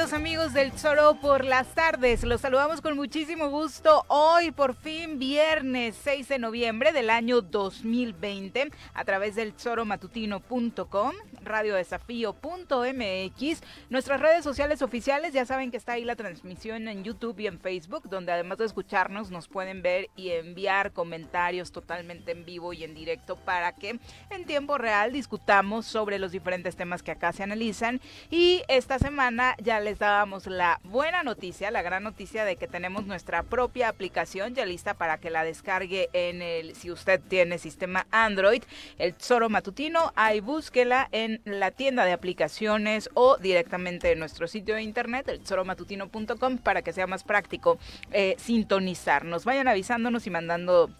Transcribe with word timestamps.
Queridos 0.00 0.18
amigos 0.18 0.54
del 0.54 0.72
Zoro 0.72 1.16
por 1.20 1.44
las 1.44 1.74
tardes? 1.74 2.24
Los 2.24 2.40
saludamos 2.40 2.80
con 2.80 2.96
muchísimo 2.96 3.50
gusto 3.50 4.06
hoy, 4.08 4.50
por 4.50 4.74
fin, 4.74 5.18
viernes 5.18 5.94
6 6.02 6.26
de 6.26 6.38
noviembre 6.38 6.92
del 6.92 7.10
año 7.10 7.42
2020, 7.42 8.70
a 8.94 9.04
través 9.04 9.34
del 9.34 9.52
zoromatutino.com, 9.52 11.12
radiodesafío.mx, 11.42 13.62
nuestras 13.88 14.20
redes 14.20 14.44
sociales 14.44 14.82
oficiales, 14.82 15.32
ya 15.32 15.46
saben 15.46 15.70
que 15.70 15.76
está 15.76 15.92
ahí 15.92 16.04
la 16.04 16.16
transmisión 16.16 16.88
en 16.88 17.04
YouTube 17.04 17.38
y 17.40 17.46
en 17.46 17.60
Facebook, 17.60 18.08
donde 18.08 18.32
además 18.32 18.58
de 18.58 18.66
escucharnos 18.66 19.30
nos 19.30 19.48
pueden 19.48 19.82
ver 19.82 20.08
y 20.16 20.30
enviar 20.30 20.92
comentarios 20.92 21.72
totalmente 21.72 22.32
en 22.32 22.44
vivo 22.44 22.72
y 22.72 22.84
en 22.84 22.94
directo 22.94 23.36
para 23.36 23.72
que 23.72 23.98
en 24.30 24.44
tiempo 24.44 24.78
real 24.78 25.12
discutamos 25.12 25.86
sobre 25.86 26.18
los 26.18 26.32
diferentes 26.32 26.76
temas 26.76 27.02
que 27.02 27.12
acá 27.12 27.32
se 27.32 27.42
analizan. 27.42 28.00
Y 28.30 28.62
esta 28.68 28.98
semana 28.98 29.56
ya 29.62 29.80
les 29.80 29.98
dábamos 29.98 30.46
la 30.46 30.80
buena 30.84 31.22
noticia, 31.22 31.70
la 31.70 31.82
gran 31.82 32.02
noticia 32.02 32.44
de 32.44 32.56
que 32.56 32.66
tenemos 32.66 33.06
nuestra 33.06 33.42
propia 33.42 33.88
aplicación 33.88 34.54
ya 34.54 34.66
lista 34.66 34.94
para 34.94 35.18
que 35.18 35.30
la 35.30 35.44
descargue 35.44 36.08
en 36.12 36.42
el, 36.42 36.74
si 36.74 36.90
usted 36.90 37.20
tiene 37.20 37.58
sistema 37.58 38.06
Android, 38.10 38.62
el 38.98 39.14
Zoro 39.14 39.48
Matutino, 39.48 40.12
ahí 40.16 40.40
búsquela 40.40 41.08
en 41.12 41.29
la 41.44 41.70
tienda 41.70 42.04
de 42.04 42.12
aplicaciones 42.12 43.10
o 43.14 43.36
directamente 43.38 44.12
en 44.12 44.18
nuestro 44.18 44.48
sitio 44.48 44.74
de 44.74 44.82
internet, 44.82 45.28
el 45.28 45.46
zoromatutino.com, 45.46 46.58
para 46.58 46.82
que 46.82 46.92
sea 46.92 47.06
más 47.06 47.24
práctico 47.24 47.78
eh, 48.12 48.36
sintonizarnos. 48.38 49.44
Vayan 49.44 49.68
avisándonos 49.68 50.26
y 50.26 50.30
mandando 50.30 50.90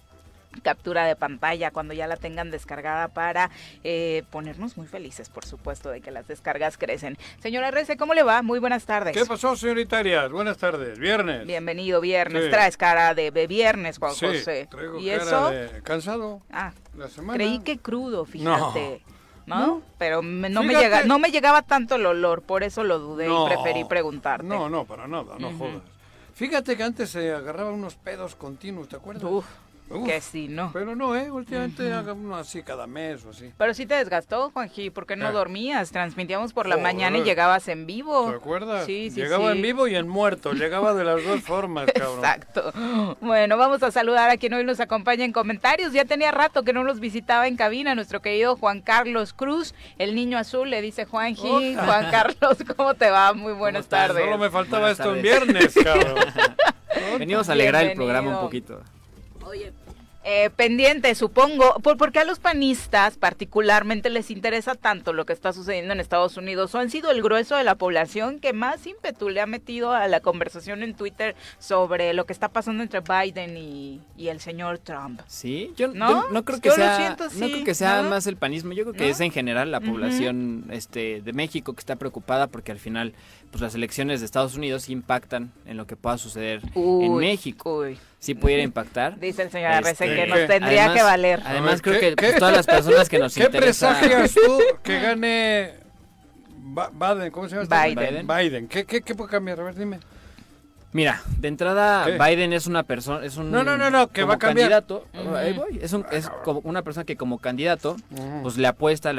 captura 0.62 1.04
de 1.04 1.16
pantalla 1.16 1.70
cuando 1.70 1.94
ya 1.94 2.06
la 2.06 2.16
tengan 2.16 2.50
descargada 2.50 3.08
para 3.08 3.50
eh, 3.84 4.24
ponernos 4.30 4.76
muy 4.76 4.86
felices, 4.86 5.28
por 5.28 5.44
supuesto, 5.44 5.90
de 5.90 6.00
que 6.00 6.10
las 6.10 6.26
descargas 6.26 6.76
crecen. 6.76 7.16
Señora 7.40 7.68
RC, 7.68 7.96
¿cómo 7.96 8.14
le 8.14 8.22
va? 8.22 8.42
Muy 8.42 8.58
buenas 8.58 8.84
tardes. 8.84 9.16
¿Qué 9.16 9.24
pasó, 9.24 9.56
señorita 9.56 9.98
Arias? 9.98 10.30
Buenas 10.30 10.58
tardes, 10.58 10.98
viernes. 10.98 11.46
Bienvenido, 11.46 12.00
viernes. 12.00 12.50
Traes 12.50 12.76
cara 12.76 13.14
de, 13.14 13.30
viernes, 13.46 13.98
Juan 13.98 14.12
José. 14.12 14.68
¿Y 15.00 15.10
eso? 15.10 15.50
cansado. 15.82 16.42
Ah, 16.50 16.72
la 16.96 17.08
semana. 17.08 17.34
creí 17.34 17.60
que 17.60 17.78
crudo, 17.78 18.24
fíjate. 18.24 19.00
¿no? 19.06 19.19
Pero 19.98 20.22
no, 20.22 20.62
me 20.62 20.74
llega, 20.74 21.04
no 21.04 21.18
me 21.18 21.30
llegaba 21.30 21.62
tanto 21.62 21.96
el 21.96 22.06
olor, 22.06 22.42
por 22.42 22.62
eso 22.62 22.84
lo 22.84 22.98
dudé 22.98 23.28
y 23.28 23.46
preferí 23.46 23.84
preguntarte. 23.84 24.46
No, 24.46 24.68
no, 24.68 24.84
para 24.84 25.06
nada, 25.06 25.36
no 25.38 25.52
jodas. 25.56 25.82
Fíjate 26.34 26.76
que 26.76 26.82
antes 26.82 27.10
se 27.10 27.32
agarraban 27.32 27.74
unos 27.74 27.96
pedos 27.96 28.34
continuos, 28.34 28.88
¿te 28.88 28.96
acuerdas? 28.96 29.24
Uf 29.24 29.44
que 30.04 30.20
sí, 30.20 30.46
¿no? 30.48 30.70
Pero 30.72 30.94
no, 30.94 31.16
¿eh? 31.16 31.30
Últimamente 31.30 31.92
haga 31.92 32.12
uno 32.12 32.36
así 32.36 32.62
cada 32.62 32.86
mes 32.86 33.24
o 33.24 33.30
así. 33.30 33.52
Pero 33.58 33.74
sí 33.74 33.86
te 33.86 33.94
desgastó, 33.94 34.50
Juanji, 34.50 34.90
porque 34.90 35.16
no 35.16 35.28
eh. 35.28 35.32
dormías. 35.32 35.90
Transmitíamos 35.90 36.52
por 36.52 36.68
la 36.68 36.76
mañana 36.76 37.18
y 37.18 37.22
llegabas 37.22 37.66
en 37.68 37.86
vivo. 37.86 38.30
¿Te 38.30 38.36
acuerdas? 38.36 38.86
Sí, 38.86 39.10
sí, 39.10 39.20
Llegaba 39.20 39.50
en 39.52 39.62
vivo 39.62 39.88
y 39.88 39.96
en 39.96 40.08
muerto. 40.08 40.52
Llegaba 40.52 40.94
de 40.94 41.04
las 41.04 41.24
dos 41.24 41.40
formas, 41.40 41.86
cabrón. 41.94 42.18
Exacto. 42.18 42.72
Bueno, 43.20 43.56
vamos 43.56 43.82
a 43.82 43.90
saludar 43.90 44.30
a 44.30 44.36
quien 44.36 44.54
hoy 44.54 44.64
nos 44.64 44.78
acompaña 44.80 45.24
en 45.24 45.32
comentarios. 45.32 45.92
Ya 45.92 46.04
tenía 46.04 46.30
rato 46.30 46.62
que 46.62 46.72
no 46.72 46.84
nos 46.84 47.00
visitaba 47.00 47.48
en 47.48 47.56
cabina 47.56 47.94
nuestro 47.94 48.22
querido 48.22 48.56
Juan 48.56 48.82
Carlos 48.82 49.32
Cruz, 49.32 49.74
el 49.98 50.14
niño 50.14 50.38
azul, 50.38 50.70
le 50.70 50.82
dice 50.82 51.04
Juanji. 51.04 51.74
Juan 51.74 52.10
Carlos, 52.10 52.58
¿cómo 52.76 52.94
te 52.94 53.10
va? 53.10 53.32
Muy 53.32 53.52
buenas 53.52 53.88
tardes. 53.88 54.22
Solo 54.22 54.38
me 54.38 54.50
faltaba 54.50 54.90
esto 54.90 55.14
en 55.14 55.22
viernes, 55.22 55.74
cabrón. 55.82 56.14
Venimos 57.18 57.48
a 57.48 57.52
alegrar 57.52 57.84
el 57.84 57.94
programa 57.94 58.30
un 58.30 58.40
poquito. 58.40 58.82
Oye, 59.50 59.72
eh, 60.22 60.50
pendiente, 60.54 61.14
supongo, 61.14 61.80
por, 61.82 61.96
porque 61.96 62.18
a 62.18 62.24
los 62.24 62.38
panistas 62.38 63.16
particularmente 63.16 64.10
les 64.10 64.30
interesa 64.30 64.74
tanto 64.74 65.14
lo 65.14 65.24
que 65.24 65.32
está 65.32 65.54
sucediendo 65.54 65.94
en 65.94 66.00
Estados 66.00 66.36
Unidos, 66.36 66.74
o 66.74 66.78
han 66.78 66.90
sido 66.90 67.10
el 67.10 67.22
grueso 67.22 67.56
de 67.56 67.64
la 67.64 67.74
población 67.74 68.38
que 68.38 68.52
más 68.52 68.86
ímpetu 68.86 69.30
le 69.30 69.40
ha 69.40 69.46
metido 69.46 69.92
a 69.92 70.08
la 70.08 70.20
conversación 70.20 70.82
en 70.82 70.92
Twitter 70.92 71.36
sobre 71.58 72.12
lo 72.12 72.26
que 72.26 72.34
está 72.34 72.48
pasando 72.48 72.82
entre 72.82 73.00
Biden 73.00 73.56
y, 73.56 74.00
el 74.18 74.40
señor 74.40 74.78
Trump. 74.78 75.20
Sí, 75.26 75.72
yo 75.76 75.88
no, 75.88 76.44
creo 76.44 76.60
que 76.60 76.70
sea, 76.70 77.16
no 77.18 77.46
creo 77.48 77.64
que 77.64 77.74
sea 77.74 78.02
más 78.02 78.26
el 78.26 78.36
panismo, 78.36 78.72
yo 78.72 78.84
creo 78.84 78.94
que 78.94 79.08
es 79.08 79.20
en 79.20 79.32
general 79.32 79.72
la 79.72 79.80
población 79.80 80.66
este 80.70 81.22
de 81.22 81.32
México 81.32 81.72
que 81.72 81.80
está 81.80 81.96
preocupada 81.96 82.46
porque 82.46 82.70
al 82.70 82.78
final 82.78 83.14
pues 83.50 83.62
las 83.62 83.74
elecciones 83.74 84.20
de 84.20 84.26
Estados 84.26 84.54
Unidos 84.54 84.88
impactan 84.88 85.50
en 85.66 85.76
lo 85.76 85.86
que 85.86 85.96
pueda 85.96 86.18
suceder 86.18 86.60
en 86.76 87.16
México. 87.16 87.84
Sí 88.20 88.34
pudiera 88.34 88.62
impactar. 88.62 89.18
Dice 89.18 89.42
el 89.42 89.50
señor 89.50 89.72
este, 89.86 90.14
que 90.14 90.26
nos 90.26 90.46
tendría 90.46 90.92
que 90.92 91.02
valer. 91.02 91.40
Además 91.44 91.80
creo 91.80 91.98
que 91.98 92.14
pues, 92.14 92.36
todas 92.36 92.54
las 92.54 92.66
personas 92.66 93.08
que 93.08 93.18
nos 93.18 93.34
¿Qué 93.34 93.48
presagias 93.48 94.34
tú 94.34 94.58
que 94.82 95.00
gane 95.00 95.70
Biden? 96.58 97.30
¿Cómo 97.30 97.48
se 97.48 97.56
llama? 97.56 97.62
Este 97.62 97.94
Biden. 97.94 98.26
Biden. 98.26 98.68
¿Qué, 98.68 98.84
qué, 98.84 99.00
qué 99.00 99.14
puede 99.14 99.30
cambiar? 99.30 99.58
A 99.60 99.64
ver, 99.64 99.74
dime. 99.74 100.00
Mira, 100.92 101.22
de 101.38 101.48
entrada 101.48 102.04
Biden 102.06 102.52
es 102.52 102.66
una 102.66 102.82
persona, 102.82 103.24
es 103.24 103.36
un 103.36 103.50
no, 103.50 103.62
no, 103.62 103.78
no, 103.78 103.90
no 103.90 104.08
que 104.08 104.24
va 104.24 104.34
a 104.34 104.38
cambiar. 104.38 104.70
candidato, 104.70 105.06
ahí 105.36 105.52
voy, 105.52 105.78
es, 105.80 105.92
un, 105.92 106.04
es 106.10 106.28
como 106.42 106.58
una 106.64 106.82
persona 106.82 107.04
que 107.04 107.16
como 107.16 107.38
candidato, 107.38 107.96
pues 108.42 108.58
le 108.58 108.66
apuesta 108.66 109.12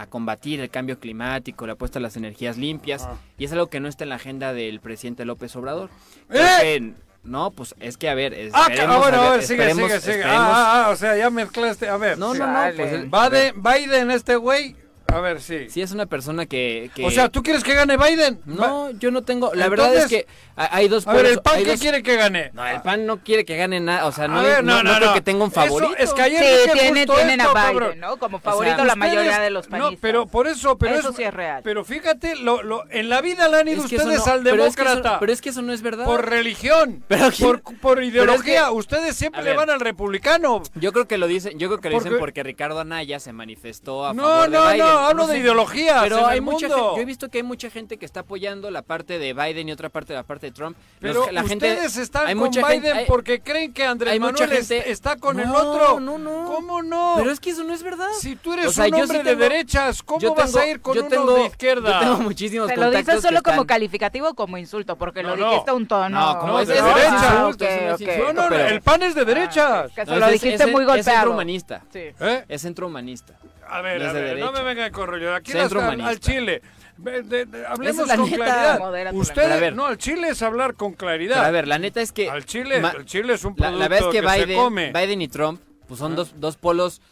a 0.00 0.06
combatir 0.06 0.60
el 0.60 0.70
cambio 0.70 0.98
climático, 0.98 1.66
le 1.66 1.72
apuesta 1.72 1.98
a 1.98 2.02
las 2.02 2.16
energías 2.16 2.56
limpias 2.56 3.06
y 3.36 3.44
es 3.44 3.52
algo 3.52 3.66
que 3.66 3.80
no 3.80 3.88
está 3.88 4.04
en 4.04 4.08
la 4.08 4.14
agenda 4.14 4.54
del 4.54 4.80
presidente 4.80 5.26
López 5.26 5.54
Obrador. 5.56 5.90
¡Eh! 6.30 6.94
No, 7.22 7.50
pues 7.50 7.74
es 7.80 7.96
que 7.96 8.08
a 8.08 8.14
ver, 8.14 8.50
ah, 8.52 8.68
ah 8.68 8.98
bueno, 8.98 9.22
a 9.22 9.30
ver, 9.32 9.42
sigue, 9.42 9.74
sigue, 9.74 10.00
sigue. 10.00 10.24
Ah, 10.24 10.28
ah, 10.30 10.84
ah, 10.86 10.90
o 10.90 10.96
sea, 10.96 11.16
ya 11.16 11.30
mezclaste, 11.30 11.88
a 11.88 11.96
ver. 11.96 12.16
No, 12.18 12.34
no, 12.34 12.46
no, 12.46 12.74
pues, 12.74 13.10
Biden, 13.10 13.62
Biden 13.62 14.10
este 14.10 14.36
güey 14.36 14.76
a 15.12 15.20
ver, 15.20 15.40
sí. 15.40 15.68
Sí, 15.68 15.82
es 15.82 15.92
una 15.92 16.06
persona 16.06 16.46
que, 16.46 16.90
O 17.02 17.10
sea, 17.10 17.28
¿tú 17.28 17.42
quieres 17.42 17.64
que 17.64 17.74
gane 17.74 17.96
Biden? 17.96 18.40
No, 18.44 18.90
yo 18.90 19.10
no 19.10 19.22
tengo... 19.22 19.52
La 19.54 19.68
verdad 19.68 19.94
es 19.94 20.06
que 20.06 20.26
hay 20.56 20.88
dos... 20.88 21.06
A 21.06 21.12
ver, 21.12 21.26
¿el 21.26 21.40
PAN 21.40 21.64
qué 21.64 21.76
quiere 21.78 22.02
que 22.02 22.16
gane? 22.16 22.50
No, 22.52 22.66
el 22.66 22.80
PAN 22.82 23.06
no 23.06 23.18
quiere 23.18 23.44
que 23.44 23.56
gane 23.56 23.80
nada. 23.80 24.06
O 24.06 24.12
sea, 24.12 24.28
no, 24.28 24.42
no, 24.62 24.82
no, 24.82 24.96
creo 24.96 25.14
que 25.14 25.20
tenga 25.20 25.44
un 25.44 25.52
favorito. 25.52 25.96
es 25.96 26.12
que 26.12 26.22
ayer 26.22 26.42
sí, 26.64 26.70
tiene, 26.72 27.06
tienen 27.06 27.40
a 27.40 27.52
Biden, 27.52 28.00
¿no? 28.00 28.18
Como 28.18 28.40
favorito 28.40 28.84
la 28.84 28.96
mayoría 28.96 29.40
de 29.40 29.50
los 29.50 29.66
países. 29.66 29.92
No, 29.92 29.98
pero 30.00 30.26
por 30.26 30.46
eso... 30.46 30.78
Pero 30.78 30.96
eso 30.96 31.12
sí 31.12 31.22
es 31.22 31.34
real. 31.34 31.62
Pero 31.62 31.84
fíjate, 31.84 32.36
lo, 32.36 32.62
lo, 32.62 32.84
en 32.90 33.08
la 33.08 33.20
vida 33.20 33.48
le 33.48 33.58
han 33.58 33.68
ido 33.68 33.82
ustedes 33.84 34.26
al 34.26 34.44
demócrata. 34.44 35.18
Pero 35.18 35.32
es, 35.32 35.40
que 35.40 35.50
eso 35.50 35.62
no 35.62 35.72
es 35.72 35.82
verdad. 35.82 36.04
Por 36.04 36.28
religión, 36.28 37.04
por, 37.40 37.62
por 37.80 38.02
ideología. 38.02 38.70
Ustedes 38.70 39.16
siempre 39.16 39.42
le 39.42 39.54
van 39.54 39.70
al 39.70 39.80
republicano. 39.80 40.62
Yo 40.74 40.92
creo 40.92 41.06
que 41.06 41.18
lo 41.18 41.26
dicen, 41.26 41.58
yo 41.58 41.68
creo 41.68 41.80
que 41.80 41.90
lo 41.90 41.98
dicen 41.98 42.18
porque 42.18 42.42
Ricardo 42.42 42.80
Anaya 42.80 43.20
se 43.20 43.32
manifestó 43.32 44.06
a 44.06 44.14
favor 44.14 44.50
de 44.50 44.58
Biden. 44.58 44.99
Hablo 45.00 45.26
de 45.26 45.38
ideología. 45.38 46.00
Pero 46.02 46.26
hay 46.26 46.40
mucha 46.40 46.68
gente, 46.68 46.82
yo 46.82 46.96
he 46.96 47.04
visto 47.04 47.28
que 47.28 47.38
hay 47.38 47.44
mucha 47.44 47.70
gente 47.70 47.96
que 47.96 48.06
está 48.06 48.20
apoyando 48.20 48.70
la 48.70 48.82
parte 48.82 49.18
de 49.18 49.32
Biden 49.34 49.68
y 49.68 49.72
otra 49.72 49.88
parte 49.88 50.12
de 50.12 50.18
la 50.18 50.22
parte 50.22 50.46
de 50.46 50.52
Trump. 50.52 50.76
Pero 51.00 51.30
la 51.30 51.42
ustedes 51.42 51.96
están 51.96 52.26
hay 52.26 52.34
con 52.34 52.44
mucha 52.44 52.66
Biden 52.66 53.06
porque 53.06 53.40
creen 53.40 53.72
que 53.72 53.84
Andrés 53.84 54.18
Manuel 54.18 54.50
está 54.52 55.16
con 55.16 55.40
el 55.40 55.50
otro. 55.50 56.00
No, 56.00 56.18
no, 56.18 56.44
¿Cómo 56.46 56.82
no? 56.82 57.14
Pero 57.16 57.30
es 57.30 57.40
que 57.40 57.50
eso 57.50 57.64
no 57.64 57.72
es 57.72 57.82
verdad. 57.82 58.08
Si 58.18 58.36
tú 58.36 58.54
eres 58.54 58.76
un 58.76 58.94
hombre 58.94 59.22
de 59.22 59.36
derechas, 59.36 60.02
¿cómo 60.02 60.34
vas 60.34 60.54
a 60.56 60.66
ir 60.66 60.80
con 60.80 60.96
uno 60.98 61.08
tengo, 61.08 61.34
de 61.34 61.46
izquierda? 61.46 61.92
Yo 61.92 62.00
tengo 62.00 62.16
muchísimos 62.22 62.68
¿Te 62.68 62.76
lo 62.76 62.90
dices 62.90 63.22
solo 63.22 63.42
como 63.42 63.66
calificativo 63.66 64.28
o 64.28 64.34
como 64.34 64.58
insulto? 64.58 64.96
Porque 64.96 65.22
lo 65.22 65.36
dijiste 65.36 65.72
un 65.72 65.86
tono. 65.86 66.20
No, 66.20 66.38
como 66.38 66.60
es 66.60 66.68
de 66.68 66.74
derecha. 66.74 67.50
No, 68.32 68.48
no, 68.50 68.56
el 68.56 68.80
pan 68.82 69.02
es 69.02 69.14
de 69.14 69.24
derechas. 69.24 69.90
Que 69.92 70.06
se 70.06 70.16
lo 70.16 70.28
dijiste 70.28 70.66
muy 70.66 70.84
golpeado. 70.84 70.98
Es 70.98 71.04
centro 71.04 71.30
humanista. 71.32 71.82
¿Eh? 71.94 72.44
Es 72.48 72.62
centro 72.62 72.86
humanista. 72.86 73.34
A 73.70 73.80
ver, 73.82 74.02
a 74.04 74.12
ver, 74.12 74.38
no 74.38 74.52
me 74.52 74.62
venga 74.62 74.90
con 74.90 75.06
rollo. 75.06 75.34
Aquí 75.34 75.52
al 75.52 76.20
Chile. 76.20 76.62
hablemos 77.68 78.10
con 78.12 78.28
claridad. 78.28 79.14
Ustedes, 79.14 79.74
no, 79.74 79.86
al 79.86 79.98
Chile 79.98 80.28
es 80.30 80.42
hablar 80.42 80.74
con 80.74 80.92
claridad. 80.92 81.44
a 81.44 81.50
ver, 81.50 81.68
la 81.68 81.78
neta 81.78 82.00
es 82.00 82.12
que. 82.12 82.28
Al 82.28 82.44
Chile, 82.44 82.82
Chile 83.04 83.34
es 83.34 83.44
un 83.44 83.54
producto 83.54 83.78
la, 83.78 83.88
verdad 83.88 84.08
es 84.08 84.14
que, 84.14 84.20
Biden, 84.20 84.48
se 84.48 84.54
come. 84.54 84.92
Biden 84.92 85.22
y 85.22 85.28
Trump 85.28 85.60
pues 85.90 85.98
son 85.98 86.14
dos, 86.14 86.34
dos 86.36 86.56
polos 86.56 87.02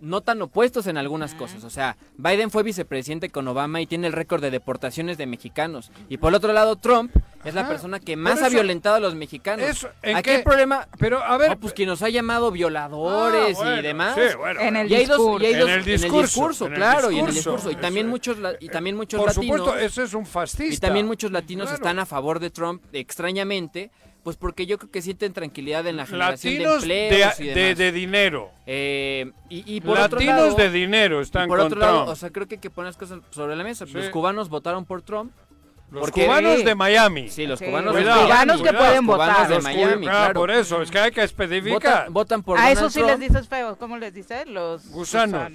no 0.00 0.20
tan 0.20 0.40
opuestos 0.42 0.86
en 0.86 0.96
algunas 0.96 1.34
cosas. 1.34 1.64
O 1.64 1.70
sea, 1.70 1.96
Biden 2.16 2.50
fue 2.50 2.62
vicepresidente 2.62 3.30
con 3.30 3.46
Obama 3.48 3.80
y 3.80 3.86
tiene 3.86 4.06
el 4.06 4.12
récord 4.12 4.40
de 4.40 4.50
deportaciones 4.50 5.18
de 5.18 5.26
mexicanos. 5.26 5.90
Y 6.08 6.18
por 6.18 6.34
otro 6.34 6.52
lado, 6.52 6.76
Trump 6.76 7.14
es 7.44 7.54
la 7.54 7.68
persona 7.68 8.00
que 8.00 8.16
más 8.16 8.42
ha 8.42 8.48
violentado 8.48 8.96
a 8.96 9.00
los 9.00 9.14
mexicanos. 9.14 9.86
¿en 10.02 10.16
¿A 10.16 10.22
qué? 10.22 10.40
problema? 10.40 10.88
Pero 10.98 11.22
a 11.22 11.36
ver, 11.36 11.56
pues 11.58 11.72
quien 11.72 11.88
nos 11.88 12.02
ha 12.02 12.08
llamado 12.08 12.50
violadores 12.50 13.58
ah, 13.62 13.76
y 13.78 13.82
demás. 13.82 14.16
en, 14.60 14.76
el 14.76 14.88
discurso. 14.88 15.40
en, 15.40 15.70
el 15.70 15.84
discurso, 15.84 16.68
claro, 16.68 17.10
y 17.10 17.18
en 17.18 17.28
el 17.28 17.34
discurso. 17.34 17.70
Y 17.70 17.76
también 17.76 18.08
muchos, 18.08 18.38
y 18.60 18.68
también 18.68 18.96
muchos 18.96 19.18
por 19.18 19.28
latinos. 19.28 19.58
Por 19.58 19.66
supuesto, 19.66 19.86
eso 19.86 20.02
es 20.02 20.14
un 20.14 20.26
fascista. 20.26 20.74
Y 20.74 20.78
también 20.78 21.06
muchos 21.06 21.30
latinos 21.30 21.72
están 21.72 21.98
a 21.98 22.06
favor 22.06 22.40
de 22.40 22.50
Trump, 22.50 22.82
extrañamente, 22.92 23.90
pues 24.28 24.36
porque 24.36 24.66
yo 24.66 24.76
creo 24.76 24.90
que 24.90 25.00
sienten 25.00 25.32
tranquilidad 25.32 25.86
en 25.86 25.96
la 25.96 26.04
generación 26.04 26.52
de 26.52 26.62
empleos 26.62 26.82
de, 26.86 27.44
y 27.44 27.48
demás. 27.48 27.78
De, 27.78 27.92
dinero. 27.92 28.50
Eh, 28.66 29.32
y, 29.48 29.80
por 29.80 29.96
Latinos 29.96 30.04
otro 30.04 30.20
lado, 30.20 30.54
de 30.54 30.70
dinero 30.70 31.22
están 31.22 31.48
por 31.48 31.58
otro 31.60 31.80
lado, 31.80 32.04
o 32.04 32.14
sea, 32.14 32.28
creo 32.28 32.46
que 32.46 32.56
hay 32.56 32.60
que 32.60 32.68
poner 32.68 32.88
las 32.88 32.98
cosas 32.98 33.20
sobre 33.30 33.56
la 33.56 33.64
mesa. 33.64 33.86
Los 33.90 34.10
cubanos 34.10 34.50
votaron 34.50 34.84
por 34.84 35.00
Trump. 35.00 35.32
Los 35.90 36.10
cubanos 36.10 36.62
de 36.62 36.74
Miami. 36.74 37.30
Sí, 37.30 37.46
los 37.46 37.58
cubanos, 37.58 37.94
de 37.94 38.04
Miami. 38.04 38.22
cubanos 38.24 38.62
que 38.62 38.72
pueden 38.74 39.06
votar. 39.06 39.48
de 39.48 39.60
Miami, 39.60 40.06
ah, 40.08 40.10
claro. 40.10 40.40
por 40.40 40.50
eso, 40.50 40.82
es 40.82 40.90
que 40.90 40.98
hay 40.98 41.10
que 41.10 41.22
especificar. 41.22 42.10
Votan, 42.10 42.42
por 42.42 42.58
A 42.58 42.70
eso 42.70 42.90
sí 42.90 43.00
les 43.00 43.18
dices 43.18 43.48
feo. 43.48 43.78
¿Cómo 43.78 43.96
les 43.96 44.12
dices? 44.12 44.46
Los 44.46 44.90
gusanos. 44.90 45.50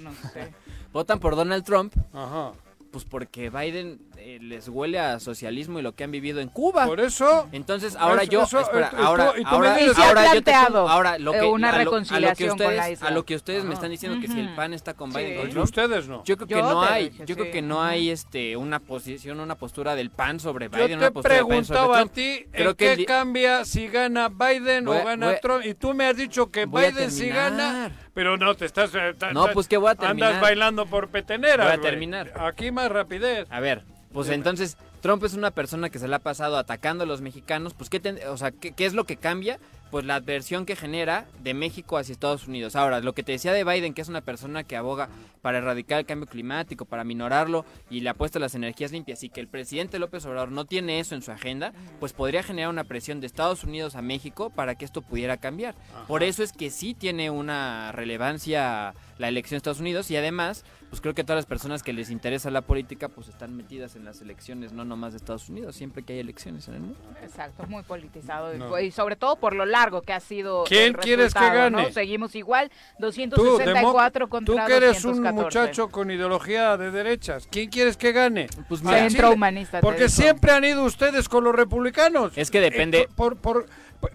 Votan 0.92 1.20
por 1.20 1.36
Donald 1.36 1.64
Trump. 1.64 1.94
Ajá 2.12 2.54
pues 2.94 3.04
porque 3.04 3.50
Biden 3.50 3.98
eh, 4.26 4.38
les 4.40 4.70
huele 4.70 4.98
a 4.98 5.20
socialismo 5.20 5.78
y 5.78 5.82
lo 5.82 5.94
que 5.94 6.02
han 6.02 6.10
vivido 6.10 6.40
en 6.40 6.48
Cuba. 6.48 6.86
Por 6.86 6.98
eso. 6.98 7.46
Entonces, 7.52 7.94
ahora 7.94 8.24
yo, 8.24 8.44
espera, 8.44 8.90
ahora, 8.96 9.34
y 9.36 9.42
ahora, 9.44 9.76
ahora 9.98 10.34
yo 10.34 10.42
tengo, 10.42 10.88
ahora 10.88 11.18
lo 11.18 11.32
que, 11.32 11.42
una 11.42 11.68
a 11.68 11.84
lo, 11.84 11.94
a 11.94 12.34
que 12.34 12.48
ustedes, 12.48 12.68
con 12.68 12.76
la 12.76 12.90
isla. 12.90 13.08
a 13.08 13.10
lo 13.10 13.26
que 13.26 13.34
ustedes 13.34 13.64
me 13.64 13.74
están 13.74 13.90
diciendo 13.90 14.18
que 14.22 14.28
si 14.28 14.40
el 14.40 14.54
PAN 14.54 14.72
está 14.72 14.94
con 14.94 15.12
Biden, 15.12 15.48
sí. 15.48 15.52
con 15.52 15.58
ustedes 15.64 16.08
no. 16.08 16.24
Yo 16.24 16.38
creo 16.38 16.48
que 16.48 16.62
no 16.62 16.82
hay, 16.82 17.12
yo 17.26 17.36
creo 17.36 17.52
que 17.52 17.60
no 17.60 17.82
hay 17.82 18.08
este 18.08 18.56
una 18.56 18.80
posición, 18.80 19.40
una 19.40 19.56
postura 19.56 19.94
del 19.94 20.08
PAN 20.08 20.40
sobre 20.40 20.68
Biden, 20.68 20.80
yo 20.80 20.88
te 20.88 20.96
una 20.96 21.10
postura 21.10 21.34
preguntaba 21.34 21.98
a 21.98 22.06
ti 22.06 22.46
creo 22.50 22.74
que 22.74 22.96
qué 22.96 23.04
cambia 23.04 23.66
si 23.66 23.88
gana 23.88 24.30
Biden 24.30 24.88
o 24.88 25.04
gana 25.04 25.36
Trump 25.36 25.66
y 25.66 25.74
tú 25.74 25.92
me 25.92 26.06
has 26.06 26.16
dicho 26.16 26.50
que 26.50 26.64
Biden 26.64 27.10
si 27.10 27.28
gana 27.28 27.92
pero 28.14 28.36
no, 28.36 28.54
te 28.54 28.64
estás... 28.64 28.94
Eh, 28.94 29.12
no, 29.32 29.48
pues 29.48 29.66
que 29.66 29.76
voy 29.76 29.90
a 29.90 29.96
terminar. 29.96 30.28
Andas 30.28 30.40
bailando 30.40 30.86
por 30.86 31.08
petenera. 31.08 31.64
Voy 31.64 31.72
a 31.74 31.80
terminar. 31.80 32.32
Aquí 32.36 32.70
más 32.70 32.88
rapidez. 32.88 33.48
A 33.50 33.58
ver, 33.58 33.82
pues 34.14 34.28
entonces, 34.28 34.78
Trump 35.00 35.22
es 35.24 35.34
una 35.34 35.50
persona 35.50 35.90
que 35.90 35.98
se 35.98 36.06
le 36.06 36.14
ha 36.14 36.20
pasado 36.20 36.56
atacando 36.56 37.02
a 37.02 37.06
los 37.06 37.20
mexicanos, 37.20 37.74
pues 37.74 37.90
¿qué, 37.90 38.00
o 38.28 38.36
sea, 38.36 38.52
¿qué, 38.52 38.72
es 38.78 38.94
lo 38.94 39.04
que 39.04 39.16
cambia? 39.16 39.58
Pues 39.90 40.04
la 40.04 40.14
adversión 40.14 40.66
que 40.66 40.76
genera 40.76 41.26
de 41.42 41.52
México 41.52 41.98
hacia 41.98 42.12
Estados 42.12 42.46
Unidos. 42.46 42.76
Ahora, 42.76 43.00
lo 43.00 43.12
que 43.12 43.24
te 43.24 43.32
decía 43.32 43.52
de 43.52 43.64
Biden, 43.64 43.92
que 43.92 44.02
es 44.02 44.08
una 44.08 44.20
persona 44.20 44.62
que 44.62 44.76
aboga 44.76 45.08
para 45.42 45.58
erradicar 45.58 45.98
el 45.98 46.06
cambio 46.06 46.28
climático, 46.28 46.84
para 46.84 47.02
minorarlo 47.02 47.64
y 47.90 48.00
le 48.00 48.08
apuesta 48.08 48.38
a 48.38 48.40
las 48.40 48.54
energías 48.54 48.92
limpias 48.92 49.22
y 49.24 49.30
que 49.30 49.40
el 49.40 49.48
presidente 49.48 49.98
López 49.98 50.24
Obrador 50.26 50.52
no 50.52 50.64
tiene 50.64 51.00
eso 51.00 51.16
en 51.16 51.22
su 51.22 51.32
agenda, 51.32 51.72
pues 51.98 52.12
podría 52.12 52.44
generar 52.44 52.70
una 52.70 52.84
presión 52.84 53.20
de 53.20 53.26
Estados 53.26 53.64
Unidos 53.64 53.96
a 53.96 54.02
México 54.02 54.50
para 54.50 54.76
que 54.76 54.84
esto 54.84 55.02
pudiera 55.02 55.36
cambiar. 55.38 55.74
Por 56.06 56.22
eso 56.22 56.44
es 56.44 56.52
que 56.52 56.70
sí 56.70 56.94
tiene 56.94 57.30
una 57.30 57.90
relevancia 57.92 58.94
la 59.18 59.28
elección 59.28 59.56
de 59.56 59.58
Estados 59.58 59.80
Unidos 59.80 60.10
y 60.10 60.16
además 60.16 60.64
pues 60.94 61.00
creo 61.00 61.12
que 61.12 61.24
todas 61.24 61.38
las 61.38 61.46
personas 61.46 61.82
que 61.82 61.92
les 61.92 62.08
interesa 62.08 62.52
la 62.52 62.60
política 62.60 63.08
pues 63.08 63.26
están 63.26 63.56
metidas 63.56 63.96
en 63.96 64.04
las 64.04 64.20
elecciones, 64.20 64.72
no 64.72 64.84
nomás 64.84 65.12
de 65.12 65.16
Estados 65.16 65.48
Unidos, 65.48 65.74
siempre 65.74 66.04
que 66.04 66.12
hay 66.12 66.20
elecciones 66.20 66.68
en 66.68 66.74
el 66.74 66.80
mundo. 66.82 67.00
Exacto, 67.20 67.66
muy 67.66 67.82
politizado 67.82 68.52
y, 68.78 68.92
sobre 68.92 69.16
todo 69.16 69.34
por 69.34 69.56
lo 69.56 69.66
largo 69.66 70.02
que 70.02 70.12
ha 70.12 70.20
sido 70.20 70.62
¿Quién 70.68 70.92
quieres 70.92 71.34
que 71.34 71.50
gane? 71.50 71.90
Seguimos 71.90 72.36
igual, 72.36 72.70
264 73.00 74.28
contra 74.28 74.54
Tú 74.54 74.68
que 74.68 74.76
eres 74.76 75.04
un 75.04 75.20
muchacho 75.20 75.88
con 75.88 76.12
ideología 76.12 76.76
de 76.76 76.92
derechas, 76.92 77.48
¿quién 77.50 77.70
quieres 77.70 77.96
que 77.96 78.12
gane? 78.12 78.46
Pues 78.68 78.80
Centro 78.80 79.32
humanista. 79.32 79.80
Porque 79.80 80.08
siempre 80.08 80.52
han 80.52 80.62
ido 80.62 80.84
ustedes 80.84 81.28
con 81.28 81.42
los 81.42 81.56
republicanos. 81.56 82.34
Es 82.36 82.52
que 82.52 82.60
depende... 82.60 83.00
Eh, 83.00 83.08
por, 83.16 83.36
por 83.36 83.66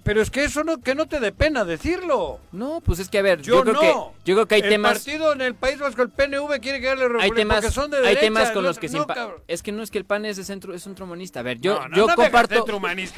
pero 0.03 0.21
es 0.21 0.29
que 0.29 0.43
eso 0.43 0.63
no, 0.63 0.81
que 0.81 0.95
no 0.95 1.07
te 1.07 1.19
dé 1.19 1.31
pena 1.31 1.65
decirlo. 1.65 2.39
No, 2.51 2.81
pues 2.81 2.99
es 2.99 3.09
que 3.09 3.19
a 3.19 3.21
ver, 3.21 3.41
yo, 3.41 3.61
creo 3.63 3.79
que 3.79 3.93
yo 4.25 4.35
creo 4.35 4.45
que 4.47 4.55
hay 4.55 4.61
temas. 4.61 4.91
El 4.91 4.97
partido 4.97 5.33
en 5.33 5.41
el 5.41 5.55
País 5.55 5.79
Vasco, 5.79 6.01
el 6.01 6.09
PNV 6.09 6.59
quiere 6.61 6.79
que 6.79 6.87
darle 6.87 7.05
hay 7.19 7.31
temas, 7.31 7.61
porque 7.61 7.73
son 7.73 7.91
de 7.91 8.07
Hay 8.07 8.15
temas 8.17 8.51
con 8.51 8.63
los 8.63 8.79
que 8.79 8.89
es 9.47 9.63
que 9.63 9.71
no 9.71 9.83
es 9.83 9.91
que 9.91 9.97
el 9.97 10.05
PAN 10.05 10.25
es 10.25 10.37
de 10.37 10.43
centro, 10.43 10.73
es 10.73 10.83
centro 10.83 11.05
humanista. 11.05 11.39
A 11.39 11.43
ver, 11.43 11.59
yo 11.59 11.79
yo 11.95 12.07
comparto 12.15 12.65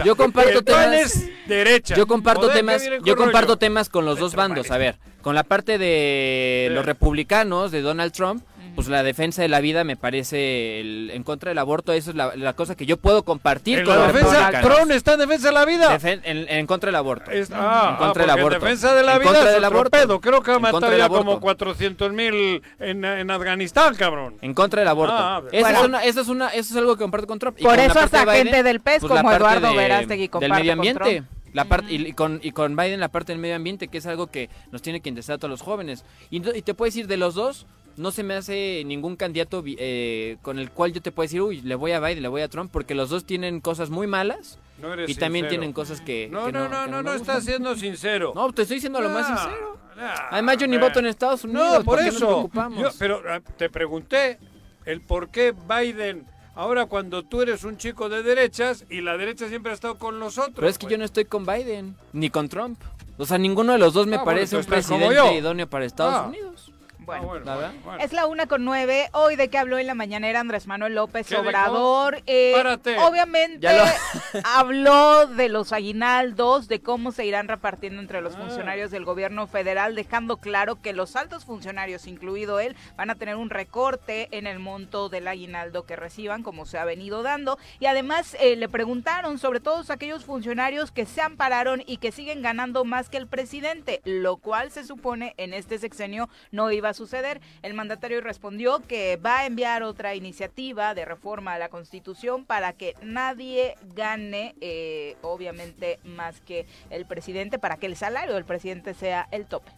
yo 0.03 0.15
comparto 0.15 0.59
el 0.59 0.65
temas. 0.65 0.85
PAN 0.85 0.93
es 0.93 1.47
derecha. 1.47 1.95
Yo 1.95 2.07
comparto 2.07 2.49
temas, 2.49 2.83
yo 3.03 3.15
comparto 3.15 3.57
temas 3.57 3.89
con 3.89 4.05
los 4.05 4.19
dos 4.19 4.35
bandos. 4.35 4.71
A 4.71 4.77
ver, 4.77 4.97
con 5.21 5.35
la 5.35 5.43
parte 5.43 5.77
de 5.77 6.69
los 6.71 6.85
republicanos 6.85 7.71
de 7.71 7.81
Donald 7.81 8.11
Trump 8.11 8.43
pues 8.75 8.87
la 8.87 9.03
defensa 9.03 9.41
de 9.41 9.47
la 9.47 9.59
vida 9.59 9.83
me 9.83 9.95
parece 9.95 10.79
en 10.81 11.23
contra 11.23 11.49
del 11.49 11.57
aborto, 11.57 11.93
eso 11.93 12.11
es 12.11 12.15
la, 12.15 12.53
cosa 12.53 12.75
que 12.75 12.85
yo 12.85 12.97
puedo 12.97 13.23
compartir 13.23 13.83
con 13.83 13.97
la 13.97 14.11
defensa, 14.11 14.51
Trump 14.61 14.91
está 14.91 15.13
en 15.13 15.19
defensa 15.19 15.47
de 15.47 15.53
la 15.53 15.65
vida. 15.65 15.99
en, 16.03 16.67
contra 16.67 16.87
del 16.87 16.95
aborto. 16.95 17.31
ah, 17.53 17.89
en 17.91 17.97
contra 17.97 18.23
del 18.23 18.29
aborto. 18.31 18.59
defensa 18.59 18.93
de 18.93 19.03
la 19.03 19.19
vida 19.19 19.31
contra 19.31 19.51
del 19.51 19.63
aborto. 19.63 19.91
Pedo. 19.91 20.21
Creo 20.21 20.41
que 20.41 20.51
ha 20.51 20.59
matado 20.59 20.95
ya 20.95 21.09
como 21.09 21.39
400 21.39 22.11
mil 22.13 22.61
en, 22.79 23.03
en, 23.03 23.31
Afganistán, 23.31 23.95
cabrón. 23.95 24.37
En 24.41 24.53
contra 24.53 24.81
del 24.81 24.87
aborto. 24.87 25.15
Ah, 25.17 25.41
eso, 25.51 25.67
es 25.67 25.81
una, 25.83 26.03
eso, 26.03 26.21
es 26.21 26.27
una, 26.27 26.47
eso 26.49 26.73
es 26.73 26.75
algo 26.75 26.95
que 26.95 27.01
comparto 27.01 27.27
con 27.27 27.39
Trump. 27.39 27.57
Por 27.59 27.79
eso 27.79 27.99
hasta 27.99 28.25
gente 28.33 28.63
del 28.63 28.79
PES 28.79 29.01
pues 29.01 29.11
como 29.11 29.31
Eduardo 29.31 29.73
Verástegui 29.75 30.29
comparte 30.29 30.53
del 30.53 30.63
medio 30.63 30.73
ambiente. 30.73 31.23
La 31.53 31.65
parte, 31.65 31.93
y, 31.93 32.13
con, 32.13 32.39
y 32.41 32.51
con 32.51 32.77
Biden 32.77 33.01
la 33.01 33.09
parte 33.09 33.33
del 33.33 33.41
medio 33.41 33.55
ambiente, 33.55 33.89
que 33.89 33.97
es 33.97 34.05
algo 34.05 34.27
que 34.27 34.49
nos 34.71 34.81
tiene 34.81 35.01
que 35.01 35.09
interesar 35.09 35.35
a 35.35 35.37
todos 35.37 35.49
los 35.49 35.61
jóvenes. 35.61 36.05
Y, 36.29 36.37
y 36.57 36.61
te 36.61 36.73
puedes 36.73 36.95
ir 36.95 37.07
de 37.07 37.17
los 37.17 37.35
dos, 37.35 37.65
no 37.97 38.11
se 38.11 38.23
me 38.23 38.35
hace 38.35 38.83
ningún 38.85 39.15
candidato 39.15 39.63
eh, 39.65 40.37
con 40.41 40.59
el 40.59 40.71
cual 40.71 40.93
yo 40.93 41.01
te 41.01 41.11
puedo 41.11 41.25
decir, 41.25 41.41
uy, 41.41 41.61
le 41.61 41.75
voy 41.75 41.91
a 41.91 41.99
Biden, 41.99 42.21
le 42.21 42.27
voy 42.27 42.41
a 42.41 42.47
Trump, 42.47 42.71
porque 42.71 42.95
los 42.95 43.09
dos 43.09 43.25
tienen 43.25 43.61
cosas 43.61 43.89
muy 43.89 44.07
malas 44.07 44.59
y 45.07 45.15
también 45.15 45.47
tienen 45.47 45.73
cosas 45.73 46.01
que... 46.01 46.27
No, 46.29 46.51
no, 46.51 46.67
no, 46.67 46.87
no, 46.87 47.03
no, 47.03 47.13
estás 47.13 47.45
siendo 47.45 47.75
sincero. 47.75 48.33
No, 48.35 48.51
te 48.51 48.63
estoy 48.63 48.75
diciendo 48.75 49.01
lo 49.01 49.09
más 49.09 49.27
sincero. 49.27 49.77
Además, 50.31 50.57
yo 50.57 50.67
ni 50.67 50.77
voto 50.77 50.99
en 50.99 51.05
Estados 51.05 51.43
Unidos. 51.43 51.79
No, 51.79 51.83
por, 51.83 51.99
eso. 51.99 52.49
pero 52.97 53.21
ah, 53.29 53.39
te 53.57 53.69
pregunté 53.69 54.39
el 54.85 55.01
por 55.01 55.29
qué 55.29 55.53
Biden... 55.53 56.25
Ahora 56.53 56.85
cuando 56.85 57.23
tú 57.23 57.41
eres 57.41 57.63
un 57.63 57.77
chico 57.77 58.09
de 58.09 58.23
derechas 58.23 58.83
y 58.89 58.99
la 58.99 59.15
derecha 59.15 59.47
siempre 59.47 59.71
ha 59.71 59.75
estado 59.75 59.97
con 59.97 60.19
los 60.19 60.37
otros. 60.37 60.55
Pero 60.55 60.67
es 60.67 60.77
que 60.77 60.87
yo 60.87 60.97
no 60.97 61.05
estoy 61.05 61.23
con 61.23 61.45
Biden, 61.45 61.95
ni 62.11 62.29
con 62.29 62.49
Trump. 62.49 62.77
O 63.17 63.25
sea, 63.25 63.37
ninguno 63.37 63.71
de 63.71 63.79
los 63.79 63.93
dos 63.93 64.05
me 64.05 64.17
ah, 64.17 64.23
parece 64.25 64.57
un 64.57 64.65
presidente 64.65 65.37
idóneo 65.37 65.69
para 65.69 65.85
Estados 65.85 66.13
ah. 66.13 66.27
Unidos. 66.27 66.71
Bueno, 67.03 67.33
es 67.99 68.13
la 68.13 68.27
una 68.27 68.45
con 68.45 68.63
nueve. 68.63 69.09
Hoy 69.13 69.35
de 69.35 69.49
qué 69.49 69.57
habló 69.57 69.79
en 69.79 69.87
la 69.87 69.95
mañanera 69.95 70.39
Andrés 70.39 70.67
Manuel 70.67 70.93
López 70.93 71.31
Obrador. 71.33 72.21
Eh, 72.27 72.53
obviamente 72.99 73.67
habló 74.43 75.25
de 75.25 75.49
los 75.49 75.73
aguinaldos, 75.73 76.67
de 76.67 76.81
cómo 76.81 77.11
se 77.11 77.25
irán 77.25 77.47
repartiendo 77.47 78.01
entre 78.01 78.21
los 78.21 78.35
ah. 78.35 78.41
funcionarios 78.41 78.91
del 78.91 79.03
gobierno 79.03 79.47
federal, 79.47 79.95
dejando 79.95 80.37
claro 80.37 80.79
que 80.79 80.93
los 80.93 81.15
altos 81.15 81.43
funcionarios, 81.43 82.05
incluido 82.05 82.59
él, 82.59 82.75
van 82.97 83.09
a 83.09 83.15
tener 83.15 83.35
un 83.35 83.49
recorte 83.49 84.27
en 84.31 84.45
el 84.45 84.59
monto 84.59 85.09
del 85.09 85.27
aguinaldo 85.27 85.87
que 85.87 85.95
reciban, 85.95 86.43
como 86.43 86.67
se 86.67 86.77
ha 86.77 86.85
venido 86.85 87.23
dando. 87.23 87.57
Y 87.79 87.87
además 87.87 88.37
eh, 88.39 88.55
le 88.55 88.69
preguntaron 88.69 89.39
sobre 89.39 89.59
todos 89.59 89.89
aquellos 89.89 90.23
funcionarios 90.23 90.91
que 90.91 91.07
se 91.07 91.21
ampararon 91.21 91.81
y 91.87 91.97
que 91.97 92.11
siguen 92.11 92.43
ganando 92.43 92.85
más 92.85 93.09
que 93.09 93.17
el 93.17 93.25
presidente, 93.25 94.01
lo 94.05 94.37
cual 94.37 94.69
se 94.69 94.83
supone 94.83 95.33
en 95.37 95.55
este 95.55 95.79
sexenio 95.79 96.29
no 96.51 96.71
iba 96.71 96.89
a 96.89 96.93
suceder. 97.01 97.41
El 97.63 97.73
mandatario 97.73 98.21
respondió 98.21 98.79
que 98.87 99.17
va 99.17 99.39
a 99.39 99.45
enviar 99.45 99.81
otra 99.83 100.13
iniciativa 100.13 100.93
de 100.93 101.03
reforma 101.05 101.53
a 101.53 101.59
la 101.59 101.69
Constitución 101.69 102.45
para 102.45 102.73
que 102.73 102.93
nadie 103.01 103.75
gane, 103.95 104.55
eh, 104.61 105.17
obviamente, 105.21 105.99
más 106.03 106.41
que 106.41 106.67
el 106.89 107.05
presidente, 107.05 107.57
para 107.57 107.77
que 107.77 107.87
el 107.87 107.95
salario 107.95 108.35
del 108.35 108.45
presidente 108.45 108.93
sea 108.93 109.27
el 109.31 109.45
tope. 109.45 109.71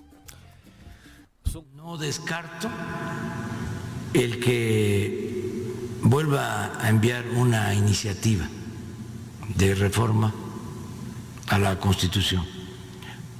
No 1.75 1.97
descarto 1.97 2.69
el 4.13 4.39
que 4.39 5.43
vuelva 6.01 6.71
a 6.81 6.89
enviar 6.89 7.25
una 7.35 7.73
iniciativa 7.73 8.47
de 9.55 9.75
reforma 9.75 10.33
a 11.47 11.59
la 11.59 11.79
Constitución, 11.79 12.45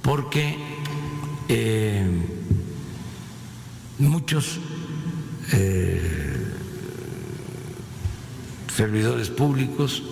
porque 0.01 0.57
eh, 1.47 2.05
muchos 3.99 4.59
eh, 5.51 6.33
servidores 8.75 9.29
públicos, 9.29 10.03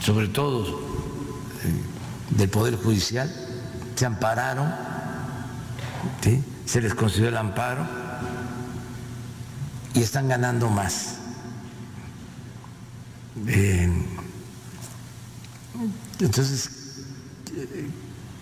sobre 0.00 0.28
todo 0.28 0.80
eh, 1.64 2.36
del 2.36 2.48
Poder 2.48 2.76
Judicial, 2.76 3.32
se 3.94 4.06
ampararon, 4.06 4.72
se 6.64 6.80
les 6.80 6.94
concedió 6.94 7.28
el 7.28 7.36
amparo 7.36 7.86
y 9.94 10.00
están 10.00 10.28
ganando 10.28 10.68
más. 10.68 11.16
entonces, 16.20 16.70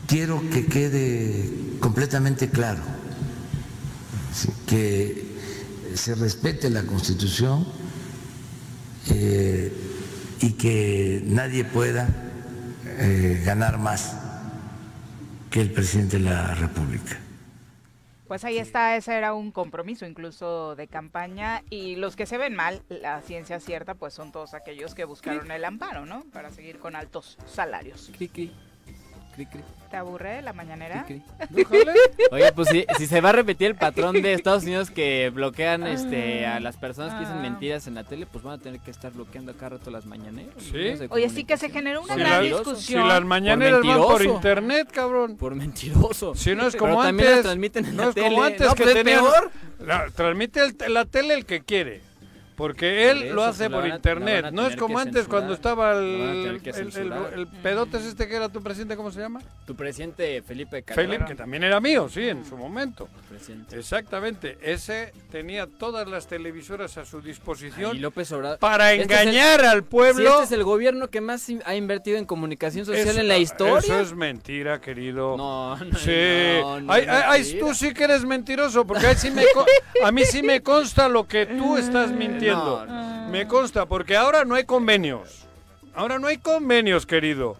quiero 0.07 0.41
que 0.51 0.67
quede 0.67 1.77
completamente 1.81 2.49
claro 2.49 2.83
que 4.67 5.25
se 5.95 6.15
respete 6.15 6.71
la 6.71 6.83
Constitución 6.83 7.67
eh, 9.11 9.73
y 10.41 10.53
que 10.53 11.23
nadie 11.25 11.65
pueda 11.65 12.09
eh, 12.99 13.43
ganar 13.45 13.79
más 13.79 14.17
que 15.51 15.61
el 15.61 15.73
presidente 15.73 16.19
de 16.19 16.25
la 16.25 16.55
República. 16.55 17.19
Pues 18.29 18.45
ahí 18.45 18.59
está, 18.59 18.97
ese 18.97 19.15
era 19.15 19.35
un 19.35 19.53
compromiso 19.53 20.05
incluso 20.05 20.75
de 20.75 20.89
campaña 20.89 21.63
y 21.71 21.95
los 21.95 22.17
que 22.17 22.27
se 22.27 22.39
ven 22.39 22.57
mal, 22.57 22.83
la 22.89 23.23
ciencia 23.23 23.61
cierta, 23.61 23.95
pues 23.95 24.15
son 24.15 24.33
todos 24.33 24.53
aquellos 24.53 24.97
que 24.97 25.05
buscaron 25.05 25.51
el 25.53 25.65
amparo, 25.65 26.07
¿no? 26.07 26.25
Para 26.33 26.51
seguir 26.51 26.81
con 26.81 26.97
altos 26.97 27.39
salarios. 27.47 28.11
¿Te 29.91 29.97
aburre 29.97 30.41
la 30.43 30.53
mañanera? 30.53 31.07
Oye, 32.31 32.53
pues 32.53 32.69
si, 32.69 32.87
si, 32.97 33.07
se 33.07 33.21
va 33.21 33.29
a 33.29 33.33
repetir 33.33 33.69
el 33.69 33.75
patrón 33.77 34.21
de 34.23 34.33
Estados 34.33 34.65
Unidos 34.65 34.91
que 34.91 35.31
bloquean 35.31 35.87
este 35.87 36.47
a 36.47 36.59
las 36.59 36.77
personas 36.77 37.15
que 37.15 37.21
dicen 37.21 37.39
ah. 37.39 37.43
mentiras 37.43 37.87
en 37.87 37.95
la 37.95 38.05
tele, 38.05 38.27
pues 38.27 38.43
van 38.43 38.55
a 38.55 38.63
tener 38.63 38.81
que 38.81 38.91
estar 38.91 39.13
bloqueando 39.13 39.55
cada 39.55 39.71
rato 39.71 39.91
las 39.91 40.07
mañaneras. 40.07 40.55
¿Sí? 40.59 41.07
Oye, 41.11 41.29
sí 41.29 41.45
que 41.45 41.57
se 41.57 41.71
generó 41.71 42.03
una 42.03 42.17
gran 42.17 42.43
discusión. 42.43 43.03
Si 43.03 43.09
las 43.09 43.25
mañaneras 43.25 43.83
van 43.85 44.01
por 44.01 44.25
internet, 44.25 44.89
cabrón. 44.91 45.37
Por 45.37 45.55
mentiroso. 45.55 46.35
Si 46.35 46.55
no 46.55 46.67
es 46.67 46.77
como 46.77 47.01
antes. 47.01 47.43
transmiten 47.43 47.85
en 47.85 47.97
no 47.97 48.09
es 48.09 48.15
como 48.15 48.43
antes 48.43 48.75
que 48.75 48.85
pues 48.85 49.05
peor. 49.05 49.51
transmite 50.15 50.89
la 50.89 51.05
tele 51.05 51.35
el 51.35 51.45
que 51.45 51.61
quiere. 51.61 52.06
Porque 52.57 53.11
él 53.11 53.35
lo 53.35 53.45
hace 53.45 53.69
por 53.69 53.87
internet. 53.87 54.47
No 54.53 54.67
es 54.67 54.77
como 54.77 54.99
antes 54.99 55.29
cuando 55.29 55.53
estaba 55.53 55.93
el, 55.93 56.61
el, 56.65 57.47
pedotes 57.63 58.05
este 58.05 58.27
que 58.27 58.37
era 58.37 58.49
tu 58.49 58.63
presidente, 58.63 58.97
¿cómo 58.97 59.11
se 59.11 59.21
llama? 59.21 59.41
Tu 59.67 59.77
presidente 59.77 60.43
Felipe 60.43 60.83
Calderón. 60.83 61.11
Felipe, 61.11 61.29
que 61.29 61.35
también 61.35 61.65
era 61.65 61.81
mío, 61.81 62.09
sí, 62.09 62.29
en 62.29 62.45
su 62.45 62.57
momento. 62.57 63.09
Exactamente. 63.73 64.59
Ese 64.63 65.13
tenía 65.31 65.67
todas 65.67 66.09
las 66.09 66.27
televisoras 66.27 66.97
a 66.97 67.05
su 67.05 67.21
disposición 67.21 67.99
para 68.59 68.93
este 68.93 69.05
engañar 69.05 69.65
al 69.65 69.85
pueblo. 69.85 70.31
este 70.31 70.45
es 70.45 70.53
el 70.53 70.65
gobierno 70.65 71.09
que 71.09 71.21
más 71.21 71.47
ha 71.65 71.75
invertido 71.75 72.17
en 72.17 72.25
comunicación 72.25 72.87
social 72.87 73.19
en 73.19 73.29
la 73.29 73.39
historia. 73.39 73.79
Eso 73.79 74.01
es 74.01 74.15
mentira, 74.15 74.81
querido. 74.81 75.37
No, 75.37 75.77
no. 75.77 75.99
Sí. 75.99 77.59
tú 77.61 77.75
sí 77.75 77.93
que 77.93 78.05
eres 78.05 78.25
mentiroso, 78.25 78.87
porque 78.87 79.07
a 80.03 80.13
mí 80.13 80.25
sí 80.25 80.43
me 80.43 80.63
consta 80.63 81.09
lo 81.09 81.27
que 81.27 81.47
tú 81.47 81.77
estás 81.77 82.11
mintiendo. 82.13 82.46
Me 83.31 83.47
consta, 83.47 83.87
porque 83.87 84.17
ahora 84.17 84.45
no 84.45 84.55
hay 84.55 84.65
convenios. 84.65 85.47
Ahora 85.95 86.19
no 86.19 86.29
hay 86.29 86.39
convenios, 86.39 87.07
querido. 87.07 87.57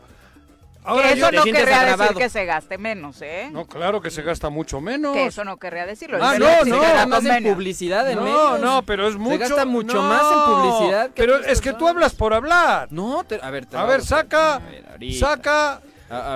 Ahora 0.87 1.11
eso 1.11 1.33
no 1.33 1.43
querría 1.43 1.97
decir 1.97 2.17
que 2.17 2.29
se 2.29 2.45
gaste 2.45 2.79
menos, 2.79 3.21
¿eh? 3.21 3.49
No, 3.51 3.67
claro 3.67 4.01
que 4.01 4.11
se 4.11 4.23
gasta 4.23 4.51
mucho 4.51 4.81
menos. 4.81 5.15
Que 5.15 5.27
eso 5.27 5.45
no 5.45 5.57
querría 5.57 5.85
decirlo. 5.85 6.19
Ah, 6.23 6.37
no, 6.39 6.65
no. 6.65 7.07
más 7.09 7.25
en 7.25 7.43
publicidad 7.43 8.09
en 8.09 8.19
No, 8.19 8.57
no, 8.59 8.83
pero 8.83 9.09
es 9.09 9.17
mucho. 9.17 9.33
Se 9.33 9.39
gasta 9.39 9.65
mucho 9.65 10.01
más 10.01 10.23
en 10.23 10.55
publicidad. 10.55 11.11
pero 11.15 11.39
es 11.39 11.61
que 11.61 11.73
tú 11.73 11.89
hablas 11.89 12.15
por 12.15 12.33
hablar. 12.33 12.89
No, 12.91 13.25
a 13.43 13.51
ver. 13.51 13.67
a 13.73 13.85
ver, 13.85 14.03
saca, 14.03 14.61
saca. 15.19 15.81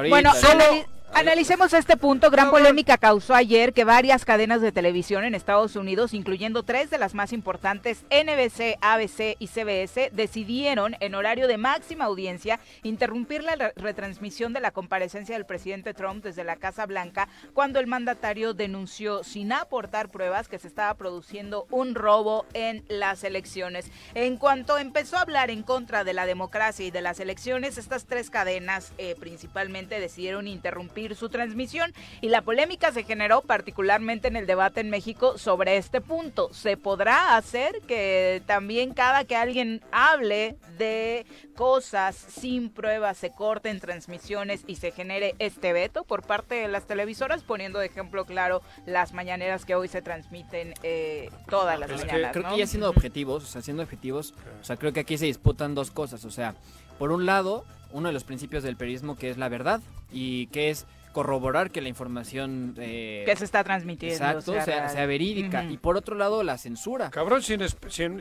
bueno, 0.08 0.34
solo... 0.34 0.64
Analicemos 1.12 1.74
este 1.74 1.96
punto. 1.96 2.30
Gran 2.30 2.50
polémica 2.50 2.96
causó 2.96 3.34
ayer 3.34 3.72
que 3.72 3.84
varias 3.84 4.24
cadenas 4.24 4.60
de 4.62 4.72
televisión 4.72 5.24
en 5.24 5.34
Estados 5.34 5.74
Unidos, 5.74 6.14
incluyendo 6.14 6.62
tres 6.62 6.88
de 6.88 6.98
las 6.98 7.14
más 7.14 7.32
importantes, 7.32 8.04
NBC, 8.10 8.78
ABC 8.80 9.36
y 9.38 9.48
CBS, 9.48 10.10
decidieron 10.12 10.96
en 11.00 11.14
horario 11.14 11.48
de 11.48 11.58
máxima 11.58 12.04
audiencia 12.04 12.60
interrumpir 12.84 13.42
la 13.42 13.72
retransmisión 13.74 14.52
de 14.52 14.60
la 14.60 14.70
comparecencia 14.70 15.34
del 15.34 15.46
presidente 15.46 15.94
Trump 15.94 16.24
desde 16.24 16.44
la 16.44 16.56
Casa 16.56 16.86
Blanca 16.86 17.28
cuando 17.54 17.80
el 17.80 17.88
mandatario 17.88 18.54
denunció 18.54 19.24
sin 19.24 19.52
aportar 19.52 20.10
pruebas 20.10 20.48
que 20.48 20.58
se 20.58 20.68
estaba 20.68 20.94
produciendo 20.94 21.66
un 21.70 21.96
robo 21.96 22.46
en 22.54 22.84
las 22.88 23.24
elecciones. 23.24 23.90
En 24.14 24.36
cuanto 24.36 24.78
empezó 24.78 25.16
a 25.16 25.22
hablar 25.22 25.50
en 25.50 25.64
contra 25.64 26.04
de 26.04 26.14
la 26.14 26.24
democracia 26.24 26.86
y 26.86 26.90
de 26.90 27.02
las 27.02 27.18
elecciones, 27.20 27.78
estas 27.78 28.06
tres 28.06 28.30
cadenas 28.30 28.92
eh, 28.96 29.16
principalmente 29.18 29.98
decidieron 30.00 30.46
interrumpir 30.46 30.99
su 31.14 31.28
transmisión 31.28 31.92
y 32.20 32.28
la 32.28 32.42
polémica 32.42 32.92
se 32.92 33.04
generó 33.04 33.42
particularmente 33.42 34.28
en 34.28 34.36
el 34.36 34.46
debate 34.46 34.80
en 34.80 34.90
México 34.90 35.38
sobre 35.38 35.76
este 35.76 36.00
punto. 36.00 36.52
¿Se 36.52 36.76
podrá 36.76 37.36
hacer 37.36 37.80
que 37.86 38.42
también 38.46 38.92
cada 38.92 39.24
que 39.24 39.36
alguien 39.36 39.82
hable 39.92 40.56
de 40.78 41.26
cosas 41.56 42.16
sin 42.16 42.70
pruebas 42.70 43.18
se 43.18 43.30
corten 43.30 43.80
transmisiones 43.80 44.64
y 44.66 44.76
se 44.76 44.92
genere 44.92 45.34
este 45.38 45.72
veto 45.72 46.04
por 46.04 46.22
parte 46.22 46.54
de 46.54 46.68
las 46.68 46.86
televisoras, 46.86 47.42
poniendo 47.42 47.78
de 47.78 47.86
ejemplo 47.86 48.24
claro 48.24 48.62
las 48.86 49.12
mañaneras 49.12 49.64
que 49.64 49.74
hoy 49.74 49.88
se 49.88 50.02
transmiten 50.02 50.74
eh, 50.82 51.30
todas 51.48 51.78
las 51.78 51.90
mañanas. 51.90 52.32
creo 52.32 52.50
que 52.50 52.58
ya 52.58 52.66
siendo 52.66 52.88
objetivos, 52.88 53.44
o 53.44 53.46
sea, 53.46 53.62
siendo 53.62 53.82
objetivos, 53.82 54.34
o 54.60 54.64
sea, 54.64 54.76
creo 54.76 54.92
que 54.92 55.00
aquí 55.00 55.18
se 55.18 55.26
disputan 55.26 55.74
dos 55.74 55.90
cosas, 55.90 56.24
o 56.24 56.30
sea, 56.30 56.54
por 56.98 57.12
un 57.12 57.26
lado, 57.26 57.64
uno 57.92 58.08
de 58.08 58.12
los 58.12 58.24
principios 58.24 58.62
del 58.62 58.76
periodismo 58.76 59.16
que 59.16 59.30
es 59.30 59.38
la 59.38 59.48
verdad 59.48 59.80
y 60.12 60.46
que 60.48 60.70
es 60.70 60.86
corroborar 61.12 61.70
que 61.70 61.80
la 61.80 61.88
información 61.88 62.74
eh, 62.78 63.24
que 63.26 63.36
se 63.36 63.44
está 63.44 63.64
transmitiendo 63.64 64.14
exacto, 64.14 64.52
sea, 64.52 65.06
verídica. 65.06 65.64
Y 65.64 65.76
por 65.76 65.96
otro 65.96 66.16
lado 66.16 66.42
la 66.42 66.58
censura. 66.58 67.10
Cabrón 67.10 67.42
si, 67.42 67.56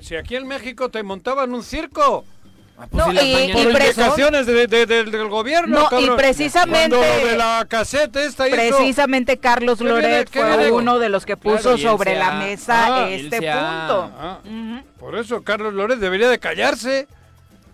si, 0.02 0.16
aquí 0.16 0.36
en 0.36 0.48
México 0.48 0.90
te 0.90 1.04
montaban 1.04 1.54
un 1.54 1.64
circo. 1.64 2.26
Ah, 2.82 2.88
pues 2.90 3.08
no, 3.08 3.12
y, 3.12 4.86
del 4.86 5.28
gobierno 5.28 5.90
no, 5.92 6.00
y 6.00 6.10
precisamente 6.12 6.96
de 6.96 7.36
la 7.36 7.66
caseta 7.68 8.24
esta 8.24 8.46
precisamente 8.46 9.36
Carlos 9.36 9.82
Loret 9.82 10.30
fue 10.32 10.72
uno 10.72 10.98
de 10.98 11.10
los 11.10 11.26
que 11.26 11.36
puso 11.36 11.78
sobre 11.78 12.16
la 12.16 12.36
mesa 12.36 13.04
ah, 13.04 13.10
este 13.10 13.36
punto. 13.36 14.12
Ah, 14.18 14.40
por 14.98 15.18
eso 15.18 15.44
Carlos 15.44 15.74
Loret 15.74 16.00
debería 16.00 16.30
de 16.30 16.40
callarse 16.40 17.10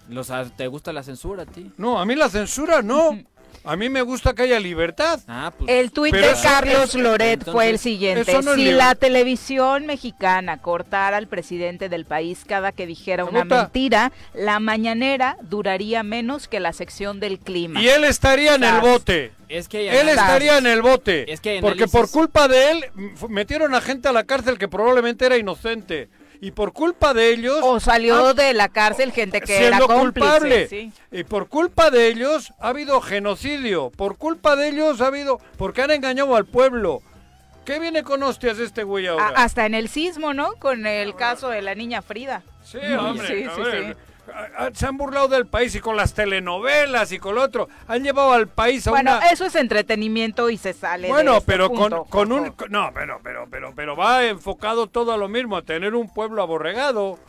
los, 0.10 0.32
¿Te 0.56 0.68
gusta 0.68 0.94
la 0.94 1.04
censura 1.04 1.44
a 1.44 1.46
ti? 1.46 1.72
No, 1.78 2.00
a 2.00 2.06
mí 2.06 2.16
la 2.16 2.30
censura 2.30 2.82
no. 2.82 3.18
A 3.66 3.76
mí 3.76 3.90
me 3.90 4.04
gusta 4.04 4.34
que 4.36 4.44
haya 4.44 4.60
libertad. 4.60 5.20
Ah, 5.28 5.52
pues, 5.58 5.72
el 5.72 5.92
tuit 5.92 6.14
de 6.14 6.34
Carlos 6.44 6.94
Loret 6.94 7.44
fue 7.52 7.70
el 7.70 7.80
siguiente. 7.80 8.40
si 8.56 8.72
la 8.72 8.94
televisión 8.94 9.88
mexicana 9.88 10.62
cortara 10.62 11.18
al 11.18 11.28
presidente 11.28 11.90
del 11.90 12.06
país 12.06 12.44
cada 12.46 12.72
que 12.72 12.86
dijera 12.86 13.26
una 13.26 13.44
mentira, 13.44 14.12
la 14.36 14.60
mañanera 14.60 15.38
duraría 15.42 16.04
menos 16.04 16.48
que 16.48 16.60
la 16.60 16.74
sección 16.74 17.20
del 17.20 17.40
clima. 17.40 17.82
Y 17.82 17.88
él 17.88 18.04
estaría 18.04 18.54
en 18.54 18.64
el 18.64 18.82
bote. 18.82 19.32
Es 19.50 19.68
que 19.68 20.00
él 20.00 20.10
estaría 20.10 20.60
en 20.60 20.68
el 20.68 20.84
bote. 20.84 21.32
Es 21.32 21.42
que 21.42 21.60
porque 21.60 21.88
por 21.88 22.12
culpa 22.12 22.48
de 22.48 22.72
él 22.72 22.86
metieron 23.30 23.74
a 23.74 23.82
gente 23.82 24.08
a 24.08 24.12
la 24.12 24.26
cárcel 24.26 24.60
que 24.60 24.68
probablemente 24.68 25.26
era 25.26 25.38
inocente 25.38 26.10
y 26.42 26.52
por 26.52 26.74
culpa 26.74 27.14
de 27.14 27.32
ellos... 27.32 27.60
O 27.62 27.80
salió 27.80 28.34
de 28.34 28.54
la 28.54 28.70
cárcel 28.70 29.12
gente 29.12 29.42
que 29.42 29.66
era 29.66 29.80
culpable. 29.80 30.92
Y 31.12 31.24
por 31.24 31.48
culpa 31.48 31.92
de 31.92 32.08
ellos 32.08 32.54
ha 32.60 32.70
habido 32.70 33.02
genocidio. 33.02 33.92
Por 33.92 34.18
culpa 34.18 34.56
de 34.56 34.70
ellos 34.70 35.02
ha 35.02 35.08
habido... 35.08 35.40
Porque 35.58 35.82
han 35.82 35.92
engañado 35.92 36.36
al 36.36 36.46
pueblo. 36.46 37.02
¿Qué 37.66 37.80
viene 37.80 38.04
con 38.04 38.22
hostias 38.22 38.60
este 38.60 38.84
güey 38.84 39.08
ahora? 39.08 39.30
hasta 39.30 39.66
en 39.66 39.74
el 39.74 39.90
sismo, 39.90 40.34
¿no? 40.34 40.54
Con 40.54 40.86
el 40.86 41.16
caso 41.16 41.50
de 41.50 41.64
la 41.64 41.74
niña 41.74 42.04
Frida. 42.04 42.44
Sí, 42.64 42.78
hombre. 42.78 43.28
Sí, 43.28 43.50
sí, 43.56 43.62
sí 43.72 43.94
se 44.74 44.86
han 44.86 44.98
burlado 44.98 45.28
del 45.28 45.46
país 45.48 45.76
y 45.76 45.80
con 45.80 45.96
las 45.96 46.14
telenovelas 46.14 47.12
y 47.12 47.20
con 47.20 47.36
lo 47.36 47.42
otro. 47.42 47.70
Han 47.88 48.04
llevado 48.04 48.34
al 48.34 48.48
país 48.48 48.86
a 48.88 48.92
bueno, 48.92 49.20
eso 49.32 49.46
es 49.46 49.56
entretenimiento 49.56 50.50
y 50.50 50.58
se 50.58 50.74
sale 50.74 51.08
Bueno, 51.08 51.34
de 51.34 51.38
este 51.40 51.52
pero 51.52 51.70
con, 51.70 52.06
con 52.06 52.32
un... 52.32 52.54
No, 52.70 52.92
pero, 52.94 53.20
pero, 53.24 53.48
pero, 53.50 53.74
pero 53.76 53.96
va 53.96 54.26
enfocado 54.26 54.88
todo 54.88 55.14
a 55.14 55.18
lo 55.18 55.28
mismo, 55.28 55.58
a 55.58 55.62
tener 55.62 55.96
un 55.96 56.12
pueblo 56.14 56.42
aborregado. 56.42 57.20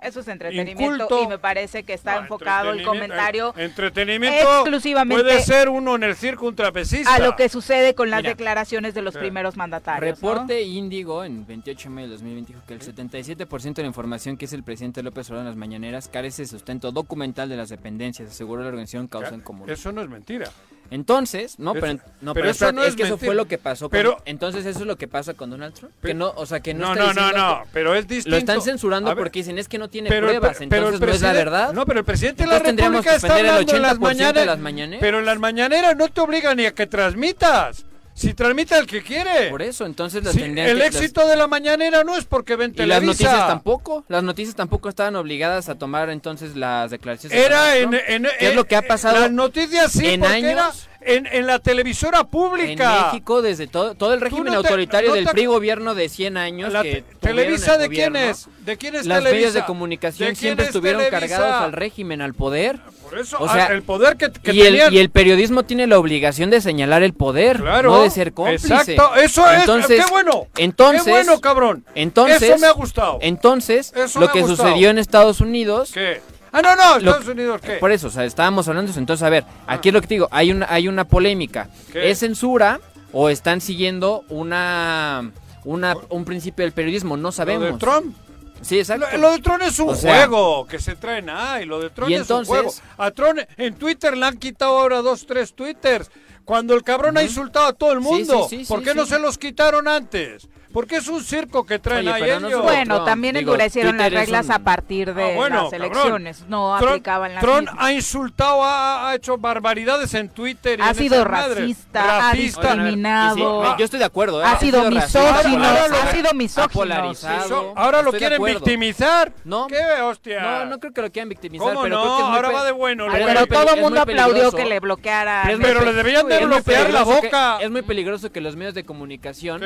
Eso 0.00 0.20
es 0.20 0.28
entretenimiento 0.28 1.24
y 1.24 1.26
me 1.26 1.38
parece 1.38 1.82
que 1.82 1.92
está 1.92 2.18
enfocado 2.18 2.70
el 2.70 2.84
comentario 2.84 3.52
eh, 3.56 3.64
entretenimiento 3.64 4.60
exclusivamente 4.60 5.24
puede 5.24 5.42
ser 5.42 5.68
uno 5.68 5.96
en 5.96 6.04
el 6.04 6.14
circo 6.14 6.46
un 6.46 6.54
trapecista. 6.54 7.14
A 7.14 7.18
lo 7.18 7.34
que 7.34 7.48
sucede 7.48 7.94
con 7.94 8.08
las 8.10 8.22
declaraciones 8.22 8.94
de 8.94 9.02
los 9.02 9.14
primeros 9.16 9.56
mandatarios. 9.56 10.20
Reporte 10.20 10.62
Índigo 10.62 11.24
en 11.24 11.46
28 11.46 11.88
de 11.88 11.94
mayo 11.94 12.06
de 12.06 12.12
2020 12.12 12.52
dijo 12.52 12.64
que 12.66 12.74
el 12.74 12.80
77% 12.80 13.74
de 13.74 13.82
la 13.82 13.88
información 13.88 14.36
que 14.36 14.44
es 14.44 14.52
el 14.52 14.62
presidente 14.62 15.02
López 15.02 15.28
Obrador 15.30 15.42
en 15.42 15.48
las 15.48 15.56
mañaneras 15.56 16.08
carece 16.08 16.42
de 16.42 16.48
sustento 16.48 16.92
documental 16.92 17.48
de 17.48 17.56
las 17.56 17.68
dependencias, 17.68 18.30
aseguró 18.30 18.62
la 18.62 18.68
organización 18.68 19.08
Causa 19.08 19.34
en 19.34 19.40
Común. 19.40 19.68
Eso 19.68 19.90
no 19.90 20.02
es 20.02 20.08
mentira. 20.08 20.50
Entonces, 20.90 21.58
no, 21.58 21.74
pero, 21.74 21.98
no, 22.20 22.34
pero, 22.34 22.50
eso 22.50 22.72
no 22.72 22.82
es, 22.82 22.96
que 22.96 23.02
eso 23.02 23.18
fue 23.18 23.34
lo 23.34 23.46
que 23.46 23.58
pasó. 23.58 23.86
Con, 23.86 23.90
pero, 23.90 24.18
entonces 24.24 24.64
eso 24.64 24.80
es 24.80 24.86
lo 24.86 24.96
que 24.96 25.06
pasa 25.06 25.34
con 25.34 25.50
Donald 25.50 25.74
Trump. 25.74 25.92
que 26.02 26.14
no, 26.14 26.32
o 26.34 26.46
sea, 26.46 26.60
que 26.60 26.74
no. 26.74 26.94
No, 26.94 27.12
no, 27.12 27.32
no, 27.32 27.32
no, 27.32 27.62
pero 27.72 27.94
es 27.94 28.08
distinto. 28.08 28.30
Lo 28.30 28.36
están 28.36 28.62
censurando 28.62 29.14
porque 29.14 29.40
dicen 29.40 29.58
es 29.58 29.68
que 29.68 29.78
no 29.78 29.88
tiene 29.88 30.08
pruebas, 30.08 30.60
entonces 30.60 31.00
no 31.00 31.06
es 31.06 31.20
la 31.20 31.32
verdad. 31.32 31.72
No, 31.72 31.84
pero 31.86 32.00
el 32.00 32.04
presidente 32.04 32.44
de 32.44 32.48
la 32.48 32.58
República 32.58 33.14
está 33.14 33.36
hablando 33.36 33.60
el 33.60 33.64
80 33.64 33.76
en 33.76 33.82
las 33.82 34.34
de 34.34 34.46
las 34.46 34.58
mañaneras. 34.58 35.00
Pero 35.00 35.18
en 35.18 35.26
las 35.26 35.38
mañaneras 35.38 35.96
no 35.96 36.08
te 36.08 36.20
obligan 36.20 36.56
ni 36.56 36.66
a 36.66 36.74
que 36.74 36.86
transmitas. 36.86 37.84
Si 38.18 38.34
transmite 38.34 38.76
el 38.76 38.86
que 38.86 39.00
quiere. 39.00 39.48
Por 39.48 39.62
eso, 39.62 39.86
entonces 39.86 40.24
las 40.24 40.34
El 40.34 40.82
éxito 40.82 41.26
de 41.28 41.36
la 41.36 41.46
mañanera 41.46 42.02
no 42.02 42.16
es 42.16 42.24
porque 42.24 42.56
ven 42.56 42.74
y 42.76 42.82
las 42.84 43.00
noticias 43.00 43.46
tampoco. 43.46 44.04
Las 44.08 44.24
noticias 44.24 44.56
tampoco 44.56 44.88
estaban 44.88 45.14
obligadas 45.14 45.68
a 45.68 45.76
tomar 45.76 46.10
entonces 46.10 46.56
las 46.56 46.90
declaraciones. 46.90 47.38
Era 47.38 47.76
en, 47.76 47.94
en, 47.94 48.26
¿Qué 48.38 48.48
es 48.48 48.56
lo 48.56 48.64
que 48.64 48.74
ha 48.74 48.82
pasado? 48.82 49.20
Las 49.20 49.30
noticias 49.30 49.92
sí, 49.92 50.06
en 50.06 50.24
años. 50.24 50.88
en, 51.00 51.26
en, 51.26 51.46
la 51.46 51.60
televisora 51.60 52.24
pública. 52.24 52.98
En 52.98 53.04
México, 53.06 53.40
desde 53.40 53.68
todo, 53.68 53.94
todo 53.94 54.14
el 54.14 54.20
régimen 54.20 54.52
autoritario 54.52 55.12
del 55.12 55.26
PRI 55.26 55.46
gobierno 55.46 55.94
de 55.94 56.08
100 56.08 56.36
años. 56.36 56.72
La 56.72 56.82
que 56.82 57.04
¿Televisa 57.20 57.78
de 57.78 57.88
quién 57.88 58.16
es? 58.16 58.48
¿De 58.64 58.76
quién 58.76 58.96
es 58.96 59.06
Las 59.06 59.22
medios 59.22 59.54
de 59.54 59.64
comunicación 59.64 60.34
siempre 60.34 60.66
estuvieron 60.66 61.04
cargados 61.08 61.62
al 61.62 61.72
régimen, 61.72 62.20
al 62.20 62.34
poder. 62.34 62.80
Por 63.08 63.18
eso, 63.18 63.36
o 63.40 63.48
sea, 63.48 63.66
el 63.66 63.82
poder 63.82 64.16
que, 64.16 64.30
y, 64.52 64.62
el, 64.62 64.92
y 64.92 64.98
el 64.98 65.10
periodismo 65.10 65.62
tiene 65.62 65.86
la 65.86 65.98
obligación 65.98 66.50
de 66.50 66.60
señalar 66.60 67.02
el 67.02 67.14
poder, 67.14 67.60
no 67.60 68.02
de 68.02 68.10
ser 68.10 68.32
cómplice. 68.32 68.66
Exacto, 68.66 69.14
eso 69.16 69.50
entonces, 69.50 69.98
es, 69.98 70.04
qué 70.04 70.10
bueno. 70.10 70.46
Entonces, 70.56 71.04
qué 71.04 71.10
bueno, 71.10 71.40
cabrón. 71.40 71.84
Entonces, 71.94 72.42
eso 72.42 72.58
me 72.58 72.66
ha 72.66 72.72
gustado. 72.72 73.18
Entonces, 73.22 73.92
lo 74.18 74.30
que 74.30 74.44
sucedió 74.44 74.90
en 74.90 74.98
Estados 74.98 75.40
Unidos. 75.40 75.90
¿Qué? 75.92 76.20
Ah, 76.52 76.62
no, 76.62 76.74
no, 76.76 76.96
Estados 76.96 77.28
Unidos, 77.28 77.60
¿qué? 77.62 77.74
Por 77.74 77.92
eso, 77.92 78.08
o 78.08 78.10
sea, 78.10 78.24
estábamos 78.24 78.66
hablando 78.68 78.88
de 78.88 78.92
eso. 78.92 79.00
Entonces, 79.00 79.22
a 79.24 79.30
ver, 79.30 79.44
aquí 79.66 79.88
es 79.88 79.94
lo 79.94 80.00
que 80.00 80.06
te 80.06 80.14
digo, 80.14 80.28
hay 80.30 80.50
una, 80.50 80.66
hay 80.68 80.88
una 80.88 81.04
polémica. 81.04 81.68
¿Es 81.94 82.20
censura 82.20 82.80
o 83.12 83.28
están 83.28 83.60
siguiendo 83.60 84.24
una, 84.28 85.30
una, 85.64 85.96
un 86.08 86.24
principio 86.24 86.64
del 86.64 86.72
periodismo? 86.72 87.16
No 87.16 87.32
sabemos. 87.32 87.72
de 87.72 87.78
Trump? 87.78 88.14
Sí, 88.60 88.78
exacto. 88.78 89.06
Lo, 89.18 89.32
de 89.32 89.40
Tron 89.40 89.62
es 89.62 89.78
un 89.78 89.94
juego 89.94 90.66
que 90.66 90.78
se 90.78 90.96
trae 90.96 91.22
y 91.62 91.64
lo 91.66 91.80
de 91.80 91.90
Tron 91.90 92.12
es 92.12 92.28
un 92.30 92.44
juego. 92.44 92.72
A 92.96 93.10
Tron 93.10 93.40
en 93.56 93.74
Twitter 93.74 94.16
le 94.16 94.26
han 94.26 94.36
quitado 94.36 94.78
ahora 94.78 95.02
dos, 95.02 95.26
tres 95.26 95.54
Twitters. 95.54 96.10
Cuando 96.44 96.74
el 96.74 96.82
cabrón 96.82 97.18
ha 97.18 97.22
insultado 97.22 97.66
a 97.66 97.72
todo 97.72 97.92
el 97.92 98.00
mundo. 98.00 98.48
¿Por 98.66 98.82
qué 98.82 98.94
no 98.94 99.06
se 99.06 99.18
los 99.18 99.36
quitaron 99.36 99.86
antes? 99.86 100.48
Porque 100.72 100.96
es 100.96 101.08
un 101.08 101.24
circo 101.24 101.64
que 101.64 101.78
traen 101.78 102.08
ahí 102.08 102.22
ellos. 102.24 102.62
bueno, 102.62 103.04
también 103.04 103.36
endurecieron 103.36 103.96
las 103.96 104.12
reglas 104.12 104.50
a 104.50 104.58
partir 104.58 105.14
de 105.14 105.38
ah, 105.38 105.48
las 105.48 105.72
elecciones. 105.72 106.44
No 106.48 106.76
aplicaban 106.76 107.34
las 107.34 107.42
Tron 107.42 107.66
ha 107.76 107.92
insultado, 107.92 108.60
ha, 108.62 109.14
hecho 109.14 109.38
barbaridades 109.38 110.12
en 110.14 110.28
Twitter. 110.28 110.80
ha 110.82 110.92
sido 110.94 111.24
racista, 111.24 112.28
ha 112.28 112.32
discriminado. 112.32 113.76
yo 113.76 113.84
estoy 113.84 113.98
de 113.98 114.04
acuerdo. 114.04 114.42
¿eh? 114.42 114.44
Ha, 114.46 114.58
sido, 114.58 114.90
misógino, 114.90 115.64
ha 115.64 116.12
sido 116.12 116.34
misógino. 116.34 116.72
polarizado. 116.72 117.72
ahora 117.76 118.02
lo 118.02 118.12
quieren 118.12 118.42
victimizar. 118.42 119.32
No. 119.44 119.66
¿Qué 119.66 119.82
hostia? 120.02 120.40
No, 120.40 120.64
no 120.66 120.78
creo 120.78 120.92
que 120.92 121.02
lo 121.02 121.10
quieran 121.10 121.28
victimizar. 121.28 121.68
¿Cómo 121.68 121.82
pero 121.82 121.96
no? 121.96 122.02
Creo 122.02 122.16
que 122.16 122.22
ahora 122.36 122.50
va 122.50 122.64
de 122.64 122.72
bueno. 122.72 123.06
Pero 123.10 123.46
todo 123.46 123.74
el 123.74 123.80
mundo 123.80 124.00
aplaudió 124.02 124.52
que 124.52 124.66
le 124.66 124.80
bloqueara. 124.80 125.44
Pero 125.60 125.84
le 125.84 125.92
debían 125.92 126.28
de 126.28 126.44
bloquear 126.44 126.90
la 126.90 127.04
boca. 127.04 127.58
Es 127.60 127.70
muy 127.70 127.82
peligroso 127.82 128.30
que 128.30 128.40
los 128.40 128.56
medios 128.56 128.74
de 128.74 128.84
comunicación 128.84 129.62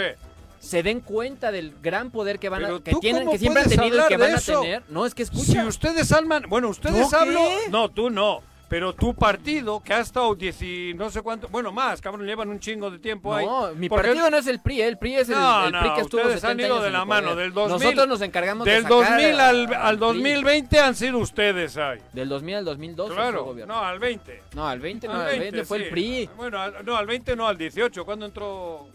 se 0.62 0.82
den 0.84 1.00
cuenta 1.00 1.50
del 1.50 1.74
gran 1.82 2.10
poder 2.10 2.38
que 2.38 2.48
van 2.48 2.64
a, 2.64 2.80
que 2.80 2.94
tienen, 2.94 3.28
que 3.28 3.38
siempre 3.38 3.64
han 3.64 3.68
tenido 3.68 4.04
y 4.04 4.08
que 4.08 4.16
van 4.16 4.34
a 4.34 4.40
tener. 4.40 4.82
No, 4.88 5.04
es 5.04 5.14
que 5.14 5.24
escucha. 5.24 5.44
Si 5.44 5.58
ustedes 5.58 6.12
alman, 6.12 6.44
bueno, 6.48 6.68
ustedes 6.68 7.12
hablan, 7.12 7.44
no, 7.70 7.88
tú 7.88 8.10
no. 8.10 8.40
Pero 8.68 8.94
tu 8.94 9.12
partido, 9.12 9.82
que 9.82 9.92
ha 9.92 10.00
estado 10.00 10.34
diez 10.34 10.62
y 10.62 10.94
no 10.94 11.10
sé 11.10 11.20
cuánto, 11.20 11.46
bueno, 11.48 11.72
más, 11.72 12.00
cabrón, 12.00 12.24
llevan 12.24 12.48
un 12.48 12.58
chingo 12.58 12.90
de 12.90 12.98
tiempo 12.98 13.34
ahí. 13.34 13.44
No, 13.44 13.74
mi 13.74 13.90
partido 13.90 14.30
no 14.30 14.38
es 14.38 14.46
el 14.46 14.62
PRI, 14.62 14.80
el 14.80 14.96
PRI 14.96 15.16
es 15.16 15.28
el, 15.28 15.34
el 15.34 15.78
PRI 15.78 15.94
que 15.94 16.00
estuvo 16.00 16.22
ustedes 16.22 16.42
han 16.42 16.58
ido 16.58 16.80
de 16.80 16.90
la 16.90 17.04
mano, 17.04 17.36
del 17.36 17.52
2000. 17.52 17.78
Nosotros 17.78 18.08
nos 18.08 18.22
encargamos 18.22 18.64
del 18.64 18.82
de 18.84 18.88
Del 18.88 18.88
2000 18.88 19.40
al, 19.40 19.74
al 19.74 19.98
2020 19.98 20.80
han 20.80 20.94
sido 20.94 21.18
ustedes 21.18 21.76
ahí. 21.76 21.98
Del 22.14 22.30
2000 22.30 22.54
al 22.54 22.64
2002 22.64 23.12
Claro, 23.12 23.54
no, 23.66 23.80
al 23.80 23.98
20. 23.98 24.42
No, 24.54 24.66
al 24.66 24.80
20 24.80 25.06
no, 25.06 25.14
al 25.20 25.38
20, 25.38 25.64
fue 25.64 25.76
el 25.76 25.90
PRI. 25.90 26.30
Bueno, 26.34 26.58
no, 26.82 26.96
al 26.96 27.06
20 27.06 27.36
no, 27.36 27.48
al 27.48 27.58
18, 27.58 28.04
¿cuándo 28.06 28.24
entró 28.24 28.88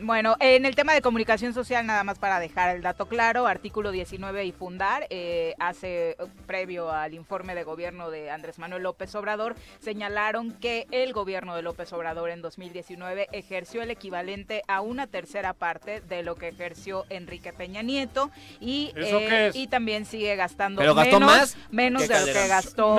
bueno, 0.00 0.36
en 0.40 0.64
el 0.66 0.74
tema 0.74 0.92
de 0.92 1.02
comunicación 1.02 1.52
social, 1.52 1.86
nada 1.86 2.04
más 2.04 2.18
para 2.18 2.40
dejar 2.40 2.74
el 2.74 2.82
dato 2.82 3.06
claro, 3.06 3.46
artículo 3.46 3.90
19 3.90 4.44
y 4.44 4.52
fundar, 4.52 5.06
eh, 5.10 5.54
hace 5.58 6.16
previo 6.46 6.90
al 6.90 7.14
informe 7.14 7.54
de 7.54 7.64
gobierno 7.64 8.10
de 8.10 8.30
Andrés 8.30 8.58
Manuel 8.58 8.82
López 8.82 9.14
Obrador, 9.14 9.56
señalaron 9.80 10.52
que 10.52 10.86
el 10.90 11.12
gobierno 11.12 11.56
de 11.56 11.62
López 11.62 11.92
Obrador 11.92 12.30
en 12.30 12.42
2019 12.42 13.28
ejerció 13.32 13.82
el 13.82 13.90
equivalente 13.90 14.62
a 14.68 14.80
una 14.80 15.06
tercera 15.06 15.52
parte 15.52 16.00
de 16.00 16.22
lo 16.22 16.36
que 16.36 16.48
ejerció 16.48 17.04
Enrique 17.08 17.52
Peña 17.52 17.82
Nieto 17.82 18.30
y, 18.60 18.92
eh, 18.96 19.50
y 19.54 19.66
también 19.66 20.04
sigue 20.04 20.36
gastando 20.36 20.82
menos, 20.94 21.20
más 21.20 21.56
menos 21.70 22.06
de 22.06 22.20
lo 22.20 22.26
que 22.26 22.48
gastó 22.48 22.96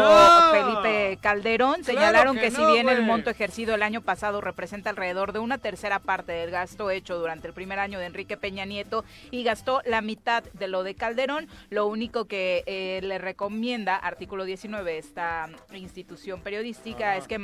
Felipe 0.52 1.18
Calderón. 1.22 1.84
Señalaron 1.84 2.38
que, 2.38 2.52
si 2.52 2.64
bien 2.66 2.90
el 2.90 3.04
monto 3.04 3.30
ejercido 3.30 3.76
el 3.76 3.84
año 3.84 4.02
pasado 4.02 4.42
representa 4.42 4.90
alrededor 4.90 5.34
de 5.34 5.40
una 5.40 5.58
tercera 5.58 6.00
parte 6.00 6.32
del 6.34 6.52
gasto 6.52 6.89
hecho 6.92 7.18
durante 7.18 7.48
el 7.48 7.54
primer 7.54 7.80
año 7.80 8.00
de 8.00 8.06
Enrique 8.06 8.38
Peña 8.38 8.66
Nieto 8.66 9.04
y 9.32 9.44
gastó 9.44 9.82
la 9.86 10.02
mitad 10.02 10.44
de 10.54 10.68
lo 10.68 10.84
de 10.84 10.96
Calderón. 10.96 11.48
Lo 11.70 11.88
único 11.88 12.26
que 12.26 12.64
eh, 12.66 13.00
le 13.04 13.18
recomienda, 13.18 13.96
artículo 13.96 14.46
19, 14.46 14.98
esta 14.98 15.50
institución 15.74 16.42
periodística, 16.42 17.18
es 17.18 17.28
que, 17.28 17.40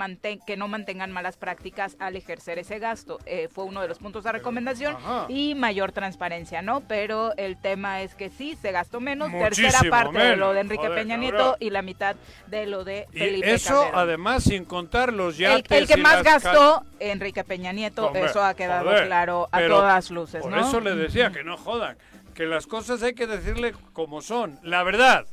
que 0.45 0.58
no 0.58 0.67
mantengan 0.67 1.12
malas 1.12 1.38
prácticas 1.38 1.95
al 1.99 2.15
ejercer 2.15 2.60
ese 2.60 2.79
gasto. 2.79 3.19
Eh, 3.25 3.49
fue 3.51 3.65
uno 3.65 3.81
de 3.81 3.88
los 3.88 3.99
puntos 3.99 4.23
de 4.23 4.31
recomendación 4.31 4.95
y 5.29 5.55
mayor 5.55 5.91
transparencia, 5.91 6.62
¿no? 6.62 6.81
Pero 6.81 7.36
el 7.38 7.58
tema 7.58 8.01
es 8.01 8.15
que 8.15 8.29
sí, 8.29 8.55
se 8.62 8.71
gastó 8.71 8.99
menos, 8.99 9.31
tercera 9.31 9.79
parte 9.89 10.19
de 10.19 10.36
lo 10.36 10.53
de 10.53 10.62
Enrique 10.62 10.89
Peña 10.89 11.17
Nieto 11.17 11.58
y 11.60 11.69
la 11.69 11.81
mitad 11.81 12.15
de 12.47 12.65
lo 12.65 12.84
de 12.84 13.08
Felipe 13.12 13.47
y 13.47 13.51
eso 13.51 13.89
además 13.93 14.43
sin 14.43 14.65
contar 14.65 15.13
los 15.13 15.38
yates 15.38 15.71
el, 15.71 15.88
que 15.88 15.97
más 15.97 16.23
gastó 16.23 16.84
Enrique 16.99 17.43
Peña 17.43 17.71
Nieto, 17.71 18.13
eso 18.15 18.43
ha 18.43 18.53
quedado 18.53 18.91
claro 19.05 19.34
a 19.51 19.67
todas 19.67 20.11
luces, 20.11 20.41
por 20.41 20.51
¿no? 20.51 20.59
eso 20.59 20.79
le 20.79 20.95
decía 20.95 21.31
que 21.31 21.43
no 21.43 21.57
jodan, 21.57 21.97
que 22.33 22.45
las 22.45 22.67
cosas 22.67 23.01
hay 23.03 23.13
que 23.13 23.27
decirle 23.27 23.73
como 23.93 24.21
son, 24.21 24.59
la 24.63 24.83
verdad. 24.83 25.25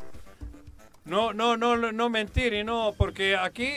No, 1.05 1.33
no, 1.33 1.57
no, 1.57 1.77
no 1.77 2.11
mentir 2.11 2.55
y 2.55 2.63
no, 2.63 2.95
porque 2.97 3.37
aquí 3.37 3.69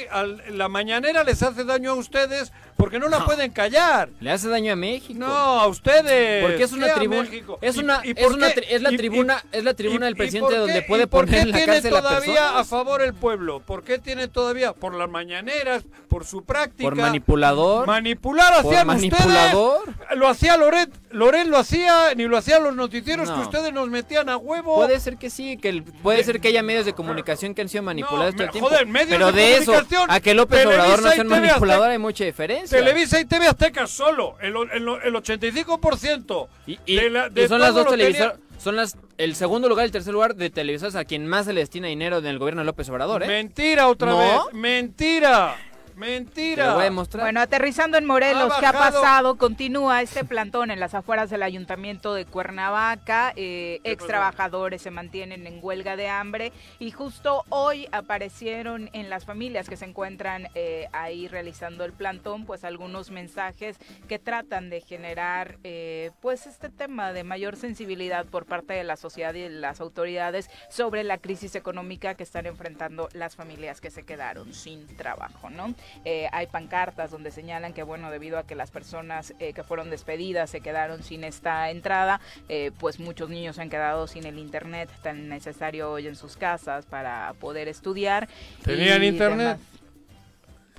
la 0.51 0.69
mañanera 0.69 1.23
les 1.23 1.41
hace 1.41 1.63
daño 1.63 1.91
a 1.91 1.95
ustedes 1.95 2.51
porque 2.77 2.99
no 2.99 3.07
la 3.07 3.25
pueden 3.25 3.51
callar. 3.51 4.09
Le 4.19 4.29
hace 4.29 4.47
daño 4.47 4.73
a 4.73 4.75
México. 4.75 5.17
No, 5.17 5.27
a 5.33 5.65
ustedes. 5.65 6.43
Porque 6.43 6.63
es 6.63 6.71
una 6.71 6.93
tribuna. 6.93 7.27
Es 7.61 7.77
una, 7.77 8.01
es, 8.03 8.27
una 8.27 8.47
es 8.49 8.81
la 8.81 8.89
tribuna, 8.89 9.43
es 9.51 9.63
la 9.63 9.73
tribuna 9.73 10.05
del 10.05 10.15
presidente 10.15 10.55
donde 10.55 10.83
puede 10.83 11.07
poner 11.07 11.35
en 11.35 11.51
la 11.51 11.65
cárcel 11.65 11.95
a 11.95 12.01
todavía 12.01 12.59
a 12.59 12.63
favor 12.63 13.01
el 13.01 13.15
pueblo? 13.15 13.59
¿Por 13.59 13.83
qué 13.83 13.97
tiene 13.97 14.27
todavía 14.27 14.73
por 14.73 14.93
las 14.93 15.09
mañaneras, 15.09 15.83
por 16.07 16.25
su 16.25 16.43
práctica? 16.43 16.83
Por 16.83 16.95
manipulador. 16.95 17.87
Manipular 17.87 18.53
hacían 18.53 18.85
manipulador. 18.85 19.89
ustedes. 19.89 20.17
Lo 20.17 20.27
hacía 20.27 20.57
Loret, 20.57 20.91
Loret 21.09 21.47
lo 21.47 21.57
hacía, 21.57 22.13
ni 22.15 22.25
lo 22.25 22.37
hacían 22.37 22.63
los 22.63 22.75
noticieros 22.75 23.31
que 23.31 23.39
ustedes 23.39 23.73
nos 23.73 23.89
metían 23.89 24.29
a 24.29 24.37
huevo. 24.37 24.75
Puede 24.75 24.99
ser 24.99 25.17
que 25.17 25.31
sí, 25.31 25.57
que 25.57 25.81
puede 26.03 26.23
ser 26.23 26.39
que 26.39 26.49
haya 26.49 26.61
medios 26.61 26.85
de 26.85 26.93
comunicación 26.93 27.14
que 27.23 27.61
han 27.61 27.69
sido 27.69 27.83
manipulados 27.83 28.35
todo 28.35 28.43
el 28.45 28.51
tiempo. 28.51 28.69
Joder, 28.69 28.87
medios 28.87 29.09
pero 29.09 29.31
de, 29.31 29.57
eso 29.57 29.73
a 30.07 30.19
que 30.19 30.33
López 30.33 30.65
Obrador 30.65 31.01
no 31.01 31.11
sea 31.11 31.23
manipulador 31.23 31.89
hay 31.89 31.99
mucha 31.99 32.23
diferencia. 32.23 32.77
Televisa 32.77 33.19
y 33.19 33.25
TV 33.25 33.47
Azteca 33.47 33.87
solo, 33.87 34.35
el, 34.41 34.55
el, 34.55 34.87
el 35.03 35.13
85%. 35.13 36.47
Y, 36.67 36.79
y, 36.85 36.95
de 36.95 37.47
son 37.47 37.61
las 37.61 37.73
dos 37.73 37.87
televisoras. 37.87 38.35
Son 38.57 38.75
las, 38.75 38.97
el 39.17 39.35
segundo 39.35 39.69
lugar 39.69 39.83
y 39.83 39.87
el 39.87 39.91
tercer 39.91 40.13
lugar 40.13 40.35
de 40.35 40.49
televisoras 40.49 40.95
a 40.95 41.05
quien 41.05 41.27
más 41.27 41.45
se 41.45 41.53
le 41.53 41.59
destina 41.59 41.87
dinero 41.87 42.17
en 42.17 42.25
el 42.25 42.39
gobierno 42.39 42.61
de 42.61 42.65
López 42.65 42.89
Obrador, 42.89 43.23
¿eh? 43.23 43.27
Mentira 43.27 43.87
otra 43.87 44.15
vez. 44.15 44.39
Mentira. 44.53 45.55
Mentira. 45.95 46.73
voy 46.73 46.85
a 46.85 46.91
mostrar. 46.91 47.23
Bueno, 47.23 47.39
aterrizando 47.39 47.97
en 47.97 48.05
Morelos, 48.05 48.53
¿qué 48.59 48.65
ha 48.65 48.73
pasado? 48.73 49.37
Continúa 49.37 50.01
este 50.01 50.25
plantón 50.25 50.71
en 50.71 50.79
las 50.79 50.93
afueras 50.93 51.29
del 51.29 51.43
ayuntamiento 51.43 52.13
de 52.13 52.25
Cuernavaca. 52.25 53.33
Eh, 53.35 53.79
ex 53.83 54.05
trabajadores 54.05 54.81
se 54.81 54.91
mantienen 54.91 55.47
en 55.47 55.59
huelga 55.61 55.95
de 55.95 56.09
hambre 56.09 56.51
y 56.79 56.91
justo 56.91 57.43
hoy 57.49 57.87
aparecieron 57.91 58.89
en 58.93 59.09
las 59.09 59.25
familias 59.25 59.69
que 59.69 59.77
se 59.77 59.85
encuentran 59.85 60.49
eh, 60.55 60.87
ahí 60.91 61.27
realizando 61.27 61.85
el 61.85 61.93
plantón, 61.93 62.45
pues 62.45 62.63
algunos 62.63 63.11
mensajes 63.11 63.77
que 64.07 64.19
tratan 64.19 64.69
de 64.69 64.81
generar, 64.81 65.57
eh, 65.63 66.11
pues 66.21 66.45
este 66.45 66.69
tema 66.69 67.13
de 67.13 67.23
mayor 67.23 67.55
sensibilidad 67.55 68.25
por 68.25 68.45
parte 68.45 68.73
de 68.73 68.83
la 68.83 68.97
sociedad 68.97 69.33
y 69.33 69.41
de 69.41 69.49
las 69.49 69.79
autoridades 69.79 70.49
sobre 70.69 71.03
la 71.03 71.17
crisis 71.17 71.55
económica 71.55 72.15
que 72.15 72.23
están 72.23 72.45
enfrentando 72.45 73.09
las 73.13 73.35
familias 73.35 73.81
que 73.81 73.91
se 73.91 74.03
quedaron 74.03 74.53
sin 74.53 74.85
trabajo, 74.97 75.49
¿no? 75.49 75.73
Eh, 76.03 76.27
hay 76.31 76.47
pancartas 76.47 77.11
donde 77.11 77.31
señalan 77.31 77.73
que, 77.73 77.83
bueno, 77.83 78.11
debido 78.11 78.37
a 78.37 78.43
que 78.43 78.55
las 78.55 78.71
personas 78.71 79.33
eh, 79.39 79.53
que 79.53 79.63
fueron 79.63 79.89
despedidas 79.89 80.49
se 80.49 80.61
quedaron 80.61 81.03
sin 81.03 81.23
esta 81.23 81.69
entrada, 81.69 82.19
eh, 82.49 82.71
pues 82.79 82.99
muchos 82.99 83.29
niños 83.29 83.59
han 83.59 83.69
quedado 83.69 84.07
sin 84.07 84.25
el 84.25 84.37
internet 84.37 84.89
tan 85.01 85.29
necesario 85.29 85.91
hoy 85.91 86.07
en 86.07 86.15
sus 86.15 86.37
casas 86.37 86.85
para 86.85 87.33
poder 87.39 87.67
estudiar. 87.67 88.27
¿Tenían 88.63 89.03
internet? 89.03 89.57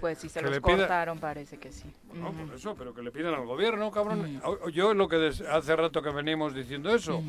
Pues 0.01 0.19
si 0.19 0.29
se 0.29 0.43
los 0.43 0.61
cortaron, 0.61 1.19
parece 1.19 1.57
que 1.57 1.73
sí. 1.73 1.91
No, 2.13 2.31
por 2.31 2.55
eso, 2.55 2.75
pero 2.77 2.95
que 2.95 3.03
le 3.03 3.11
pidan 3.11 3.35
al 3.35 3.47
gobierno, 3.47 3.91
cabrón. 3.91 4.41
Yo 4.73 4.93
lo 4.93 5.09
que 5.09 5.33
hace 5.51 5.77
rato 5.77 6.03
que 6.03 6.11
venimos 6.11 6.55
diciendo 6.55 6.95
eso. 6.95 7.23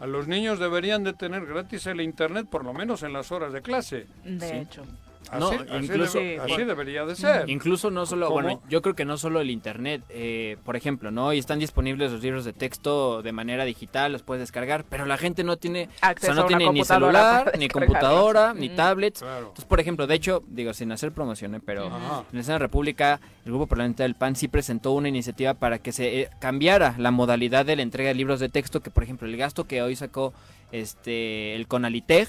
A 0.00 0.06
los 0.06 0.26
niños 0.26 0.58
deberían 0.58 1.04
de 1.04 1.12
tener 1.12 1.46
gratis 1.46 1.86
el 1.86 2.00
internet 2.00 2.46
por 2.50 2.64
lo 2.64 2.72
menos 2.72 3.02
en 3.02 3.12
las 3.12 3.30
horas 3.32 3.52
de 3.52 3.62
clase. 3.62 4.06
De 4.24 4.60
hecho. 4.60 4.82
Así, 5.30 5.56
incluso, 5.80 6.18
así, 6.42 6.64
debería 6.64 7.04
de 7.04 7.16
ser. 7.16 7.48
Incluso 7.48 7.90
no 7.90 8.06
solo, 8.06 8.30
bueno, 8.30 8.62
yo 8.68 8.82
creo 8.82 8.94
que 8.94 9.04
no 9.04 9.16
solo 9.18 9.40
el 9.40 9.50
internet, 9.50 10.02
eh, 10.08 10.56
por 10.64 10.76
ejemplo, 10.76 11.10
¿no? 11.10 11.32
Y 11.32 11.38
están 11.38 11.58
disponibles 11.58 12.12
los 12.12 12.22
libros 12.22 12.44
de 12.44 12.52
texto 12.52 13.22
de 13.22 13.32
manera 13.32 13.64
digital, 13.64 14.12
los 14.12 14.22
puedes 14.22 14.40
descargar, 14.40 14.84
pero 14.84 15.06
la 15.06 15.16
gente 15.16 15.44
no 15.44 15.56
tiene, 15.56 15.88
Acceso 16.00 16.34
no 16.34 16.46
tiene 16.46 16.70
ni 16.70 16.84
celular, 16.84 17.52
ni 17.58 17.68
computadora, 17.68 18.54
ni 18.54 18.68
tablets. 18.70 19.22
Entonces, 19.22 19.64
por 19.64 19.80
ejemplo, 19.80 20.06
de 20.06 20.14
hecho, 20.14 20.42
digo, 20.48 20.72
sin 20.74 20.92
hacer 20.92 21.12
promoción, 21.12 21.54
¿eh? 21.54 21.60
pero 21.64 21.90
en 22.32 22.46
la 22.46 22.58
República, 22.58 23.20
el 23.44 23.52
Grupo 23.52 23.66
Parlamentario 23.66 24.08
del 24.12 24.16
PAN 24.16 24.36
sí 24.36 24.48
presentó 24.48 24.92
una 24.92 25.08
iniciativa 25.08 25.54
para 25.54 25.78
que 25.78 25.92
se 25.92 26.20
eh, 26.20 26.30
cambiara 26.38 26.94
la 26.98 27.10
modalidad 27.10 27.66
de 27.66 27.76
la 27.76 27.82
entrega 27.82 28.08
de 28.08 28.14
libros 28.14 28.40
de 28.40 28.48
texto, 28.48 28.80
que 28.80 28.90
por 28.90 29.02
ejemplo, 29.02 29.28
el 29.28 29.36
gasto 29.36 29.64
que 29.66 29.82
hoy 29.82 29.96
sacó 29.96 30.32
este 30.72 31.54
el 31.54 31.66
Conaliteg, 31.66 32.28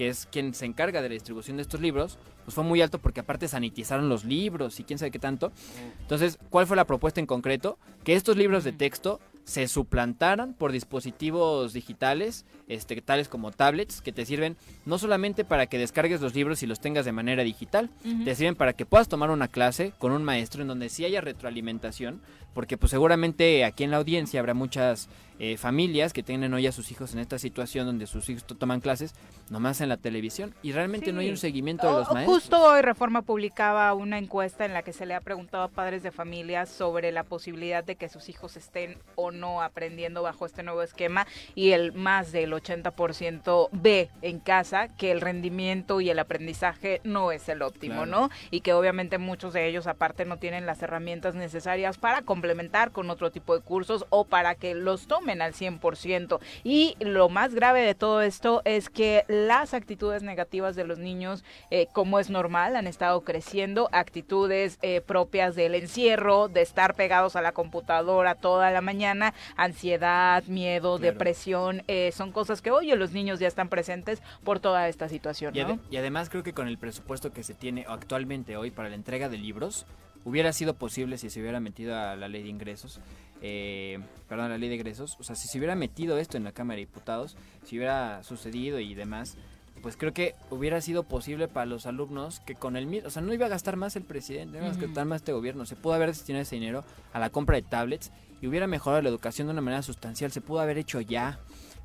que 0.00 0.08
es 0.08 0.26
quien 0.32 0.54
se 0.54 0.64
encarga 0.64 1.02
de 1.02 1.10
la 1.10 1.12
distribución 1.12 1.58
de 1.58 1.62
estos 1.62 1.82
libros, 1.82 2.16
pues 2.46 2.54
fue 2.54 2.64
muy 2.64 2.80
alto 2.80 2.98
porque 2.98 3.20
aparte 3.20 3.48
sanitizaron 3.48 4.08
los 4.08 4.24
libros 4.24 4.80
y 4.80 4.84
quién 4.84 4.98
sabe 4.98 5.10
qué 5.10 5.18
tanto. 5.18 5.52
Entonces, 6.00 6.38
¿cuál 6.48 6.66
fue 6.66 6.74
la 6.74 6.86
propuesta 6.86 7.20
en 7.20 7.26
concreto? 7.26 7.76
Que 8.02 8.14
estos 8.14 8.38
libros 8.38 8.64
de 8.64 8.72
texto 8.72 9.20
se 9.44 9.68
suplantaran 9.68 10.54
por 10.54 10.72
dispositivos 10.72 11.74
digitales, 11.74 12.46
este, 12.70 13.00
tales 13.02 13.28
como 13.28 13.50
tablets, 13.50 14.00
que 14.00 14.12
te 14.12 14.24
sirven 14.24 14.56
no 14.86 14.98
solamente 14.98 15.44
para 15.44 15.66
que 15.66 15.78
descargues 15.78 16.20
los 16.20 16.34
libros 16.34 16.62
y 16.62 16.66
los 16.66 16.80
tengas 16.80 17.04
de 17.04 17.12
manera 17.12 17.42
digital, 17.42 17.90
te 18.24 18.34
sirven 18.34 18.54
para 18.54 18.72
que 18.72 18.86
puedas 18.86 19.08
tomar 19.08 19.30
una 19.30 19.48
clase 19.48 19.92
con 19.98 20.12
un 20.12 20.22
maestro 20.22 20.62
en 20.62 20.68
donde 20.68 20.88
sí 20.88 21.04
haya 21.04 21.20
retroalimentación, 21.20 22.20
porque 22.54 22.76
pues 22.76 22.90
seguramente 22.90 23.64
aquí 23.64 23.84
en 23.84 23.90
la 23.90 23.98
audiencia 23.98 24.40
habrá 24.40 24.54
muchas 24.54 25.08
eh, 25.42 25.56
familias 25.56 26.12
que 26.12 26.22
tienen 26.22 26.52
hoy 26.52 26.66
a 26.66 26.72
sus 26.72 26.90
hijos 26.90 27.14
en 27.14 27.18
esta 27.18 27.38
situación 27.38 27.86
donde 27.86 28.06
sus 28.06 28.28
hijos 28.28 28.44
toman 28.44 28.80
clases 28.80 29.14
nomás 29.48 29.80
en 29.80 29.88
la 29.88 29.96
televisión 29.96 30.54
y 30.62 30.72
realmente 30.72 31.12
no 31.12 31.20
hay 31.20 31.30
un 31.30 31.38
seguimiento 31.38 31.86
de 31.86 31.92
los 31.94 32.10
maestros. 32.10 32.42
Justo 32.42 32.62
hoy 32.62 32.82
Reforma 32.82 33.22
publicaba 33.22 33.94
una 33.94 34.18
encuesta 34.18 34.66
en 34.66 34.74
la 34.74 34.82
que 34.82 34.92
se 34.92 35.06
le 35.06 35.14
ha 35.14 35.20
preguntado 35.22 35.62
a 35.62 35.68
padres 35.68 36.02
de 36.02 36.10
familias 36.10 36.68
sobre 36.68 37.10
la 37.10 37.24
posibilidad 37.24 37.82
de 37.82 37.96
que 37.96 38.10
sus 38.10 38.28
hijos 38.28 38.58
estén 38.58 38.98
o 39.14 39.30
no 39.30 39.62
aprendiendo 39.62 40.20
bajo 40.22 40.44
este 40.44 40.62
nuevo 40.62 40.82
esquema 40.82 41.26
y 41.54 41.70
el 41.70 41.92
más 41.92 42.32
del 42.32 42.52
80% 42.62 43.68
ve 43.72 44.10
en 44.22 44.38
casa 44.38 44.88
que 44.88 45.10
el 45.10 45.20
rendimiento 45.20 46.00
y 46.00 46.10
el 46.10 46.18
aprendizaje 46.18 47.00
no 47.04 47.32
es 47.32 47.48
el 47.48 47.62
óptimo, 47.62 48.06
¿no? 48.06 48.30
Y 48.50 48.60
que 48.60 48.72
obviamente 48.72 49.18
muchos 49.18 49.52
de 49.52 49.66
ellos 49.66 49.86
aparte 49.86 50.24
no 50.24 50.38
tienen 50.38 50.66
las 50.66 50.82
herramientas 50.82 51.34
necesarias 51.34 51.98
para 51.98 52.22
complementar 52.22 52.90
con 52.90 53.10
otro 53.10 53.30
tipo 53.30 53.56
de 53.56 53.62
cursos 53.62 54.06
o 54.10 54.24
para 54.24 54.54
que 54.54 54.74
los 54.74 55.06
tomen 55.06 55.42
al 55.42 55.54
100%. 55.54 56.40
Y 56.64 56.96
lo 57.00 57.28
más 57.28 57.54
grave 57.54 57.82
de 57.82 57.94
todo 57.94 58.22
esto 58.22 58.62
es 58.64 58.90
que 58.90 59.24
las 59.28 59.74
actitudes 59.74 60.22
negativas 60.22 60.76
de 60.76 60.84
los 60.84 60.98
niños, 60.98 61.44
eh, 61.70 61.86
como 61.92 62.18
es 62.18 62.30
normal, 62.30 62.76
han 62.76 62.86
estado 62.86 63.22
creciendo, 63.22 63.88
actitudes 63.92 64.78
eh, 64.82 65.00
propias 65.00 65.54
del 65.54 65.74
encierro, 65.74 66.48
de 66.48 66.62
estar 66.62 66.94
pegados 66.94 67.36
a 67.36 67.42
la 67.42 67.52
computadora 67.52 68.34
toda 68.34 68.70
la 68.70 68.80
mañana, 68.80 69.34
ansiedad, 69.56 70.42
miedo, 70.44 70.98
depresión, 70.98 71.82
eh, 71.86 72.10
son 72.12 72.32
cosas 72.32 72.49
que 72.60 72.70
hoy 72.70 72.94
los 72.96 73.12
niños 73.12 73.38
ya 73.38 73.48
están 73.48 73.68
presentes 73.68 74.22
por 74.44 74.58
toda 74.60 74.88
esta 74.88 75.08
situación. 75.08 75.54
y 75.90 75.96
además 75.96 76.28
creo 76.28 76.42
que 76.42 76.52
con 76.52 76.68
el 76.68 76.78
presupuesto 76.78 77.32
que 77.32 77.42
se 77.42 77.54
tiene 77.54 77.84
actualmente 77.88 78.56
hoy 78.56 78.70
para 78.70 78.88
la 78.88 78.96
entrega 78.96 79.28
de 79.28 79.38
libros, 79.38 79.86
hubiera 80.24 80.52
sido 80.52 80.74
posible 80.74 81.18
si 81.18 81.30
se 81.30 81.40
hubiera 81.40 81.60
metido 81.60 81.96
a 81.96 82.16
la 82.16 82.28
ley 82.28 82.42
de 82.42 82.48
ingresos, 82.48 83.00
eh, 83.42 84.00
perdón, 84.28 84.46
a 84.46 84.48
la 84.50 84.58
ley 84.58 84.68
de 84.68 84.74
ingresos, 84.76 85.16
o 85.18 85.22
sea, 85.22 85.34
si 85.36 85.48
se 85.48 85.58
hubiera 85.58 85.74
metido 85.74 86.18
esto 86.18 86.36
en 86.36 86.44
la 86.44 86.52
Cámara 86.52 86.76
de 86.76 86.86
Diputados, 86.86 87.36
si 87.64 87.76
hubiera 87.76 88.22
sucedido 88.22 88.80
y 88.80 88.94
demás, 88.94 89.36
pues 89.82 89.96
creo 89.96 90.12
que 90.12 90.34
hubiera 90.50 90.80
sido 90.80 91.04
posible 91.04 91.48
para 91.48 91.66
los 91.66 91.86
alumnos 91.86 92.40
que 92.40 92.54
con 92.54 92.76
el 92.76 92.86
mismo, 92.86 93.08
o 93.08 93.10
sea, 93.10 93.22
no 93.22 93.32
iba 93.32 93.46
a 93.46 93.48
gastar 93.48 93.76
más 93.76 93.96
el 93.96 94.02
presidente, 94.02 94.58
no 94.58 94.66
iba 94.66 94.74
a 94.74 94.78
gastar 94.78 95.06
más 95.06 95.22
este 95.22 95.32
gobierno, 95.32 95.64
se 95.64 95.76
pudo 95.76 95.94
haber 95.94 96.10
destinado 96.10 96.42
ese 96.42 96.56
dinero 96.56 96.84
a 97.12 97.18
la 97.18 97.30
compra 97.30 97.56
de 97.56 97.62
tablets 97.62 98.12
y 98.42 98.46
hubiera 98.46 98.66
mejorado 98.66 99.02
la 99.02 99.08
educación 99.08 99.46
de 99.46 99.52
una 99.52 99.62
manera 99.62 99.82
sustancial, 99.82 100.32
se 100.32 100.40
pudo 100.40 100.60
haber 100.60 100.78
hecho 100.78 101.00
ya, 101.00 101.38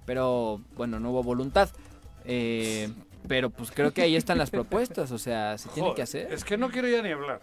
pero 0.06 0.62
bueno, 0.76 1.00
no 1.00 1.12
hubo 1.12 1.24
voluntad. 1.24 1.70
Eh, 2.26 2.90
pero 3.28 3.50
pues 3.50 3.72
creo 3.72 3.92
que 3.92 4.02
ahí 4.02 4.16
están 4.16 4.38
las 4.38 4.52
propuestas, 4.52 5.12
o 5.12 5.18
sea, 5.18 5.58
se 5.58 5.70
tiene 5.70 5.94
que 5.96 6.02
hacer. 6.02 6.32
Es 6.32 6.44
que 6.44 6.58
no 6.58 6.70
quiero 6.70 6.88
ya 6.88 7.02
ni 7.02 7.12
hablar. 7.12 7.42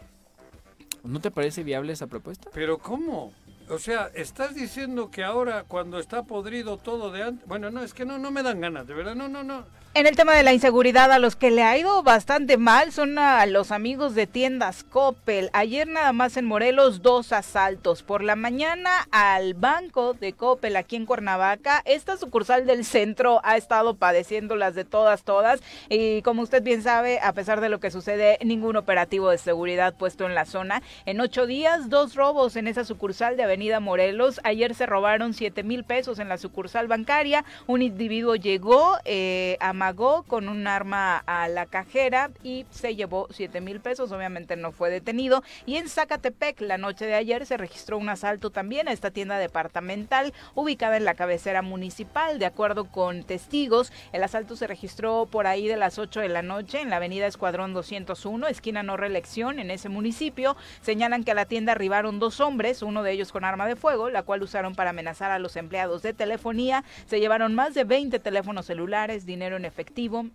¿No 1.03 1.21
te 1.21 1.31
parece 1.31 1.65
viable 1.65 1.93
esa 1.93 2.07
propuesta? 2.07 2.51
Pero 2.55 2.79
¿cómo? 2.79 3.33
O 3.69 3.79
sea, 3.79 4.11
estás 4.15 4.55
diciendo 4.55 5.11
que 5.11 5.25
ahora 5.25 5.65
cuando 5.67 5.99
está 5.99 6.23
podrido 6.25 6.77
todo 6.77 7.11
de 7.11 7.23
antes... 7.23 7.49
Bueno, 7.49 7.71
no, 7.71 7.83
es 7.83 7.95
que 7.95 8.05
no, 8.05 8.19
no 8.19 8.31
me 8.31 8.43
dan 8.43 8.61
ganas, 8.61 8.87
de 8.87 8.95
verdad, 8.95 9.15
no, 9.15 9.29
no, 9.29 9.43
no. 9.43 9.65
En 9.95 10.07
el 10.07 10.17
tema 10.17 10.33
de 10.35 10.43
la 10.43 10.55
inseguridad, 10.55 11.13
a 11.13 11.19
los 11.19 11.37
que 11.37 11.51
le 11.51 11.63
ha 11.63 11.77
ido 11.77 12.03
bastante 12.03 12.57
mal 12.57 12.93
son 12.93 13.19
a 13.19 13.45
los 13.45 13.71
amigos 13.71 14.15
de 14.15 14.27
tiendas 14.27 14.85
Coppel. 14.85 15.51
Ayer 15.53 15.87
nada 15.87 16.15
más 16.15 16.39
en 16.39 16.47
Morelos 16.47 17.03
dos 17.03 17.31
asaltos. 17.31 18.03
Por 18.03 18.25
la 18.25 18.35
mañana 18.35 19.07
al 19.11 19.53
banco 19.53 20.15
de 20.15 20.33
Coppel 20.33 20.77
aquí 20.77 20.97
en 20.97 21.05
Cuernavaca. 21.05 21.83
Esta 21.85 22.17
sucursal 22.17 22.65
del 22.65 22.87
centro 22.87 23.43
ha 23.45 23.59
estado 23.59 23.95
padeciendo 23.95 24.57
las 24.57 24.75
de 24.75 24.87
todas, 24.87 25.25
todas. 25.25 25.61
Y 25.91 26.23
como 26.23 26.41
usted 26.41 26.63
bien 26.63 26.83
sabe, 26.83 27.21
a 27.21 27.35
pesar 27.35 27.61
de 27.61 27.69
lo 27.69 27.79
que 27.79 27.91
sucede, 27.91 28.39
ningún 28.43 28.77
operativo 28.77 29.29
de 29.29 29.37
seguridad 29.37 29.95
puesto 29.95 30.25
en 30.25 30.35
la 30.35 30.47
zona. 30.47 30.83
En 31.05 31.21
ocho 31.21 31.45
días, 31.45 31.91
dos 31.91 32.15
robos 32.15 32.57
en 32.57 32.67
esa 32.67 32.87
sucursal 32.87 33.37
de 33.37 33.43
Avenida 33.43 33.79
Morelos. 33.79 34.41
Ayer 34.43 34.75
se 34.75 34.87
robaron 34.87 35.35
siete 35.35 35.63
mil 35.63 35.85
pesos 35.85 36.19
en 36.19 36.31
la 36.31 36.39
sucursal 36.39 36.89
bancaria. 36.89 37.45
Un 37.67 37.83
individuo 37.83 38.37
llegó 38.37 38.97
eh, 39.05 39.59
a 39.61 39.82
amagó 39.83 40.23
con 40.23 40.49
un 40.49 40.69
arma 40.69 41.19
a 41.27 41.49
la 41.49 41.67
cajera 41.67 42.31
y 42.45 42.67
se 42.71 42.95
llevó 42.95 43.27
7 43.31 43.61
mil 43.61 43.81
pesos. 43.81 44.13
Obviamente 44.13 44.55
no 44.55 44.71
fue 44.71 44.91
detenido. 44.91 45.43
Y 45.67 45.77
en 45.77 45.89
Zacatepec, 45.89 46.61
la 46.61 46.79
noche 46.79 47.05
de 47.05 47.15
ayer, 47.15 47.47
se 47.47 47.57
registró 47.57 47.99
un 47.99 48.09
asalto 48.09 48.51
también 48.51 48.87
a 48.87 48.93
esta 48.93 49.11
tienda 49.11 49.39
departamental 49.39 50.33
ubicada 50.55 50.97
en 50.97 51.05
la 51.05 51.15
cabecera 51.15 51.63
municipal. 51.63 52.39
De 52.39 52.47
acuerdo 52.47 52.85
con 52.85 53.25
testigos, 53.25 53.93
el 54.13 54.23
asalto 54.23 54.55
se 54.55 54.69
registró 54.69 55.27
por 55.27 55.49
ahí 55.49 55.67
de 55.67 55.77
las 55.77 55.99
8 55.99 56.21
de 56.21 56.29
la 56.29 56.43
noche 56.43 56.81
en 56.81 56.91
la 56.91 56.97
avenida 56.97 57.27
Escuadrón 57.27 57.75
201, 57.75 58.47
esquina 58.47 58.85
no 58.85 58.97
reelección, 58.97 59.59
en 59.59 59.73
ese 59.73 59.89
municipio. 59.89 60.57
Señalan 60.83 61.25
que 61.25 61.33
a 61.33 61.35
la 61.35 61.47
tienda 61.47 61.73
arribaron 61.73 62.21
dos 62.21 62.39
hombres, 62.39 62.83
uno 62.83 63.03
de 63.03 63.11
ellos 63.11 63.33
con 63.33 63.45
arma 63.45 63.67
de 63.67 63.75
fuego, 63.75 64.11
la 64.11 64.23
cual 64.23 64.45
usaron 64.45 64.77
para 64.77 64.91
amenazar 64.91 65.33
a 65.33 65.41
los 65.41 65.57
empleados 65.57 66.03
de 66.03 66.13
telefonía. 66.13 66.85
Se 67.07 67.19
llevaron 67.19 67.57
más 67.57 67.75
de 67.75 67.83
20 67.83 68.21
teléfonos 68.21 68.67
celulares, 68.67 69.27
dinero 69.27 69.57
en 69.57 69.72
efectivo, 69.73 70.27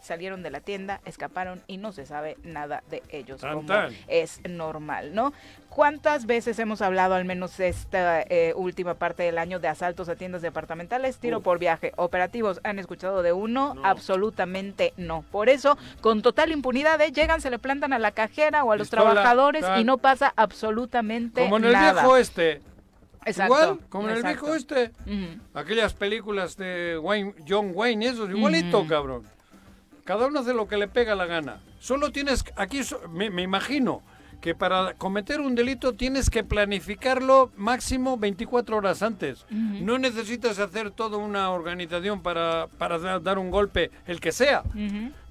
salieron 0.00 0.42
de 0.42 0.50
la 0.50 0.60
tienda, 0.60 1.00
escaparon 1.04 1.62
y 1.66 1.76
no 1.78 1.90
se 1.92 2.06
sabe 2.06 2.36
nada 2.44 2.82
de 2.88 3.02
ellos, 3.10 3.40
como 3.40 3.72
es 4.06 4.40
normal, 4.48 5.14
¿no? 5.14 5.32
¿Cuántas 5.68 6.26
veces 6.26 6.58
hemos 6.58 6.80
hablado, 6.80 7.14
al 7.14 7.24
menos 7.24 7.60
esta 7.60 8.22
eh, 8.22 8.54
última 8.56 8.94
parte 8.94 9.24
del 9.24 9.36
año, 9.36 9.58
de 9.58 9.68
asaltos 9.68 10.08
a 10.08 10.14
tiendas 10.14 10.40
departamentales? 10.40 11.18
Tiro 11.18 11.40
por 11.40 11.58
viaje. 11.58 11.92
¿Operativos 11.96 12.60
han 12.62 12.78
escuchado 12.78 13.22
de 13.22 13.32
uno? 13.32 13.74
Absolutamente 13.82 14.94
no. 14.96 15.22
Por 15.30 15.48
eso, 15.48 15.76
con 16.00 16.22
total 16.22 16.52
impunidad, 16.52 17.00
¿eh? 17.02 17.12
llegan, 17.12 17.40
se 17.40 17.50
le 17.50 17.58
plantan 17.58 17.92
a 17.92 17.98
la 17.98 18.12
cajera 18.12 18.64
o 18.64 18.72
a 18.72 18.76
los 18.76 18.88
trabajadores 18.88 19.64
y 19.78 19.84
no 19.84 19.98
pasa 19.98 20.32
absolutamente 20.36 21.40
nada. 21.40 21.50
Como 21.50 21.56
en 21.58 21.74
el 21.74 21.76
viejo 21.76 22.16
este. 22.16 22.62
Igual, 23.26 23.80
como 23.88 24.08
en 24.08 24.16
el 24.16 24.22
viejo 24.22 24.54
este. 24.54 24.92
Aquellas 25.54 25.94
películas 25.94 26.56
de 26.56 26.98
Wayne, 26.98 27.34
John 27.48 27.72
Wayne, 27.74 28.06
eso, 28.06 28.30
igualito, 28.30 28.86
cabrón. 28.86 29.24
Cada 30.04 30.28
uno 30.28 30.40
hace 30.40 30.54
lo 30.54 30.68
que 30.68 30.76
le 30.76 30.86
pega 30.86 31.16
la 31.16 31.26
gana. 31.26 31.60
Solo 31.80 32.12
tienes, 32.12 32.44
aquí 32.54 32.80
me, 33.10 33.42
imagino 33.42 34.02
que 34.40 34.54
para 34.54 34.94
cometer 34.94 35.40
un 35.40 35.56
delito 35.56 35.94
tienes 35.94 36.30
que 36.30 36.44
planificarlo 36.44 37.50
máximo 37.56 38.16
24 38.16 38.76
horas 38.76 39.02
antes. 39.02 39.44
No 39.50 39.98
necesitas 39.98 40.60
hacer 40.60 40.92
toda 40.92 41.16
una 41.16 41.50
organización 41.50 42.22
para, 42.22 42.68
para 42.78 43.18
dar 43.18 43.38
un 43.38 43.50
golpe, 43.50 43.90
el 44.06 44.20
que 44.20 44.30
sea, 44.30 44.62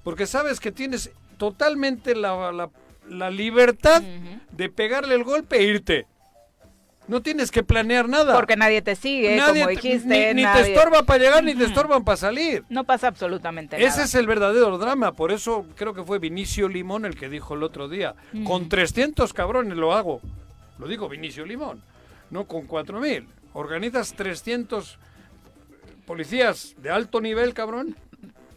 porque 0.04 0.26
sabes 0.26 0.60
que 0.60 0.72
tienes 0.72 1.10
totalmente 1.38 2.14
la, 2.14 2.70
la, 3.08 3.30
libertad 3.30 4.02
de 4.02 4.68
pegarle 4.68 5.14
el 5.14 5.24
golpe 5.24 5.56
e 5.56 5.62
irte. 5.62 6.06
No 7.08 7.22
tienes 7.22 7.50
que 7.50 7.62
planear 7.62 8.08
nada. 8.08 8.34
Porque 8.34 8.56
nadie 8.56 8.82
te 8.82 8.96
sigue, 8.96 9.38
como 9.38 9.68
dijiste. 9.68 10.34
Ni, 10.34 10.44
te 10.44 10.72
estorba 10.72 11.04
para 11.04 11.22
llegar, 11.22 11.44
ni 11.44 11.54
te 11.54 11.64
estorban 11.64 12.04
para 12.04 12.16
salir. 12.16 12.64
No 12.68 12.84
pasa 12.84 13.08
absolutamente 13.08 13.76
nada. 13.76 13.88
Ese 13.88 14.02
es 14.02 14.14
el 14.14 14.26
verdadero 14.26 14.76
drama. 14.78 15.12
Por 15.12 15.32
eso 15.32 15.66
creo 15.76 15.94
que 15.94 16.02
fue 16.02 16.18
Vinicio 16.18 16.68
Limón 16.68 17.04
el 17.04 17.16
que 17.16 17.28
dijo 17.28 17.54
el 17.54 17.62
otro 17.62 17.88
día. 17.88 18.14
Con 18.44 18.68
300 18.68 19.32
cabrones 19.32 19.76
lo 19.76 19.94
hago. 19.94 20.20
Lo 20.78 20.88
digo 20.88 21.08
Vinicio 21.08 21.46
Limón. 21.46 21.82
No 22.30 22.44
con 22.44 22.66
4.000. 22.66 23.26
Organizas 23.52 24.14
300 24.14 24.98
policías 26.06 26.74
de 26.78 26.90
alto 26.90 27.20
nivel, 27.20 27.54
cabrón 27.54 27.96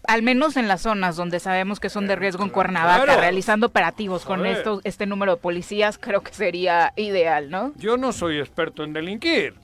al 0.07 0.23
menos 0.23 0.57
en 0.57 0.67
las 0.67 0.81
zonas 0.81 1.15
donde 1.15 1.39
sabemos 1.39 1.79
que 1.79 1.89
son 1.89 2.07
de 2.07 2.15
riesgo 2.15 2.43
en 2.43 2.49
Cuernavaca, 2.49 3.17
realizando 3.17 3.67
operativos 3.67 4.25
con 4.25 4.45
esto, 4.45 4.81
este 4.83 5.05
número 5.05 5.35
de 5.35 5.41
policías, 5.41 5.97
creo 5.97 6.21
que 6.21 6.33
sería 6.33 6.93
ideal, 6.95 7.49
¿no? 7.49 7.73
Yo 7.77 7.97
no 7.97 8.11
soy 8.11 8.39
experto 8.39 8.83
en 8.83 8.93
delinquir, 8.93 9.55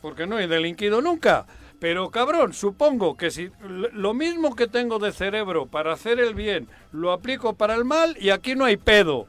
porque 0.00 0.26
no 0.26 0.38
he 0.38 0.46
delinquido 0.46 1.00
nunca. 1.00 1.46
Pero 1.78 2.10
cabrón, 2.10 2.54
supongo 2.54 3.16
que 3.16 3.30
si 3.30 3.50
lo 3.92 4.14
mismo 4.14 4.56
que 4.56 4.66
tengo 4.66 4.98
de 4.98 5.12
cerebro 5.12 5.66
para 5.66 5.92
hacer 5.92 6.18
el 6.20 6.34
bien, 6.34 6.68
lo 6.90 7.12
aplico 7.12 7.54
para 7.54 7.74
el 7.74 7.84
mal 7.84 8.16
y 8.18 8.30
aquí 8.30 8.54
no 8.54 8.64
hay 8.64 8.76
pedo. 8.78 9.28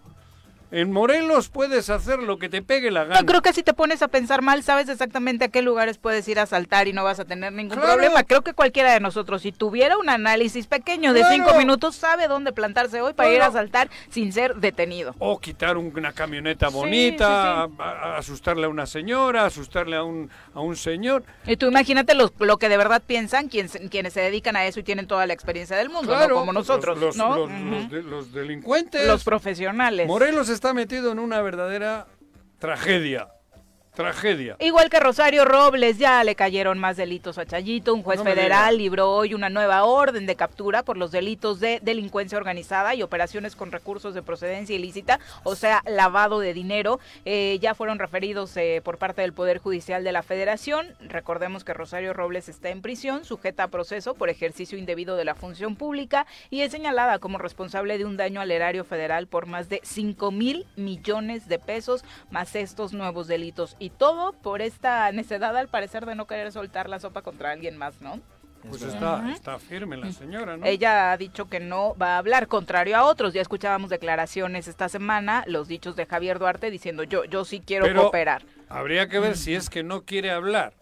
En 0.69 0.91
Morelos 0.91 1.47
puedes 1.47 1.89
hacer 1.89 2.19
lo 2.19 2.38
que 2.38 2.49
te 2.49 2.62
pegue 2.62 2.91
la 2.91 3.06
gana. 3.06 3.21
Yo 3.21 3.25
creo 3.25 3.41
que 3.41 3.53
si 3.53 3.63
te 3.63 3.73
pones 3.73 4.01
a 4.01 4.10
pensar 4.10 4.41
mal, 4.41 4.63
sabes 4.63 4.89
exactamente 4.89 5.45
a 5.45 5.47
qué 5.47 5.62
lugares 5.62 5.97
puedes 5.97 6.27
ir 6.27 6.39
a 6.39 6.45
saltar 6.45 6.89
y 6.89 6.93
no 6.93 7.06
vas 7.06 7.21
a 7.21 7.25
tener 7.25 7.53
ningún 7.53 7.80
problema. 7.80 8.23
Creo 8.23 8.41
que 8.41 8.53
cualquiera 8.53 8.91
de 8.91 8.99
nosotros, 8.99 9.43
si 9.43 9.53
tuviera 9.53 9.97
un 9.97 10.10
análisis 10.10 10.67
pequeño 10.67 11.13
de 11.13 11.23
cinco 11.32 11.53
minutos, 11.56 11.95
sabe 11.95 12.27
dónde 12.27 12.51
plantarse 12.51 13.01
hoy 13.01 13.13
para 13.13 13.32
ir 13.32 13.41
a 13.41 13.51
saltar 13.51 13.89
sin 14.10 14.34
ser 14.34 14.56
detenido. 14.56 15.15
O 15.19 15.39
quitar 15.39 15.77
una 15.77 16.12
camioneta 16.12 16.67
bonita, 16.67 17.69
asustarle 18.17 18.65
a 18.65 18.69
una 18.69 18.86
señora, 18.86 19.45
asustarle 19.45 19.95
a 19.95 20.03
un, 20.03 20.30
a 20.53 20.60
un 20.60 20.75
señor. 20.75 21.23
Y 21.45 21.56
tú 21.56 21.67
imagínate 21.67 22.13
lo, 22.13 22.34
lo 22.39 22.58
que 22.58 22.67
de 22.67 22.75
verdad 22.75 23.01
piensan 23.06 23.47
quienes, 23.47 23.80
quienes 23.89 24.12
se 24.12 24.19
dedican 24.19 24.58
a 24.58 24.65
eso 24.65 24.82
y 24.82 24.84
tienen 24.84 25.08
toda 25.08 25.25
la 25.27 25.34
experiencia 25.34 25.77
del 25.77 25.89
mundo, 25.89 26.13
como 26.30 26.51
nosotros. 26.51 26.97
Los, 26.97 27.15
¿no? 27.15 27.47
los, 27.47 28.34
delincuentes. 28.34 29.08
Los 29.08 29.23
profesionales. 29.23 30.08
Morelos 30.08 30.49
está 30.58 30.74
metido 30.74 31.12
en 31.12 31.20
una 31.20 31.39
verdadera 31.41 32.08
tragedia. 32.58 33.28
Tragedia. 33.98 34.56
Igual 34.60 34.92
que 34.92 35.00
Rosario 35.00 35.44
Robles, 35.44 35.98
ya 35.98 36.24
le 36.24 36.36
cayeron 36.36 36.78
más 36.78 36.98
delitos 36.98 37.40
a 37.40 37.48
Chayito. 37.48 37.96
Un 37.96 38.04
juez 38.04 38.22
federal 38.22 38.78
libró 38.78 39.12
hoy 39.12 39.34
una 39.34 39.50
nueva 39.50 39.86
orden 39.86 40.28
de 40.28 40.36
captura 40.36 40.84
por 40.84 40.98
los 40.98 41.12
delitos 41.12 41.60
de 41.60 41.80
delincuencia 41.82 42.38
organizada 42.38 42.94
y 42.94 43.02
operaciones 43.02 43.56
con 43.56 43.72
recursos 43.72 44.14
de 44.14 44.22
procedencia 44.22 44.76
ilícita, 44.76 45.20
o 45.44 45.56
sea, 45.56 45.82
lavado 45.88 46.40
de 46.40 46.54
dinero. 46.54 47.00
Eh, 47.26 47.58
ya 47.60 47.74
fueron 47.74 47.98
referidos 47.98 48.56
eh, 48.56 48.82
por 48.84 49.00
parte 49.00 49.24
del 49.24 49.34
Poder 49.34 49.58
Judicial 49.58 50.04
de 50.04 50.12
la 50.12 50.22
Federación. 50.22 50.86
Recordemos 51.00 51.64
que 51.64 51.74
Rosario 51.74 52.14
Robles 52.14 52.50
está 52.50 52.70
en 52.70 52.84
prisión, 52.84 53.26
sujeta 53.26 53.64
a 53.64 53.68
proceso 53.70 54.14
por 54.14 54.30
ejercicio 54.30 54.78
indebido 54.78 55.16
de 55.16 55.26
la 55.26 55.34
función 55.34 55.76
pública 55.76 56.28
y 56.52 56.62
es 56.62 56.72
señalada 56.72 57.18
como 57.18 57.40
responsable 57.40 57.98
de 57.98 58.06
un 58.06 58.16
daño 58.16 58.42
al 58.42 58.52
erario 58.52 58.84
federal 58.84 59.26
por 59.26 59.48
más 59.48 59.70
de 59.70 59.82
5 59.84 60.30
mil 60.30 60.68
millones 60.76 61.48
de 61.48 61.58
pesos, 61.58 62.06
más 62.30 62.56
estos 62.56 62.94
nuevos 62.94 63.26
delitos 63.26 63.76
y 63.80 63.87
todo 63.89 64.34
por 64.34 64.62
esta 64.62 65.12
necedad 65.12 65.56
al 65.56 65.67
parecer 65.67 66.06
de 66.06 66.15
no 66.15 66.28
querer 66.28 66.52
soltar 66.52 66.89
la 66.89 67.00
sopa 67.00 67.21
contra 67.21 67.52
alguien 67.52 67.78
más, 67.78 68.02
¿no? 68.02 68.19
Pues 68.69 68.82
está, 68.82 69.32
está, 69.32 69.60
firme 69.60 69.97
la 69.97 70.12
señora, 70.12 70.58
¿no? 70.58 70.65
Ella 70.65 71.12
ha 71.12 71.17
dicho 71.17 71.47
que 71.47 71.60
no 71.60 71.95
va 71.95 72.15
a 72.15 72.17
hablar, 72.17 72.47
contrario 72.47 72.97
a 72.97 73.04
otros. 73.04 73.34
Ya 73.34 73.41
escuchábamos 73.41 73.89
declaraciones 73.89 74.67
esta 74.67 74.89
semana, 74.89 75.43
los 75.47 75.67
dichos 75.67 75.95
de 75.95 76.06
Javier 76.06 76.39
Duarte 76.39 76.69
diciendo 76.69 77.04
yo, 77.04 77.23
yo 77.26 77.45
sí 77.45 77.62
quiero 77.65 77.93
cooperar. 77.95 78.43
Habría 78.67 79.08
que 79.08 79.19
ver 79.19 79.38
si 79.38 79.56
es 79.56 79.69
que 79.69 79.84
no 79.84 80.02
quiere 80.02 80.32
hablar 80.32 80.73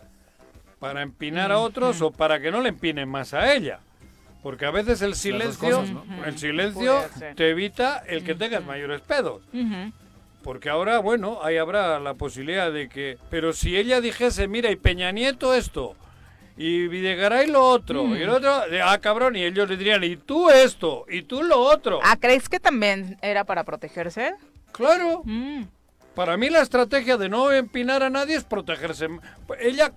para 0.80 1.02
empinar 1.02 1.52
a 1.52 1.60
otros 1.60 2.02
o 2.02 2.12
para 2.12 2.40
que 2.40 2.52
no 2.52 2.62
le 2.62 2.70
empinen 2.70 3.10
más 3.10 3.34
a 3.34 3.54
ella. 3.54 3.80
Porque 4.42 4.66
a 4.66 4.72
veces 4.72 5.02
el 5.02 5.16
silencio, 5.16 5.84
el 6.26 6.38
silencio 6.38 7.04
te 7.36 7.50
evita 7.50 8.04
el 8.08 8.24
que 8.24 8.36
tengas 8.36 8.64
mayores 8.64 9.02
pedos. 9.02 9.42
Porque 10.46 10.70
ahora, 10.70 11.00
bueno, 11.00 11.40
ahí 11.42 11.58
habrá 11.58 12.00
la 12.00 12.14
posibilidad 12.14 12.72
de 12.72 12.88
que... 12.88 13.18
Pero 13.32 13.52
si 13.52 13.76
ella 13.76 14.00
dijese, 14.00 14.48
mira, 14.48 14.70
y 14.70 14.76
Peña 14.76 15.12
Nieto 15.12 15.56
esto, 15.56 15.96
y 16.56 16.88
Videgaray 16.88 17.48
lo 17.48 17.68
otro, 17.68 18.16
y 18.16 18.22
el 18.22 18.30
mm. 18.30 18.34
otro, 18.34 18.52
ah, 18.84 19.00
cabrón, 19.00 19.36
y 19.36 19.44
ellos 19.44 19.68
le 19.68 19.76
dirían, 19.76 20.04
y 20.04 20.18
tú 20.18 20.52
esto, 20.52 21.06
y 21.10 21.24
tú 21.24 21.42
lo 21.42 21.60
otro. 21.60 22.00
Ah, 22.04 22.18
¿crees 22.20 22.48
que 22.48 22.60
también 22.60 23.18
era 23.24 23.44
para 23.44 23.64
protegerse? 23.64 24.36
Claro. 24.72 25.24
Mm. 25.26 25.64
Para 26.14 26.38
mí 26.38 26.52
la 26.52 26.62
estrategia 26.62 27.18
de 27.18 27.28
no 27.28 27.52
empinar 27.52 28.04
a 28.04 28.12
nadie 28.12 28.36
es 28.36 28.44
protegerse. 28.44 29.08
Ella, 29.60 29.94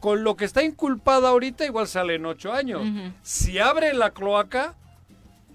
con 0.00 0.24
lo 0.24 0.36
que 0.36 0.46
está 0.46 0.62
inculpada 0.62 1.28
ahorita, 1.28 1.66
igual 1.66 1.86
sale 1.86 2.14
en 2.14 2.24
ocho 2.24 2.50
años. 2.50 2.80
Si 3.20 3.58
abre 3.58 3.92
la 3.92 4.12
cloaca, 4.12 4.74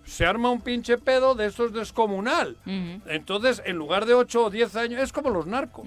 se 0.08 0.26
arma 0.26 0.50
un 0.50 0.62
pinche 0.62 0.98
pedo 0.98 1.36
de 1.36 1.48
esos 1.48 1.74
descomunal. 1.74 2.58
Entonces, 3.06 3.62
en 3.66 3.76
lugar 3.76 4.06
de 4.06 4.14
8 4.14 4.46
o 4.46 4.50
10 4.50 4.76
años, 4.78 5.02
es 5.02 5.12
como 5.12 5.30
los 5.30 5.46
narcos. 5.46 5.86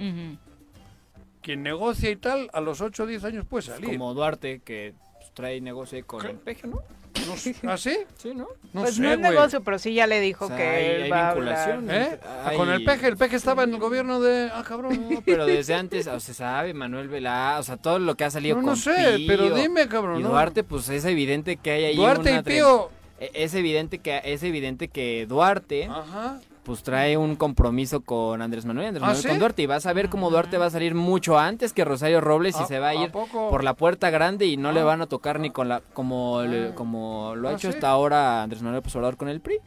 Quien 1.42 1.62
negocia 1.62 2.10
y 2.10 2.16
tal, 2.16 2.50
a 2.52 2.60
los 2.60 2.82
8 2.82 3.02
o 3.02 3.06
10 3.06 3.24
años 3.24 3.46
puede 3.46 3.62
salir. 3.62 3.86
como 3.86 4.12
Duarte, 4.12 4.60
que 4.62 4.92
pues, 5.18 5.32
trae 5.32 5.60
negocio 5.62 6.06
con 6.06 6.24
el 6.26 6.36
peje, 6.36 6.66
¿no? 6.66 6.82
¿Ah, 7.66 7.78
sí? 7.78 7.96
Sí, 8.18 8.34
¿no? 8.34 8.48
no 8.72 8.82
pues 8.82 8.98
no 8.98 9.10
es 9.10 9.18
negocio, 9.18 9.62
pero 9.62 9.78
sí 9.78 9.94
ya 9.94 10.06
le 10.06 10.20
dijo 10.20 10.48
que 10.54 10.96
él 10.96 11.12
va 11.12 11.30
a 11.30 11.80
¿Eh? 11.88 12.20
Con 12.56 12.68
el 12.68 12.84
peje, 12.84 13.08
el 13.08 13.16
peje 13.16 13.36
estaba 13.36 13.64
en 13.64 13.72
el 13.72 13.80
gobierno 13.80 14.20
de... 14.20 14.50
Ah, 14.52 14.64
cabrón. 14.66 15.08
No, 15.10 15.22
pero 15.24 15.46
desde 15.46 15.74
antes, 15.74 16.06
o 16.06 16.10
sea, 16.10 16.20
se 16.20 16.34
sabe, 16.34 16.74
Manuel 16.74 17.08
Velá, 17.08 17.56
o 17.58 17.62
sea, 17.62 17.78
todo 17.78 17.98
lo 17.98 18.16
que 18.16 18.24
ha 18.24 18.30
salido 18.30 18.56
no, 18.56 18.62
con 18.62 18.70
No 18.70 18.76
sé, 18.76 19.24
pero 19.26 19.54
dime, 19.54 19.88
cabrón. 19.88 20.20
Y 20.20 20.22
Duarte, 20.24 20.62
pues 20.62 20.90
es 20.90 21.06
evidente 21.06 21.56
que 21.56 21.70
hay 21.70 21.84
ahí 21.84 21.96
Duarte 21.96 22.34
y 22.34 22.42
Pío 22.42 22.90
es 23.20 23.54
evidente 23.54 23.98
que 23.98 24.20
es 24.24 24.42
evidente 24.42 24.88
que 24.88 25.26
Duarte 25.26 25.88
pues 26.62 26.82
trae 26.82 27.16
un 27.16 27.36
compromiso 27.36 28.02
con 28.02 28.42
Andrés 28.42 28.64
Manuel, 28.64 28.88
Andrés 28.88 29.02
¿Ah, 29.02 29.06
Manuel 29.08 29.28
con 29.28 29.38
Duarte 29.38 29.62
y 29.62 29.66
vas 29.66 29.86
a 29.86 29.92
ver 29.92 30.08
cómo 30.08 30.30
Duarte 30.30 30.58
va 30.58 30.66
a 30.66 30.70
salir 30.70 30.94
mucho 30.94 31.38
antes 31.38 31.72
que 31.72 31.84
Rosario 31.84 32.20
Robles 32.20 32.56
y 32.60 32.64
se 32.64 32.78
va 32.78 32.88
a 32.88 32.94
ir 32.94 33.10
por 33.10 33.64
la 33.64 33.74
puerta 33.74 34.10
grande 34.10 34.46
y 34.46 34.56
no 34.56 34.72
le 34.72 34.80
ah. 34.80 34.84
van 34.84 35.02
a 35.02 35.06
tocar 35.06 35.40
ni 35.40 35.50
con 35.50 35.68
la 35.68 35.80
como 35.92 36.40
ah. 36.40 36.72
como 36.74 37.34
lo 37.36 37.48
ha 37.48 37.52
hecho 37.54 37.68
hasta 37.68 37.88
ahora 37.88 38.42
Andrés 38.42 38.62
Manuel 38.62 38.82
Obrador 38.86 39.16
con 39.16 39.28
el 39.28 39.40
PRI. 39.40 39.58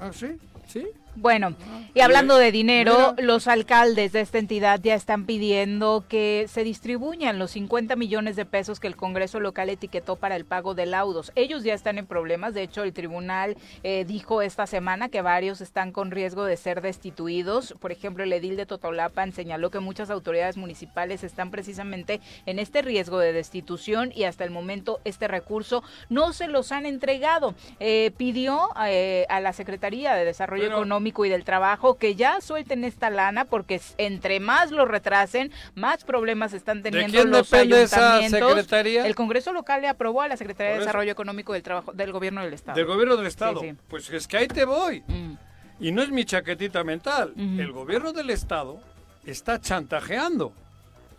¿Ah, 0.00 0.10
sí? 0.12 0.36
Sí. 0.66 0.86
Bueno, 1.16 1.54
y 1.94 2.00
hablando 2.00 2.36
de 2.38 2.50
dinero, 2.50 3.14
los 3.18 3.46
alcaldes 3.46 4.10
de 4.10 4.20
esta 4.20 4.38
entidad 4.38 4.80
ya 4.82 4.96
están 4.96 5.26
pidiendo 5.26 6.04
que 6.08 6.46
se 6.48 6.64
distribuyan 6.64 7.38
los 7.38 7.52
50 7.52 7.94
millones 7.94 8.34
de 8.34 8.44
pesos 8.44 8.80
que 8.80 8.88
el 8.88 8.96
Congreso 8.96 9.38
local 9.38 9.70
etiquetó 9.70 10.16
para 10.16 10.34
el 10.34 10.44
pago 10.44 10.74
de 10.74 10.86
laudos. 10.86 11.30
Ellos 11.36 11.62
ya 11.62 11.72
están 11.72 11.98
en 11.98 12.06
problemas. 12.06 12.52
De 12.52 12.62
hecho, 12.62 12.82
el 12.82 12.92
tribunal 12.92 13.56
eh, 13.84 14.04
dijo 14.04 14.42
esta 14.42 14.66
semana 14.66 15.08
que 15.08 15.22
varios 15.22 15.60
están 15.60 15.92
con 15.92 16.10
riesgo 16.10 16.44
de 16.44 16.56
ser 16.56 16.80
destituidos. 16.80 17.74
Por 17.78 17.92
ejemplo, 17.92 18.24
el 18.24 18.32
edil 18.32 18.56
de 18.56 18.66
Totolapan 18.66 19.30
señaló 19.30 19.70
que 19.70 19.78
muchas 19.78 20.10
autoridades 20.10 20.56
municipales 20.56 21.22
están 21.22 21.52
precisamente 21.52 22.20
en 22.44 22.58
este 22.58 22.82
riesgo 22.82 23.20
de 23.20 23.32
destitución 23.32 24.10
y 24.12 24.24
hasta 24.24 24.42
el 24.42 24.50
momento 24.50 25.00
este 25.04 25.28
recurso 25.28 25.84
no 26.08 26.32
se 26.32 26.48
los 26.48 26.72
han 26.72 26.86
entregado. 26.86 27.54
Eh, 27.78 28.10
pidió 28.16 28.70
eh, 28.84 29.26
a 29.28 29.38
la 29.38 29.52
Secretaría 29.52 30.14
de 30.14 30.24
Desarrollo 30.24 30.66
Económico 30.66 31.03
y 31.06 31.28
del 31.28 31.44
Trabajo 31.44 31.96
que 31.96 32.14
ya 32.14 32.40
suelten 32.40 32.84
esta 32.84 33.10
lana 33.10 33.44
porque 33.44 33.80
entre 33.98 34.40
más 34.40 34.70
lo 34.70 34.86
retrasen, 34.86 35.52
más 35.74 36.04
problemas 36.04 36.52
están 36.52 36.82
teniendo 36.82 37.18
¿De 37.18 37.24
los 37.26 37.52
ayuntamientos. 37.52 38.48
secretaría? 38.48 39.06
El 39.06 39.14
Congreso 39.14 39.52
local 39.52 39.82
le 39.82 39.88
aprobó 39.88 40.22
a 40.22 40.28
la 40.28 40.36
Secretaría 40.36 40.72
de 40.72 40.78
Desarrollo 40.80 41.12
Económico 41.12 41.52
del 41.52 41.62
Trabajo 41.62 41.92
del 41.92 42.12
Gobierno 42.12 42.42
del 42.42 42.54
Estado. 42.54 42.76
Del 42.76 42.86
Gobierno 42.86 43.16
del 43.16 43.26
Estado. 43.26 43.60
Pues 43.88 44.10
es 44.10 44.26
que 44.26 44.38
ahí 44.38 44.48
te 44.48 44.64
voy. 44.64 45.02
Mm. 45.06 45.34
Y 45.80 45.92
no 45.92 46.02
es 46.02 46.10
mi 46.10 46.24
chaquetita 46.24 46.84
mental. 46.84 47.34
El 47.36 47.72
Gobierno 47.72 48.12
del 48.12 48.30
Estado 48.30 48.80
está 49.26 49.60
chantajeando. 49.60 50.52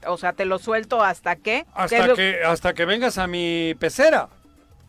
O 0.07 0.17
sea, 0.17 0.33
te 0.33 0.45
lo 0.45 0.59
suelto 0.59 1.03
hasta 1.03 1.35
qué? 1.35 1.65
Hasta 1.73 2.13
que 2.13 2.43
hasta 2.43 2.73
que 2.73 2.85
vengas 2.85 3.17
a 3.17 3.27
mi 3.27 3.75
pecera. 3.79 4.29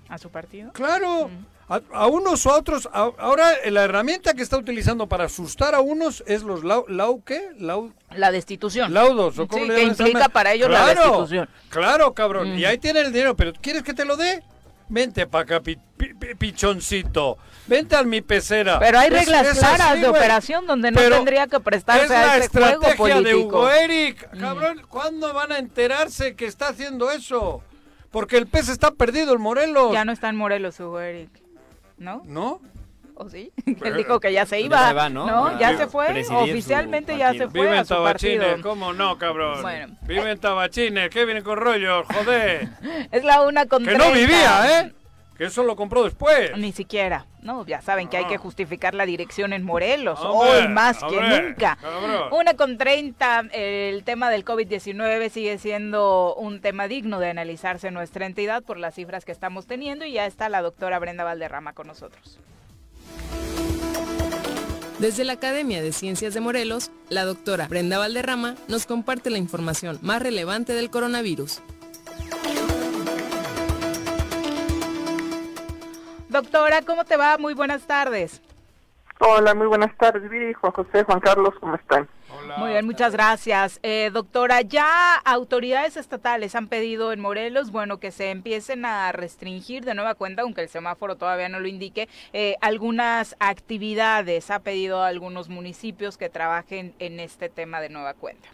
¿A 0.09 0.18
su 0.18 0.30
partido? 0.30 0.72
Claro. 0.72 1.28
Mm 1.28 1.56
a, 1.68 2.07
unos 2.07 2.46
o 2.46 2.50
a 2.50 2.59
otros. 2.59 2.88
ahora 2.92 3.52
la 3.70 3.85
herramienta 3.85 4.35
que 4.35 4.42
está 4.42 4.57
utilizando 4.57 5.09
para 5.09 5.24
asustar 5.24 5.74
a 5.74 5.81
unos 5.81 6.22
es 6.26 6.42
los 6.42 6.62
lau, 6.64 7.22
¿qué? 7.24 7.50
la 7.59 8.31
destitución. 8.31 8.94
Laudos, 8.94 9.38
¿o 9.38 9.48
cómo 9.48 9.64
sí, 9.64 9.70
que 9.70 9.83
implica 9.83 10.29
para 10.29 10.52
ellos 10.52 10.70
la 10.70 10.87
destitución. 10.87 11.48
Claro, 11.68 12.14
cabrón. 12.14 12.59
Y 12.59 12.64
ahí 12.64 12.79
tiene 12.79 13.00
el 13.00 13.12
dinero, 13.12 13.37
pero 13.37 13.52
¿quieres 13.61 13.83
que 13.83 13.94
te 13.94 14.05
lo 14.05 14.16
dé? 14.16 14.42
Vente 14.88 15.26
para 15.26 15.57
acá, 15.57 15.62
pichoncito. 16.38 17.38
Vente 17.66 17.96
al 17.96 18.07
mi 18.07 18.20
pecera. 18.20 18.79
Pero 18.79 19.00
hay 19.00 19.11
reglas 19.11 19.59
claras 19.59 20.00
de 20.00 20.07
operación 20.07 20.64
donde 20.66 20.92
no 20.92 21.00
tendría 21.00 21.48
que 21.48 21.59
prestarse 21.59 22.14
a 22.14 22.37
ese 22.37 22.48
juego 22.48 22.83
político. 22.96 23.22
de 23.24 23.35
Hugo 23.35 23.70
Eric. 23.70 24.29
Mm. 24.33 24.38
Cabrón, 24.38 24.83
¿cuándo 24.88 25.35
van 25.35 25.50
a 25.50 25.59
enterarse 25.59 26.37
que 26.37 26.46
está 26.46 26.68
haciendo 26.68 27.11
eso? 27.11 27.62
Porque 28.12 28.37
el 28.37 28.46
pez 28.46 28.68
está 28.68 28.92
perdido 28.92 29.35
en 29.35 29.40
Morelos. 29.40 29.92
Ya 29.92 30.05
no 30.05 30.12
está 30.12 30.29
en 30.29 30.37
Morelos, 30.37 30.79
Hugo 30.79 31.00
Eric. 31.00 31.45
¿No? 31.98 32.22
¿No? 32.24 32.61
¿O 33.18 33.30
sí? 33.30 33.50
Él 33.85 33.96
dijo 33.96 34.20
que 34.20 34.32
ya 34.32 34.44
se 34.44 34.61
iba. 34.61 34.92
Ya 34.92 35.09
¿no? 35.09 35.59
Ya 35.59 35.76
se 35.76 35.87
fue. 35.87 36.24
Oficialmente 36.30 37.16
ya 37.16 37.32
se 37.32 37.48
fue. 37.48 37.62
Vive 37.62 37.78
en 37.78 37.87
Tabachines. 37.87 38.62
¿Cómo 38.62 38.92
no, 38.92 39.16
cabrón? 39.16 39.62
Bueno. 39.62 39.96
Vive 40.02 40.30
en 40.30 40.38
Tabachines. 40.38 41.09
¿Qué 41.09 41.24
viene 41.24 41.42
con 41.42 41.56
rollos? 41.56 42.06
Joder. 42.09 42.68
es 43.11 43.24
la 43.24 43.42
una 43.42 43.66
con 43.66 43.85
Que 43.85 43.96
no 43.96 44.12
vivía, 44.12 44.80
¿eh? 44.80 44.92
Que 45.37 45.44
eso 45.44 45.62
lo 45.62 45.77
compró 45.77 46.05
después. 46.05 46.57
Ni 46.57 46.72
siquiera. 46.72 47.27
No, 47.42 47.66
ya 47.66 47.83
saben 47.83 48.09
que 48.09 48.16
hay 48.16 48.25
que 48.25 48.38
justificar 48.38 48.94
la 48.94 49.07
dirección 49.07 49.53
en 49.53 49.64
Morelos. 49.64 50.18
Hoy 50.22 50.66
más 50.68 50.99
que 51.05 51.20
nunca. 51.20 51.79
Una 52.33 52.55
con 52.55 52.79
30. 52.79 53.49
El 53.53 54.03
tema 54.05 54.31
del 54.31 54.44
COVID-19 54.44 55.29
sigue 55.29 55.59
siendo 55.59 56.35
un 56.35 56.61
tema 56.61 56.88
digno 56.88 57.20
de 57.20 57.31
analizarse 57.31 57.88
en 57.88 57.94
nuestra 57.94 58.27
entidad 58.27 58.62
por 58.62 58.79
las 58.79 58.94
cifras 58.94 59.25
que 59.25 59.33
estamos 59.33 59.66
teniendo. 59.66 60.07
Y 60.07 60.12
ya 60.12 60.27
está 60.27 60.49
la 60.49 60.62
doctora 60.62 60.99
Brenda 60.99 61.25
Valderrama 61.25 61.75
con 61.75 61.87
nosotros. 61.87 62.38
Desde 64.99 65.25
la 65.25 65.35
Academia 65.35 65.83
de 65.83 65.92
Ciencias 65.92 66.33
de 66.33 66.40
Morelos, 66.40 66.90
la 67.11 67.27
doctora 67.27 67.68
Brenda 67.68 67.99
Valderrama 67.99 68.55
nos 68.66 68.87
comparte 68.87 69.29
la 69.29 69.37
información 69.37 69.99
más 70.01 70.22
relevante 70.22 70.72
del 70.72 70.88
coronavirus. 70.88 71.61
Doctora, 76.28 76.82
¿cómo 76.82 77.04
te 77.04 77.16
va? 77.16 77.38
Muy 77.38 77.54
buenas 77.54 77.86
tardes. 77.86 78.42
Hola, 79.18 79.54
muy 79.54 79.66
buenas 79.66 79.96
tardes, 79.96 80.28
Viri, 80.28 80.52
Juan 80.52 80.72
José, 80.72 81.02
Juan 81.04 81.20
Carlos, 81.20 81.54
¿cómo 81.60 81.74
están? 81.74 82.08
muy 82.58 82.70
bien, 82.70 82.84
muchas 82.84 83.12
gracias. 83.12 83.80
Eh, 83.82 84.10
doctora, 84.12 84.60
ya 84.60 85.16
autoridades 85.24 85.96
estatales 85.96 86.54
han 86.54 86.68
pedido 86.68 87.12
en 87.12 87.20
Morelos, 87.20 87.70
bueno, 87.70 87.98
que 87.98 88.10
se 88.10 88.30
empiecen 88.30 88.84
a 88.84 89.12
restringir 89.12 89.84
de 89.84 89.94
nueva 89.94 90.14
cuenta, 90.14 90.42
aunque 90.42 90.60
el 90.62 90.68
semáforo 90.68 91.16
todavía 91.16 91.48
no 91.48 91.60
lo 91.60 91.68
indique, 91.68 92.08
eh, 92.32 92.56
algunas 92.60 93.36
actividades. 93.40 94.50
Ha 94.50 94.58
pedido 94.60 95.02
a 95.02 95.08
algunos 95.08 95.48
municipios 95.48 96.18
que 96.18 96.28
trabajen 96.28 96.94
en 96.98 97.20
este 97.20 97.48
tema 97.48 97.80
de 97.80 97.88
nueva 97.88 98.14
cuenta. 98.14 98.48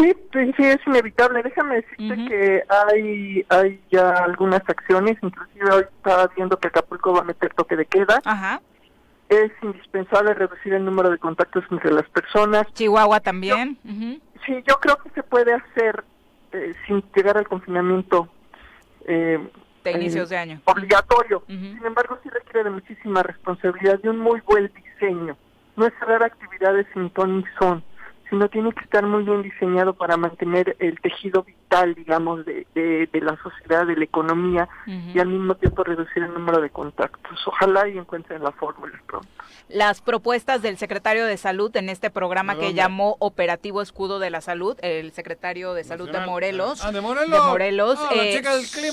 Sí, 0.00 0.16
sí, 0.56 0.64
es 0.64 0.78
inevitable. 0.86 1.42
Déjame 1.42 1.76
decirte 1.76 2.24
que 2.28 2.62
hay, 2.68 3.44
hay 3.50 3.80
ya 3.90 4.10
algunas 4.24 4.62
acciones, 4.66 5.18
inclusive 5.20 5.70
hoy 5.70 5.82
estaba 5.82 6.26
viendo 6.34 6.58
que 6.58 6.68
Acapulco 6.68 7.12
va 7.12 7.20
a 7.20 7.24
meter 7.24 7.52
toque 7.52 7.76
de 7.76 7.84
queda. 7.84 8.20
Ajá. 8.24 8.62
Es 9.28 9.52
indispensable 9.62 10.32
reducir 10.32 10.72
el 10.72 10.84
número 10.86 11.10
de 11.10 11.18
contactos 11.18 11.64
entre 11.70 11.92
las 11.92 12.08
personas. 12.08 12.66
Chihuahua 12.72 13.20
también. 13.20 13.78
Sí, 14.46 14.62
yo 14.66 14.80
creo 14.80 14.96
que 14.96 15.10
se 15.10 15.22
puede 15.22 15.52
hacer 15.52 16.02
eh, 16.52 16.74
sin 16.86 17.04
llegar 17.14 17.36
al 17.36 17.46
confinamiento. 17.46 18.28
Eh, 19.04 19.38
de 19.84 19.92
inicios 19.92 20.30
de 20.30 20.38
año. 20.38 20.60
Obligatorio. 20.64 21.42
Sin 21.46 21.84
embargo, 21.84 22.18
sí 22.22 22.28
requiere 22.30 22.64
de 22.64 22.70
muchísima 22.70 23.22
responsabilidad 23.22 24.00
y 24.02 24.08
un 24.08 24.18
muy 24.18 24.40
buen 24.40 24.70
diseño. 24.74 25.36
No 25.76 25.86
es 25.86 25.92
cerrar 25.98 26.22
actividades 26.22 26.86
sin 26.94 27.10
ton 27.10 27.38
ni 27.38 27.44
son 27.58 27.84
sino 28.30 28.48
tiene 28.48 28.72
que 28.72 28.84
estar 28.84 29.04
muy 29.04 29.24
bien 29.24 29.42
diseñado 29.42 29.94
para 29.94 30.16
mantener 30.16 30.76
el 30.78 30.98
tejido 31.00 31.44
vital, 31.70 31.94
digamos, 31.94 32.44
de, 32.44 32.66
de, 32.74 33.20
la 33.20 33.36
sociedad, 33.42 33.86
de 33.86 33.96
la 33.96 34.04
economía, 34.04 34.68
y 34.86 35.18
al 35.18 35.28
mismo 35.28 35.54
tiempo 35.54 35.84
reducir 35.84 36.22
el 36.22 36.34
número 36.34 36.60
de 36.60 36.70
contactos. 36.70 37.38
Ojalá 37.46 37.88
y 37.88 37.98
encuentren 37.98 38.42
la 38.42 38.52
fórmula 38.52 39.00
pronto. 39.06 39.28
Las 39.68 40.00
propuestas 40.00 40.62
del 40.62 40.78
secretario 40.78 41.24
de 41.26 41.36
Salud 41.36 41.74
en 41.76 41.88
este 41.88 42.10
programa 42.10 42.58
que 42.58 42.74
llamó 42.74 43.16
Operativo 43.20 43.82
Escudo 43.82 44.18
de 44.18 44.30
la 44.30 44.40
Salud, 44.40 44.76
el 44.82 45.12
secretario 45.12 45.74
de 45.74 45.84
Salud 45.84 46.10
de 46.10 46.20
Morelos, 46.20 46.84
ah, 46.84 46.90
de 46.90 47.00
Morelos, 47.00 47.98
ah, 48.00 48.10
eh, 48.14 48.42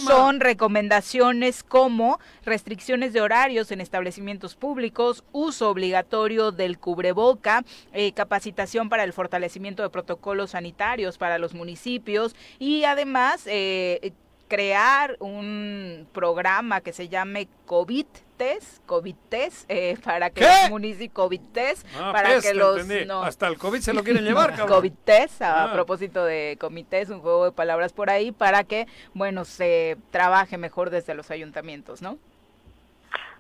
son 0.06 0.40
recomendaciones 0.40 1.64
como 1.64 2.20
restricciones 2.46 3.12
de 3.14 3.22
horarios 3.22 3.72
en 3.72 3.82
establecimientos 3.82 4.56
públicos, 4.56 5.24
uso 5.32 5.72
obligatorio 5.72 6.52
del 6.52 6.78
cubreboca, 6.78 7.64
eh, 7.94 8.12
capacitación 8.12 8.90
para 8.90 9.04
el 9.04 9.14
fortalecimiento 9.14 9.82
de 9.82 9.90
protocolos 9.90 10.52
sanitarios 10.52 11.18
para 11.18 11.40
los 11.40 11.56
municipios 11.56 12.36
y 12.60 12.67
además 12.84 13.44
eh, 13.48 14.14
crear 14.48 15.18
un 15.20 16.08
programa 16.14 16.82
que 16.82 16.94
se 16.94 17.10
llame 17.10 17.48
COVID 17.66 18.06
test, 18.38 18.86
COVID 18.86 19.16
test, 19.30 19.66
eh, 19.70 19.98
para 20.04 20.30
que 20.30 20.42
los 20.42 20.70
municipios, 20.70 21.14
COVID 21.14 21.42
test, 21.54 21.88
ah, 22.00 22.12
para 22.14 22.40
que 22.40 22.54
los... 22.54 22.88
Hasta 23.24 23.48
el 23.48 23.58
COVID 23.58 23.80
se 23.80 23.94
lo 23.94 24.04
quieren 24.04 24.24
llevar, 24.26 24.52
cabrón. 24.52 24.78
COVID 24.78 24.94
test, 25.04 25.42
a 25.42 25.66
ah. 25.66 25.74
propósito 25.74 26.24
de 26.24 26.58
comités, 26.60 27.10
un 27.10 27.20
juego 27.20 27.46
de 27.46 27.52
palabras 27.52 27.94
por 27.94 28.10
ahí, 28.10 28.32
para 28.32 28.64
que, 28.64 28.88
bueno, 29.14 29.44
se 29.44 29.98
trabaje 30.12 30.58
mejor 30.58 30.90
desde 30.90 31.16
los 31.16 31.32
ayuntamientos, 31.32 32.02
¿no? 32.02 32.18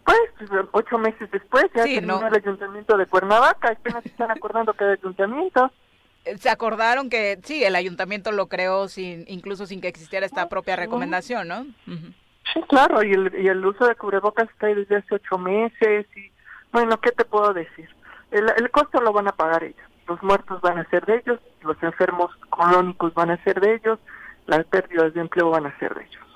Pues, 0.04 0.20
ocho 0.72 0.98
meses 0.98 1.30
después 1.32 1.66
ya 1.76 1.84
sí, 1.84 1.96
terminó 1.96 2.26
el 2.26 2.34
ayuntamiento 2.34 2.98
de 2.98 3.06
Cuernavaca, 3.08 3.72
apenas 3.72 4.04
se 4.04 4.10
están 4.10 4.32
acordando 4.32 4.74
que 4.74 4.86
hay 4.86 4.92
ayuntamiento. 4.92 5.72
Se 6.40 6.50
acordaron 6.50 7.10
que 7.10 7.40
sí, 7.44 7.64
el 7.64 7.76
ayuntamiento 7.76 8.32
lo 8.32 8.48
creó 8.48 8.88
sin 8.88 9.26
incluso 9.28 9.66
sin 9.66 9.82
que 9.82 9.88
existiera 9.88 10.26
esta 10.26 10.50
propia 10.50 10.76
recomendación, 10.76 11.48
¿no? 11.48 11.66
Sí, 12.54 12.62
claro, 12.70 13.04
y 13.04 13.12
el, 13.12 13.34
y 13.40 13.48
el 13.48 13.66
uso 13.66 13.86
de 13.88 13.96
cubrebocas 13.96 14.50
está 14.50 14.68
ahí 14.68 14.76
desde 14.76 14.98
hace 14.98 15.16
ocho 15.16 15.38
meses 15.38 16.06
y, 16.16 16.32
bueno, 16.72 17.00
¿qué 17.02 17.12
te 17.12 17.26
puedo 17.26 17.54
decir? 17.54 17.90
El, 18.32 18.46
el 18.58 18.72
costo 18.72 19.02
lo 19.02 19.12
van 19.12 19.28
a 19.28 19.34
pagar 19.34 19.64
ellos, 19.64 19.88
los 20.08 20.22
muertos 20.24 20.62
van 20.62 20.80
a 20.80 20.90
ser 20.90 21.06
de 21.06 21.18
ellos, 21.18 21.40
los 21.62 21.82
enfermos 21.84 22.32
crónicos 22.50 23.14
van 23.14 23.32
a 23.32 23.44
ser 23.44 23.60
de 23.60 23.76
ellos, 23.76 24.00
las 24.46 24.66
pérdidas 24.66 25.14
de 25.14 25.22
empleo 25.22 25.50
van 25.50 25.66
a 25.66 25.80
ser 25.80 25.94
de 25.94 26.04
ellos. 26.04 26.27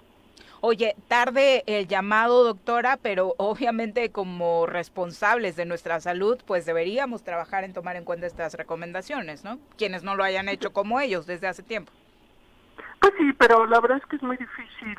Oye, 0.63 0.95
tarde 1.07 1.63
el 1.65 1.87
llamado, 1.87 2.43
doctora, 2.43 2.97
pero 3.01 3.33
obviamente 3.37 4.11
como 4.11 4.67
responsables 4.67 5.55
de 5.55 5.65
nuestra 5.65 5.99
salud, 5.99 6.37
pues 6.45 6.67
deberíamos 6.67 7.23
trabajar 7.23 7.63
en 7.63 7.73
tomar 7.73 7.95
en 7.95 8.05
cuenta 8.05 8.27
estas 8.27 8.53
recomendaciones, 8.53 9.43
¿no? 9.43 9.57
Quienes 9.75 10.03
no 10.03 10.15
lo 10.15 10.23
hayan 10.23 10.49
hecho 10.49 10.71
como 10.71 10.99
ellos 10.99 11.25
desde 11.25 11.47
hace 11.47 11.63
tiempo. 11.63 11.91
Pues 12.99 13.11
sí, 13.17 13.33
pero 13.39 13.65
la 13.65 13.79
verdad 13.79 13.97
es 13.97 14.05
que 14.05 14.17
es 14.17 14.21
muy 14.21 14.37
difícil 14.37 14.95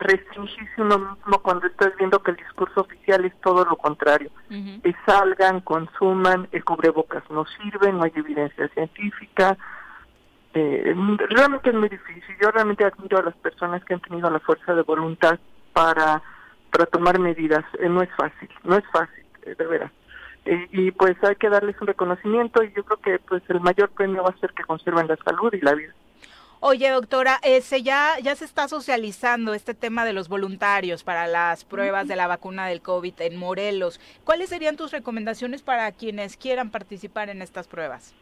restringirse 0.00 0.82
uno 0.82 0.98
mismo 0.98 1.38
cuando 1.38 1.68
estás 1.68 1.96
viendo 1.96 2.20
que 2.20 2.32
el 2.32 2.36
discurso 2.38 2.80
oficial 2.80 3.24
es 3.24 3.40
todo 3.42 3.64
lo 3.64 3.76
contrario. 3.76 4.30
Que 4.48 4.92
salgan, 5.06 5.60
consuman, 5.60 6.48
el 6.50 6.64
cubrebocas 6.64 7.22
no 7.30 7.46
sirve, 7.46 7.92
no 7.92 8.02
hay 8.02 8.12
evidencia 8.16 8.66
científica, 8.70 9.56
eh, 10.58 10.94
realmente 11.28 11.68
es 11.68 11.74
muy 11.74 11.90
difícil. 11.90 12.34
Yo 12.40 12.50
realmente 12.50 12.82
admiro 12.82 13.18
a 13.18 13.22
las 13.22 13.36
personas 13.36 13.84
que 13.84 13.92
han 13.92 14.00
tenido 14.00 14.30
la 14.30 14.40
fuerza 14.40 14.74
de 14.74 14.80
voluntad 14.80 15.38
para, 15.74 16.22
para 16.72 16.86
tomar 16.86 17.18
medidas. 17.18 17.62
Eh, 17.78 17.90
no 17.90 18.00
es 18.00 18.08
fácil, 18.16 18.48
no 18.64 18.76
es 18.76 18.84
fácil, 18.90 19.22
eh, 19.42 19.54
de 19.54 19.66
veras. 19.66 19.92
y 20.46 20.92
pues 20.92 21.22
hay 21.24 21.36
que 21.36 21.50
darles 21.50 21.76
un 21.78 21.88
reconocimiento 21.88 22.62
y 22.62 22.72
yo 22.72 22.84
creo 22.84 23.00
que 23.00 23.18
pues 23.18 23.42
el 23.48 23.60
mayor 23.60 23.90
premio 23.90 24.22
va 24.22 24.30
a 24.30 24.40
ser 24.40 24.54
que 24.54 24.62
conserven 24.62 25.08
la 25.08 25.16
salud 25.16 25.52
y 25.52 25.60
la 25.60 25.74
vida. 25.74 25.92
Oye, 26.60 26.88
doctora, 26.88 27.38
ese 27.42 27.82
ya, 27.82 28.18
ya 28.22 28.34
se 28.34 28.46
está 28.46 28.66
socializando 28.66 29.52
este 29.52 29.74
tema 29.74 30.06
de 30.06 30.14
los 30.14 30.28
voluntarios 30.28 31.04
para 31.04 31.26
las 31.26 31.64
pruebas 31.64 32.08
de 32.08 32.16
la 32.16 32.28
vacuna 32.28 32.66
del 32.66 32.80
COVID 32.80 33.12
en 33.18 33.36
Morelos. 33.36 34.00
¿Cuáles 34.24 34.48
serían 34.48 34.78
tus 34.78 34.90
recomendaciones 34.90 35.60
para 35.60 35.92
quienes 35.92 36.38
quieran 36.38 36.70
participar 36.70 37.28
en 37.28 37.42
estas 37.42 37.68
pruebas? 37.68 38.14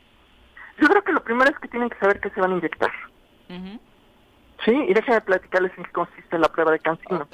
Yo 0.81 0.89
creo 0.89 1.03
que 1.03 1.13
lo 1.13 1.23
primero 1.23 1.51
es 1.51 1.59
que 1.59 1.69
tienen 1.69 1.89
que 1.89 1.99
saber 1.99 2.21
que 2.21 2.31
se 2.31 2.41
van 2.41 2.53
a 2.53 2.57
inyectar. 2.57 2.91
Sí, 4.65 4.73
y 4.73 4.95
déjenme 4.95 5.21
platicarles 5.21 5.73
en 5.77 5.85
qué 5.85 5.93
consiste 5.93 6.39
la 6.39 6.49
prueba 6.49 6.73
de 6.73 6.79
Cancino. 6.79 7.29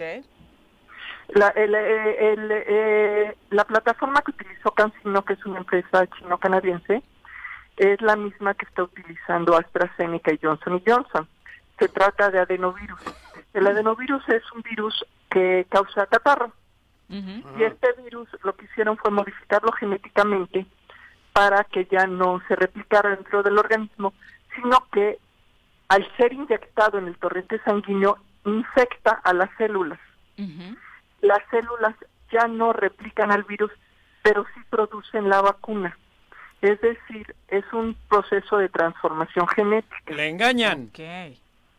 La, 1.28 1.52
eh, 1.54 2.34
eh, 2.36 3.36
la 3.50 3.64
plataforma 3.64 4.20
que 4.22 4.32
utilizó 4.32 4.72
Cancino, 4.72 5.24
que 5.24 5.34
es 5.34 5.46
una 5.46 5.58
empresa 5.58 6.06
chino-canadiense, 6.18 7.02
es 7.76 8.02
la 8.02 8.16
misma 8.16 8.54
que 8.54 8.66
está 8.66 8.82
utilizando 8.82 9.56
AstraZeneca 9.56 10.32
y 10.32 10.40
Johnson 10.42 10.82
Johnson. 10.84 11.28
Se 11.78 11.88
trata 11.88 12.30
de 12.30 12.40
adenovirus. 12.40 13.00
El 13.54 13.66
adenovirus 13.66 14.28
es 14.28 14.42
un 14.52 14.62
virus 14.62 15.04
que 15.30 15.66
causa 15.68 16.06
catarro. 16.06 16.52
Y 17.08 17.62
este 17.64 17.92
virus 18.04 18.28
lo 18.44 18.54
que 18.54 18.66
hicieron 18.66 18.96
fue 18.96 19.10
modificarlo 19.10 19.72
genéticamente 19.72 20.64
para 21.40 21.64
que 21.64 21.86
ya 21.90 22.06
no 22.06 22.42
se 22.48 22.54
replicara 22.54 23.16
dentro 23.16 23.42
del 23.42 23.56
organismo, 23.56 24.12
sino 24.54 24.86
que 24.92 25.18
al 25.88 26.06
ser 26.18 26.34
inyectado 26.34 26.98
en 26.98 27.06
el 27.06 27.16
torrente 27.16 27.58
sanguíneo 27.64 28.18
infecta 28.44 29.12
a 29.24 29.32
las 29.32 29.48
células. 29.56 29.98
Las 31.22 31.38
células 31.50 31.94
ya 32.30 32.46
no 32.46 32.74
replican 32.74 33.32
al 33.32 33.44
virus, 33.44 33.72
pero 34.20 34.44
sí 34.54 34.60
producen 34.68 35.30
la 35.30 35.40
vacuna. 35.40 35.96
Es 36.60 36.78
decir, 36.82 37.34
es 37.48 37.64
un 37.72 37.96
proceso 38.10 38.58
de 38.58 38.68
transformación 38.68 39.48
genética. 39.48 40.14
Le 40.14 40.28
engañan. 40.28 40.90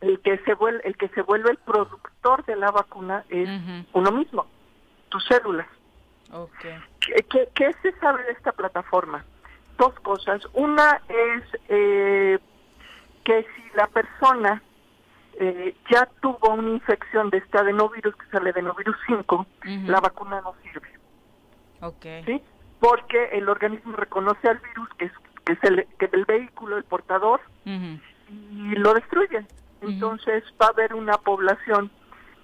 el 0.00 0.18
que 0.24 0.38
se 0.38 0.54
vuelve 0.54 0.80
el 0.82 0.96
que 0.96 1.06
se 1.10 1.22
vuelve 1.22 1.52
el 1.52 1.58
productor 1.58 2.44
de 2.46 2.56
la 2.56 2.72
vacuna 2.72 3.24
es 3.28 3.48
uno 3.92 4.10
mismo, 4.10 4.44
tus 5.08 5.24
células. 5.26 5.68
Okay. 6.32 6.74
¿Qué, 7.54 7.74
se 7.80 7.92
sabe 8.00 8.24
de 8.24 8.32
esta 8.32 8.50
plataforma? 8.50 9.24
Dos 9.82 9.98
cosas. 10.00 10.40
Una 10.52 11.00
es 11.08 11.42
eh, 11.68 12.38
que 13.24 13.42
si 13.42 13.76
la 13.76 13.88
persona 13.88 14.62
eh, 15.40 15.74
ya 15.90 16.08
tuvo 16.20 16.54
una 16.54 16.70
infección 16.70 17.30
de 17.30 17.38
este 17.38 17.58
adenovirus, 17.58 18.14
que 18.14 18.26
sale 18.30 18.50
adenovirus 18.50 18.94
5, 19.08 19.46
la 19.86 19.98
vacuna 19.98 20.40
no 20.40 20.54
sirve. 20.62 20.88
Okay. 21.80 22.22
¿Sí? 22.24 22.42
Porque 22.78 23.30
el 23.32 23.48
organismo 23.48 23.96
reconoce 23.96 24.48
al 24.48 24.58
virus, 24.58 24.88
que 24.98 25.06
es, 25.06 25.12
que 25.44 25.54
es 25.54 25.58
el, 25.64 25.88
que 25.98 26.08
el 26.12 26.26
vehículo, 26.26 26.76
el 26.76 26.84
portador, 26.84 27.40
y 27.64 28.76
lo 28.76 28.94
destruye. 28.94 29.44
Entonces 29.80 30.44
va 30.62 30.66
a 30.66 30.70
haber 30.70 30.94
una 30.94 31.14
población 31.14 31.90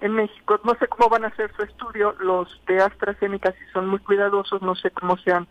en 0.00 0.14
México, 0.14 0.58
no 0.64 0.74
sé 0.80 0.88
cómo 0.88 1.08
van 1.08 1.24
a 1.24 1.28
hacer 1.28 1.52
su 1.54 1.62
estudio, 1.62 2.16
los 2.18 2.60
de 2.66 2.80
AstraZeneca 2.82 3.52
si 3.52 3.64
son 3.72 3.86
muy 3.86 4.00
cuidadosos, 4.00 4.60
no 4.60 4.74
sé 4.74 4.90
cómo 4.90 5.16
sean 5.18 5.46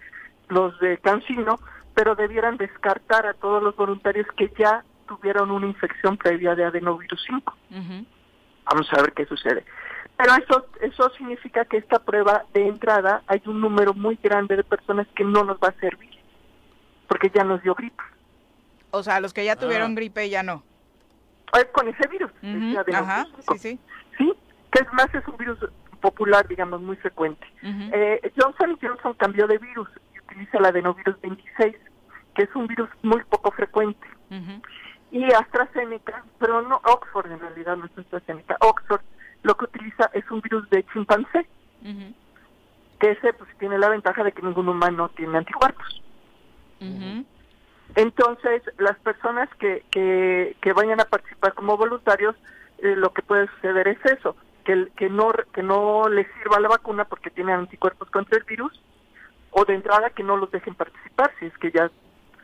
los 0.49 0.77
de 0.79 0.97
Cancino, 0.97 1.59
pero 1.97 2.13
debieran 2.13 2.57
descartar 2.57 3.25
a 3.25 3.33
todos 3.33 3.63
los 3.63 3.75
voluntarios 3.75 4.27
que 4.37 4.53
ya 4.55 4.83
tuvieron 5.07 5.49
una 5.49 5.65
infección 5.65 6.15
previa 6.15 6.53
de 6.53 6.63
adenovirus 6.63 7.19
5. 7.25 7.57
Vamos 8.65 8.93
a 8.93 9.01
ver 9.01 9.13
qué 9.13 9.25
sucede. 9.25 9.65
Pero 10.15 10.35
eso, 10.35 10.67
eso 10.79 11.09
significa 11.17 11.65
que 11.65 11.77
esta 11.77 11.97
prueba 11.97 12.45
de 12.53 12.67
entrada 12.67 13.23
hay 13.25 13.41
un 13.47 13.59
número 13.59 13.95
muy 13.95 14.15
grande 14.21 14.57
de 14.57 14.63
personas 14.63 15.07
que 15.15 15.23
no 15.23 15.43
nos 15.43 15.57
va 15.57 15.69
a 15.69 15.79
servir, 15.79 16.11
porque 17.07 17.31
ya 17.33 17.43
nos 17.43 17.63
dio 17.63 17.73
gripe. 17.73 18.03
O 18.91 19.01
sea, 19.01 19.19
los 19.19 19.33
que 19.33 19.43
ya 19.43 19.55
tuvieron 19.55 19.93
ah. 19.93 19.95
gripe 19.95 20.29
ya 20.29 20.43
no. 20.43 20.61
con 21.73 21.87
ese 21.87 22.07
virus. 22.09 22.31
Ajá, 22.93 23.25
sí, 23.39 23.57
sí. 23.57 23.79
Sí, 24.19 24.33
que 24.71 24.83
es 24.83 24.93
más, 24.93 25.11
es 25.15 25.27
un 25.27 25.37
virus 25.37 25.57
popular, 25.99 26.47
digamos, 26.47 26.79
muy 26.79 26.95
frecuente. 26.97 27.47
eh, 27.63 28.31
Johnson 28.39 28.77
Johnson 28.79 29.15
cambió 29.15 29.47
de 29.47 29.57
virus 29.57 29.89
y 30.13 30.19
utiliza 30.19 30.59
el 30.59 30.65
adenovirus 30.65 31.19
26, 31.21 31.75
que 32.37 32.43
es 32.43 32.55
un 32.55 32.67
virus 32.67 32.87
muy 33.01 33.21
poco 33.23 33.49
frecuente. 33.51 34.07
Y 35.11 35.23
AstraZeneca, 35.33 36.23
pero 36.37 36.61
no 36.61 36.79
Oxford 36.85 37.31
en 37.31 37.39
realidad, 37.39 37.75
no 37.75 37.85
es 37.85 37.97
AstraZeneca, 37.97 38.55
Oxford 38.61 39.01
lo 39.41 39.55
que 39.55 39.65
utiliza 39.65 40.09
es 40.13 40.29
un 40.29 40.41
virus 40.41 40.69
de 40.69 40.85
chimpancé, 40.93 41.47
que 42.99 43.11
ese 43.11 43.33
pues 43.33 43.49
tiene 43.57 43.79
la 43.79 43.89
ventaja 43.89 44.23
de 44.23 44.31
que 44.31 44.41
ningún 44.43 44.69
humano 44.69 45.09
tiene 45.15 45.37
anticuerpos. 45.37 46.03
Entonces, 47.95 48.61
las 48.77 48.97
personas 48.99 49.49
que, 49.55 49.83
que, 49.89 50.73
vayan 50.73 51.01
a 51.01 51.05
participar 51.05 51.53
como 51.53 51.77
voluntarios, 51.77 52.35
eh, 52.77 52.95
lo 52.95 53.11
que 53.13 53.23
puede 53.23 53.47
suceder 53.47 53.87
es 53.87 54.05
eso, 54.05 54.35
que, 54.63 54.89
que, 54.95 55.09
no, 55.09 55.31
que 55.53 55.63
no 55.63 56.07
les 56.09 56.27
sirva 56.33 56.59
la 56.59 56.67
vacuna 56.67 57.05
porque 57.05 57.31
tienen 57.31 57.55
anticuerpos 57.55 58.11
contra 58.11 58.37
el 58.37 58.43
virus, 58.43 58.79
o 59.51 59.65
de 59.65 59.73
entrada 59.73 60.11
que 60.11 60.23
no 60.23 60.37
los 60.37 60.51
dejen 60.51 60.75
participar, 60.75 61.31
si 61.39 61.45
es 61.45 61.57
que 61.57 61.71
ya 61.71 61.89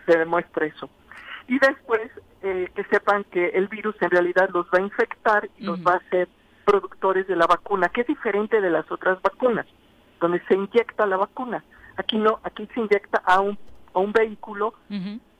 se 0.05 0.17
demuestra 0.17 0.65
eso. 0.65 0.89
Y 1.47 1.59
después 1.59 2.09
eh, 2.41 2.69
que 2.75 2.83
sepan 2.85 3.23
que 3.25 3.47
el 3.49 3.67
virus 3.67 3.95
en 4.01 4.09
realidad 4.09 4.49
los 4.53 4.65
va 4.67 4.79
a 4.79 4.81
infectar 4.81 5.49
y 5.57 5.63
los 5.63 5.79
va 5.79 5.93
a 5.93 5.97
hacer 5.97 6.27
productores 6.65 7.27
de 7.27 7.35
la 7.35 7.45
vacuna, 7.45 7.89
que 7.89 8.01
es 8.01 8.07
diferente 8.07 8.61
de 8.61 8.69
las 8.69 8.89
otras 8.91 9.21
vacunas, 9.21 9.65
donde 10.19 10.41
se 10.47 10.55
inyecta 10.55 11.05
la 11.05 11.17
vacuna. 11.17 11.63
Aquí 11.97 12.17
no, 12.17 12.39
aquí 12.43 12.67
se 12.73 12.79
inyecta 12.79 13.21
a 13.25 13.41
un, 13.41 13.57
a 13.93 13.99
un 13.99 14.13
vehículo 14.13 14.73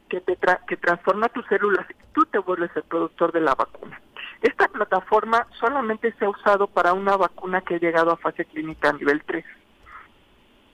que, 0.10 0.22
te 0.22 0.38
que 0.68 0.78
transforma 0.78 1.30
tus 1.30 1.46
células 1.48 1.86
y 1.90 1.94
tú 2.14 2.26
te 2.26 2.40
vuelves 2.40 2.72
el 2.76 2.84
productor 2.84 3.32
de 3.32 3.42
la 3.42 3.56
vacuna. 3.56 4.00
Esta 4.42 4.68
plataforma 4.68 5.48
solamente 5.60 6.14
se 6.20 6.26
ha 6.26 6.30
usado 6.30 6.68
para 6.68 6.94
una 6.94 7.16
vacuna 7.16 7.62
que 7.62 7.76
ha 7.76 7.80
llegado 7.80 8.12
a 8.12 8.18
fase 8.18 8.44
clínica 8.46 8.90
a 8.90 8.94
nivel 8.94 9.24
3. 9.24 9.46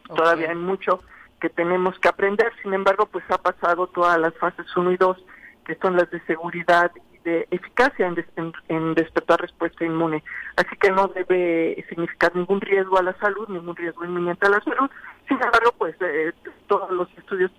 Todavía 0.08 0.50
hay 0.50 0.56
mucho 0.56 1.00
que 1.40 1.50
tenemos 1.50 1.98
que 2.00 2.08
aprender, 2.08 2.52
sin 2.62 2.74
embargo, 2.74 3.06
pues 3.06 3.24
ha 3.30 3.38
pasado 3.38 3.88
todas 3.88 4.20
las 4.20 4.34
fases 4.36 4.66
1 4.76 4.92
y 4.92 4.98
2, 4.98 5.18
que 5.66 5.76
son 5.76 5.96
las 5.96 6.10
de 6.12 6.20
seguridad 6.26 6.92
y 7.14 7.18
de 7.20 7.48
eficacia 7.52 8.08
en, 8.08 8.54
en, 8.68 8.94
despertar 8.94 9.42
respuesta 9.42 9.86
inmune. 9.86 10.24
Así 10.56 10.76
que 10.78 10.92
no 10.92 11.08
debe 11.08 11.86
significar 11.90 12.36
ningún 12.36 12.62
riesgo 12.62 12.98
a 12.98 13.04
la 13.04 13.14
salud, 13.20 13.48
ningún 13.48 13.76
riesgo 13.76 14.06
inminente 14.06 14.48
a 14.48 14.50
la 14.50 14.62
salud. 14.62 14.90
Sin 15.28 15.38
embargo, 15.38 15.74
pues 15.78 15.96
eh, 16.02 16.34
todos 16.68 16.92
los 16.92 17.08
estudios 17.18 17.52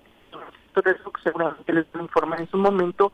de 0.75 0.91
eso 0.93 1.13
seguramente 1.23 1.73
les 1.73 1.87
van 1.93 2.33
a 2.33 2.37
en 2.37 2.51
su 2.51 2.57
momento 2.57 3.13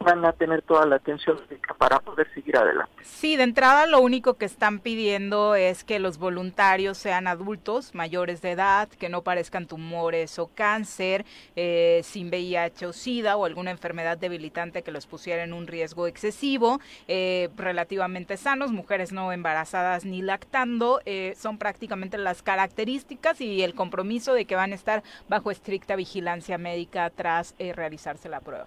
van 0.00 0.24
a 0.24 0.32
tener 0.32 0.62
toda 0.62 0.86
la 0.86 0.96
atención 0.96 1.40
para 1.78 2.00
poder 2.00 2.32
seguir 2.34 2.56
adelante. 2.56 2.92
Sí, 3.02 3.36
de 3.36 3.44
entrada 3.44 3.86
lo 3.86 4.00
único 4.00 4.34
que 4.34 4.44
están 4.44 4.80
pidiendo 4.80 5.54
es 5.54 5.84
que 5.84 5.98
los 5.98 6.18
voluntarios 6.18 6.98
sean 6.98 7.26
adultos 7.26 7.94
mayores 7.94 8.42
de 8.42 8.52
edad, 8.52 8.88
que 8.88 9.08
no 9.08 9.22
parezcan 9.22 9.66
tumores 9.66 10.38
o 10.38 10.48
cáncer, 10.48 11.24
eh, 11.54 12.00
sin 12.04 12.28
VIH 12.28 12.86
o 12.86 12.92
SIDA 12.92 13.36
o 13.36 13.44
alguna 13.44 13.70
enfermedad 13.70 14.18
debilitante 14.18 14.82
que 14.82 14.92
los 14.92 15.06
pusiera 15.06 15.44
en 15.44 15.52
un 15.52 15.66
riesgo 15.66 16.06
excesivo, 16.06 16.80
eh, 17.08 17.48
relativamente 17.56 18.36
sanos, 18.36 18.72
mujeres 18.72 19.12
no 19.12 19.32
embarazadas 19.32 20.04
ni 20.04 20.22
lactando, 20.22 21.00
eh, 21.04 21.34
son 21.36 21.58
prácticamente 21.58 22.18
las 22.18 22.42
características 22.42 23.40
y 23.40 23.62
el 23.62 23.74
compromiso 23.74 24.34
de 24.34 24.44
que 24.44 24.56
van 24.56 24.72
a 24.72 24.74
estar 24.74 25.02
bajo 25.28 25.50
estricta 25.50 25.96
vigilancia 25.96 26.58
médica 26.58 27.10
tras 27.10 27.54
realizarse 27.58 28.28
la 28.28 28.40
prueba. 28.40 28.66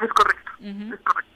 Es 0.00 0.12
correcto, 0.12 0.52
es 0.60 1.00
correcto. 1.00 1.32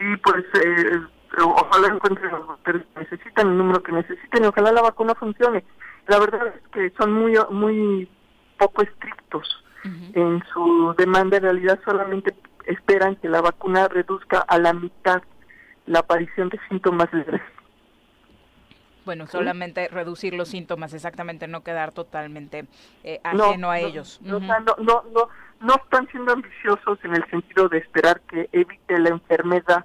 Y 0.00 0.16
pues 0.16 0.44
eh, 0.64 1.00
ojalá 1.42 1.88
encuentren 1.88 2.30
los 2.30 2.58
que 2.60 2.84
necesitan 2.98 3.48
el 3.48 3.58
número 3.58 3.82
que 3.82 3.92
necesiten 3.92 4.44
y 4.44 4.46
ojalá 4.46 4.72
la 4.72 4.82
vacuna 4.82 5.14
funcione. 5.14 5.64
La 6.08 6.18
verdad 6.18 6.48
es 6.48 6.68
que 6.72 6.92
son 6.98 7.12
muy 7.12 7.34
muy 7.50 8.08
poco 8.58 8.82
estrictos 8.82 9.64
en 10.14 10.42
su 10.52 10.94
demanda. 10.98 11.36
En 11.36 11.44
realidad 11.44 11.78
solamente 11.84 12.34
esperan 12.66 13.16
que 13.16 13.28
la 13.28 13.40
vacuna 13.40 13.88
reduzca 13.88 14.40
a 14.40 14.58
la 14.58 14.72
mitad 14.72 15.22
la 15.86 16.00
aparición 16.00 16.48
de 16.48 16.60
síntomas 16.68 17.12
leves. 17.12 17.42
Bueno, 19.04 19.26
solamente 19.26 19.88
reducir 19.88 20.34
los 20.34 20.48
síntomas, 20.48 20.92
exactamente, 20.94 21.46
no 21.48 21.62
quedar 21.62 21.92
totalmente 21.92 22.66
eh, 23.04 23.20
ajeno 23.24 23.70
a 23.70 23.78
ellos. 23.78 24.20
no, 24.22 24.40
no, 24.78 25.04
no 25.60 25.74
están 25.74 26.08
siendo 26.08 26.32
ambiciosos 26.32 26.98
en 27.04 27.14
el 27.14 27.24
sentido 27.30 27.68
de 27.68 27.78
esperar 27.78 28.20
que 28.22 28.48
evite 28.52 28.98
la 28.98 29.10
enfermedad, 29.10 29.84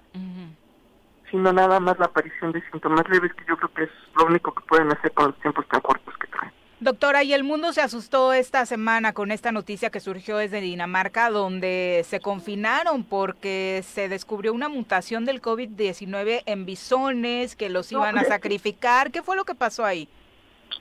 sino 1.30 1.52
nada 1.52 1.80
más 1.80 2.00
la 2.00 2.06
aparición 2.06 2.52
de 2.54 2.62
síntomas 2.72 3.08
leves, 3.10 3.34
que 3.34 3.44
yo 3.48 3.58
creo 3.58 3.74
que 3.74 3.84
es 3.84 3.90
lo 4.18 4.26
único 4.26 4.54
que 4.54 4.64
pueden 4.68 4.92
hacer 4.92 5.12
con 5.12 5.28
los 5.28 5.40
tiempos 5.40 5.68
tan 5.68 5.82
cortos 5.82 6.16
que 6.18 6.28
traen. 6.28 6.52
Doctora, 6.82 7.24
y 7.24 7.34
el 7.34 7.46
mundo 7.46 7.72
se 7.72 7.82
asustó 7.82 8.34
esta 8.34 8.66
semana 8.66 9.14
con 9.14 9.32
esta 9.32 9.54
noticia 9.54 9.90
que 9.90 10.02
surgió 10.02 10.38
desde 10.38 10.60
Dinamarca, 10.60 11.30
donde 11.30 12.06
se 12.06 12.20
confinaron 12.20 13.06
porque 13.06 13.82
se 13.88 14.10
descubrió 14.10 14.54
una 14.54 14.68
mutación 14.68 15.24
del 15.24 15.42
COVID-19 15.42 16.44
en 16.46 16.66
bisones 16.66 17.56
que 17.56 17.70
los 17.70 17.92
iban 17.94 18.18
a 18.18 18.26
sacrificar. 18.26 19.12
¿Qué 19.12 19.24
fue 19.24 19.38
lo 19.38 19.46
que 19.46 19.56
pasó 19.56 19.86
ahí? 19.86 20.10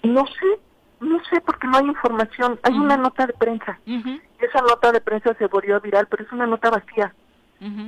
No 0.02 0.26
sé, 0.26 0.58
no 0.98 1.22
sé 1.30 1.40
porque 1.40 1.68
no 1.68 1.78
hay 1.78 1.86
información. 1.86 2.58
Hay 2.64 2.74
una 2.74 2.96
nota 2.96 3.26
de 3.26 3.32
prensa. 3.32 3.78
Esa 3.86 4.60
nota 4.62 4.90
de 4.90 5.00
prensa 5.00 5.32
se 5.38 5.46
volvió 5.46 5.80
viral, 5.80 6.08
pero 6.10 6.24
es 6.24 6.32
una 6.32 6.46
nota 6.46 6.70
vacía. 6.70 7.14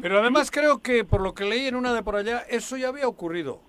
Pero 0.01 0.21
además 0.21 0.53
creo 0.53 0.79
que 0.79 1.05
por 1.05 1.21
lo 1.21 1.35
que 1.35 1.45
leí 1.45 1.67
en 1.67 1.75
una 1.75 1.93
de 1.93 2.05
por 2.05 2.15
allá, 2.15 2.45
eso 2.49 2.77
ya 2.77 2.89
había 2.89 3.09
ocurrido. 3.09 3.61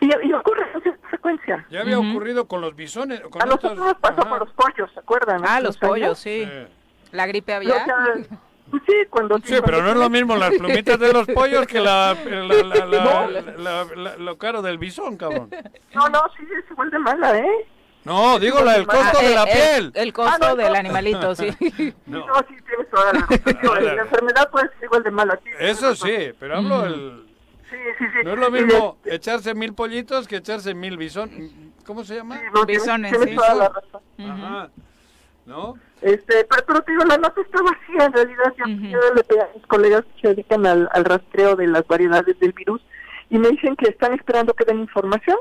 Y, 0.00 0.32
ocurre 0.32 0.66
en 0.72 0.98
frecuencia. 1.08 1.66
Ya 1.70 1.80
había 1.80 1.98
ocurrido 1.98 2.46
con 2.46 2.60
los 2.60 2.74
bisones. 2.76 3.20
Con 3.20 3.42
a 3.42 3.46
nosotros 3.46 3.76
nos 3.76 3.94
pasó 3.94 4.28
con 4.28 4.38
los 4.38 4.52
pollos, 4.52 4.90
¿se 4.92 5.00
acuerdan? 5.00 5.42
Ah, 5.46 5.60
los 5.60 5.76
pollos, 5.76 6.18
sí. 6.18 6.48
¿La 7.12 7.26
gripe 7.26 7.52
había? 7.52 7.84
sí, 8.86 8.94
cuando... 9.10 9.38
Sí, 9.38 9.56
pero 9.64 9.82
no 9.82 9.90
es 9.90 9.96
lo 9.96 10.08
mismo 10.08 10.36
las 10.36 10.50
plumitas 10.54 10.98
de 10.98 11.12
los 11.12 11.26
pollos 11.26 11.66
que 11.66 11.80
la, 11.80 12.16
lo 14.18 14.38
caro 14.38 14.62
del 14.62 14.78
bisón, 14.78 15.16
cabrón. 15.16 15.50
No, 15.94 16.08
no, 16.08 16.22
sí, 16.36 16.44
es 16.56 16.70
igual 16.70 16.90
de 16.90 16.98
mala, 17.00 17.38
¿eh? 17.38 17.66
No, 18.04 18.38
digo 18.38 18.62
la, 18.62 18.76
el 18.76 18.86
costo 18.86 19.18
de 19.20 19.34
la 19.34 19.44
piel. 19.44 19.92
El, 19.94 20.12
costo 20.12 20.46
ah, 20.46 20.54
del 20.54 20.74
animalito, 20.74 21.34
sí. 21.36 21.48
No. 22.06 22.24
sí, 22.48 22.54
tienes 22.66 22.90
toda 22.90 23.12
la 23.12 23.80
La 23.80 24.02
enfermedad 24.02 24.50
puede 24.50 24.68
ser 24.68 24.84
igual 24.84 25.02
de 25.02 25.10
mala. 25.10 25.38
Eso 25.58 25.94
sí, 25.94 26.32
pero 26.38 26.56
hablo 26.56 26.86
el... 26.86 27.29
Sí, 27.70 27.76
sí, 27.98 28.04
sí. 28.04 28.18
No 28.24 28.32
es 28.32 28.38
lo 28.38 28.50
mismo 28.50 28.98
echarse 29.04 29.54
mil 29.54 29.74
pollitos 29.74 30.26
que 30.26 30.36
echarse 30.36 30.74
mil 30.74 30.96
bison. 30.96 31.30
¿Cómo 31.86 32.04
se 32.04 32.16
llama? 32.16 32.40
Bisones, 32.66 33.16
sí. 33.22 33.34
Toda 33.34 33.54
la 33.54 33.68
razón. 33.68 34.02
Ajá. 34.18 34.70
¿No? 35.46 35.74
Este, 36.02 36.44
pero, 36.44 36.62
pero 36.66 36.82
te 36.82 36.92
digo, 36.92 37.04
la 37.04 37.16
nota 37.16 37.40
está 37.40 37.62
vacía 37.62 38.06
en 38.06 38.12
realidad. 38.12 38.54
Uh 38.66 39.14
le 39.16 39.24
pedí 39.24 39.38
a 39.38 39.48
mis 39.54 39.66
colegas 39.66 40.04
que 40.14 40.20
se 40.20 40.28
dedican 40.28 40.66
al, 40.66 40.88
al 40.92 41.04
rastreo 41.04 41.56
de 41.56 41.66
las 41.66 41.86
variedades 41.86 42.38
del 42.38 42.52
virus 42.52 42.80
y 43.30 43.38
me 43.38 43.48
dicen 43.48 43.76
que 43.76 43.88
están 43.88 44.12
esperando 44.12 44.54
que 44.54 44.64
den 44.64 44.80
información. 44.80 45.38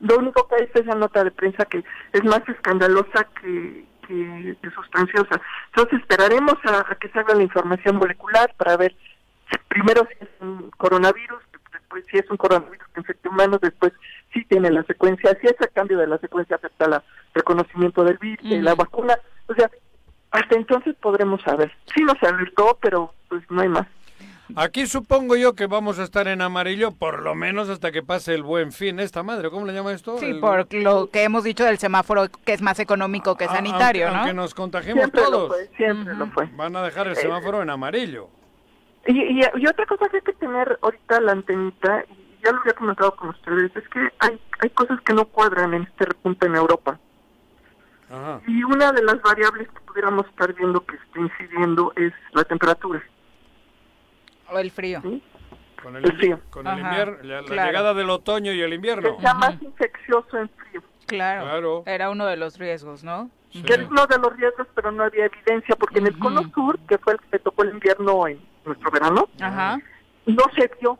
Lo 0.00 0.18
único 0.18 0.46
que 0.46 0.56
hay 0.56 0.62
es 0.64 0.82
esa 0.82 0.94
nota 0.94 1.24
de 1.24 1.30
prensa 1.30 1.64
que 1.64 1.82
es 2.12 2.24
más 2.24 2.46
escandalosa 2.46 3.26
que, 3.40 3.84
que, 4.06 4.70
sustanciosa. 4.70 5.40
Entonces 5.68 6.00
esperaremos 6.00 6.54
a, 6.64 6.94
que 6.96 7.08
salga 7.08 7.34
la 7.34 7.42
información 7.42 7.96
molecular 7.96 8.54
para 8.56 8.76
ver 8.76 8.94
primero 9.68 10.06
si 10.08 10.24
es 10.24 10.30
un 10.40 10.70
coronavirus, 10.76 11.42
después 11.94 12.04
si 12.10 12.18
es 12.18 12.30
un 12.30 12.36
coronavirus 12.36 12.88
que 12.92 13.00
infecta 13.00 13.28
humanos, 13.28 13.60
después 13.60 13.92
sí 14.32 14.44
tiene 14.48 14.70
la 14.70 14.82
secuencia, 14.84 15.36
si 15.40 15.46
ese 15.46 15.68
cambio 15.72 15.98
de 15.98 16.06
la 16.06 16.18
secuencia 16.18 16.56
afecta 16.56 16.86
el 16.86 17.00
reconocimiento 17.34 18.04
del 18.04 18.18
virus, 18.18 18.48
de 18.48 18.62
la 18.62 18.74
vacuna, 18.74 19.18
o 19.48 19.54
sea, 19.54 19.70
hasta 20.30 20.56
entonces 20.56 20.94
podremos 21.00 21.42
saber. 21.42 21.72
Sí 21.94 22.02
nos 22.02 22.20
alertó, 22.22 22.78
pero 22.80 23.12
pues 23.28 23.42
no 23.50 23.60
hay 23.60 23.68
más. 23.68 23.86
Aquí 24.54 24.86
supongo 24.86 25.36
yo 25.36 25.54
que 25.54 25.66
vamos 25.66 25.98
a 25.98 26.02
estar 26.02 26.28
en 26.28 26.42
amarillo 26.42 26.92
por 26.92 27.22
lo 27.22 27.34
menos 27.34 27.70
hasta 27.70 27.90
que 27.90 28.02
pase 28.02 28.34
el 28.34 28.42
buen 28.42 28.72
fin. 28.72 29.00
Esta 29.00 29.22
madre, 29.22 29.50
¿cómo 29.50 29.64
le 29.64 29.72
llama 29.72 29.92
esto? 29.92 30.18
Sí, 30.18 30.34
por 30.34 30.72
lo 30.74 31.10
que 31.10 31.22
hemos 31.22 31.44
dicho 31.44 31.64
del 31.64 31.78
semáforo 31.78 32.26
que 32.44 32.52
es 32.52 32.60
más 32.60 32.78
económico 32.78 33.34
que 33.34 33.46
sanitario, 33.46 34.10
¿no? 34.10 34.16
Aunque 34.16 34.34
nos 34.34 34.54
contagiemos 34.54 35.10
todos. 35.10 35.54
siempre 35.76 36.14
lo 36.14 36.26
fue. 36.26 36.50
Van 36.54 36.76
a 36.76 36.82
dejar 36.82 37.08
el 37.08 37.16
semáforo 37.16 37.62
en 37.62 37.70
amarillo. 37.70 38.28
Y, 39.06 39.40
y, 39.40 39.66
otra 39.66 39.86
cosa 39.86 40.08
que 40.08 40.16
hay 40.16 40.22
que 40.22 40.32
tener 40.34 40.78
ahorita 40.80 41.20
la 41.20 41.32
antenita, 41.32 42.04
y 42.08 42.44
ya 42.44 42.52
lo 42.52 42.60
había 42.60 42.74
comentado 42.74 43.16
con 43.16 43.30
ustedes, 43.30 43.74
es 43.76 43.88
que 43.88 44.08
hay, 44.20 44.40
hay 44.60 44.70
cosas 44.70 45.00
que 45.00 45.12
no 45.12 45.24
cuadran 45.24 45.74
en 45.74 45.82
este 45.82 46.04
repunte 46.04 46.46
en 46.46 46.54
Europa. 46.54 46.98
Y 48.46 48.62
una 48.62 48.92
de 48.92 49.02
las 49.02 49.22
variables 49.22 49.68
que 49.68 49.80
pudiéramos 49.80 50.26
estar 50.26 50.52
viendo 50.52 50.84
que 50.84 50.96
está 50.96 51.18
incidiendo 51.18 51.94
es 51.96 52.12
la 52.32 52.44
temperatura. 52.44 53.02
O 54.50 54.58
el 54.58 54.70
frío. 54.70 55.00
Con 55.82 55.96
el, 55.96 56.12
frío. 56.18 56.38
Con 56.50 56.66
el 56.66 56.78
invierno, 56.78 57.16
la, 57.22 57.66
llegada 57.66 57.94
del 57.94 58.10
otoño 58.10 58.52
y 58.52 58.60
el 58.60 58.74
invierno. 58.74 59.16
Que 59.16 59.22
sea 59.22 59.34
más 59.34 59.60
infeccioso 59.62 60.36
en 60.36 60.48
frío. 60.50 60.82
Claro, 61.06 61.82
Era 61.86 62.10
uno 62.10 62.26
de 62.26 62.36
los 62.36 62.58
riesgos, 62.58 63.04
¿no? 63.04 63.30
Que 63.50 63.74
es 63.74 63.90
uno 63.90 64.06
de 64.06 64.18
los 64.18 64.36
riesgos, 64.36 64.66
pero 64.74 64.90
no 64.92 65.04
había 65.04 65.26
evidencia, 65.26 65.76
porque 65.76 65.98
en 65.98 66.06
el 66.06 66.18
cono 66.18 66.42
sur, 66.54 66.78
que 66.88 66.96
fue 66.98 67.14
el 67.14 67.20
que 67.30 67.38
tocó 67.38 67.64
el 67.64 67.70
invierno 67.70 68.26
en 68.26 68.40
nuestro 68.64 68.90
verano, 68.90 69.28
no 69.38 70.44
se 70.54 70.70
vio. 70.80 70.98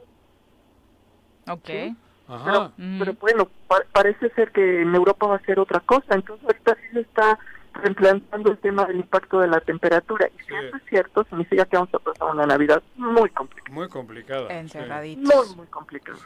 Ok. 1.48 1.96
Pero, 2.44 2.72
pero, 2.98 3.14
bueno, 3.20 3.48
parece 3.92 4.30
ser 4.30 4.52
que 4.52 4.82
en 4.82 4.94
Europa 4.94 5.26
va 5.26 5.36
a 5.36 5.40
ser 5.40 5.58
otra 5.58 5.80
cosa. 5.80 6.14
Entonces 6.14 6.44
ahorita 6.44 6.76
sí 6.76 6.92
se 6.92 7.00
está 7.00 7.38
reemplazando 7.74 8.50
el 8.50 8.58
tema 8.58 8.84
del 8.86 8.96
impacto 8.96 9.40
de 9.40 9.48
la 9.48 9.60
temperatura. 9.60 10.28
Y 10.28 10.42
si 10.44 10.54
eso 10.54 10.76
es 10.76 10.82
cierto, 10.88 11.24
significa 11.24 11.64
que 11.64 11.76
vamos 11.76 11.92
a 11.94 11.98
pasar 11.98 12.30
una 12.30 12.46
Navidad 12.46 12.82
muy 12.96 13.28
complicada. 13.30 13.74
Muy 13.74 13.88
complicada. 13.88 14.48
Encerraditos. 14.48 15.48
Muy, 15.48 15.56
muy 15.56 15.66
complicada. 15.66 16.18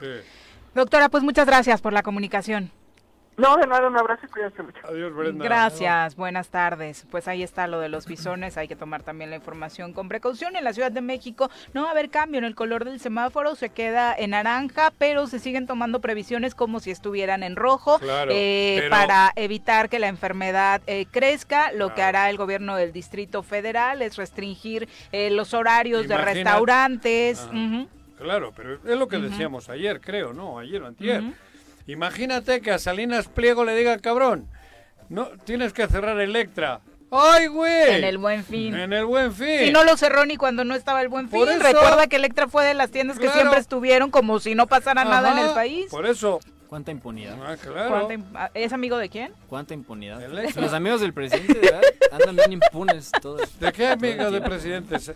Doctora, 0.74 1.08
pues 1.08 1.24
muchas 1.24 1.46
gracias 1.46 1.80
por 1.80 1.92
la 1.92 2.02
comunicación. 2.02 2.70
No, 3.36 3.56
de 3.58 3.66
nada, 3.66 3.86
un 3.86 3.98
abrazo 3.98 4.24
y 4.24 4.28
cuídense 4.28 4.62
mucho. 4.62 4.78
Adiós, 4.84 5.14
Brenda. 5.14 5.44
Gracias, 5.44 6.16
buenas 6.16 6.48
tardes. 6.48 7.06
Pues 7.10 7.28
ahí 7.28 7.42
está 7.42 7.66
lo 7.66 7.80
de 7.80 7.90
los 7.90 8.06
bisones, 8.06 8.56
hay 8.56 8.66
que 8.66 8.76
tomar 8.76 9.02
también 9.02 9.28
la 9.28 9.36
información 9.36 9.92
con 9.92 10.08
precaución. 10.08 10.56
En 10.56 10.64
la 10.64 10.72
Ciudad 10.72 10.90
de 10.90 11.02
México 11.02 11.50
no 11.74 11.82
va 11.82 11.88
a 11.88 11.90
haber 11.90 12.08
cambio 12.08 12.38
en 12.38 12.44
el 12.44 12.54
color 12.54 12.86
del 12.86 12.98
semáforo, 12.98 13.54
se 13.54 13.68
queda 13.68 14.14
en 14.16 14.30
naranja, 14.30 14.90
pero 14.96 15.26
se 15.26 15.38
siguen 15.38 15.66
tomando 15.66 16.00
previsiones 16.00 16.54
como 16.54 16.80
si 16.80 16.90
estuvieran 16.90 17.42
en 17.42 17.56
rojo 17.56 18.00
eh, 18.30 18.86
para 18.88 19.32
evitar 19.36 19.90
que 19.90 19.98
la 19.98 20.08
enfermedad 20.08 20.80
eh, 20.86 21.04
crezca. 21.10 21.72
Lo 21.72 21.94
que 21.94 22.02
hará 22.02 22.30
el 22.30 22.38
gobierno 22.38 22.74
del 22.76 22.92
Distrito 22.92 23.42
Federal 23.42 24.00
es 24.00 24.16
restringir 24.16 24.88
eh, 25.12 25.30
los 25.30 25.52
horarios 25.52 26.08
de 26.08 26.16
restaurantes. 26.16 27.46
Claro, 28.16 28.52
pero 28.56 28.74
es 28.82 28.98
lo 28.98 29.08
que 29.08 29.18
decíamos 29.18 29.68
ayer, 29.68 30.00
creo, 30.00 30.32
¿no? 30.32 30.58
Ayer 30.58 30.82
o 30.82 30.86
antier. 30.86 31.22
Imagínate 31.86 32.60
que 32.60 32.72
a 32.72 32.78
Salinas 32.78 33.28
Pliego 33.28 33.64
le 33.64 33.74
diga, 33.76 33.98
cabrón, 33.98 34.48
no 35.08 35.28
tienes 35.44 35.72
que 35.72 35.86
cerrar 35.86 36.20
Electra. 36.20 36.80
¡Ay, 37.10 37.46
güey! 37.46 37.96
En 37.98 38.04
el 38.04 38.18
buen 38.18 38.44
fin. 38.44 38.74
En 38.74 38.92
el 38.92 39.04
buen 39.04 39.32
fin. 39.32 39.64
Y 39.66 39.70
no 39.70 39.84
lo 39.84 39.96
cerró 39.96 40.26
ni 40.26 40.36
cuando 40.36 40.64
no 40.64 40.74
estaba 40.74 41.00
el 41.02 41.08
buen 41.08 41.28
fin. 41.28 41.46
Recuerda 41.60 42.08
que 42.08 42.16
Electra 42.16 42.48
fue 42.48 42.64
de 42.64 42.74
las 42.74 42.90
tiendas 42.90 43.18
que 43.18 43.28
siempre 43.30 43.58
estuvieron 43.60 44.10
como 44.10 44.40
si 44.40 44.54
no 44.54 44.66
pasara 44.66 45.04
nada 45.04 45.32
en 45.32 45.38
el 45.46 45.54
país. 45.54 45.86
Por 45.90 46.06
eso, 46.06 46.40
¿Cuánta 46.68 46.90
impunidad? 46.90 47.36
Ah, 47.42 47.56
claro. 47.56 48.08
Ah, 48.34 48.50
¿Es 48.54 48.72
amigo 48.72 48.98
de 48.98 49.08
quién? 49.08 49.32
¿Cuánta 49.48 49.74
impunidad? 49.74 50.20
Los 50.56 50.72
amigos 50.72 51.00
del 51.00 51.12
presidente, 51.12 51.58
¿verdad? 51.60 51.80
Andan 52.12 52.36
bien 52.36 52.52
impunes 52.54 53.10
todos. 53.22 53.58
¿De 53.60 53.72
qué 53.72 53.88
amigo 53.88 54.30
de 54.30 54.40
presidentes? 54.40 55.12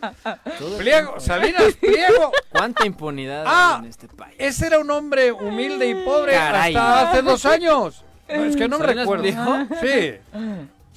Pliego, 0.79 1.19
Salinas 1.19 1.75
Pliego. 1.75 2.31
¿Cuánta 2.51 2.87
impunidad 2.87 3.45
ah, 3.47 3.79
en 3.83 3.89
este 3.89 4.09
país? 4.09 4.37
Ese 4.39 4.67
era 4.67 4.79
un 4.79 4.91
hombre 4.91 5.33
humilde 5.33 5.89
y 5.89 5.95
pobre 6.05 6.37
hasta 6.37 7.11
hace 7.11 7.23
dos 7.23 7.45
años. 7.47 8.05
es 8.29 8.57
que 8.57 8.69
no 8.69 8.79
me 8.79 8.87
recuerdo. 8.87 9.25
Sí. 9.81 10.15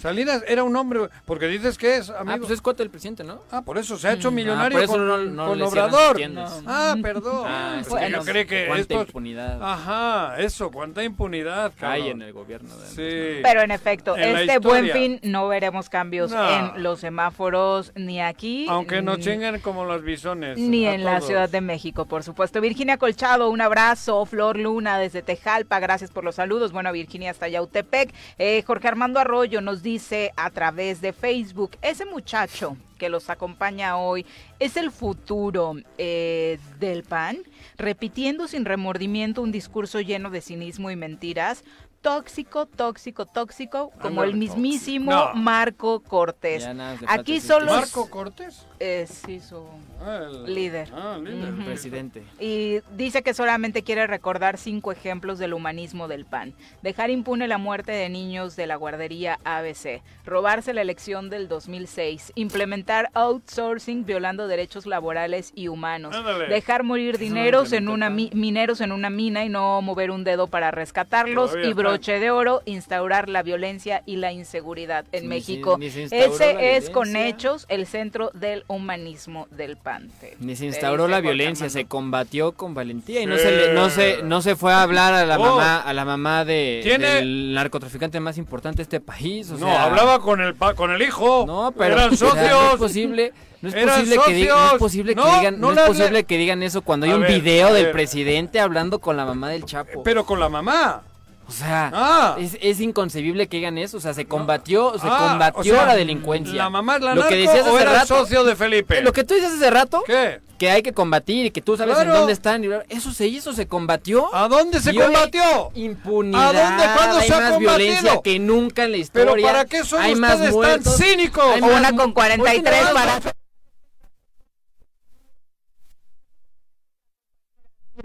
Salinas 0.03 0.43
era 0.49 0.65
un 0.65 0.75
hombre, 0.75 1.07
porque 1.23 1.47
dices 1.47 1.77
que 1.77 1.95
es 1.95 2.09
amigo. 2.09 2.33
Ah, 2.35 2.37
pues 2.37 2.51
es 2.51 2.59
cuota 2.59 2.83
del 2.83 2.89
presidente, 2.89 3.23
¿no? 3.23 3.39
Ah, 3.49 3.61
por 3.61 3.77
eso 3.77 3.97
se 3.97 4.09
ha 4.09 4.11
hecho 4.11 4.31
mm. 4.31 4.35
millonario 4.35 4.79
ah, 4.79 4.85
con, 4.85 5.37
con 5.37 5.61
Obrador. 5.61 6.21
Ah, 6.67 6.95
perdón. 7.01 7.43
Ah, 7.53 7.77
es 7.79 7.87
que 7.87 8.11
yo 8.11 8.23
creo 8.23 8.47
que 8.47 8.65
cuánta 8.67 8.93
impunidad. 8.95 9.59
Ajá, 9.61 10.39
eso, 10.39 10.71
cuánta 10.71 11.03
impunidad. 11.03 11.71
Hay 11.81 12.09
en 12.09 12.21
el 12.21 12.33
gobierno. 12.33 12.75
De 12.75 12.87
sí. 12.87 13.41
Pero 13.43 13.61
en 13.61 13.71
efecto, 13.71 14.15
este 14.17 14.59
buen 14.59 14.89
fin 14.89 15.19
no 15.23 15.47
veremos 15.47 15.89
cambios 15.89 16.33
en 16.33 16.83
los 16.83 16.99
semáforos 16.99 17.93
ni 17.95 18.19
aquí. 18.19 18.65
Aunque 18.69 19.01
no 19.01 19.15
chinguen 19.17 19.61
como 19.61 19.85
los 19.85 20.03
bisones. 20.03 20.57
Ni 20.57 20.85
en 20.85 21.05
la 21.05 21.21
Ciudad 21.21 21.49
de 21.49 21.61
México, 21.61 22.05
por 22.05 22.23
supuesto. 22.23 22.59
Virginia 22.59 22.97
Colchado, 22.97 23.49
un 23.49 23.61
abrazo. 23.61 24.25
Flor 24.25 24.57
Luna 24.57 24.97
desde 24.97 25.21
Tejalpa, 25.21 25.79
gracias 25.79 26.11
por 26.11 26.25
los 26.25 26.35
saludos. 26.35 26.73
Bueno, 26.73 26.91
Virginia 26.91 27.31
hasta 27.31 27.47
Yautepec. 27.47 28.13
Eh, 28.37 28.63
Jorge 28.65 28.89
Armando 28.89 29.19
Arroyo 29.19 29.61
nos 29.61 29.81
dice 29.83 29.92
dice 29.93 30.33
a 30.35 30.49
través 30.49 31.01
de 31.01 31.13
Facebook, 31.13 31.77
ese 31.83 32.03
muchacho 32.03 32.75
que 32.97 33.09
los 33.09 33.29
acompaña 33.29 33.95
hoy 33.97 34.25
es 34.57 34.75
el 34.75 34.89
futuro 34.89 35.75
eh, 35.99 36.57
del 36.79 37.03
PAN, 37.03 37.37
repitiendo 37.77 38.47
sin 38.47 38.65
remordimiento 38.65 39.43
un 39.43 39.51
discurso 39.51 40.01
lleno 40.01 40.31
de 40.31 40.41
cinismo 40.41 40.89
y 40.89 40.95
mentiras, 40.95 41.63
tóxico, 42.03 42.65
tóxico, 42.65 43.25
tóxico, 43.25 43.91
como 44.01 44.23
el 44.23 44.35
mismísimo 44.35 45.31
Marco 45.33 46.01
Cortés. 46.01 46.67
Aquí 47.07 47.39
solo... 47.39 47.67
¿Marco 47.67 48.09
Cortés? 48.09 48.67
Es, 48.77 49.21
sí, 49.25 49.39
su 49.39 49.63
ah, 50.01 50.27
líder. 50.45 50.89
Ah, 50.93 51.17
líder. 51.23 51.65
Presidente. 51.65 52.23
Y 52.37 52.79
dice 52.97 53.23
que 53.23 53.33
solamente 53.33 53.83
quiere 53.83 54.05
recordar 54.05 54.57
cinco 54.57 54.91
ejemplos 54.91 55.39
del 55.39 55.53
humanismo 55.53 56.09
del 56.09 56.25
PAN. 56.25 56.53
Dejar 56.81 57.09
impune 57.09 57.47
la 57.47 57.57
muerte 57.57 57.93
de 57.93 58.09
niños 58.09 58.57
de 58.57 58.67
la 58.67 58.75
guardería 58.75 59.39
ABC. 59.45 60.01
Robarse 60.25 60.73
la 60.73 60.81
elección 60.81 61.29
del 61.29 61.47
2006. 61.47 62.33
Implementar 62.35 63.09
outsourcing 63.13 64.03
violando 64.05 64.47
derechos 64.47 64.85
laborales 64.85 65.53
y 65.55 65.69
humanos. 65.69 66.13
Dejar 66.49 66.83
morir 66.83 67.17
dineros 67.17 67.71
en 67.71 67.87
una 67.87 68.09
mineros 68.09 68.81
en 68.81 68.91
una 68.91 69.09
mina 69.09 69.45
y 69.45 69.49
no 69.49 69.81
mover 69.81 70.11
un 70.11 70.25
dedo 70.25 70.47
para 70.47 70.71
rescatarlos. 70.71 71.55
y 71.63 71.71
broche 71.93 72.19
de 72.19 72.31
oro, 72.31 72.61
instaurar 72.65 73.29
la 73.29 73.43
violencia 73.43 74.03
y 74.05 74.17
la 74.17 74.31
inseguridad 74.31 75.05
en 75.11 75.27
México. 75.27 75.77
Ese 75.81 76.75
es 76.75 76.89
con 76.89 77.15
hechos 77.15 77.65
el 77.69 77.87
centro 77.87 78.31
del 78.33 78.63
humanismo 78.67 79.47
del 79.51 79.77
Pante. 79.77 80.35
Ni 80.39 80.55
se 80.55 80.65
instauró 80.65 81.07
la 81.07 81.21
violencia, 81.21 81.69
se 81.69 81.85
combatió 81.85 82.53
con 82.53 82.73
valentía 82.73 83.21
y 83.21 83.25
no 83.25 83.37
se 83.37 83.73
no 83.73 83.89
se 83.89 84.23
no 84.23 84.41
se 84.41 84.55
fue 84.55 84.73
a 84.73 84.81
hablar 84.81 85.13
a 85.13 85.25
la 85.25 85.37
oh. 85.37 85.43
mamá 85.43 85.79
a 85.79 85.93
la 85.93 86.05
mamá 86.05 86.45
de 86.45 86.81
del 86.99 87.53
narcotraficante 87.53 88.19
más 88.19 88.37
importante 88.37 88.77
de 88.77 88.83
este 88.83 88.99
país, 88.99 89.49
No, 89.51 89.69
hablaba 89.77 90.19
con 90.19 90.41
el 90.41 90.55
con 90.55 90.91
el 90.91 91.01
hijo. 91.01 91.45
No, 91.45 91.73
pero 91.77 91.95
eran 91.95 92.17
socios. 92.17 92.49
no 92.49 92.71
es 92.73 92.77
posible 92.77 93.33
no 93.63 93.69
es, 93.69 93.75
posible 93.75 94.17
que, 94.25 94.33
digan, 94.33 94.57
no 94.57 94.73
es 94.73 94.77
posible 94.77 95.15
que 95.15 95.21
digan, 95.21 95.59
no, 95.61 95.71
es 95.71 95.79
posible 95.87 96.23
que 96.25 96.37
digan 96.37 96.63
eso 96.63 96.81
cuando 96.81 97.05
hay 97.05 97.13
un 97.13 97.25
video 97.25 97.73
del 97.73 97.91
presidente 97.91 98.59
hablando 98.59 98.99
con 98.99 99.15
la 99.15 99.25
mamá 99.25 99.47
del 99.47 99.63
Chapo. 99.63 100.03
Pero 100.03 100.25
con 100.25 100.41
la 100.41 100.49
mamá. 100.49 101.01
O 101.47 101.51
sea, 101.51 101.91
ah. 101.93 102.37
es, 102.39 102.79
inconcebible 102.79 103.47
que 103.47 103.57
hagan 103.57 103.77
eso. 103.77 103.97
O 103.97 103.99
sea, 103.99 104.13
se 104.13 104.25
combatió, 104.25 104.97
se 104.99 105.07
ah, 105.09 105.27
combatió 105.29 105.75
la 105.75 105.95
delincuencia. 105.95 106.55
La 106.55 106.69
mamá 106.69 106.95
es 106.95 107.01
la 107.01 107.15
lo 107.15 107.27
que 107.27 107.35
decías 107.35 107.67
hace 107.67 107.81
era 107.81 107.93
rato, 107.93 108.07
socio 108.07 108.43
de 108.43 108.55
Felipe. 108.55 109.01
Lo 109.01 109.11
que 109.13 109.23
tú 109.23 109.33
dices 109.33 109.53
hace 109.53 109.69
rato. 109.69 110.03
¿Qué? 110.05 110.41
Que 110.57 110.69
hay 110.69 110.81
que 110.81 110.93
combatir 110.93 111.47
y 111.47 111.51
que 111.51 111.61
tú 111.61 111.75
sabes 111.75 111.97
en 111.99 112.09
dónde 112.09 112.33
están. 112.33 112.63
Eso 112.89 113.11
se 113.11 113.27
hizo, 113.27 113.53
se 113.53 113.67
combatió. 113.67 114.33
¿A 114.33 114.47
dónde 114.47 114.79
se 114.79 114.95
combatió? 114.95 115.71
Impunidad. 115.75 116.55
¿A 116.55 116.69
dónde? 116.69 116.83
¿Cuándo 116.95 117.21
se 117.21 117.33
ha 117.33 117.39
más 117.49 117.59
violencia 117.59 118.21
que 118.23 118.39
nunca 118.39 118.85
en 118.85 118.91
la 118.91 118.97
historia. 118.97 119.33
Pero 119.33 119.45
¿para 119.45 119.65
qué 119.65 119.83
son 119.83 120.01
hay 120.01 120.13
ustedes 120.13 120.59
tan 120.59 120.83
cínicos? 120.83 121.45
Una 121.61 121.93
con 121.95 122.13
43 122.13 122.85
para... 122.93 123.19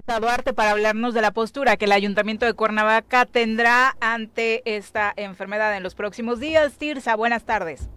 Duarte 0.07 0.53
para 0.55 0.70
hablarnos 0.70 1.12
de 1.14 1.20
la 1.20 1.32
postura 1.32 1.76
que 1.76 1.84
el 1.84 1.92
Ayuntamiento 1.92 2.46
de 2.46 2.55
Cuernavaca 2.55 3.26
tendrá 3.26 3.96
ante 4.01 4.62
esta 4.64 5.12
enfermedad 5.16 5.76
en 5.76 5.82
los 5.82 5.94
próximos 5.94 6.40
días. 6.40 6.72
Tirsa, 6.78 7.14
buenas 7.14 7.44
tardes. 7.44 7.88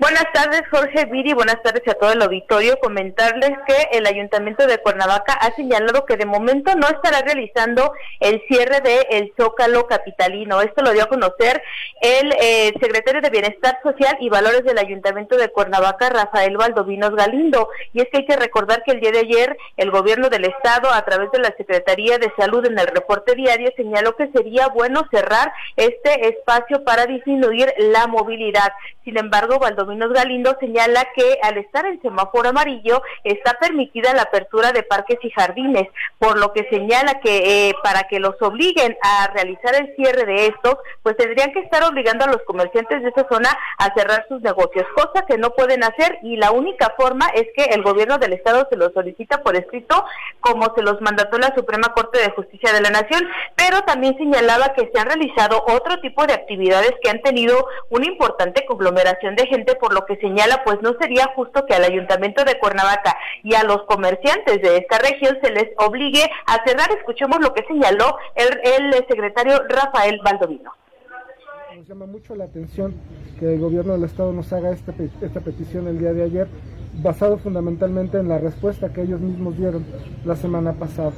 Buenas 0.00 0.32
tardes, 0.32 0.62
Jorge 0.70 1.04
Viri. 1.04 1.34
Buenas 1.34 1.62
tardes 1.62 1.86
a 1.86 1.92
todo 1.92 2.12
el 2.12 2.22
auditorio. 2.22 2.78
Comentarles 2.80 3.50
que 3.66 3.98
el 3.98 4.06
Ayuntamiento 4.06 4.66
de 4.66 4.78
Cuernavaca 4.78 5.34
ha 5.34 5.54
señalado 5.54 6.06
que 6.06 6.16
de 6.16 6.24
momento 6.24 6.74
no 6.74 6.88
estará 6.88 7.20
realizando 7.20 7.92
el 8.18 8.42
cierre 8.48 8.80
del 8.80 9.04
el 9.10 9.32
Zócalo 9.38 9.86
Capitalino. 9.86 10.62
Esto 10.62 10.82
lo 10.82 10.92
dio 10.92 11.02
a 11.02 11.08
conocer 11.08 11.62
el 12.00 12.32
eh, 12.40 12.72
secretario 12.80 13.20
de 13.20 13.28
Bienestar 13.28 13.78
Social 13.82 14.16
y 14.20 14.30
Valores 14.30 14.64
del 14.64 14.78
Ayuntamiento 14.78 15.36
de 15.36 15.50
Cuernavaca, 15.50 16.08
Rafael 16.08 16.56
Valdovinos 16.56 17.14
Galindo. 17.14 17.68
Y 17.92 18.00
es 18.00 18.08
que 18.10 18.20
hay 18.20 18.26
que 18.26 18.36
recordar 18.36 18.82
que 18.84 18.92
el 18.92 19.00
día 19.00 19.10
de 19.10 19.18
ayer 19.18 19.54
el 19.76 19.90
gobierno 19.90 20.30
del 20.30 20.46
Estado, 20.46 20.90
a 20.90 21.04
través 21.04 21.30
de 21.30 21.40
la 21.40 21.54
Secretaría 21.58 22.16
de 22.16 22.32
Salud 22.38 22.64
en 22.64 22.78
el 22.78 22.86
reporte 22.86 23.34
diario, 23.34 23.70
señaló 23.76 24.16
que 24.16 24.28
sería 24.28 24.68
bueno 24.68 25.06
cerrar 25.10 25.52
este 25.76 26.26
espacio 26.26 26.84
para 26.84 27.04
disminuir 27.04 27.70
la 27.76 28.06
movilidad. 28.06 28.72
Sin 29.04 29.18
embargo, 29.18 29.58
Valdovinos 29.58 29.89
Minos 29.90 30.12
Galindo 30.12 30.56
señala 30.60 31.04
que 31.16 31.38
al 31.42 31.58
estar 31.58 31.84
en 31.84 32.00
semáforo 32.00 32.50
amarillo 32.50 33.02
está 33.24 33.54
permitida 33.60 34.14
la 34.14 34.22
apertura 34.22 34.70
de 34.72 34.84
parques 34.84 35.18
y 35.22 35.30
jardines, 35.30 35.88
por 36.18 36.38
lo 36.38 36.52
que 36.52 36.68
señala 36.70 37.20
que 37.20 37.68
eh, 37.68 37.74
para 37.82 38.04
que 38.04 38.20
los 38.20 38.40
obliguen 38.40 38.96
a 39.02 39.26
realizar 39.34 39.74
el 39.74 39.94
cierre 39.96 40.24
de 40.26 40.46
estos, 40.46 40.76
pues 41.02 41.16
tendrían 41.16 41.52
que 41.52 41.60
estar 41.60 41.82
obligando 41.82 42.24
a 42.24 42.28
los 42.28 42.42
comerciantes 42.44 43.02
de 43.02 43.08
esa 43.08 43.26
zona 43.28 43.50
a 43.78 43.92
cerrar 43.94 44.24
sus 44.28 44.40
negocios, 44.42 44.86
cosa 44.94 45.26
que 45.26 45.38
no 45.38 45.50
pueden 45.50 45.82
hacer 45.82 46.18
y 46.22 46.36
la 46.36 46.52
única 46.52 46.94
forma 46.96 47.26
es 47.34 47.48
que 47.56 47.64
el 47.74 47.82
gobierno 47.82 48.18
del 48.18 48.32
estado 48.32 48.66
se 48.70 48.76
lo 48.76 48.90
solicita 48.90 49.42
por 49.42 49.56
escrito, 49.56 50.04
como 50.38 50.72
se 50.76 50.82
los 50.82 51.00
mandató 51.00 51.38
la 51.38 51.54
Suprema 51.54 51.92
Corte 51.94 52.20
de 52.20 52.30
Justicia 52.30 52.72
de 52.72 52.80
la 52.80 52.90
Nación, 52.90 53.28
pero 53.56 53.80
también 53.82 54.16
señalaba 54.16 54.72
que 54.74 54.88
se 54.92 55.00
han 55.00 55.06
realizado 55.06 55.64
otro 55.66 56.00
tipo 56.00 56.26
de 56.26 56.34
actividades 56.34 56.92
que 57.02 57.10
han 57.10 57.22
tenido 57.22 57.66
una 57.88 58.06
importante 58.06 58.64
conglomeración 58.66 59.34
de 59.34 59.46
gente 59.46 59.69
por 59.76 59.92
lo 59.92 60.06
que 60.06 60.16
señala, 60.16 60.62
pues 60.64 60.80
no 60.82 60.94
sería 61.00 61.26
justo 61.34 61.66
que 61.66 61.74
al 61.74 61.84
Ayuntamiento 61.84 62.44
de 62.44 62.58
Cuernavaca 62.58 63.16
y 63.42 63.54
a 63.54 63.64
los 63.64 63.82
comerciantes 63.84 64.62
de 64.62 64.78
esta 64.78 64.98
región 64.98 65.38
se 65.42 65.50
les 65.50 65.68
obligue 65.78 66.24
a 66.46 66.64
cerrar. 66.66 66.90
Escuchemos 66.92 67.40
lo 67.40 67.54
que 67.54 67.64
señaló 67.66 68.16
el, 68.34 68.92
secretario 69.08 69.62
Rafael 69.68 70.20
Baldovino. 70.24 70.72
Nos 71.76 71.88
llama 71.88 72.06
mucho 72.06 72.34
la 72.34 72.44
atención 72.44 72.94
que 73.38 73.54
el 73.54 73.60
gobierno 73.60 73.94
del 73.94 74.04
Estado 74.04 74.32
nos 74.32 74.52
haga 74.52 74.70
esta, 74.70 74.92
esta 75.22 75.40
petición 75.40 75.88
el 75.88 75.98
día 75.98 76.12
de 76.12 76.24
ayer, 76.24 76.48
basado 77.02 77.38
fundamentalmente 77.38 78.18
en 78.18 78.28
la 78.28 78.38
respuesta 78.38 78.92
que 78.92 79.02
ellos 79.02 79.20
mismos 79.20 79.56
dieron 79.56 79.86
la 80.24 80.36
semana 80.36 80.72
pasada. 80.74 81.12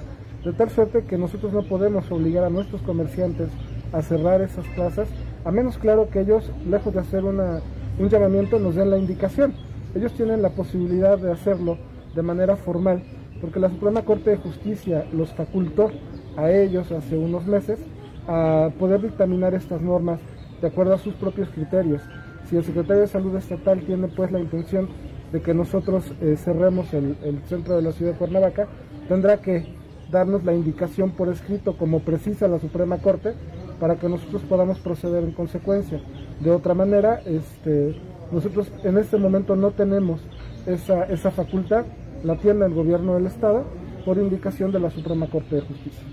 De 0.44 0.52
tal 0.52 0.70
suerte 0.70 1.04
que 1.04 1.18
nosotros 1.18 1.52
no 1.52 1.62
podemos 1.62 2.10
obligar 2.10 2.44
a 2.44 2.50
nuestros 2.50 2.82
comerciantes 2.82 3.48
a 3.92 4.02
cerrar 4.02 4.40
esas 4.40 4.66
plazas, 4.68 5.08
a 5.44 5.50
menos 5.50 5.78
claro 5.78 6.08
que 6.10 6.20
ellos, 6.20 6.50
lejos 6.66 6.94
de 6.94 7.00
hacer 7.00 7.24
una 7.24 7.60
un 7.98 8.08
llamamiento 8.08 8.58
nos 8.58 8.74
den 8.74 8.90
la 8.90 8.98
indicación. 8.98 9.54
Ellos 9.94 10.12
tienen 10.12 10.42
la 10.42 10.50
posibilidad 10.50 11.18
de 11.18 11.32
hacerlo 11.32 11.78
de 12.14 12.22
manera 12.22 12.56
formal, 12.56 13.02
porque 13.40 13.60
la 13.60 13.68
Suprema 13.68 14.02
Corte 14.02 14.30
de 14.30 14.36
Justicia 14.36 15.06
los 15.12 15.32
facultó 15.32 15.90
a 16.36 16.50
ellos 16.50 16.90
hace 16.92 17.16
unos 17.16 17.46
meses 17.46 17.78
a 18.26 18.70
poder 18.78 19.02
dictaminar 19.02 19.54
estas 19.54 19.82
normas 19.82 20.20
de 20.60 20.68
acuerdo 20.68 20.94
a 20.94 20.98
sus 20.98 21.14
propios 21.14 21.48
criterios. 21.50 22.02
Si 22.48 22.56
el 22.56 22.64
secretario 22.64 23.02
de 23.02 23.08
Salud 23.08 23.36
Estatal 23.36 23.80
tiene 23.80 24.08
pues 24.08 24.30
la 24.30 24.40
intención 24.40 24.88
de 25.32 25.40
que 25.40 25.54
nosotros 25.54 26.12
eh, 26.20 26.36
cerremos 26.36 26.92
el, 26.94 27.16
el 27.24 27.40
centro 27.48 27.76
de 27.76 27.82
la 27.82 27.92
ciudad 27.92 28.12
de 28.12 28.18
Cuernavaca, 28.18 28.68
tendrá 29.08 29.38
que 29.38 29.66
darnos 30.10 30.44
la 30.44 30.54
indicación 30.54 31.10
por 31.10 31.28
escrito 31.30 31.76
como 31.76 32.00
precisa 32.00 32.46
la 32.48 32.58
Suprema 32.58 32.98
Corte 32.98 33.34
para 33.82 33.96
que 33.96 34.08
nosotros 34.08 34.42
podamos 34.42 34.78
proceder 34.78 35.24
en 35.24 35.32
consecuencia. 35.32 36.00
De 36.38 36.52
otra 36.52 36.72
manera, 36.72 37.20
este, 37.26 37.96
nosotros 38.30 38.70
en 38.84 38.96
este 38.96 39.16
momento 39.16 39.56
no 39.56 39.72
tenemos 39.72 40.20
esa, 40.66 41.02
esa 41.06 41.32
facultad, 41.32 41.84
la 42.22 42.36
tiene 42.36 42.64
el 42.64 42.74
gobierno 42.74 43.14
del 43.14 43.26
Estado 43.26 43.64
por 44.04 44.18
indicación 44.18 44.70
de 44.70 44.78
la 44.78 44.90
Suprema 44.90 45.26
Corte 45.26 45.56
de 45.56 45.62
Justicia 45.62 46.04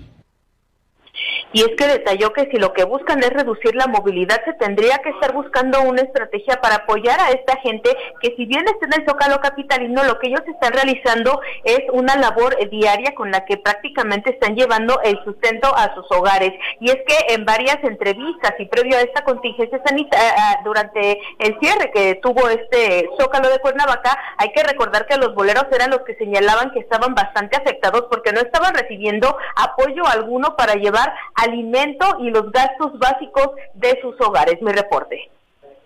y 1.52 1.62
es 1.62 1.70
que 1.76 1.86
detalló 1.86 2.32
que 2.32 2.48
si 2.50 2.58
lo 2.58 2.72
que 2.72 2.84
buscan 2.84 3.22
es 3.22 3.30
reducir 3.30 3.74
la 3.74 3.86
movilidad, 3.86 4.40
se 4.44 4.52
tendría 4.54 4.98
que 4.98 5.10
estar 5.10 5.32
buscando 5.32 5.82
una 5.82 6.02
estrategia 6.02 6.60
para 6.60 6.76
apoyar 6.76 7.20
a 7.20 7.30
esta 7.30 7.56
gente 7.58 7.90
que 8.20 8.34
si 8.36 8.46
bien 8.46 8.64
está 8.66 8.86
en 8.86 9.00
el 9.00 9.08
Zócalo 9.08 9.40
Capitalino, 9.40 10.04
lo 10.04 10.18
que 10.18 10.28
ellos 10.28 10.42
están 10.46 10.72
realizando 10.72 11.40
es 11.64 11.80
una 11.92 12.16
labor 12.16 12.56
diaria 12.70 13.14
con 13.14 13.30
la 13.30 13.44
que 13.44 13.56
prácticamente 13.56 14.30
están 14.30 14.54
llevando 14.54 15.00
el 15.02 15.22
sustento 15.24 15.74
a 15.74 15.94
sus 15.94 16.06
hogares. 16.10 16.52
Y 16.78 16.90
es 16.90 16.98
que 17.06 17.34
en 17.34 17.44
varias 17.44 17.78
entrevistas 17.82 18.54
y 18.58 18.66
previo 18.66 18.96
a 18.96 19.00
esta 19.00 19.24
contingencia 19.24 19.80
sanitaria, 19.84 20.60
durante 20.64 21.18
el 21.38 21.58
cierre 21.60 21.90
que 21.92 22.16
tuvo 22.22 22.48
este 22.48 23.08
Zócalo 23.20 23.48
de 23.48 23.58
Cuernavaca, 23.58 24.16
hay 24.38 24.52
que 24.52 24.62
recordar 24.62 25.06
que 25.06 25.16
los 25.16 25.34
boleros 25.34 25.66
eran 25.72 25.90
los 25.90 26.00
que 26.02 26.14
señalaban 26.16 26.70
que 26.70 26.80
estaban 26.80 27.14
bastante 27.14 27.56
afectados 27.56 28.06
porque 28.10 28.32
no 28.32 28.40
estaban 28.40 28.74
recibiendo 28.74 29.36
apoyo 29.56 30.06
alguno 30.06 30.56
para 30.56 30.74
llevar 30.74 31.12
alimento 31.42 32.16
y 32.20 32.30
los 32.30 32.50
gastos 32.52 32.98
básicos 32.98 33.50
de 33.74 33.98
sus 34.00 34.20
hogares. 34.20 34.60
Mi 34.62 34.72
reporte. 34.72 35.30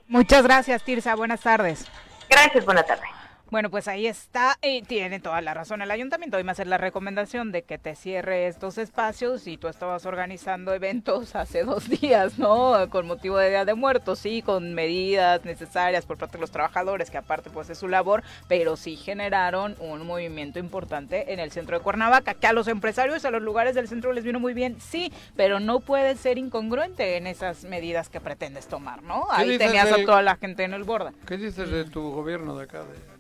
Muchas 0.08 0.44
gracias, 0.44 0.82
Tirsa. 0.82 1.14
Buenas 1.14 1.40
tardes. 1.40 1.86
Gracias, 2.28 2.64
buenas 2.64 2.86
tardes. 2.86 3.08
Bueno, 3.50 3.70
pues 3.70 3.88
ahí 3.88 4.06
está, 4.06 4.58
y 4.62 4.82
tiene 4.82 5.20
toda 5.20 5.40
la 5.40 5.54
razón 5.54 5.82
el 5.82 5.90
ayuntamiento. 5.90 6.38
Hoy 6.38 6.44
me 6.44 6.52
hace 6.52 6.64
la 6.64 6.78
recomendación 6.78 7.52
de 7.52 7.62
que 7.62 7.78
te 7.78 7.94
cierre 7.94 8.46
estos 8.46 8.78
espacios 8.78 9.46
y 9.46 9.58
tú 9.58 9.68
estabas 9.68 10.06
organizando 10.06 10.72
eventos 10.72 11.36
hace 11.36 11.62
dos 11.62 11.88
días, 11.88 12.38
¿no? 12.38 12.88
Con 12.90 13.06
motivo 13.06 13.36
de 13.36 13.50
Día 13.50 13.64
de 13.64 13.74
Muertos, 13.74 14.18
sí, 14.18 14.42
con 14.42 14.74
medidas 14.74 15.44
necesarias 15.44 16.06
por 16.06 16.16
parte 16.16 16.38
de 16.38 16.40
los 16.40 16.50
trabajadores, 16.50 17.10
que 17.10 17.18
aparte 17.18 17.50
pues 17.50 17.68
es 17.70 17.78
su 17.78 17.86
labor, 17.86 18.24
pero 18.48 18.76
sí 18.76 18.96
generaron 18.96 19.76
un 19.78 20.06
movimiento 20.06 20.58
importante 20.58 21.32
en 21.32 21.38
el 21.38 21.52
centro 21.52 21.78
de 21.78 21.84
Cuernavaca, 21.84 22.34
que 22.34 22.46
a 22.46 22.52
los 22.52 22.66
empresarios, 22.66 23.24
a 23.24 23.30
los 23.30 23.42
lugares 23.42 23.74
del 23.74 23.88
centro 23.88 24.12
les 24.12 24.24
vino 24.24 24.40
muy 24.40 24.54
bien, 24.54 24.80
sí, 24.80 25.12
pero 25.36 25.60
no 25.60 25.80
puede 25.80 26.16
ser 26.16 26.38
incongruente 26.38 27.18
en 27.18 27.26
esas 27.26 27.64
medidas 27.64 28.08
que 28.08 28.20
pretendes 28.20 28.66
tomar, 28.66 29.02
¿no? 29.02 29.26
Ahí 29.30 29.58
tenías 29.58 29.92
a 29.92 30.02
toda 30.04 30.22
la 30.22 30.36
gente 30.36 30.64
en 30.64 30.72
el 30.72 30.82
borde. 30.82 31.12
¿Qué 31.26 31.36
dices 31.36 31.70
de 31.70 31.84
tu 31.84 32.10
gobierno 32.10 32.56
de 32.56 32.64
acá? 32.64 32.80
De 32.80 33.13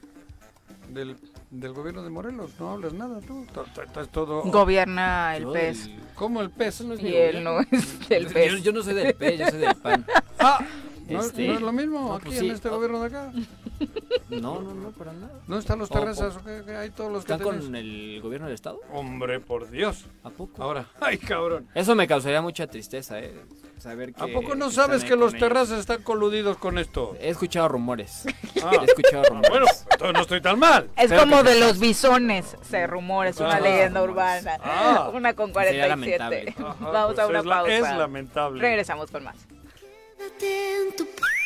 del, 0.94 1.16
del 1.50 1.72
gobierno 1.72 2.02
de 2.02 2.10
Morelos. 2.10 2.52
No 2.58 2.70
hablas 2.70 2.92
nada 2.94 3.20
tú. 3.20 3.46
Estás 3.82 4.08
todo. 4.08 4.42
Gobierna 4.42 5.36
el 5.36 5.46
pez. 5.48 5.90
¿Cómo 6.14 6.40
el 6.40 6.50
pez? 6.50 6.80
No 6.82 6.94
es 6.94 7.02
y 7.02 7.14
él 7.14 7.44
no 7.44 7.60
es 7.60 8.08
del 8.08 8.26
pez. 8.26 8.62
Yo, 8.62 8.72
no 8.72 8.82
soy 8.82 8.94
del 8.94 9.14
pez, 9.14 9.38
yo 9.38 9.48
soy 9.48 9.58
del 9.58 9.74
pan. 9.76 10.06
Ah, 10.38 10.64
¿no, 11.08 11.20
este, 11.20 11.48
¿no 11.48 11.54
es 11.54 11.60
lo 11.60 11.72
mismo 11.72 12.14
aquí 12.14 12.26
pues 12.26 12.38
en 12.40 12.50
este 12.50 12.68
gobierno 12.68 13.00
de 13.00 13.06
acá? 13.06 13.32
No, 14.30 14.60
no, 14.60 14.74
no, 14.74 14.90
para 14.90 15.12
nada. 15.12 15.40
¿No 15.46 15.58
están 15.58 15.78
los 15.78 15.88
terrazas? 15.88 16.38
hay 16.78 16.90
todos 16.90 17.12
los 17.12 17.20
¿Están 17.20 17.40
con 17.40 17.74
el 17.74 18.20
gobierno 18.22 18.46
del 18.46 18.54
estado? 18.54 18.80
Hombre, 18.92 19.40
por 19.40 19.70
Dios. 19.70 20.06
¿A 20.22 20.30
poco? 20.30 20.62
Ahora, 20.62 20.86
ay, 21.00 21.18
cabrón. 21.18 21.68
Eso 21.74 21.94
me 21.94 22.06
causaría 22.06 22.42
mucha 22.42 22.66
tristeza, 22.66 23.20
eh. 23.20 23.34
Saber 23.78 24.14
que, 24.14 24.22
¿A 24.22 24.26
poco 24.28 24.54
no 24.54 24.70
sabes 24.70 25.04
que 25.04 25.14
los 25.14 25.34
terrazas 25.34 25.80
están 25.80 26.02
coludidos 26.02 26.56
con 26.56 26.78
esto? 26.78 27.16
He 27.20 27.28
escuchado 27.28 27.68
rumores. 27.68 28.24
Ah. 28.64 28.70
He 28.80 28.84
escuchado 28.86 29.24
rumores. 29.24 29.50
bueno, 29.50 29.66
entonces 29.90 30.14
no 30.14 30.20
estoy 30.22 30.40
tan 30.40 30.58
mal. 30.58 30.88
Es 30.96 31.12
como 31.12 31.42
de 31.42 31.60
los 31.60 31.78
bisones, 31.78 32.56
se 32.62 32.86
rumora, 32.86 33.28
es 33.28 33.36
una 33.36 33.56
ah. 33.56 33.60
leyenda 33.60 34.02
urbana. 34.02 34.56
Ah. 34.62 35.10
Una 35.12 35.34
con 35.34 35.52
47. 35.52 36.54
Vamos 36.80 37.18
a 37.18 37.26
una 37.26 37.42
pausa. 37.42 37.74
Es 37.74 37.82
lamentable. 37.82 38.62
Regresamos 38.62 39.10
con 39.10 39.24
más. 39.24 39.36
Quédate 40.16 40.76
en 40.76 40.96
tu 40.96 41.06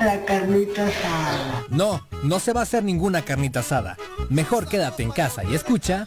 la 0.00 0.24
carnita 0.24 0.86
asada? 0.86 1.64
No, 1.68 2.06
no 2.22 2.38
se 2.38 2.52
va 2.52 2.60
a 2.60 2.62
hacer 2.62 2.84
ninguna 2.84 3.22
carnita 3.22 3.60
asada. 3.60 3.96
Mejor 4.28 4.68
quédate 4.68 5.02
en 5.02 5.10
casa 5.10 5.42
y 5.44 5.54
escucha. 5.54 6.06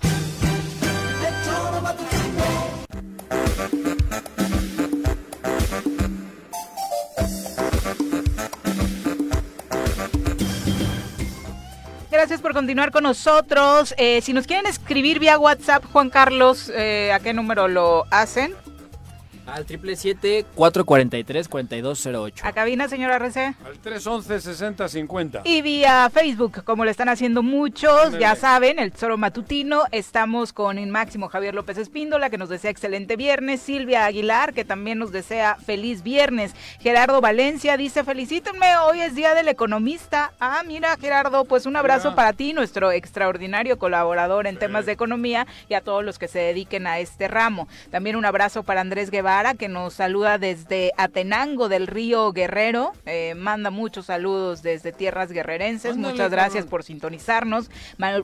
Gracias 12.11 12.41
por 12.41 12.53
continuar 12.53 12.91
con 12.91 13.03
nosotros. 13.03 13.95
Eh, 13.97 14.19
si 14.21 14.33
nos 14.33 14.45
quieren 14.45 14.65
escribir 14.65 15.19
vía 15.19 15.39
WhatsApp, 15.39 15.85
Juan 15.91 16.09
Carlos, 16.09 16.69
eh, 16.75 17.13
¿a 17.13 17.19
qué 17.19 17.33
número 17.33 17.67
lo 17.69 18.05
hacen? 18.11 18.55
Al 19.53 19.65
777-443-4208. 19.65 22.41
A 22.43 22.51
cabina, 22.51 22.87
señora 22.87 23.15
RC. 23.15 23.55
Al 23.65 23.81
311-6050. 23.81 25.41
Y 25.43 25.61
vía 25.61 26.09
Facebook, 26.13 26.63
como 26.63 26.85
lo 26.85 26.91
están 26.91 27.09
haciendo 27.09 27.43
muchos, 27.43 28.17
ya 28.19 28.35
saben, 28.35 28.79
el 28.79 28.91
Tesoro 28.91 29.17
Matutino. 29.17 29.83
Estamos 29.91 30.53
con 30.53 30.77
el 30.77 30.89
máximo 30.89 31.29
Javier 31.29 31.55
López 31.55 31.77
Espíndola, 31.77 32.29
que 32.29 32.37
nos 32.37 32.49
desea 32.49 32.71
excelente 32.71 33.15
viernes. 33.15 33.61
Silvia 33.61 34.05
Aguilar, 34.05 34.53
que 34.53 34.65
también 34.65 34.99
nos 34.99 35.11
desea 35.11 35.55
feliz 35.55 36.03
viernes. 36.03 36.53
Gerardo 36.79 37.21
Valencia 37.21 37.77
dice, 37.77 38.03
felicítenme, 38.03 38.77
hoy 38.77 39.01
es 39.01 39.15
Día 39.15 39.33
del 39.33 39.47
Economista. 39.47 40.33
Ah, 40.39 40.61
mira, 40.65 40.95
Gerardo, 40.97 41.45
pues 41.45 41.65
un 41.65 41.75
abrazo 41.75 42.15
para 42.15 42.33
ti, 42.33 42.53
nuestro 42.53 42.91
extraordinario 42.91 43.79
colaborador 43.79 44.47
en 44.47 44.57
temas 44.57 44.85
de 44.85 44.91
economía 44.91 45.47
y 45.67 45.73
a 45.73 45.81
todos 45.81 46.03
los 46.03 46.19
que 46.19 46.27
se 46.27 46.39
dediquen 46.39 46.87
a 46.87 46.99
este 46.99 47.27
ramo. 47.27 47.67
También 47.89 48.15
un 48.15 48.25
abrazo 48.25 48.63
para 48.63 48.81
Andrés 48.81 49.09
Guevara 49.09 49.38
que 49.39 49.69
nos 49.69 49.93
saluda 49.93 50.37
desde 50.37 50.91
Atenango 50.97 51.69
del 51.69 51.87
Río 51.87 52.33
Guerrero. 52.33 52.91
Eh, 53.05 53.35
manda 53.37 53.69
muchos 53.69 54.07
saludos 54.07 54.61
desde 54.61 54.91
tierras 54.91 55.31
guerrerenses. 55.31 55.95
Muchas 55.95 56.29
gracias 56.29 56.65
por 56.65 56.83
sintonizarnos. 56.83 57.71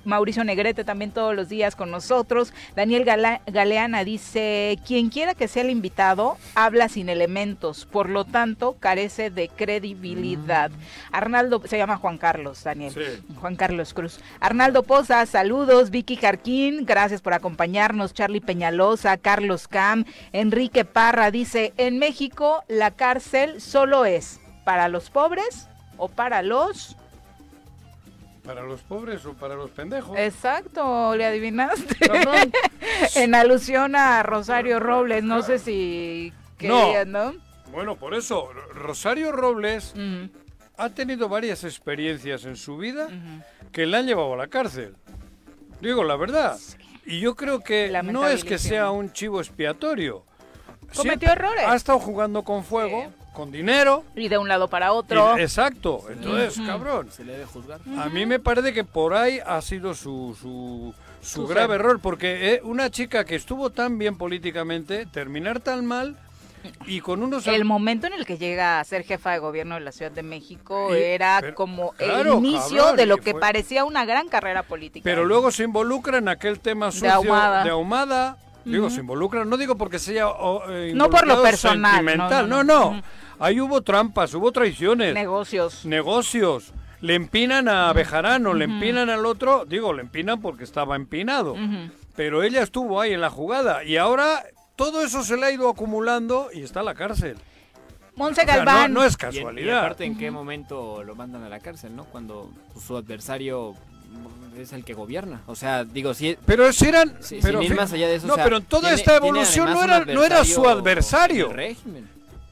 Mauricio 0.04 0.44
Negrete 0.44 0.84
también 0.84 1.12
todos 1.12 1.34
los 1.34 1.48
días 1.48 1.78
con 1.78 1.90
nosotros. 1.90 2.54
Daniel 2.76 3.06
Galeana 3.06 4.04
dice, 4.04 4.78
quien 4.86 5.10
quiera 5.10 5.36
que 5.36 5.48
sea 5.48 5.64
el 5.64 5.70
invitado, 5.70 6.38
habla 6.54 6.90
sin 6.90 7.08
elementos, 7.08 7.86
por 7.86 8.10
lo 8.10 8.26
tanto 8.26 8.76
carece 8.78 9.30
de 9.30 9.48
credibilidad. 9.48 10.70
Mm. 10.70 10.76
Arnaldo, 11.14 11.62
se 11.66 11.78
llama 11.78 11.96
Juan 11.96 12.18
Carlos, 12.18 12.62
Daniel. 12.62 13.24
Juan 13.40 13.56
Carlos 13.56 13.94
Cruz. 13.94 14.20
Arnaldo 14.42 14.84
Poza, 14.84 15.26
saludos. 15.26 15.92
Vicky 15.92 16.18
Jarquín, 16.18 16.86
gracias 16.86 17.22
por 17.22 17.34
acompañarnos. 17.34 18.14
Charlie 18.14 18.42
Peñalosa, 18.42 19.16
Carlos 19.16 19.70
Cam, 19.70 20.04
Enrique 20.34 20.84
Paz 20.84 21.05
dice, 21.32 21.74
en 21.78 22.00
México 22.00 22.64
la 22.68 22.92
cárcel 22.92 23.62
solo 23.62 24.06
es 24.06 24.40
para 24.64 24.90
los 24.90 25.10
pobres 25.10 25.68
o 25.98 26.10
para 26.10 26.42
los... 26.42 26.96
¿Para 28.44 28.62
los 28.62 28.82
pobres 28.82 29.26
o 29.26 29.34
para 29.34 29.56
los 29.56 29.72
pendejos? 29.72 30.18
Exacto, 30.18 31.16
le 31.16 31.26
adivinaste. 31.26 31.98
en 33.16 33.34
alusión 33.34 33.96
a 33.96 34.22
Rosario 34.22 34.80
Robles, 34.80 35.24
no 35.24 35.42
sé 35.42 35.58
si 35.58 36.32
querías, 36.58 37.08
no. 37.08 37.34
Bueno, 37.72 37.96
por 37.96 38.14
eso, 38.14 38.50
Rosario 38.74 39.32
Robles 39.32 39.94
ha 40.78 40.90
tenido 40.90 41.28
varias 41.28 41.64
experiencias 41.64 42.46
en 42.46 42.56
su 42.56 42.78
vida 42.78 43.10
que 43.72 43.88
le 43.88 43.98
han 43.98 44.06
llevado 44.06 44.34
a 44.34 44.38
la 44.38 44.48
cárcel. 44.48 44.96
Digo 45.82 46.04
la 46.04 46.16
verdad. 46.16 46.60
Y 47.06 47.20
yo 47.20 47.36
creo 47.36 47.62
que 47.62 47.92
no 48.04 48.28
es 48.28 48.44
que 48.44 48.60
sea 48.60 48.92
un 48.92 49.12
chivo 49.12 49.40
expiatorio 49.40 50.24
cometió 50.96 51.32
errores. 51.32 51.66
Ha 51.68 51.76
estado 51.76 52.00
jugando 52.00 52.44
con 52.44 52.64
fuego, 52.64 53.12
con 53.34 53.52
dinero. 53.52 54.04
Y 54.16 54.28
de 54.28 54.38
un 54.38 54.48
lado 54.48 54.68
para 54.68 54.94
otro. 54.94 55.38
exacto. 55.38 56.04
Entonces, 56.10 56.60
cabrón. 56.66 57.10
Se 57.12 57.24
le 57.24 57.34
debe 57.34 57.46
juzgar. 57.46 57.80
A 57.98 58.10
mí 58.10 58.26
me 58.26 58.40
parece 58.40 58.74
que 58.74 58.84
por 58.84 59.14
ahí 59.14 59.40
ha 59.46 59.62
sido 59.62 59.94
su, 59.94 60.36
su, 60.40 60.94
su 61.22 61.48
grave 61.48 61.76
error. 61.76 62.00
Porque 62.00 62.54
eh, 62.54 62.62
una 62.64 62.90
chica 62.90 63.26
que 63.26 63.36
estuvo 63.36 63.70
tan 63.70 63.98
bien 63.98 64.18
políticamente, 64.18 65.06
terminar 65.06 65.60
tan 65.60 65.86
mal. 65.86 66.18
Y 66.88 67.00
con 67.00 67.22
unos... 67.22 67.46
El 67.46 67.64
momento 67.64 68.08
en 68.08 68.14
el 68.14 68.26
que 68.26 68.40
llega 68.40 68.80
a 68.80 68.84
ser 68.84 69.04
jefa 69.04 69.32
de 69.32 69.38
gobierno 69.38 69.76
de 69.76 69.82
la 69.82 69.92
Ciudad 69.92 70.12
de 70.12 70.24
México 70.24 70.96
era 70.96 71.54
como 71.54 71.94
el 72.00 72.26
inicio 72.28 72.94
de 72.94 73.06
lo 73.06 73.18
que 73.18 73.36
parecía 73.36 73.86
una 73.86 74.04
gran 74.06 74.30
carrera 74.30 74.64
política. 74.64 75.04
Pero 75.04 75.26
luego 75.26 75.52
se 75.52 75.64
involucra 75.64 76.18
en 76.18 76.28
aquel 76.28 76.60
tema 76.60 76.92
sucio 76.92 77.22
de 77.22 77.70
ahumada 77.70 78.38
Digo, 78.66 78.90
se 78.90 79.02
involucran, 79.02 79.48
no 79.48 79.58
digo 79.58 79.78
porque 79.78 80.00
sea 80.00 80.28
eh, 80.70 80.92
no 80.96 81.10
por 81.10 81.28
lo 81.28 81.42
personal, 81.42 82.06
no, 82.50 82.64
no. 82.64 83.02
Ahí 83.40 83.60
hubo 83.60 83.82
trampas, 83.82 84.34
hubo 84.34 84.52
traiciones. 84.52 85.14
Negocios. 85.14 85.86
Negocios. 85.86 86.74
Le 87.02 87.14
empinan 87.16 87.68
a 87.68 87.92
Bejarano, 87.94 88.54
le 88.54 88.66
empinan 88.66 89.10
al 89.10 89.26
otro, 89.26 89.66
digo, 89.66 89.94
le 89.94 90.02
empinan 90.02 90.42
porque 90.42 90.64
estaba 90.64 90.96
empinado. 90.96 91.56
Pero 92.16 92.44
ella 92.44 92.64
estuvo 92.64 93.00
ahí 93.00 93.14
en 93.14 93.22
la 93.22 93.30
jugada 93.30 93.84
y 93.84 93.98
ahora 93.98 94.44
todo 94.76 95.04
eso 95.04 95.24
se 95.24 95.38
le 95.38 95.46
ha 95.46 95.52
ido 95.52 95.70
acumulando 95.70 96.50
y 96.54 96.64
está 96.64 96.80
en 96.80 96.86
la 96.86 96.96
cárcel. 96.96 97.38
Monse 98.16 98.46
Galván. 98.46 98.94
no, 98.94 99.04
es 99.04 99.18
casualidad. 99.18 99.68
Y, 99.68 99.78
aparte, 99.78 100.06
¿en 100.06 100.18
qué 100.18 100.32
momento 100.32 101.04
lo 101.04 101.16
mandan 101.16 101.44
a 101.44 101.50
la 101.50 101.60
cárcel, 101.60 101.96
no? 101.96 102.06
Cuando 102.06 102.50
su 102.80 102.96
adversario 102.96 103.76
es 104.62 104.74
el 104.74 104.84
que 104.84 104.94
gobierna. 104.94 105.42
O 105.48 105.56
sea, 105.56 105.84
digo, 105.84 106.14
si. 106.14 106.38
Pero 106.46 106.72
si 106.74 106.88
eran. 106.88 107.18
pero, 107.42 107.62
más 107.76 107.94
allá 107.94 108.08
de 108.08 108.16
eso. 108.16 108.28
No, 108.28 108.36
pero 108.36 108.58
en 108.58 108.66
toda 108.66 108.94
esta 108.94 109.18
evolución 109.18 109.72
no 109.72 109.84
era, 109.84 110.06
no 110.06 110.24
era 110.24 110.44
su 110.44 110.68
adversario. 110.68 111.52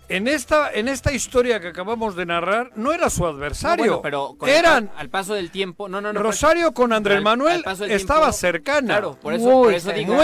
En 0.10 0.28
esta, 0.28 0.72
en 0.72 0.89
esta 0.89 1.14
historia 1.14 1.60
que 1.60 1.70
acabamos 1.70 2.16
de 2.16 2.26
narrar, 2.26 2.72
no 2.76 2.91
era 2.91 3.10
su 3.10 3.26
adversario. 3.26 4.01
pero 4.01 4.38
eran. 4.45 4.91
al 4.97 5.10
paso 5.10 5.34
del 5.34 5.49
tiempo. 5.49 5.88
No, 5.88 6.01
no, 6.01 6.14
no. 6.14 6.22
Rosario 6.22 6.74
con 6.74 6.93
Andrés 6.93 7.22
Manuel 7.22 7.64
estaba 7.88 8.32
cercana. 8.34 8.95
Claro, 8.95 9.18
por 9.22 9.34
eso, 9.34 9.45
por 9.45 9.74
eso 9.74 9.91
digo. 9.91 10.18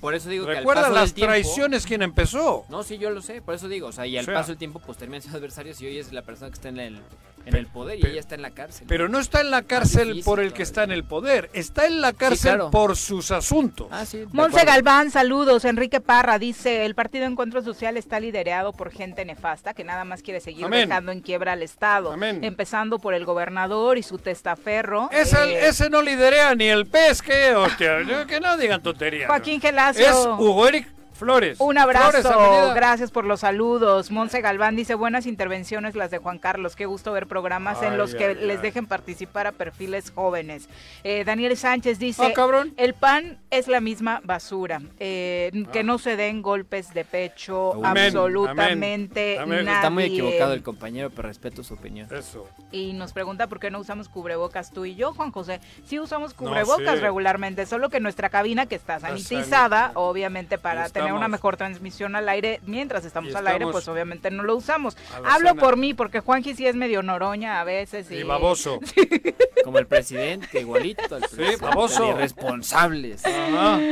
por 0.00 0.14
eso 0.14 0.28
digo 0.28 0.46
Recuerda 0.46 0.82
que 0.82 0.88
al 0.88 0.94
las 0.94 1.14
traiciones 1.14 1.84
quien 1.84 2.02
empezó. 2.02 2.64
No, 2.68 2.82
sí, 2.82 2.96
yo 2.96 3.10
lo 3.10 3.20
sé, 3.20 3.42
por 3.42 3.54
eso 3.54 3.68
digo, 3.68 3.88
o 3.88 3.92
sea, 3.92 4.06
y 4.06 4.16
al 4.16 4.26
paso 4.26 4.48
del 4.48 4.58
tiempo 4.58 4.80
pues 4.80 4.96
terminan 4.98 5.20
siendo 5.20 5.38
adversarios 5.38 5.80
y 5.82 5.86
hoy 5.86 5.98
es 5.98 6.12
la 6.12 6.22
persona 6.22 6.50
que 6.50 6.54
está 6.54 6.68
en 6.68 6.78
el 6.78 7.00
en 7.46 7.56
el 7.56 7.66
poder 7.66 7.98
y 7.98 8.06
ella 8.06 8.20
está 8.20 8.34
en 8.34 8.42
la 8.42 8.50
cárcel. 8.50 8.86
Pero 8.88 9.08
no 9.08 9.18
está 9.18 9.40
en 9.40 9.50
la 9.50 9.62
cárcel 9.62 10.22
por 10.24 10.40
el 10.40 10.52
que 10.52 10.62
está 10.62 10.84
en 10.84 10.92
el 10.92 11.04
poder, 11.04 11.50
está 11.52 11.86
en 11.86 12.00
la 12.00 12.12
cárcel 12.12 12.58
por 12.70 12.96
sus 12.96 13.30
asuntos. 13.30 13.88
Ah, 13.90 14.04
Monse 14.32 14.64
Galván, 14.64 15.10
saludos. 15.10 15.64
Enrique 15.64 16.00
Parra 16.00 16.38
dice, 16.38 16.84
el 16.84 16.94
Partido 16.94 17.26
Encuentro 17.26 17.62
Social 17.62 17.96
está 17.96 18.20
liderado 18.20 18.72
por 18.72 18.90
gente 18.90 19.24
nefasta 19.24 19.74
que 19.74 19.84
nada 19.84 20.04
más 20.04 20.22
quiere 20.22 20.40
seguir 20.40 20.66
dejando 20.68 21.12
en 21.12 21.20
quiebra 21.20 21.52
al 21.52 21.62
Estado. 21.62 22.14
Empezando 22.22 22.98
por 22.98 23.14
el 23.14 23.24
gobernador 23.24 23.98
y 23.98 24.02
su 24.02 24.18
testaferro. 24.18 25.08
Eh, 25.12 25.24
ese 25.62 25.90
no 25.90 26.02
liderea 26.02 26.54
ni 26.54 26.66
el 26.66 26.86
pez, 26.86 27.22
que 27.22 27.54
hostia, 27.54 27.98
que 28.26 28.40
no 28.40 28.56
digan 28.56 28.82
tonterías. 28.82 29.28
Joaquín 29.28 29.60
Gelacio. 29.60 30.06
Es 30.06 30.14
Hugo 30.14 30.68
Eric 30.68 30.94
Flores. 31.14 31.60
Un 31.60 31.78
abrazo, 31.78 32.72
gracias 32.74 33.10
por 33.10 33.24
los 33.24 33.40
saludos. 33.40 34.10
Monse 34.10 34.40
Galván 34.40 34.76
dice, 34.76 34.94
buenas 34.94 35.26
intervenciones 35.26 35.94
las 35.94 36.10
de 36.10 36.18
Juan 36.18 36.38
Carlos, 36.38 36.76
qué 36.76 36.86
gusto 36.86 37.12
ver 37.12 37.26
programas 37.26 37.82
en 37.82 37.96
los 37.96 38.14
que 38.14 38.34
les 38.34 38.62
dejen 38.62 38.86
participar 38.86 39.46
a 39.46 39.52
perfiles 39.52 40.10
jóvenes. 40.14 40.68
Eh, 41.02 41.24
Daniel 41.24 41.56
Sánchez 41.56 41.98
dice, 41.98 42.34
ah, 42.36 42.64
el 42.76 42.94
pan 42.94 43.38
es 43.50 43.68
la 43.68 43.80
misma 43.80 44.20
basura, 44.24 44.82
eh, 44.98 45.50
que 45.72 45.84
no 45.84 45.98
se 45.98 46.16
den 46.16 46.42
golpes 46.42 46.92
de 46.92 47.04
pecho 47.04 47.84
absolutamente 47.84 49.34
Está 49.34 49.90
muy 49.90 50.04
equivocado 50.04 50.52
el 50.52 50.62
compañero, 50.62 51.10
pero 51.10 51.28
respeto 51.28 51.62
su 51.62 51.74
opinión. 51.74 52.08
Eso. 52.12 52.48
Y 52.72 52.92
nos 52.92 53.12
pregunta 53.12 53.46
por 53.46 53.60
qué 53.60 53.70
no 53.70 53.78
usamos 53.78 54.08
cubrebocas 54.08 54.72
tú 54.72 54.84
y 54.84 54.94
yo, 54.94 55.12
Juan 55.12 55.32
José. 55.32 55.60
Sí 55.84 55.98
usamos 55.98 56.34
cubrebocas 56.34 57.00
regularmente, 57.00 57.66
solo 57.66 57.88
que 57.88 58.00
nuestra 58.00 58.28
cabina 58.28 58.66
que 58.66 58.74
está 58.74 59.00
sanitizada, 59.00 59.92
obviamente 59.94 60.58
para 60.58 60.88
tener 60.88 61.03
una 61.12 61.28
mejor 61.28 61.56
transmisión 61.56 62.16
al 62.16 62.28
aire. 62.28 62.60
Mientras 62.66 63.04
estamos, 63.04 63.34
al 63.34 63.46
aire, 63.46 63.66
pues 63.66 63.86
obviamente 63.88 64.30
no 64.30 64.42
lo 64.42 64.56
usamos. 64.56 64.96
Hablo 65.24 65.54
por 65.54 65.76
mí, 65.76 65.94
porque 65.94 66.20
Juanji 66.20 66.54
sí 66.54 66.66
es 66.66 66.74
medio 66.74 67.02
noroña 67.02 67.60
a 67.60 67.64
veces. 67.64 68.10
Y, 68.10 68.22
baboso. 68.22 68.80
Como 69.64 69.78
el 69.78 69.86
presidente, 69.86 70.60
igualito. 70.60 71.18
sí, 71.30 71.56
baboso. 71.60 72.10
Irresponsables. 72.10 73.22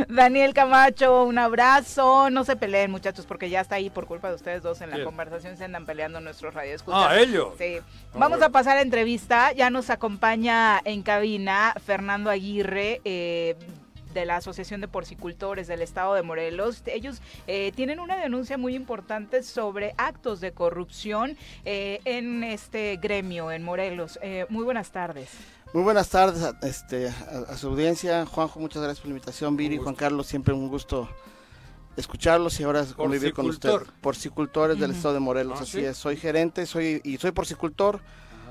Daniel 0.08 0.54
Camacho, 0.54 1.24
un 1.24 1.38
abrazo. 1.38 2.30
No 2.30 2.44
se 2.44 2.56
peleen, 2.56 2.90
muchachos, 2.90 3.26
porque 3.26 3.50
ya 3.50 3.60
está 3.60 3.76
ahí 3.76 3.90
por 3.90 4.06
culpa 4.06 4.28
de 4.28 4.34
ustedes 4.34 4.62
dos 4.62 4.80
en 4.80 4.90
la 4.90 5.04
conversación. 5.04 5.56
Se 5.56 5.64
andan 5.64 5.86
peleando 5.86 6.20
nuestros 6.20 6.54
radioescuchas. 6.54 7.06
Ah, 7.08 7.18
ellos. 7.18 7.54
Sí. 7.58 7.78
Vamos 8.14 8.42
a 8.42 8.50
pasar 8.50 8.76
a 8.76 8.82
entrevista. 8.82 9.52
Ya 9.52 9.70
nos 9.70 9.90
acompaña 9.90 10.80
en 10.84 11.02
cabina 11.02 11.74
Fernando 11.84 12.30
Aguirre. 12.30 13.00
Eh, 13.04 13.56
de 14.12 14.26
la 14.26 14.36
Asociación 14.36 14.80
de 14.80 14.88
Porcicultores 14.88 15.66
del 15.66 15.82
Estado 15.82 16.14
de 16.14 16.22
Morelos. 16.22 16.82
Ellos 16.86 17.20
eh, 17.46 17.72
tienen 17.74 18.00
una 18.00 18.16
denuncia 18.16 18.58
muy 18.58 18.74
importante 18.74 19.42
sobre 19.42 19.94
actos 19.96 20.40
de 20.40 20.52
corrupción 20.52 21.36
eh, 21.64 22.00
en 22.04 22.44
este 22.44 22.98
gremio 23.00 23.50
en 23.50 23.62
Morelos. 23.62 24.18
Eh, 24.22 24.46
muy 24.48 24.64
buenas 24.64 24.90
tardes. 24.90 25.30
Muy 25.72 25.82
buenas 25.82 26.10
tardes 26.10 26.54
este, 26.62 27.08
a, 27.08 27.56
su 27.56 27.68
audiencia. 27.68 28.26
Juanjo, 28.26 28.60
muchas 28.60 28.82
gracias 28.82 29.00
por 29.00 29.08
la 29.08 29.14
invitación. 29.14 29.56
Viri, 29.56 29.78
Juan 29.78 29.94
Carlos, 29.94 30.26
siempre 30.26 30.52
un 30.52 30.68
gusto 30.68 31.08
escucharlos 31.96 32.58
y 32.60 32.64
ahora 32.64 32.84
convivir 32.96 33.32
con 33.32 33.46
usted. 33.46 33.80
Porcicultores 34.00 34.78
del 34.78 34.92
Estado 34.92 35.14
de 35.14 35.20
Morelos, 35.20 35.58
ah, 35.60 35.62
así 35.62 35.80
es. 35.84 35.96
Soy 35.96 36.16
gerente 36.16 36.66
soy 36.66 37.00
y 37.04 37.18
soy 37.18 37.32
porcicultor. 37.32 38.00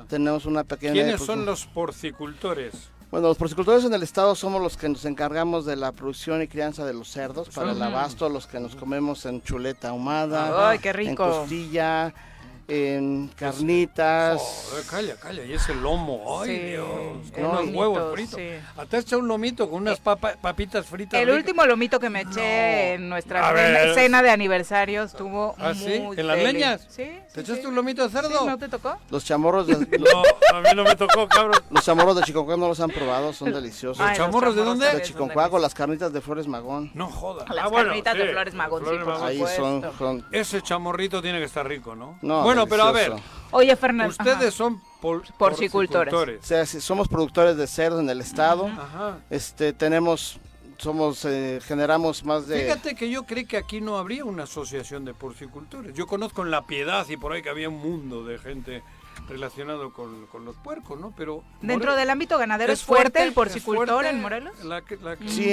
Tenemos 0.07 0.45
una 0.45 0.64
pequeña... 0.64 0.93
¿Quiénes 0.93 1.22
son 1.22 1.45
los 1.45 1.66
porcicultores? 1.68 2.89
Bueno, 3.12 3.28
los 3.28 3.38
porcicultores 3.38 3.84
en 3.84 3.93
el 3.93 4.03
estado 4.03 4.34
somos 4.36 4.62
los 4.62 4.78
que 4.78 4.88
nos 4.88 5.03
encargamos 5.03 5.66
de 5.66 5.76
la 5.76 5.91
producción 5.91 6.41
y 6.41 6.47
crianza 6.47 6.86
de 6.86 6.93
los 6.93 7.09
cerdos 7.09 7.49
para 7.49 7.74
el 7.74 7.82
abasto, 7.82 8.30
los 8.30 8.47
que 8.47 8.57
nos 8.62 8.74
comemos 8.78 9.26
en 9.26 9.41
chuleta 9.43 9.89
ahumada, 9.89 10.70
Ay, 10.70 10.80
qué 10.80 10.93
rico. 10.93 11.09
en 11.09 11.16
costilla, 11.18 12.14
en 12.74 13.28
carnitas. 13.36 14.41
Oh, 14.41 14.89
calla, 14.89 15.17
calla, 15.17 15.43
y 15.43 15.51
ese 15.51 15.76
lomo, 15.76 16.41
ay 16.41 16.57
Dios, 16.57 16.88
con 17.36 17.45
unos 17.45 17.76
huevos 17.76 18.13
fritos. 18.13 18.39
Hasta 18.78 18.97
echa 18.97 19.17
un 19.17 19.28
lomito 19.28 19.69
con 19.69 19.82
unas 19.82 19.99
papitas 19.99 20.86
fritas. 20.86 21.19
El 21.19 21.32
último 21.32 21.65
lomito 21.65 21.99
que 21.99 22.09
me 22.09 22.22
eché 22.22 22.93
en 22.93 23.09
nuestra 23.09 23.53
cena 23.93 24.24
de 24.24 24.30
aniversario 24.30 25.03
estuvo 25.03 25.53
¿Ah, 25.59 25.74
sí? 25.74 26.01
¿En 26.15 26.28
las 26.28 26.38
leñas? 26.38 26.88
Sí. 26.89 27.11
¿Te 27.34 27.41
echaste 27.41 27.67
un 27.67 27.76
lomito 27.76 28.03
de 28.03 28.09
cerdo? 28.09 28.45
¿No 28.45 28.57
te 28.57 28.69
tocó? 28.69 28.97
Los 29.09 29.26
chamorros 29.26 29.67
de... 29.67 29.74
no, 29.99 30.57
a 30.57 30.61
mí 30.61 30.69
no 30.74 30.84
me 30.84 30.95
tocó, 30.95 31.28
cabrón. 31.28 31.61
Los 31.69 31.84
chamorros 31.84 32.15
de 32.15 32.24
Chiconcuac 32.24 32.57
no 32.57 32.69
los 32.69 32.80
han 32.80 32.89
probado, 32.89 33.34
son 33.34 33.51
deliciosos. 33.51 34.05
¿Los 34.05 34.17
chamorros 34.17 34.55
de 34.55 34.63
dónde? 34.63 34.93
De 34.93 35.01
Chiconcuac 35.01 35.51
o 35.51 35.59
las 35.59 35.74
carnitas 35.74 36.13
de 36.13 36.22
Flores 36.22 36.47
Magón. 36.47 36.91
No 36.93 37.09
joda. 37.09 37.45
Las 37.53 37.65
ah, 37.65 37.72
carnitas 37.72 38.17
de 38.17 38.28
Flores 38.30 38.53
Magón, 38.53 38.84
sí, 38.86 38.95
por 39.03 39.24
Ahí 39.24 39.43
son, 39.97 40.26
Ese 40.32 40.61
chamorrito 40.61 41.22
tiene 41.22 41.39
que 41.39 41.45
estar 41.45 41.67
rico, 41.67 41.95
¿no? 41.95 42.17
No, 42.22 42.43
Bueno, 42.43 42.61
pero 42.68 42.84
a 42.84 42.91
ver... 42.91 43.14
Oye, 43.51 43.76
Fernando. 43.76 44.16
Ustedes 44.18 44.53
son 44.53 44.82
porcicultores. 45.38 46.14
O 46.14 46.45
sea, 46.45 46.66
somos 46.66 47.07
productores 47.07 47.57
de 47.57 47.68
cerdo 47.68 47.99
en 47.99 48.09
el 48.09 48.22
estado. 48.22 48.70
Este, 49.30 49.74
tenemos 49.74 50.39
somos 50.78 51.26
eh, 51.26 51.59
generamos 51.64 52.26
más 52.26 52.47
de 52.47 52.64
Fíjate 52.64 52.95
que 52.95 53.07
yo 53.07 53.24
creí 53.28 53.45
que 53.45 53.57
aquí 53.57 53.82
no 53.82 53.99
habría 53.99 54.26
una 54.26 54.43
asociación 54.43 55.05
de 55.05 55.14
porcicultores. 55.14 55.93
Yo 55.93 56.07
conozco 56.07 56.41
en 56.41 56.49
La 56.49 56.66
Piedad 56.66 57.07
y 57.07 57.18
por 57.18 57.34
ahí 57.34 57.43
que 57.43 57.49
había 57.49 57.70
un 57.70 57.78
mundo 57.78 58.26
de 58.26 58.39
gente 58.39 58.82
relacionado 59.28 59.93
con, 59.93 60.28
los 60.43 60.55
puercos, 60.57 60.99
¿no? 60.99 61.14
Pero 61.16 61.43
dentro 61.62 61.95
del 61.95 62.09
ámbito 62.09 62.38
ganadero 62.39 62.74
es 62.74 62.82
fuerte, 62.82 63.22
el 63.22 63.34
porcicultor 63.34 64.05
en 64.05 64.22
Morelos. 64.22 64.64
La, 64.64 64.84
sí, 65.28 65.51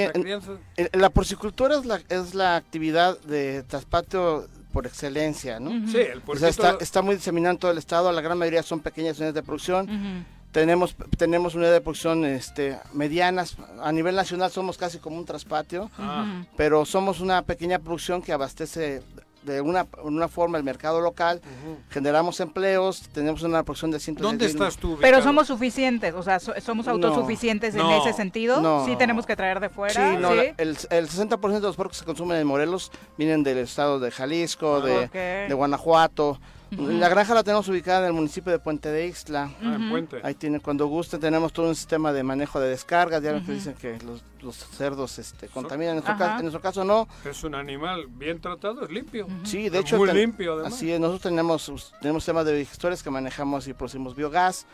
la, 0.92 1.10
porcicultura 1.10 1.76
es 1.76 1.84
la, 1.84 2.00
es 2.08 2.34
la 2.34 2.56
actividad 2.56 3.20
de 3.20 3.64
traspatio 3.64 4.48
por 4.72 4.86
excelencia, 4.86 5.58
¿no? 5.60 5.70
Sí, 5.90 5.98
el 5.98 6.22
o 6.26 6.46
está, 6.46 6.76
está, 6.80 7.02
muy 7.02 7.16
diseminado 7.16 7.52
en 7.52 7.58
todo 7.58 7.70
el 7.70 7.78
estado, 7.78 8.12
la 8.12 8.20
gran 8.20 8.38
mayoría 8.38 8.62
son 8.62 8.80
pequeñas 8.80 9.16
unidades 9.16 9.34
de 9.34 9.42
producción. 9.42 10.26
Tenemos, 10.52 10.96
tenemos 11.16 11.54
unidades 11.54 11.76
de 11.76 11.80
producción 11.82 12.24
este, 12.24 12.78
medianas. 12.94 13.56
A 13.82 13.92
nivel 13.92 14.16
nacional 14.16 14.50
somos 14.50 14.78
casi 14.78 14.98
como 14.98 15.18
un 15.18 15.26
traspatio, 15.26 15.90
ah. 15.98 16.44
pero 16.56 16.86
somos 16.86 17.20
una 17.20 17.42
pequeña 17.42 17.78
producción 17.78 18.22
que 18.22 18.32
abastece 18.32 19.02
de 19.48 19.60
una, 19.60 19.86
una 20.02 20.28
forma 20.28 20.58
el 20.58 20.64
mercado 20.64 21.00
local, 21.00 21.40
generamos 21.90 22.38
empleos, 22.40 23.08
tenemos 23.12 23.42
una 23.42 23.62
producción 23.62 23.90
de 23.90 23.98
ciento 23.98 24.22
¿Dónde 24.22 24.46
estás 24.46 24.76
tú? 24.76 24.98
Pero 25.00 25.22
somos 25.22 25.46
suficientes, 25.48 26.14
o 26.14 26.22
sea, 26.22 26.38
somos 26.38 26.86
autosuficientes 26.86 27.74
en 27.74 27.86
ese 27.86 28.12
sentido. 28.12 28.60
No. 28.60 28.84
Sí 28.84 28.96
tenemos 28.96 29.26
que 29.26 29.36
traer 29.36 29.60
de 29.60 29.68
fuera. 29.68 29.94
Sí, 30.12 30.16
no, 30.20 30.32
El, 30.32 30.54
el 30.58 31.08
60% 31.08 31.52
de 31.54 31.60
los 31.60 31.76
porcos 31.76 31.96
que 31.96 32.00
se 32.00 32.04
consumen 32.04 32.38
en 32.38 32.46
Morelos 32.46 32.92
vienen 33.16 33.42
del 33.42 33.58
estado 33.58 33.98
de 33.98 34.10
Jalisco, 34.10 34.80
ah, 34.82 34.86
de, 34.86 35.46
de 35.48 35.54
Guanajuato. 35.54 36.38
La 36.70 37.08
granja 37.08 37.34
la 37.34 37.42
tenemos 37.42 37.66
ubicada 37.68 38.00
en 38.00 38.06
el 38.06 38.12
municipio 38.12 38.52
de 38.52 38.58
Puente 38.58 38.90
de 38.90 39.06
Ixtla. 39.06 39.50
Ah, 39.62 39.74
en 39.74 39.88
Puente. 39.88 40.20
Ahí 40.22 40.34
tiene, 40.34 40.60
cuando 40.60 40.86
guste, 40.86 41.18
tenemos 41.18 41.52
todo 41.52 41.68
un 41.68 41.74
sistema 41.74 42.12
de 42.12 42.22
manejo 42.22 42.60
de 42.60 42.68
descargas. 42.68 43.22
Ya 43.22 43.40
que 43.42 43.52
dicen 43.52 43.74
que 43.74 43.98
los, 44.42 44.56
cerdos 44.56 45.18
este, 45.18 45.48
contaminan. 45.48 45.96
En 45.96 46.02
nuestro, 46.04 46.18
caso, 46.18 46.36
en 46.36 46.42
nuestro, 46.42 46.60
caso, 46.60 46.84
no. 46.84 47.08
Es 47.24 47.42
un 47.42 47.54
animal 47.54 48.06
bien 48.08 48.40
tratado, 48.40 48.84
es 48.84 48.90
limpio. 48.90 49.26
Sí, 49.44 49.68
de 49.70 49.78
hecho. 49.78 49.96
Muy 49.96 50.12
limpio, 50.12 50.54
además. 50.54 50.74
Así 50.74 50.92
es, 50.92 51.00
nosotros 51.00 51.22
tenemos, 51.22 51.92
tenemos 52.00 52.24
temas 52.24 52.44
de 52.44 52.54
digestores 52.54 53.02
que 53.02 53.10
manejamos 53.10 53.66
y 53.66 53.72
producimos 53.72 54.14
biogás. 54.14 54.66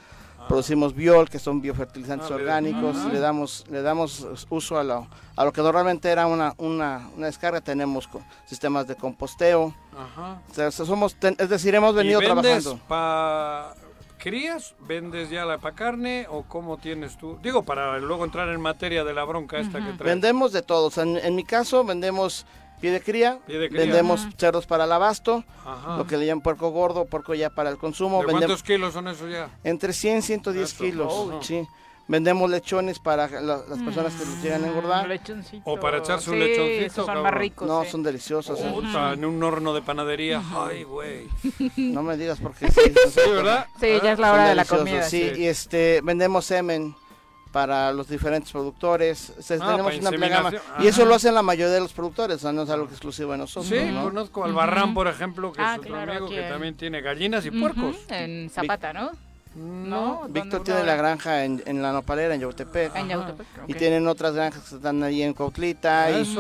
Producimos 0.48 0.94
biol, 0.94 1.28
que 1.28 1.38
son 1.38 1.60
biofertilizantes 1.60 2.30
ah, 2.30 2.34
orgánicos, 2.34 2.96
le 3.12 3.18
damos 3.18 3.64
le 3.70 3.82
damos 3.82 4.26
uso 4.50 4.78
a 4.78 4.84
lo, 4.84 5.06
a 5.36 5.44
lo 5.44 5.52
que 5.52 5.62
normalmente 5.62 6.08
era 6.10 6.26
una, 6.26 6.54
una, 6.58 7.08
una 7.16 7.26
descarga, 7.26 7.60
tenemos 7.60 8.08
sistemas 8.46 8.86
de 8.86 8.96
composteo. 8.96 9.74
Ajá. 9.96 10.70
somos, 10.70 11.16
es 11.38 11.48
decir, 11.48 11.74
hemos 11.74 11.94
venido 11.94 12.22
¿Y 12.22 12.26
vendes 12.26 12.64
trabajando. 12.64 12.86
Pa 12.88 13.74
¿Crías? 14.24 14.74
¿Vendes 14.80 15.28
ya 15.28 15.44
la 15.44 15.58
para 15.58 15.74
carne 15.74 16.26
o 16.30 16.44
cómo 16.44 16.78
tienes 16.78 17.18
tú? 17.18 17.38
Digo, 17.42 17.62
para 17.62 17.98
luego 17.98 18.24
entrar 18.24 18.48
en 18.48 18.58
materia 18.58 19.04
de 19.04 19.12
la 19.12 19.22
bronca 19.24 19.58
esta 19.58 19.80
que 19.80 19.92
traes. 19.92 19.98
Vendemos 19.98 20.50
de 20.50 20.62
todos. 20.62 20.96
En, 20.96 21.18
en 21.18 21.34
mi 21.34 21.44
caso, 21.44 21.84
vendemos 21.84 22.46
pie 22.80 22.90
de 22.90 23.00
cría, 23.00 23.38
vendemos 23.46 24.26
cerdos 24.36 24.66
para 24.66 24.84
el 24.84 24.92
abasto, 24.92 25.44
lo 25.96 26.06
que 26.06 26.16
le 26.16 26.26
llaman 26.26 26.42
puerco 26.42 26.70
gordo, 26.70 27.06
puerco 27.06 27.34
ya 27.34 27.50
para 27.50 27.70
el 27.70 27.78
consumo. 27.78 28.22
¿Cuántos 28.22 28.62
kilos 28.62 28.92
son 28.94 29.08
esos 29.08 29.30
ya? 29.30 29.50
Entre 29.64 29.92
100 29.92 30.18
y 30.18 30.22
110 30.22 30.74
kilos, 30.74 31.12
sí. 31.42 31.66
Vendemos 32.06 32.50
lechones 32.50 32.98
para 32.98 33.28
las 33.40 33.62
personas 33.82 34.12
que 34.12 34.26
los 34.26 34.42
llegan 34.42 34.64
a 34.64 34.68
engordar. 34.68 35.20
O 35.64 35.80
para 35.80 35.98
echarse 35.98 36.30
un 36.30 36.38
lechoncito. 36.38 37.06
son 37.06 37.22
más 37.22 37.32
ricos. 37.32 37.66
No, 37.66 37.84
son 37.84 38.02
deliciosos. 38.02 38.60
en 38.60 39.24
un 39.24 39.42
horno 39.42 39.72
de 39.72 39.80
panadería. 39.80 40.42
Ay, 40.54 40.82
güey. 40.84 41.28
No 41.76 42.02
me 42.02 42.18
digas 42.18 42.40
porque 42.42 42.70
sí. 42.70 42.80
sí, 43.10 43.30
¿verdad? 43.30 43.66
Sí, 43.80 43.88
ya 44.02 44.12
es 44.12 44.18
la 44.18 44.32
hora 44.32 44.48
de 44.48 44.54
la 44.54 44.66
comida. 44.66 45.02
Sí, 45.02 45.32
y 45.34 45.46
este, 45.46 46.02
vendemos 46.02 46.44
semen 46.44 46.94
para 47.54 47.92
los 47.92 48.08
diferentes 48.08 48.50
productores. 48.50 49.32
Ah, 49.38 49.70
tenemos 49.70 49.96
una 49.96 50.08
amplia 50.08 50.60
Y 50.80 50.88
eso 50.88 51.04
lo 51.04 51.14
hacen 51.14 51.34
la 51.36 51.42
mayoría 51.42 51.72
de 51.72 51.78
los 51.78 51.92
productores, 51.92 52.42
no 52.42 52.62
es 52.62 52.68
algo 52.68 52.86
exclusivo 52.86 53.30
de 53.30 53.38
nosotros. 53.38 53.68
Sí, 53.68 53.94
conozco 53.94 54.44
al 54.44 54.52
Barran, 54.52 54.92
por 54.92 55.06
ejemplo, 55.06 55.52
que 55.52 55.62
es 55.62 55.68
ah, 55.68 55.76
otro 55.78 55.96
amigo 55.96 56.28
que 56.28 56.42
también 56.42 56.76
tiene 56.76 57.00
gallinas 57.00 57.46
y 57.46 57.52
puercos. 57.52 57.96
En 58.08 58.50
Zapata, 58.50 58.92
¿no? 58.92 59.12
¿No? 59.54 60.26
Víctor 60.28 60.64
tiene 60.64 60.84
la 60.84 60.96
granja 60.96 61.44
en, 61.44 61.82
la 61.82 61.92
nopalera, 61.92 62.34
en 62.34 62.40
Yautepec. 62.40 62.92
Y 63.66 63.74
tienen 63.74 64.06
otras 64.08 64.34
granjas 64.34 64.68
que 64.68 64.76
están 64.76 65.02
ahí 65.02 65.22
en 65.22 65.34
Cautlita. 65.34 66.10
Y, 66.10 66.38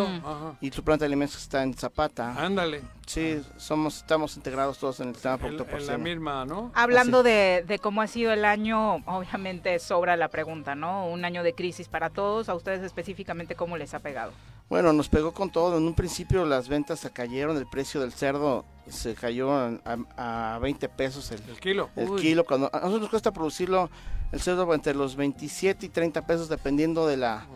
y 0.60 0.70
su 0.70 0.82
planta 0.82 1.04
de 1.04 1.06
alimentos 1.06 1.40
está 1.40 1.62
en 1.62 1.74
Zapata. 1.74 2.34
Ándale. 2.36 2.82
Sí, 3.06 3.42
somos, 3.58 3.98
estamos 3.98 4.36
integrados 4.36 4.78
todos 4.78 5.00
en 5.00 5.08
el 5.08 5.14
sistema 5.14 5.36
producto 5.36 5.66
En 5.76 5.86
la 5.86 5.98
misma, 5.98 6.46
¿no? 6.46 6.72
Hablando 6.74 7.22
de, 7.22 7.62
de, 7.66 7.78
cómo 7.78 8.00
ha 8.00 8.06
sido 8.06 8.32
el 8.32 8.44
año, 8.44 8.96
obviamente 9.06 9.78
sobra 9.78 10.16
la 10.16 10.28
pregunta, 10.28 10.74
¿no? 10.74 11.06
Un 11.08 11.24
año 11.24 11.42
de 11.42 11.54
crisis 11.54 11.88
para 11.88 12.08
todos. 12.10 12.48
A 12.48 12.54
ustedes 12.54 12.82
específicamente, 12.82 13.54
¿cómo 13.54 13.76
les 13.76 13.92
ha 13.92 13.98
pegado? 13.98 14.32
Bueno, 14.68 14.92
nos 14.92 15.08
pegó 15.08 15.32
con 15.32 15.50
todo. 15.50 15.78
En 15.78 15.84
un 15.84 15.94
principio 15.94 16.44
las 16.44 16.68
ventas 16.68 17.00
se 17.00 17.10
cayeron, 17.10 17.56
el 17.56 17.66
precio 17.66 18.00
del 18.00 18.12
cerdo 18.12 18.64
se 18.88 19.14
cayó 19.14 19.50
a, 19.52 20.58
20 20.60 20.88
pesos 20.90 21.30
el, 21.30 21.40
kilo. 21.60 21.90
El 21.96 22.14
kilo. 22.16 22.44
Cuando 22.44 22.70
a 22.72 22.78
nosotros 22.78 23.02
nos 23.02 23.10
cuesta 23.10 23.32
producirlo 23.32 23.90
el 24.32 24.40
cerdo 24.40 24.72
entre 24.74 24.94
los 24.94 25.16
27 25.16 25.86
y 25.86 25.88
30 25.88 26.26
pesos 26.26 26.48
dependiendo 26.48 27.06
de 27.06 27.16
la 27.16 27.46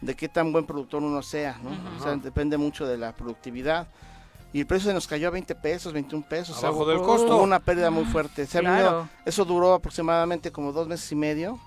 de 0.00 0.14
qué 0.14 0.28
tan 0.28 0.52
buen 0.52 0.64
productor 0.64 1.02
uno 1.02 1.22
sea, 1.22 1.58
¿no? 1.62 1.70
O 1.98 2.02
sea, 2.02 2.16
depende 2.16 2.56
mucho 2.56 2.86
de 2.86 2.96
la 2.96 3.12
productividad. 3.12 3.88
Y 4.52 4.60
el 4.60 4.66
precio 4.66 4.88
se 4.88 4.94
nos 4.94 5.06
cayó 5.06 5.28
a 5.28 5.30
20 5.30 5.54
pesos, 5.54 5.92
21 5.92 6.26
pesos. 6.28 6.62
Abajo 6.64 6.84
del 6.84 6.98
costo. 6.98 7.40
una 7.40 7.60
pérdida 7.60 7.90
muy 7.90 8.04
fuerte. 8.04 8.46
Se 8.46 8.60
eso 9.24 9.44
duró 9.44 9.74
aproximadamente 9.74 10.50
como 10.50 10.72
dos 10.72 10.88
meses 10.88 11.10
y 11.12 11.16
medio. 11.16 11.58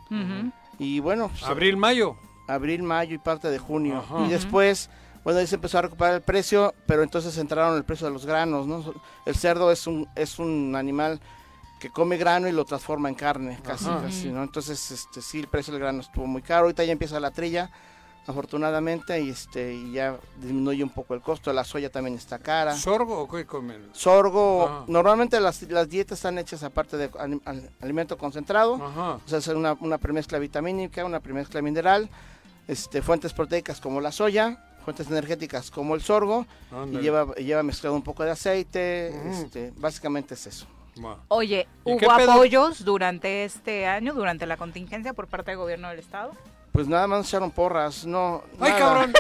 Y 0.80 1.00
bueno. 1.00 1.30
Pues, 1.30 1.44
abril, 1.44 1.78
mayo. 1.78 2.18
Abril, 2.48 2.84
mayo 2.84 3.16
y 3.16 3.18
parte 3.20 3.50
de 3.50 3.60
junio. 3.60 4.04
Y 4.26 4.30
después 4.30 4.90
bueno, 5.24 5.40
ahí 5.40 5.48
se 5.48 5.56
empezó 5.56 5.78
a 5.78 5.84
recuperar 5.84 6.16
el 6.16 6.22
precio, 6.22 6.74
pero 6.86 7.02
entonces 7.02 7.38
entraron 7.38 7.78
el 7.78 7.86
precio 7.86 8.08
de 8.08 8.14
los 8.14 8.26
granos, 8.26 8.68
¿no? 8.68 8.94
El 9.26 9.36
cerdo 9.36 9.72
es 9.72 9.88
un, 9.88 10.08
es 10.16 10.38
un 10.38 10.76
animal 10.76 11.22
que 11.80 11.90
come 11.90 12.18
grano 12.18 12.48
y 12.48 12.52
lo 12.52 12.66
transforma 12.66 13.08
en 13.08 13.16
carne, 13.16 13.60
casi, 13.64 13.86
casi, 13.86 14.30
¿no? 14.30 14.44
Entonces, 14.44 14.92
este, 14.92 15.22
sí, 15.22 15.40
el 15.40 15.48
precio 15.48 15.72
del 15.72 15.82
grano 15.82 16.02
estuvo 16.02 16.28
muy 16.28 16.42
caro. 16.42 16.64
Ahorita 16.64 16.84
ya 16.84 16.92
empieza 16.92 17.20
la 17.22 17.32
trilla, 17.32 17.72
afortunadamente, 18.28 19.22
y 19.22 19.30
este, 19.30 19.74
y 19.74 19.94
ya 19.94 20.18
disminuye 20.38 20.84
un 20.84 20.90
poco 20.90 21.14
el 21.14 21.22
costo. 21.22 21.52
La 21.52 21.64
soya 21.64 21.90
también 21.90 22.16
está 22.16 22.40
cara. 22.40 22.76
¿Sorgo 22.76 23.20
o 23.20 23.28
qué 23.28 23.46
comen? 23.46 23.90
Sorgo, 23.94 24.86
normalmente 24.88 25.40
las, 25.40 25.62
las, 25.64 25.90
dietas 25.90 26.20
están 26.20 26.38
hechas 26.38 26.64
aparte 26.64 26.98
de 26.98 27.10
alimento 27.82 28.18
concentrado, 28.18 28.74
o 28.74 29.22
sea, 29.28 29.40
es 29.40 29.48
una, 29.48 29.74
una 29.80 29.98
premezcla 29.98 30.40
vitamínica, 30.40 31.06
una 31.06 31.20
premezcla 31.20 31.62
mineral, 31.62 32.10
este, 32.68 33.02
fuentes 33.02 33.34
proteicas 33.34 33.82
como 33.82 34.00
la 34.00 34.12
soya, 34.12 34.64
fuentes 34.84 35.10
energéticas 35.10 35.72
como 35.72 35.96
el 35.96 36.02
sorgo 36.02 36.46
y 36.92 36.98
lleva, 36.98 37.34
lleva 37.36 37.64
mezclado 37.64 37.96
un 37.96 38.04
poco 38.04 38.24
de 38.24 38.32
aceite, 38.32 39.14
este, 39.30 39.74
básicamente 39.78 40.34
es 40.36 40.48
eso. 40.48 40.68
Oye, 41.28 41.68
¿hubo 41.84 42.12
apoyos 42.12 42.86
durante 42.86 43.46
este 43.46 43.88
año, 43.88 44.14
durante 44.14 44.46
la 44.46 44.58
contingencia 44.58 45.14
por 45.14 45.28
parte 45.28 45.52
del 45.52 45.58
gobierno 45.58 45.90
del 45.90 46.00
estado? 46.00 46.34
Pues 46.74 46.88
nada 46.88 47.08
más 47.08 47.28
echaron 47.28 47.52
porras, 47.52 48.06
no. 48.06 48.44
¡Ay, 48.60 48.74
cabrón! 48.74 49.14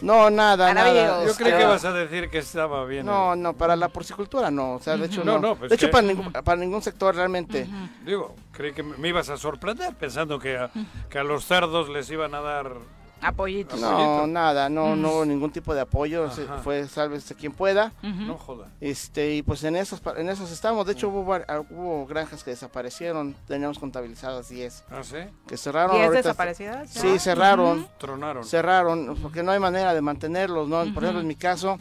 No, 0.00 0.30
nada, 0.30 0.72
nada. 0.74 1.24
Yo 1.24 1.34
creí 1.34 1.56
que 1.56 1.64
vas 1.64 1.84
a 1.84 1.92
decir 1.92 2.28
que 2.28 2.38
estaba 2.38 2.84
bien. 2.84 3.04
No, 3.06 3.34
no, 3.34 3.54
para 3.54 3.74
la 3.74 3.88
porcicultura 3.88 4.50
no, 4.50 4.74
o 4.74 4.80
sea, 4.80 4.96
de 4.96 5.06
hecho 5.06 5.24
no. 5.24 5.56
Pues 5.56 5.70
de 5.70 5.76
hecho, 5.76 5.90
para, 5.90 6.06
ningún, 6.06 6.32
para 6.32 6.56
ningún 6.60 6.82
sector 6.82 7.14
realmente. 7.16 7.66
Digo, 8.04 8.36
creí 8.52 8.72
que 8.72 8.82
me 8.82 9.08
ibas 9.08 9.28
a 9.28 9.36
sorprender 9.36 9.94
pensando 9.94 10.38
que 10.38 10.68
que 11.10 11.18
a 11.18 11.24
los 11.24 11.44
cerdos 11.44 11.88
les 11.88 12.10
iban 12.10 12.34
a 12.34 12.40
dar 12.40 12.76
Apoyitos. 13.24 13.80
No, 13.80 14.26
nada, 14.26 14.68
no, 14.68 14.94
no 14.94 15.12
hubo 15.12 15.24
ningún 15.24 15.50
tipo 15.50 15.74
de 15.74 15.80
apoyo, 15.80 16.28
fue 16.62 16.86
sálvese 16.86 17.34
quien 17.34 17.52
pueda. 17.52 17.92
No 18.02 18.36
joda. 18.36 18.68
Este, 18.80 19.34
y 19.36 19.42
pues 19.42 19.64
en 19.64 19.76
esos, 19.76 20.02
en 20.16 20.28
esos 20.28 20.50
estamos, 20.50 20.86
de 20.86 20.92
hecho 20.92 21.08
hubo, 21.08 21.22
hubo 21.70 22.06
granjas 22.06 22.44
que 22.44 22.50
desaparecieron, 22.50 23.34
teníamos 23.46 23.78
contabilizadas 23.78 24.48
10. 24.50 24.84
¿Ah, 24.90 25.02
sí? 25.02 25.16
Que 25.46 25.56
cerraron. 25.56 25.96
¿10 25.96 26.10
desaparecidas? 26.10 26.90
Sí, 26.90 27.18
cerraron. 27.18 27.88
Tronaron. 27.98 28.44
Cerraron, 28.44 29.16
porque 29.22 29.42
no 29.42 29.52
hay 29.52 29.58
manera 29.58 29.94
de 29.94 30.00
mantenerlos, 30.02 30.68
¿no? 30.68 30.84
Por 30.92 31.04
ejemplo, 31.04 31.20
en 31.20 31.26
mi 31.26 31.36
caso, 31.36 31.78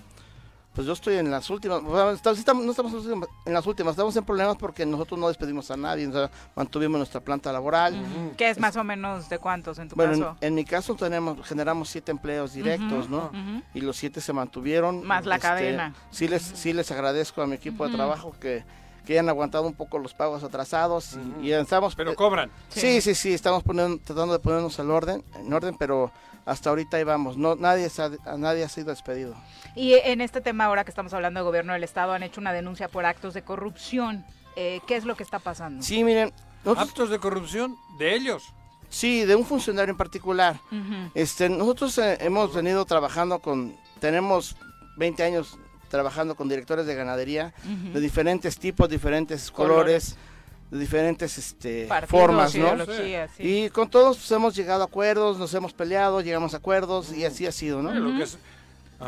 pues 0.74 0.88
yo 0.88 0.94
estoy 0.94 1.18
en 1.18 1.30
las 1.30 1.50
últimas, 1.50 1.84
no 1.84 2.12
estamos 2.12 2.94
en 3.46 3.54
las 3.54 3.66
últimas, 3.68 3.92
estamos 3.92 4.16
en 4.16 4.26
problemas 4.26 4.58
porque 4.58 4.86
nosotros 4.86 5.20
no 5.20 5.28
despedimos 5.28 5.70
a 5.70 5.78
nadie, 5.78 6.10
mantuvimos 6.56 6.98
nuestra 6.98 7.22
planta 7.22 7.52
laboral. 7.52 7.96
¿Qué 8.38 8.50
es 8.50 8.60
más 8.60 8.76
o 8.76 8.84
menos 8.84 9.30
de 9.30 9.38
cuántos 9.38 9.78
en 9.78 9.90
tu 9.90 9.96
caso? 9.96 10.36
En, 10.42 10.48
en, 10.48 10.56
mi 10.56 10.66
caso 10.66 10.96
tenemos, 10.96 11.48
generamos 11.48 11.90
siete 11.90 12.12
empleos 12.12 12.54
directos, 12.54 13.08
¿no? 13.08 13.32
Y 13.74 13.82
los 13.82 13.98
siete 13.98 14.20
se 14.20 14.34
mantuvieron. 14.34 15.06
Más 15.06 15.26
la 15.26 15.36
este, 15.36 15.48
cadena. 15.48 15.94
Sí 16.10 16.28
les, 16.28 16.42
sí 16.42 16.74
les 16.74 16.90
agradezco 16.92 17.42
a 17.42 17.48
mi 17.48 17.56
equipo 17.56 17.88
de 17.88 17.96
trabajo 17.96 18.36
que, 18.40 18.64
que 19.06 19.14
hayan 19.14 19.30
aguantado 19.30 19.68
un 19.68 19.74
poco 19.74 20.00
los 20.00 20.16
pagos 20.16 20.44
atrasados 20.44 21.18
y, 21.42 21.52
estamos... 21.52 21.96
Pero 21.96 22.16
cobran. 22.16 22.50
Sí, 22.70 23.00
sí, 23.02 23.14
sí, 23.14 23.34
estamos 23.34 23.62
poniendo, 23.64 24.00
tratando 24.04 24.34
de 24.34 24.40
ponernos 24.40 24.80
al 24.80 24.90
orden, 24.90 25.24
en 25.36 25.54
orden, 25.54 25.76
pero 25.78 26.12
hasta 26.46 26.70
ahorita 26.70 26.98
ahí 26.98 27.04
vamos, 27.04 27.38
no, 27.38 27.56
nadie, 27.56 27.90
nadie 28.38 28.64
ha 28.64 28.70
sido 28.70 28.90
despedido. 28.90 29.36
Y 29.76 29.94
en 29.94 30.22
este 30.22 30.42
tema, 30.42 30.66
ahora 30.66 30.84
que 30.84 30.92
estamos 30.92 31.14
hablando 31.14 31.40
de 31.40 31.46
gobierno 31.46 31.74
del 31.74 31.84
Estado, 31.84 32.14
han 32.14 32.24
hecho 32.24 32.42
una 32.42 32.54
denuncia 32.54 32.88
por 32.88 33.06
actos 33.06 33.34
de 33.34 33.44
corrupción. 33.44 34.26
Eh, 34.56 34.82
¿Qué 34.88 34.96
es 34.96 35.06
lo 35.06 35.16
que 35.16 35.24
está 35.24 35.40
pasando? 35.40 35.84
Sí, 35.84 36.04
miren. 36.04 36.32
¿Actos 36.66 37.10
de 37.10 37.20
corrupción 37.20 37.76
de 37.98 38.16
ellos? 38.16 38.54
Sí, 38.90 39.26
de 39.26 39.36
un 39.36 39.46
funcionario 39.46 39.92
en 39.92 39.98
particular. 39.98 40.60
este, 41.16 41.50
nosotros 41.50 41.98
eh, 41.98 42.18
hemos 42.22 42.54
venido 42.54 42.86
trabajando 42.86 43.40
con, 43.40 43.76
tenemos 44.00 44.56
20 44.98 45.24
años 45.24 45.58
trabajando 45.90 46.36
con 46.36 46.50
directores 46.50 46.86
de 46.86 46.96
ganadería 46.96 47.54
de 47.64 48.00
diferentes 48.00 48.58
tipos, 48.58 48.90
diferentes 48.90 49.52
colores, 49.52 50.16
de 50.74 50.80
diferentes 50.80 51.38
este, 51.38 51.88
formas, 52.08 52.56
¿no? 52.56 52.76
Y 53.38 53.70
con 53.70 53.88
todos 53.92 54.18
pues, 54.18 54.32
hemos 54.32 54.56
llegado 54.56 54.82
a 54.82 54.86
acuerdos, 54.86 55.38
nos 55.38 55.54
hemos 55.54 55.72
peleado, 55.72 56.22
llegamos 56.22 56.56
a 56.56 56.58
acuerdos 56.58 57.14
y 57.14 57.26
así 57.26 57.46
ha 57.46 57.52
sido, 57.52 57.84
¿no? 57.84 57.92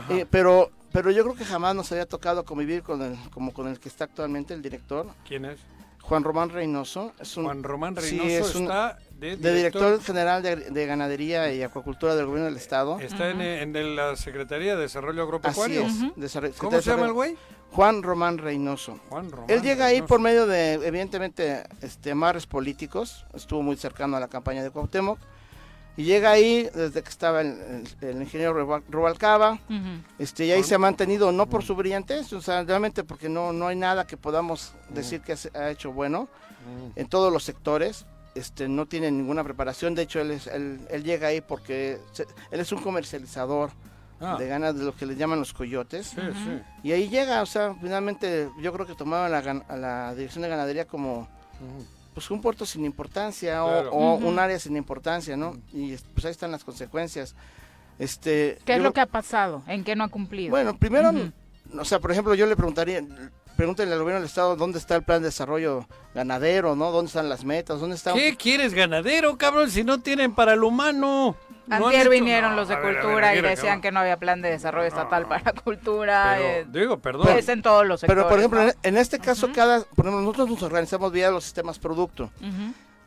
Eh, 0.09 0.27
pero, 0.29 0.69
pero 0.91 1.09
yo 1.09 1.23
creo 1.23 1.35
que 1.35 1.43
jamás 1.43 1.73
nos 1.73 1.91
había 1.91 2.05
tocado 2.05 2.45
convivir 2.45 2.83
con 2.83 3.01
el, 3.01 3.17
como 3.31 3.51
con 3.51 3.67
el 3.67 3.79
que 3.79 3.89
está 3.89 4.03
actualmente 4.03 4.53
el 4.53 4.61
director. 4.61 5.07
¿Quién 5.27 5.45
es? 5.45 5.57
Juan 6.01 6.23
Román 6.23 6.49
Reynoso. 6.49 7.13
Es 7.19 7.35
un, 7.35 7.45
Juan 7.45 7.63
Román 7.63 7.95
Reynoso 7.95 8.59
está 8.59 8.99
de 9.17 9.35
director, 9.35 9.99
general 10.03 10.43
de, 10.43 10.85
Ganadería 10.85 11.51
y 11.51 11.63
Acuacultura 11.63 12.15
del 12.15 12.27
Gobierno 12.27 12.45
del 12.45 12.57
Estado. 12.57 12.99
Está 12.99 13.31
en, 13.31 13.95
la 13.95 14.15
Secretaría 14.17 14.75
de 14.75 14.83
Desarrollo 14.83 15.23
Agropecuario. 15.23 15.85
Así 15.87 16.11
es. 16.21 16.57
¿Cómo 16.59 16.79
se 16.79 16.91
llama 16.91 17.07
el 17.07 17.13
güey? 17.13 17.35
Juan 17.75 18.03
Román 18.03 18.37
Reynoso. 18.37 18.99
Juan 19.09 19.29
Román 19.29 19.49
Él 19.49 19.61
llega 19.61 19.87
ahí 19.87 20.01
por 20.01 20.21
medio 20.21 20.47
de, 20.47 20.73
evidentemente, 20.75 21.63
este, 21.81 22.11
amarres 22.11 22.47
políticos. 22.47 23.25
Estuvo 23.33 23.61
muy 23.61 23.75
cercano 23.75 24.15
a 24.15 24.19
la 24.19 24.29
campaña 24.29 24.63
de 24.63 24.71
Cuauhtémoc. 24.71 25.19
Y 25.97 26.03
llega 26.03 26.31
ahí 26.31 26.69
desde 26.73 27.01
que 27.01 27.09
estaba 27.09 27.41
el, 27.41 27.85
ingeniero 28.01 28.81
Rubalcaba, 28.89 29.59
este, 30.19 30.45
y 30.45 30.51
ahí 30.51 30.61
se 30.61 30.75
ha 30.75 30.77
mantenido, 30.77 31.31
no 31.31 31.47
por 31.47 31.63
su 31.63 31.73
brillantez, 31.73 32.33
o 32.33 32.41
sea, 32.41 32.63
realmente 32.63 33.05
porque 33.05 33.29
no, 33.29 33.53
no 33.53 33.67
hay 33.67 33.77
nada 33.77 34.05
que 34.05 34.17
podamos 34.17 34.73
decir 34.89 35.21
que 35.21 35.37
ha 35.57 35.69
hecho 35.69 35.93
bueno 35.93 36.27
en 36.97 37.07
todos 37.07 37.31
los 37.31 37.43
sectores. 37.43 38.05
Este, 38.35 38.67
no 38.67 38.85
tiene 38.85 39.09
ninguna 39.09 39.45
preparación, 39.45 39.95
de 39.95 40.01
hecho 40.01 40.19
él, 40.19 40.41
él, 40.89 41.03
llega 41.05 41.29
ahí 41.29 41.39
porque 41.39 41.99
él 42.51 42.59
es 42.59 42.69
un 42.73 42.81
comercializador 42.81 43.71
ah. 44.19 44.37
de 44.37 44.47
ganas 44.47 44.77
de 44.77 44.85
lo 44.85 44.95
que 44.95 45.05
le 45.05 45.15
llaman 45.15 45.39
los 45.39 45.53
coyotes. 45.53 46.15
Y 46.83 46.91
ahí 46.91 47.09
llega, 47.09 47.41
o 47.41 47.45
sea, 47.45 47.75
finalmente 47.81 48.49
yo 48.59 48.73
creo 48.73 48.85
que 48.85 48.95
tomaban 48.95 49.31
la, 49.31 49.63
a 49.67 49.77
la 49.77 50.15
dirección 50.15 50.43
de 50.43 50.49
ganadería 50.49 50.85
como 50.85 51.27
pues 52.15 52.31
un 52.31 52.41
puerto 52.41 52.65
sin 52.65 52.85
importancia 52.85 53.63
o, 53.63 54.15
un 54.15 54.39
área 54.39 54.57
sin 54.57 54.77
importancia, 54.77 55.35
¿no? 55.35 55.57
Y 55.73 55.95
pues 56.13 56.25
ahí 56.25 56.31
están 56.31 56.51
las 56.51 56.63
consecuencias. 56.63 57.35
Este, 57.99 58.57
¿Qué 58.65 58.75
es 58.75 58.81
lo 58.81 58.93
que 58.93 59.01
ha 59.01 59.05
pasado? 59.05 59.63
¿En 59.67 59.83
qué 59.83 59.95
no 59.95 60.05
ha 60.05 60.07
cumplido? 60.07 60.49
Bueno, 60.49 60.77
primero, 60.77 61.11
o 61.77 61.85
sea, 61.85 61.99
por 61.99 62.11
ejemplo, 62.11 62.33
yo 62.33 62.45
le 62.45 62.55
preguntaría, 62.55 63.03
pregúntenle 63.57 63.93
al 63.93 63.99
gobierno 63.99 64.21
del 64.21 64.29
estado 64.29 64.55
dónde 64.55 64.79
está 64.79 64.95
el 64.95 65.03
plan 65.03 65.21
de 65.21 65.27
desarrollo 65.27 65.87
ganadero, 66.13 66.75
¿no? 66.75 66.91
¿Dónde 66.91 67.07
están 67.07 67.27
las 67.27 67.43
metas? 67.43 67.81
¿Dónde 67.81 67.97
está? 67.97 68.13
¿Qué 68.13 68.37
quieres 68.37 68.73
ganadero, 68.73 69.37
cabrón, 69.37 69.69
si 69.69 69.83
no 69.83 69.99
tienen 69.99 70.33
para 70.33 70.53
el 70.53 70.63
humano? 70.63 71.35
Antier 71.69 72.09
vinieron 72.09 72.55
los 72.55 72.67
de 72.67 72.79
cultura 72.79 73.35
y 73.35 73.41
decían 73.41 73.81
que 73.81 73.91
no 73.91 73.99
había 73.99 74.17
plan 74.17 74.41
de 74.41 74.49
desarrollo 74.49 74.87
estatal 74.87 75.27
para 75.27 75.53
cultura. 75.53 76.39
Eh, 76.39 76.65
digo, 76.69 76.97
perdón. 76.99 77.29
Es 77.29 77.49
en 77.49 77.61
todos 77.61 77.85
los 77.85 78.01
sectores. 78.01 78.23
Pero, 78.23 78.29
por 78.29 78.39
ejemplo, 78.39 78.81
en 78.83 78.97
este 78.97 79.19
caso, 79.19 79.49
cada, 79.53 79.79
por 79.79 80.05
ejemplo, 80.05 80.21
nosotros 80.21 80.49
nos 80.49 80.63
organizamos 80.63 81.11
vía 81.11 81.31
los 81.31 81.43
sistemas 81.43 81.79
producto. 81.79 82.29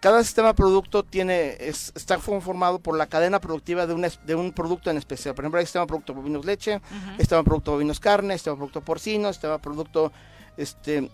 Cada 0.01 0.23
sistema 0.23 0.55
producto 0.55 1.03
tiene 1.03 1.57
está 1.61 2.19
conformado 2.19 2.79
por 2.79 2.97
la 2.97 3.07
cadena 3.07 3.41
productiva 3.41 3.85
de 3.85 3.95
un, 3.95 4.07
de 4.25 4.35
un 4.37 4.53
producto 4.53 4.91
en 4.91 4.97
especial. 4.97 5.35
Por 5.35 5.45
ejemplo, 5.45 5.59
hay 5.59 5.67
sistema 5.67 5.87
producto 5.87 6.15
bovinos 6.15 6.45
leche, 6.45 6.81
sistema 7.19 7.43
producto 7.43 7.73
bovinos 7.73 7.99
carne, 7.99 8.35
sistema 8.35 8.57
producto 8.57 8.81
porcino, 8.81 9.33
sistema 9.33 9.59
producto 9.59 10.13
este, 10.57 11.11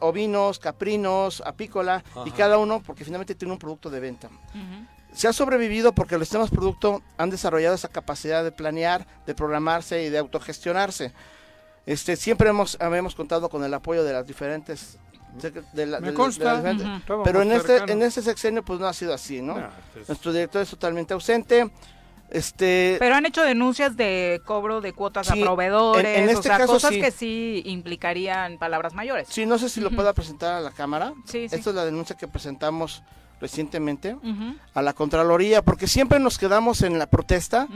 ovinos, 0.00 0.58
caprinos, 0.58 1.42
apícola, 1.46 2.02
y 2.24 2.30
cada 2.32 2.58
uno 2.58 2.80
porque 2.84 3.04
finalmente 3.04 3.34
tiene 3.34 3.52
un 3.52 3.58
producto 3.58 3.90
de 3.90 4.00
venta 4.00 4.28
se 5.14 5.28
ha 5.28 5.32
sobrevivido 5.32 5.94
porque 5.94 6.18
los 6.18 6.28
sistemas 6.28 6.50
producto 6.50 7.02
han 7.16 7.30
desarrollado 7.30 7.74
esa 7.74 7.88
capacidad 7.88 8.44
de 8.44 8.52
planear, 8.52 9.06
de 9.26 9.34
programarse 9.34 10.02
y 10.02 10.10
de 10.10 10.18
autogestionarse. 10.18 11.12
Este, 11.86 12.16
siempre 12.16 12.48
hemos, 12.48 12.76
hemos 12.80 13.14
contado 13.14 13.48
con 13.48 13.62
el 13.64 13.72
apoyo 13.72 14.04
de 14.04 14.12
las 14.12 14.26
diferentes 14.26 14.98
Me 16.02 16.14
consta. 16.14 16.62
Pero 17.24 17.42
en 17.42 17.52
este, 17.52 17.76
en 17.76 18.02
este 18.02 18.22
sexenio 18.22 18.64
pues 18.64 18.80
no 18.80 18.86
ha 18.86 18.92
sido 18.92 19.14
así, 19.14 19.40
¿no? 19.40 19.54
Pues 19.92 20.08
Nuestro 20.08 20.32
director 20.32 20.62
es 20.62 20.70
totalmente 20.70 21.14
ausente. 21.14 21.70
Este, 22.30 22.96
Pero 22.98 23.14
han 23.14 23.26
hecho 23.26 23.42
denuncias 23.42 23.96
de 23.96 24.40
cobro 24.44 24.80
de 24.80 24.92
cuotas 24.92 25.30
a 25.30 25.34
proveedores, 25.34 26.18
en, 26.18 26.28
este 26.30 26.48
caso, 26.48 26.66
cosas 26.66 26.90
que 26.90 27.10
sí 27.12 27.62
implicarían 27.66 28.58
palabras 28.58 28.94
mayores. 28.94 29.28
Sí, 29.30 29.46
no 29.46 29.58
sé 29.58 29.68
si 29.68 29.80
lo 29.80 29.90
pueda 29.90 30.12
presentar 30.14 30.54
a 30.54 30.60
la 30.60 30.72
Cámara. 30.72 31.12
Sí, 31.26 31.44
Esta 31.44 31.56
es 31.70 31.76
la 31.76 31.84
denuncia 31.84 32.16
que 32.16 32.26
presentamos 32.26 33.04
recientemente 33.40 34.16
a 34.74 34.82
la 34.82 34.92
Contraloría, 34.92 35.62
porque 35.62 35.86
siempre 35.86 36.18
nos 36.18 36.38
quedamos 36.38 36.82
en 36.82 36.98
la 36.98 37.06
protesta, 37.06 37.68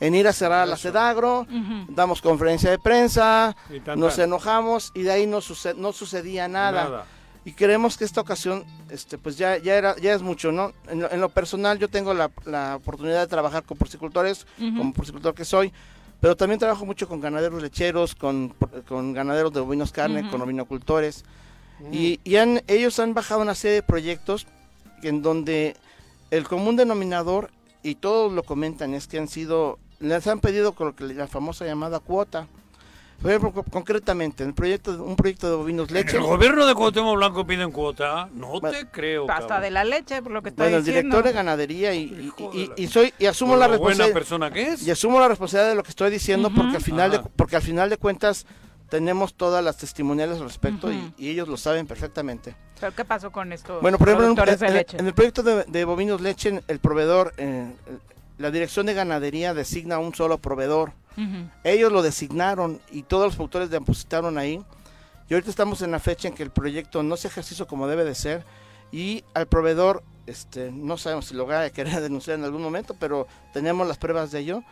en 0.00 0.14
ir 0.14 0.26
a 0.28 0.32
cerrar 0.32 0.62
a 0.62 0.66
la 0.66 0.76
CEDAGRO, 0.76 1.46
damos 1.88 2.20
conferencia 2.20 2.70
de 2.70 2.78
prensa, 2.78 3.56
nos 3.96 4.18
enojamos 4.18 4.92
y 4.94 5.02
de 5.02 5.12
ahí 5.12 5.26
no, 5.26 5.40
no 5.76 5.92
sucedía 5.92 6.48
nada. 6.48 7.06
Y 7.46 7.52
creemos 7.52 7.98
que 7.98 8.04
esta 8.04 8.22
ocasión, 8.22 8.64
este, 8.88 9.18
pues 9.18 9.36
ya, 9.36 9.58
ya, 9.58 9.74
era, 9.74 9.96
ya 9.96 10.14
es 10.14 10.22
mucho, 10.22 10.50
¿no? 10.50 10.72
En 10.88 11.20
lo, 11.20 11.28
personal 11.28 11.78
yo 11.78 11.88
tengo 11.88 12.14
la, 12.14 12.30
oportunidad 12.76 13.20
de 13.20 13.26
trabajar 13.26 13.64
con 13.64 13.76
porcicultores, 13.76 14.46
como 14.58 14.94
porcicultor 14.94 15.34
que 15.34 15.44
soy, 15.44 15.70
pero 16.20 16.36
también 16.36 16.58
trabajo 16.58 16.86
mucho 16.86 17.06
con 17.06 17.20
ganaderos 17.20 17.62
lecheros, 17.62 18.14
con, 18.14 18.54
ganaderos 19.12 19.52
de 19.52 19.60
bovinos 19.60 19.92
carne, 19.92 20.28
con 20.30 20.40
ovinocultores. 20.40 21.24
Y, 21.92 22.18
y 22.24 22.36
han, 22.36 22.62
ellos 22.66 22.98
han 22.98 23.12
bajado 23.12 23.42
una 23.42 23.54
serie 23.54 23.74
de 23.74 23.82
proyectos 23.82 24.46
en 25.08 25.22
donde 25.22 25.76
el 26.30 26.44
común 26.48 26.76
denominador, 26.76 27.50
y 27.82 27.96
todos 27.96 28.32
lo 28.32 28.42
comentan, 28.42 28.94
es 28.94 29.06
que 29.06 29.18
han 29.18 29.28
sido, 29.28 29.78
les 30.00 30.26
han 30.26 30.40
pedido 30.40 30.72
con 30.72 30.94
la 30.98 31.26
famosa 31.26 31.66
llamada 31.66 32.00
cuota. 32.00 32.46
Por 33.22 33.30
ejemplo, 33.30 33.62
concretamente, 33.70 34.42
en 34.42 34.50
el 34.50 34.54
proyecto, 34.54 35.02
un 35.02 35.16
proyecto 35.16 35.48
de 35.48 35.56
bovinos 35.56 35.90
leche. 35.90 36.16
¿El 36.16 36.24
gobierno 36.24 36.66
de 36.66 36.74
Cuauhtémoc 36.74 37.16
Blanco 37.16 37.46
piden 37.46 37.70
cuota? 37.70 38.28
No 38.34 38.60
te 38.60 38.86
creo. 38.90 39.30
Hasta 39.30 39.60
de 39.60 39.70
la 39.70 39.84
leche, 39.84 40.20
por 40.20 40.32
lo 40.32 40.42
que 40.42 40.50
está 40.50 40.64
bueno, 40.64 40.78
el 40.78 40.84
director 40.84 41.24
de 41.24 41.32
ganadería 41.32 41.94
y, 41.94 42.32
y, 42.76 42.86
soy 42.88 43.14
y 43.18 43.26
asumo 43.26 43.56
la 43.56 43.68
responsabilidad. 43.68 44.12
persona 44.12 44.50
que 44.50 44.72
es. 44.72 44.86
Y 44.86 44.90
asumo 44.90 45.20
la 45.20 45.28
responsabilidad 45.28 45.70
de 45.70 45.76
lo 45.76 45.82
que 45.82 45.90
estoy 45.90 46.10
diciendo 46.10 46.50
porque 46.54 46.76
al 46.76 46.82
final 46.82 47.10
de, 47.12 47.20
porque 47.20 47.56
al 47.56 47.62
final 47.62 47.88
de 47.88 47.96
cuentas 47.96 48.46
tenemos 48.94 49.34
todas 49.34 49.64
las 49.64 49.76
testimoniales 49.76 50.38
al 50.38 50.44
respecto 50.44 50.88
y, 50.92 51.12
ellos 51.18 51.48
lo 51.48 51.56
saben 51.56 51.84
perfectamente. 51.84 52.54
¿Pero 52.78 52.94
qué 52.94 53.04
pasó 53.04 53.32
con 53.32 53.52
esto? 53.52 53.80
Bueno, 53.80 53.98
por 53.98 54.08
ejemplo, 54.08 54.28
en, 54.28 55.06
el 55.06 55.14
proyecto 55.14 55.42
de, 55.42 55.84
bovinos 55.84 56.20
leche, 56.20 56.62
el 56.68 56.78
proveedor, 56.78 57.34
eh, 57.36 57.72
la 58.38 58.52
dirección 58.52 58.86
de 58.86 58.94
ganadería 58.94 59.52
designa 59.52 59.98
un 59.98 60.14
solo 60.14 60.38
proveedor. 60.38 60.92
Ellos 61.64 61.90
lo 61.90 62.02
designaron 62.02 62.80
y 62.92 63.02
todos 63.02 63.24
los 63.24 63.34
productores 63.34 63.68
depositaron 63.68 64.38
ahí. 64.38 64.62
Y 65.28 65.34
ahorita 65.34 65.50
estamos 65.50 65.82
en 65.82 65.90
la 65.90 65.98
fecha 65.98 66.28
en 66.28 66.34
que 66.34 66.44
el 66.44 66.52
proyecto 66.52 67.02
no 67.02 67.16
se 67.16 67.26
ejerció 67.26 67.66
como 67.66 67.88
debe 67.88 68.04
de 68.04 68.14
ser 68.14 68.44
y 68.92 69.24
al 69.34 69.48
proveedor, 69.48 70.04
este, 70.26 70.70
no 70.70 70.98
sabemos 70.98 71.26
si 71.26 71.34
lo 71.34 71.48
va 71.48 71.62
a 71.62 71.70
querer 71.70 72.00
denunciar 72.00 72.38
en 72.38 72.44
algún 72.44 72.62
momento, 72.62 72.94
pero 73.00 73.26
tenemos 73.52 73.88
las 73.88 73.98
pruebas 73.98 74.30
de 74.30 74.38
ello 74.38 74.62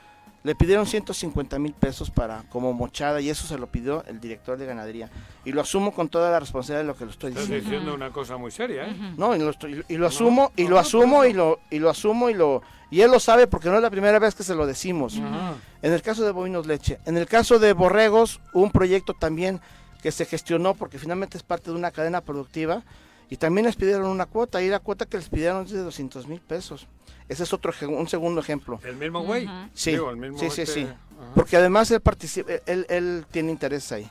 le 0.45 0.55
pidieron 0.55 0.87
150 0.87 1.59
mil 1.59 1.73
pesos 1.73 2.11
para 2.11 2.45
como 2.51 2.73
mochada 2.73 3.21
y 3.21 3.31
eso 3.31 3.47
se 3.47 3.59
lo 3.59 3.69
pidió 3.69 4.05
el 4.07 4.21
director 4.21 4.59
de 4.59 4.67
ganadería. 4.67 5.09
Y 5.45 5.53
lo 5.53 5.61
asumo 5.61 5.93
con 5.93 6.09
toda 6.09 6.31
la 6.31 6.41
responsabilidad 6.41 6.83
de 6.83 6.87
lo 6.89 6.97
que 6.97 7.05
lo 7.05 7.11
estoy 7.11 7.31
diciendo. 7.31 7.57
Estás 7.57 7.71
diciendo 7.71 7.95
una 7.95 8.11
cosa 8.11 8.37
muy 8.37 8.51
seria, 8.51 8.87
¿eh? 8.87 9.15
No, 9.17 9.37
y 9.37 9.39
lo, 9.39 9.53
y 9.89 9.97
lo 9.97 10.07
asumo, 10.07 10.53
y 10.57 10.67
lo 10.67 10.79
asumo, 10.79 11.25
y 11.25 11.33
lo, 11.33 11.61
y 11.71 11.79
lo 11.79 11.91
asumo, 11.91 12.31
y 12.31 12.35
lo... 12.35 12.63
Y 12.91 13.01
él 13.01 13.11
lo 13.11 13.21
sabe 13.21 13.47
porque 13.47 13.71
no 13.71 13.77
es 13.77 13.83
la 13.83 13.91
primera 13.91 14.19
vez 14.19 14.35
que 14.35 14.43
se 14.43 14.55
lo 14.55 14.67
decimos. 14.67 15.15
En 15.81 15.93
el 15.93 16.03
caso 16.03 16.25
de 16.25 16.33
bovinos 16.33 16.67
leche. 16.67 16.99
En 17.07 17.17
el 17.17 17.27
caso 17.27 17.59
de 17.59 17.73
borregos, 17.73 18.41
un 18.53 18.71
proyecto 18.71 19.15
también 19.15 19.61
que 20.03 20.13
se 20.13 20.27
gestionó 20.27 20.75
porque 20.75 20.99
finalmente 20.99 21.39
es 21.39 21.43
parte 21.43 21.71
de 21.71 21.77
una 21.77 21.91
cadena 21.91 22.21
productiva 22.21 22.83
y 23.31 23.37
también 23.37 23.67
les 23.67 23.77
pidieron 23.77 24.07
una 24.07 24.27
cuota 24.27 24.63
y 24.63 24.69
la 24.69 24.81
cuota 24.81 25.07
que 25.07 25.17
les 25.17 25.29
pidieron 25.29 25.65
es 25.65 25.73
de 25.73 25.81
200 25.81 26.27
mil 26.27 26.41
pesos. 26.41 26.87
Ese 27.29 27.45
es 27.45 27.53
otro 27.53 27.73
un 27.89 28.09
segundo 28.09 28.41
ejemplo. 28.41 28.79
¿El 28.85 28.97
mismo 28.97 29.23
güey? 29.23 29.49
Sí, 29.73 29.97
sí, 30.37 30.51
sí, 30.51 30.67
sí. 30.67 30.89
Porque 31.35 31.57
además 31.57 31.91
él, 31.91 32.01
participa, 32.01 32.53
él, 32.67 32.85
él 32.89 33.25
tiene 33.31 33.53
interés 33.53 33.91
ahí. 33.93 34.11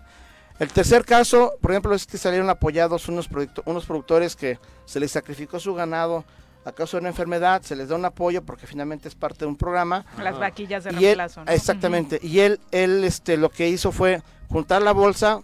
El 0.59 0.69
tercer 0.69 1.05
caso, 1.05 1.53
por 1.59 1.71
ejemplo, 1.71 1.93
es 1.95 2.05
que 2.05 2.17
salieron 2.17 2.49
apoyados 2.49 3.07
unos, 3.09 3.27
unos 3.65 3.85
productores 3.85 4.35
que 4.35 4.59
se 4.85 4.99
les 4.99 5.11
sacrificó 5.11 5.59
su 5.59 5.73
ganado 5.73 6.23
a 6.65 6.71
causa 6.71 6.97
de 6.97 7.01
una 7.01 7.09
enfermedad, 7.09 7.63
se 7.63 7.75
les 7.75 7.89
da 7.89 7.95
un 7.95 8.05
apoyo 8.05 8.43
porque 8.43 8.67
finalmente 8.67 9.07
es 9.07 9.15
parte 9.15 9.39
de 9.39 9.47
un 9.47 9.55
programa. 9.55 10.05
Las 10.21 10.37
vaquillas 10.37 10.83
de 10.83 10.91
reemplazo. 10.91 11.41
Exactamente. 11.47 12.19
Y 12.21 12.39
él, 12.41 12.59
él 12.71 13.03
este, 13.03 13.37
lo 13.37 13.49
que 13.49 13.69
hizo 13.69 13.91
fue 13.91 14.21
juntar 14.49 14.83
la 14.83 14.91
bolsa, 14.91 15.41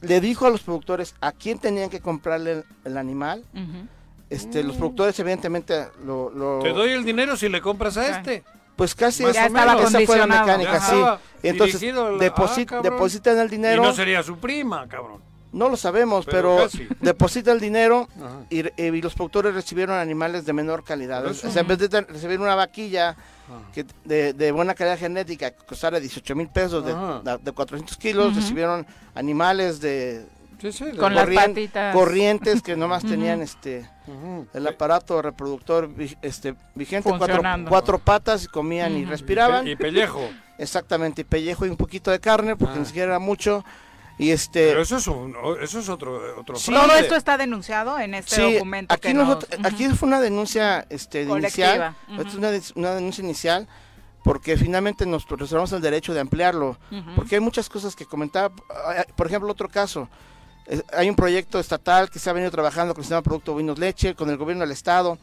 le 0.00 0.20
dijo 0.20 0.46
a 0.46 0.50
los 0.50 0.62
productores 0.62 1.14
a 1.20 1.32
quién 1.32 1.58
tenían 1.58 1.90
que 1.90 2.00
comprarle 2.00 2.64
el, 2.84 2.96
animal. 2.96 3.44
este, 4.30 4.62
Los 4.62 4.76
mm. 4.76 4.78
productores 4.78 5.18
evidentemente 5.18 5.88
lo, 6.04 6.60
Te 6.62 6.70
doy 6.70 6.90
el 6.90 7.04
dinero 7.04 7.36
si 7.36 7.48
le 7.48 7.60
compras 7.60 7.96
a 7.96 8.18
este. 8.18 8.44
Pues 8.76 8.94
casi 8.94 9.24
esa, 9.24 9.46
esa 9.46 10.00
fue 10.06 10.18
la 10.18 10.26
mecánica, 10.28 10.80
sí. 10.80 10.96
Entonces 11.42 11.82
ah, 11.94 12.80
depositan 12.80 13.38
el 13.38 13.50
dinero. 13.50 13.82
Y 13.82 13.86
no 13.86 13.92
sería 13.92 14.22
su 14.22 14.38
prima, 14.38 14.86
cabrón. 14.86 15.20
No 15.50 15.68
lo 15.68 15.76
sabemos, 15.76 16.26
pero, 16.26 16.68
deposita 17.00 17.52
el 17.52 17.58
dinero 17.58 18.08
y, 18.50 18.62
los 19.00 19.14
productores 19.14 19.54
recibieron 19.54 19.96
animales 19.96 20.44
de 20.44 20.52
menor 20.52 20.84
calidad. 20.84 21.26
O 21.26 21.34
sea, 21.34 21.60
en 21.60 21.66
vez 21.66 21.78
de 21.78 22.00
recibir 22.02 22.38
una 22.40 22.54
vaquilla 22.54 23.16
que 23.72 23.86
de, 24.04 24.52
buena 24.52 24.74
calidad 24.74 24.98
genética 24.98 25.50
que 25.50 25.64
costara 25.64 26.00
18 26.00 26.34
mil 26.34 26.48
pesos 26.48 26.84
de, 26.84 27.52
400 27.52 27.96
kilos, 27.96 28.34
recibieron 28.34 28.86
animales 29.14 29.80
de, 29.80 30.26
con 30.98 31.14
las 31.14 31.28
corrientes 31.92 32.62
que 32.62 32.76
nomás 32.76 33.04
tenían 33.04 33.42
este 33.42 33.88
el 34.54 34.66
aparato 34.66 35.20
reproductor 35.22 35.90
este 36.22 36.54
vigente 36.74 37.10
cuatro, 37.16 37.42
cuatro, 37.68 37.98
patas 37.98 38.44
y 38.44 38.46
comían 38.48 38.96
y 38.96 39.04
respiraban. 39.04 39.66
y 39.68 39.76
pellejo. 39.76 40.20
Exactamente 40.58 41.20
y 41.20 41.24
pellejo 41.24 41.66
y 41.66 41.68
un 41.68 41.76
poquito 41.76 42.10
de 42.10 42.18
carne 42.18 42.56
porque 42.56 42.74
ah. 42.76 42.80
ni 42.80 42.86
siquiera 42.86 43.10
era 43.10 43.18
mucho 43.20 43.64
y 44.18 44.30
este 44.30 44.68
pero 44.68 44.82
eso 44.82 44.96
es 44.96 45.06
un, 45.06 45.36
eso 45.62 45.78
es 45.78 45.88
otro 45.88 46.20
otro 46.38 46.56
todo 46.58 46.96
esto 46.96 47.14
está 47.14 47.36
denunciado 47.36 47.98
en 47.98 48.14
este 48.14 48.54
documento 48.54 48.92
aquí 48.94 49.14
aquí 49.62 49.88
fue 49.90 50.08
una 50.08 50.20
denuncia 50.20 50.86
este 50.90 51.22
inicial. 51.22 51.94
Es 52.18 52.34
una, 52.34 52.50
una, 52.74 52.94
denuncia 52.94 53.22
inicial 53.22 53.68
porque 54.28 54.56
finalmente 54.56 55.06
nos 55.06 55.26
reservamos 55.26 55.72
el 55.72 55.80
derecho 55.80 56.12
de 56.12 56.20
ampliarlo. 56.20 56.76
Porque 57.16 57.36
hay 57.36 57.40
muchas 57.40 57.68
cosas 57.68 57.96
que 57.96 58.04
comentaba. 58.04 58.54
Por 59.16 59.26
ejemplo 59.26 59.50
otro 59.50 59.68
caso. 59.68 60.08
Hay 60.92 61.08
un 61.08 61.16
proyecto 61.16 61.58
estatal 61.58 62.10
que 62.10 62.18
se 62.18 62.28
ha 62.28 62.34
venido 62.34 62.50
trabajando 62.50 62.92
con 62.92 63.00
el 63.00 63.04
sistema 63.04 63.22
Producto 63.22 63.56
Vinos 63.56 63.78
Leche, 63.78 64.14
con 64.14 64.28
el 64.28 64.36
gobierno 64.36 64.64
del 64.64 64.72
Estado. 64.72 65.16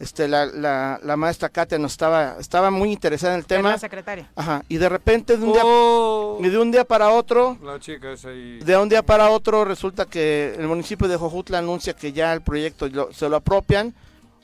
Este, 0.00 0.28
la, 0.28 0.46
la, 0.46 1.16
maestra 1.18 1.50
Katia 1.50 1.78
nos 1.78 1.92
estaba, 1.92 2.36
estaba 2.40 2.70
muy 2.70 2.90
interesada 2.90 3.34
en 3.34 3.40
el 3.40 3.44
tema. 3.44 3.72
La 3.72 3.78
secretaria. 3.78 4.30
Ajá, 4.34 4.64
y 4.66 4.78
de 4.78 4.88
repente 4.88 5.36
de 5.36 5.44
un, 5.44 5.52
día, 5.52 5.62
oh. 5.62 6.38
de 6.40 6.58
un 6.58 6.70
día 6.72 6.84
para 6.84 7.10
otro, 7.10 7.58
de 7.60 8.76
un 8.78 8.88
día 8.88 9.02
para 9.02 9.28
otro 9.28 9.66
resulta 9.66 10.06
que 10.06 10.54
el 10.58 10.66
municipio 10.66 11.06
de 11.06 11.18
Jojutla 11.18 11.58
anuncia 11.58 11.92
que 11.92 12.12
ya 12.12 12.32
el 12.32 12.40
proyecto 12.40 13.12
se 13.12 13.28
lo 13.28 13.36
apropian. 13.36 13.94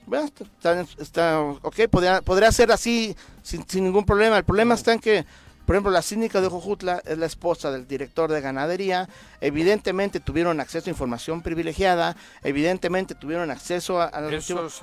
Bueno, 0.05 0.27
está, 0.27 0.85
está 0.99 1.41
ok, 1.41 1.89
podría, 1.91 2.21
podría 2.21 2.53
ser 2.53 2.71
así 2.71 3.17
sin, 3.43 3.67
sin 3.67 3.85
ningún 3.85 4.05
problema. 4.05 4.37
El 4.37 4.45
problema 4.45 4.75
está 4.75 4.93
en 4.93 4.99
que 4.99 5.25
por 5.67 5.75
ejemplo, 5.75 5.91
la 5.91 6.03
síndica 6.03 6.41
de 6.41 6.49
Jojutla 6.49 7.03
es 7.05 7.19
la 7.19 7.27
esposa 7.27 7.73
del 7.73 7.89
director 7.89 8.31
de 8.31 8.41
ganadería. 8.41 9.09
Evidentemente 9.41 10.21
tuvieron 10.21 10.61
acceso 10.61 10.89
a 10.89 10.93
información 10.93 11.43
privilegiada. 11.43 12.17
Evidentemente 12.45 13.17
tuvieron 13.17 13.51
acceso 13.51 14.01
a, 14.01 14.09
la 14.21 14.31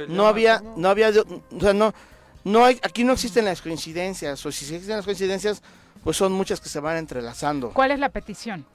no 0.10 0.28
había, 0.28 0.62
no 0.76 0.90
había, 0.90 1.10
o 1.10 1.60
sea, 1.62 1.72
no, 1.74 1.94
no 2.44 2.66
hay, 2.66 2.82
aquí 2.84 3.06
no 3.06 3.14
existen 3.14 3.46
las 3.46 3.62
coincidencias. 3.62 4.46
O 4.46 4.52
si 4.52 4.66
existen 4.66 4.98
las 4.98 5.06
coincidencias, 5.06 5.64
pues 6.04 6.18
son 6.18 6.34
muchas 6.34 6.60
que 6.60 6.68
se 6.68 6.82
van 6.82 6.98
entrelazando. 6.98 7.70
¿Cuál 7.70 7.92
es 7.92 8.00
la 8.00 8.10
petición? 8.10 8.66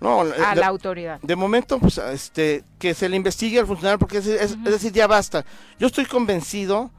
No, 0.00 0.22
a 0.22 0.54
la 0.56 0.66
autoridad. 0.66 1.20
De 1.22 1.36
momento, 1.36 1.78
pues, 1.78 1.98
este, 1.98 2.64
que 2.80 2.92
se 2.92 3.08
le 3.08 3.16
investigue 3.16 3.60
al 3.60 3.68
funcionario, 3.68 4.00
porque 4.00 4.18
es, 4.18 4.26
es, 4.26 4.64
decir, 4.64 4.92
ya 4.92 5.06
basta. 5.06 5.44
Yo 5.78 5.86
estoy 5.86 6.06
convencido, 6.06 6.90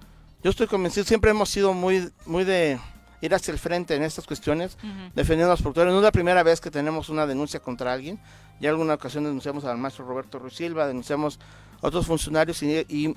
yo 0.41 0.50
estoy 0.50 0.68
convencido, 0.68 1.06
siempre 1.06 1.32
hemos 1.32 1.50
sido 1.50 1.74
muy, 1.74 2.10
muy 2.26 2.45
de 2.45 2.80
ir 3.22 3.34
hacia 3.34 3.51
el 3.51 3.57
frente 3.57 3.95
en 3.95 4.03
estas 4.03 4.26
cuestiones, 4.26 4.78
defendiendo 5.15 5.51
a 5.51 5.53
los 5.53 5.61
productores. 5.61 5.91
No 5.91 5.99
es 5.99 6.03
la 6.03 6.11
primera 6.11 6.43
vez 6.43 6.61
que 6.61 6.72
tenemos 6.72 7.09
una 7.09 7.26
denuncia 7.26 7.59
contra 7.59 7.93
alguien. 7.93 8.20
Ya 8.59 8.70
en 8.70 8.76
alguna 8.76 8.95
ocasión 8.95 9.24
denunciamos 9.24 9.65
al 9.65 9.78
maestro 9.78 10.05
Roberto 10.05 10.39
Ruiz 10.39 10.55
Silva, 10.55 10.88
denunciamos 10.88 11.39
a 11.82 11.88
otros 11.88 12.05
funcionarios 12.05 12.61
y, 12.63 13.15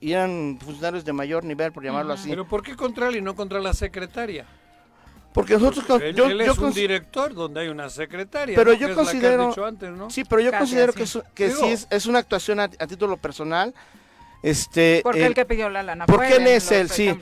eran 0.00 0.58
funcionarios 0.60 1.04
de 1.04 1.12
mayor 1.12 1.44
nivel, 1.44 1.72
por 1.72 1.84
llamarlo 1.84 2.12
así. 2.14 2.28
¿Pero 2.30 2.46
por 2.46 2.62
qué 2.62 2.76
contra 2.76 3.08
él 3.08 3.16
y 3.16 3.22
no 3.22 3.34
contra 3.34 3.60
la 3.60 3.74
secretaria? 3.74 4.46
Porque 5.32 5.54
nosotros 5.54 6.02
él, 6.02 6.14
yo, 6.14 6.26
es 6.26 6.58
un 6.58 6.72
director 6.72 7.32
donde 7.32 7.60
hay 7.60 7.68
una 7.68 7.88
secretaria. 7.88 8.54
Pero 8.54 8.74
yo 8.74 8.94
considero, 8.94 9.54
sí, 10.10 10.24
pero 10.24 10.42
yo 10.42 10.52
considero 10.52 10.92
que, 10.92 11.06
que 11.34 11.50
sí 11.50 11.86
es, 11.88 12.06
una 12.06 12.18
actuación 12.18 12.60
a, 12.60 12.68
título 12.68 13.16
personal. 13.16 13.74
Este, 14.42 15.00
porque 15.04 15.24
el, 15.24 15.34
que 15.34 15.44
pidió 15.44 15.68
la 15.68 15.82
lana. 15.82 16.06
Porque 16.06 16.36
él 16.36 16.46
es 16.48 16.70
el, 16.72 16.90
sí. 16.90 17.16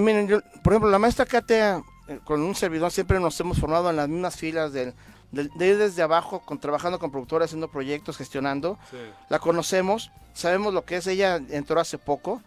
miren, 0.00 0.42
por 0.62 0.72
ejemplo, 0.72 0.90
la 0.90 0.98
maestra 0.98 1.26
Katia, 1.26 1.82
eh, 2.08 2.18
con 2.24 2.42
un 2.42 2.54
servidor, 2.54 2.90
siempre 2.90 3.20
nos 3.20 3.38
hemos 3.40 3.58
formado 3.58 3.90
en 3.90 3.96
las 3.96 4.08
mismas 4.08 4.36
filas 4.36 4.72
del 4.72 4.94
de, 5.30 5.66
ir 5.66 5.78
desde 5.78 6.02
abajo, 6.02 6.40
con, 6.40 6.58
trabajando 6.58 6.98
con 6.98 7.10
productores, 7.10 7.46
haciendo 7.46 7.68
proyectos, 7.68 8.16
gestionando. 8.16 8.78
La 9.28 9.38
conocemos, 9.38 10.10
sabemos 10.34 10.72
lo 10.72 10.84
que 10.84 10.96
es, 10.96 11.06
ella 11.06 11.40
entró 11.50 11.80
hace 11.80 11.98
poco. 11.98 12.42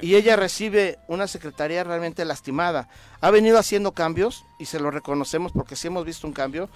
Y 0.00 0.16
ella 0.16 0.34
recibe 0.34 0.98
una 1.06 1.28
secretaría 1.28 1.84
realmente 1.84 2.24
lastimada. 2.24 2.88
Ha 3.20 3.30
venido 3.30 3.58
haciendo 3.58 3.92
cambios 3.92 4.44
y 4.58 4.64
se 4.64 4.80
lo 4.80 4.90
reconocemos 4.90 5.52
porque 5.52 5.76
sí 5.76 5.86
hemos 5.86 6.04
visto 6.04 6.26
un 6.26 6.32
cambio, 6.32 6.68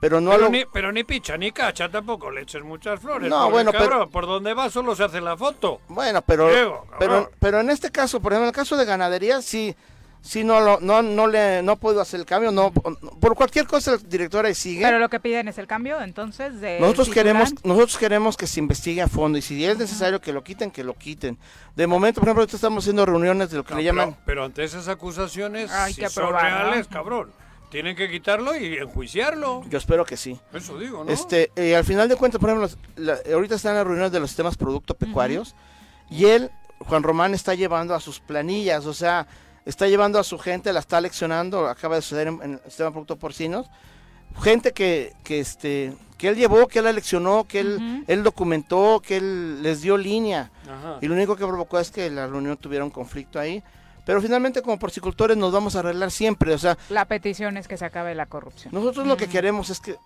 pero 0.00 0.20
no 0.20 0.30
pero, 0.30 0.48
ni, 0.48 0.64
pero 0.64 0.92
ni 0.92 1.02
picha 1.04 1.36
ni 1.36 1.50
cacha 1.50 1.88
tampoco 1.88 2.30
le 2.30 2.42
eches 2.42 2.62
muchas 2.62 3.00
flores. 3.00 3.28
No, 3.28 3.50
bueno, 3.50 3.72
pero 3.72 4.08
por 4.08 4.26
donde 4.26 4.54
va 4.54 4.70
solo 4.70 4.94
se 4.94 5.04
hace 5.04 5.20
la 5.20 5.36
foto. 5.36 5.80
Bueno, 5.88 6.22
pero 6.22 6.84
pero 6.98 7.30
pero 7.40 7.60
en 7.60 7.70
este 7.70 7.90
caso, 7.90 8.20
por 8.20 8.32
ejemplo, 8.32 8.44
en 8.44 8.48
el 8.48 8.54
caso 8.54 8.76
de 8.76 8.84
ganadería 8.84 9.42
sí 9.42 9.74
sí 10.20 10.44
no 10.44 10.60
lo, 10.60 10.78
no 10.80 11.02
no 11.02 11.26
le 11.26 11.62
no 11.62 11.76
puedo 11.76 12.00
hacer 12.00 12.20
el 12.20 12.26
cambio, 12.26 12.52
no 12.52 12.70
por 12.72 13.34
cualquier 13.34 13.66
cosa 13.66 13.94
el 13.94 14.08
director 14.08 14.46
ahí 14.46 14.54
sigue. 14.54 14.84
Pero 14.84 15.00
lo 15.00 15.08
que 15.08 15.18
piden 15.18 15.48
es 15.48 15.58
el 15.58 15.66
cambio, 15.66 16.00
entonces 16.00 16.60
de 16.60 16.78
Nosotros 16.78 17.08
queremos 17.08 17.52
nosotros 17.64 17.98
queremos 17.98 18.36
que 18.36 18.46
se 18.46 18.60
investigue 18.60 19.02
a 19.02 19.08
fondo 19.08 19.38
y 19.38 19.42
si 19.42 19.64
es 19.64 19.78
necesario 19.78 20.20
que 20.20 20.32
lo 20.32 20.44
quiten, 20.44 20.70
que 20.70 20.84
lo 20.84 20.94
quiten. 20.94 21.38
De 21.74 21.88
momento, 21.88 22.20
por 22.20 22.28
ejemplo, 22.28 22.44
estamos 22.44 22.84
haciendo 22.84 23.04
reuniones 23.04 23.50
de 23.50 23.56
lo 23.56 23.64
que 23.64 23.74
le 23.74 23.82
llaman 23.82 24.16
Pero 24.24 24.44
ante 24.44 24.62
esas 24.62 24.86
acusaciones 24.86 25.70
son 26.10 26.32
reales, 26.32 26.86
cabrón. 26.86 27.32
Tienen 27.70 27.94
que 27.96 28.10
quitarlo 28.10 28.56
y 28.56 28.76
enjuiciarlo. 28.76 29.64
Yo 29.68 29.78
espero 29.78 30.04
que 30.04 30.16
sí. 30.16 30.40
Eso 30.52 30.78
digo, 30.78 31.04
¿no? 31.04 31.10
Este, 31.10 31.50
eh, 31.56 31.76
al 31.76 31.84
final 31.84 32.08
de 32.08 32.16
cuentas, 32.16 32.40
por 32.40 32.50
ejemplo, 32.50 32.68
ahorita 33.32 33.56
están 33.56 33.74
las 33.74 33.84
reuniones 33.84 34.12
de 34.12 34.20
los 34.20 34.30
sistemas 34.30 34.56
producto 34.56 34.94
pecuarios 34.94 35.54
y 36.10 36.26
él, 36.26 36.50
Juan 36.80 37.02
Román, 37.02 37.34
está 37.34 37.54
llevando 37.54 37.94
a 37.94 38.00
sus 38.00 38.20
planillas, 38.20 38.86
o 38.86 38.94
sea, 38.94 39.26
está 39.66 39.86
llevando 39.86 40.18
a 40.18 40.24
su 40.24 40.38
gente, 40.38 40.72
la 40.72 40.80
está 40.80 41.00
leccionando, 41.00 41.66
acaba 41.68 41.96
de 41.96 42.02
suceder 42.02 42.28
en, 42.28 42.52
el 42.54 42.60
sistema 42.64 42.90
producto 42.90 43.16
porcinos, 43.16 43.66
gente 44.40 44.72
que, 44.72 45.12
que, 45.22 45.40
este, 45.40 45.94
que 46.16 46.28
él 46.28 46.36
llevó, 46.36 46.66
que 46.68 46.78
él 46.78 46.94
leccionó, 46.94 47.44
que 47.44 47.60
él, 47.60 48.04
él 48.06 48.22
documentó, 48.22 49.02
que 49.04 49.18
él 49.18 49.62
les 49.62 49.82
dio 49.82 49.96
línea. 49.96 50.50
Y 51.00 51.06
lo 51.06 51.14
único 51.14 51.36
que 51.36 51.46
provocó 51.46 51.78
es 51.78 51.90
que 51.90 52.08
la 52.10 52.26
reunión 52.26 52.56
tuviera 52.56 52.84
un 52.84 52.90
conflicto 52.90 53.38
ahí. 53.38 53.62
Pero 54.08 54.22
finalmente 54.22 54.62
como 54.62 54.78
porcicultores 54.78 55.36
nos 55.36 55.52
vamos 55.52 55.76
a 55.76 55.80
arreglar 55.80 56.10
siempre, 56.10 56.54
o 56.54 56.58
sea... 56.58 56.78
La 56.88 57.04
petición 57.04 57.58
es 57.58 57.68
que 57.68 57.76
se 57.76 57.84
acabe 57.84 58.14
la 58.14 58.24
corrupción. 58.24 58.72
Nosotros 58.72 59.06
lo 59.06 59.18
que 59.18 59.26
queremos 59.28 59.68
es 59.68 59.80
que, 59.80 59.96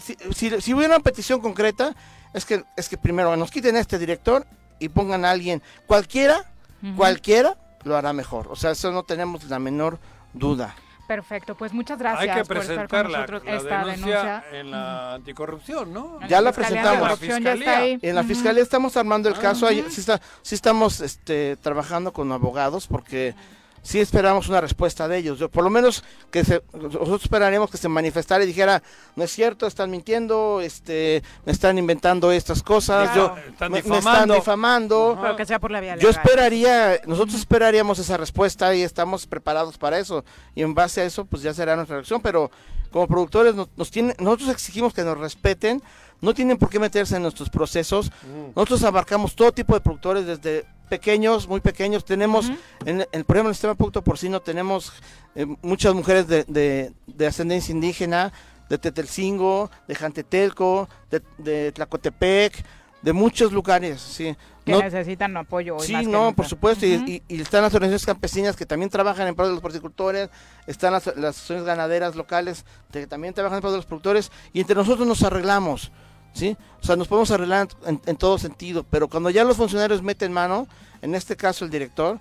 si, 0.00 0.72
hubiera 0.72 0.94
una 0.94 1.00
petición 1.00 1.38
concreta, 1.42 1.94
es 2.32 2.46
que, 2.46 2.64
es 2.78 2.88
que 2.88 2.96
primero 2.96 3.36
nos 3.36 3.50
quiten 3.50 3.76
a 3.76 3.80
este 3.80 3.98
director 3.98 4.46
y 4.78 4.88
pongan 4.88 5.26
a 5.26 5.30
alguien, 5.32 5.62
cualquiera, 5.86 6.50
cualquiera 6.96 7.58
lo 7.84 7.94
hará 7.94 8.14
mejor. 8.14 8.48
O 8.48 8.56
sea, 8.56 8.70
eso 8.70 8.90
no 8.90 9.02
tenemos 9.02 9.44
la 9.44 9.58
menor 9.58 9.98
duda. 10.32 10.74
Perfecto, 11.06 11.54
pues 11.54 11.72
muchas 11.72 11.98
gracias 11.98 12.36
Hay 12.36 12.42
que 12.42 12.48
presentar 12.48 12.88
por 12.88 12.98
estar 12.98 13.04
con 13.04 13.12
nosotros 13.12 13.44
la, 13.44 13.56
esta 13.56 13.84
denuncia, 13.84 14.44
en 14.52 14.70
la 14.70 15.14
anticorrupción, 15.14 15.92
¿no? 15.92 16.18
Ya 16.28 16.40
la 16.40 16.52
presentamos. 16.52 17.02
En 17.02 17.08
la 17.08 17.16
fiscalía, 17.16 17.98
en 18.00 18.14
la 18.14 18.24
fiscalía 18.24 18.62
estamos 18.62 18.96
armando 18.96 19.28
el 19.28 19.38
caso, 19.38 19.66
ahí, 19.66 19.84
sí, 19.88 20.00
está, 20.00 20.20
sí 20.42 20.54
estamos 20.54 21.00
este, 21.00 21.56
trabajando 21.56 22.12
con 22.12 22.30
abogados 22.32 22.86
porque 22.86 23.34
sí 23.82 24.00
esperamos 24.00 24.48
una 24.48 24.60
respuesta 24.60 25.08
de 25.08 25.18
ellos. 25.18 25.38
Yo, 25.38 25.50
por 25.50 25.64
lo 25.64 25.70
menos 25.70 26.04
que 26.30 26.44
se, 26.44 26.62
nosotros 26.72 27.22
esperaríamos 27.22 27.70
que 27.70 27.76
se 27.76 27.88
manifestara 27.88 28.44
y 28.44 28.46
dijera, 28.46 28.82
no 29.16 29.24
es 29.24 29.32
cierto, 29.32 29.66
están 29.66 29.90
mintiendo, 29.90 30.60
este, 30.60 31.22
me 31.44 31.52
están 31.52 31.78
inventando 31.78 32.32
estas 32.32 32.62
cosas, 32.62 33.14
yo, 33.14 33.34
me, 33.68 33.80
están 33.80 34.28
difamando. 34.28 35.18
Pero 35.20 35.36
que 35.36 35.44
sea 35.44 35.58
por 35.58 35.70
la 35.70 35.80
vía 35.80 35.96
Yo 35.96 36.08
esperaría, 36.08 37.00
nosotros 37.06 37.36
esperaríamos 37.36 37.98
esa 37.98 38.16
respuesta 38.16 38.74
y 38.74 38.82
estamos 38.82 39.26
preparados 39.26 39.76
para 39.76 39.98
eso. 39.98 40.24
Y 40.54 40.62
en 40.62 40.74
base 40.74 41.00
a 41.00 41.04
eso, 41.04 41.24
pues 41.24 41.42
ya 41.42 41.52
será 41.52 41.76
nuestra 41.76 41.96
reacción, 41.96 42.22
pero 42.22 42.50
como 42.90 43.08
productores 43.08 43.54
nos, 43.54 43.68
nos 43.76 43.90
nosotros 44.18 44.50
exigimos 44.50 44.92
que 44.94 45.02
nos 45.02 45.18
respeten, 45.18 45.82
no 46.22 46.32
tienen 46.32 46.56
por 46.56 46.70
qué 46.70 46.78
meterse 46.78 47.16
en 47.16 47.22
nuestros 47.22 47.50
procesos. 47.50 48.10
Mm. 48.22 48.52
Nosotros 48.56 48.82
abarcamos 48.84 49.34
todo 49.34 49.52
tipo 49.52 49.74
de 49.74 49.80
productores, 49.80 50.24
desde 50.24 50.64
pequeños, 50.88 51.48
muy 51.48 51.60
pequeños. 51.60 52.04
Tenemos, 52.04 52.50
en, 52.86 53.04
el, 53.12 53.24
por 53.24 53.36
ejemplo, 53.36 53.40
en 53.40 53.46
el 53.48 53.54
sistema 53.54 53.74
producto 53.74 54.02
porcino, 54.02 54.40
tenemos 54.40 54.92
eh, 55.34 55.46
muchas 55.60 55.94
mujeres 55.94 56.28
de, 56.28 56.92
de, 57.06 57.26
ascendencia 57.26 57.72
indígena, 57.72 58.32
de 58.68 58.78
Tetelcingo, 58.78 59.70
de 59.88 59.94
Jantetelco, 59.94 60.88
de, 61.10 61.22
de 61.38 61.72
Tlacotepec, 61.72 62.64
de 63.02 63.12
muchos 63.12 63.52
lugares, 63.52 64.00
sí. 64.00 64.36
Que 64.64 64.76
necesitan 64.76 65.36
apoyo 65.36 65.76
hoy 65.76 65.86
Sí, 65.86 66.06
no, 66.06 66.32
por 66.36 66.46
supuesto, 66.46 66.86
y, 66.86 67.20
están 67.28 67.62
las 67.62 67.74
organizaciones 67.74 68.06
campesinas 68.06 68.54
que 68.54 68.64
también 68.64 68.90
trabajan 68.90 69.26
en 69.26 69.34
pro 69.34 69.46
de 69.46 69.52
los 69.52 69.60
porcicultores, 69.60 70.30
están 70.68 70.92
las, 70.92 71.06
las 71.08 71.36
asociaciones 71.36 71.64
ganaderas 71.64 72.14
locales 72.14 72.64
que 72.92 73.08
también 73.08 73.34
trabajan 73.34 73.56
en 73.56 73.60
pro 73.60 73.72
de 73.72 73.78
los 73.78 73.86
productores, 73.86 74.30
y 74.52 74.60
entre 74.60 74.76
nosotros 74.76 75.06
nos 75.06 75.22
arreglamos. 75.24 75.90
¿Sí? 76.32 76.56
O 76.80 76.84
sea, 76.84 76.96
nos 76.96 77.08
podemos 77.08 77.30
arreglar 77.30 77.68
en, 77.84 78.16
todo 78.16 78.38
sentido, 78.38 78.84
pero 78.84 79.08
cuando 79.08 79.30
ya 79.30 79.44
los 79.44 79.56
funcionarios 79.56 80.02
meten 80.02 80.32
mano, 80.32 80.66
en 81.00 81.14
este 81.14 81.36
caso 81.36 81.64
el 81.64 81.70
director, 81.70 82.18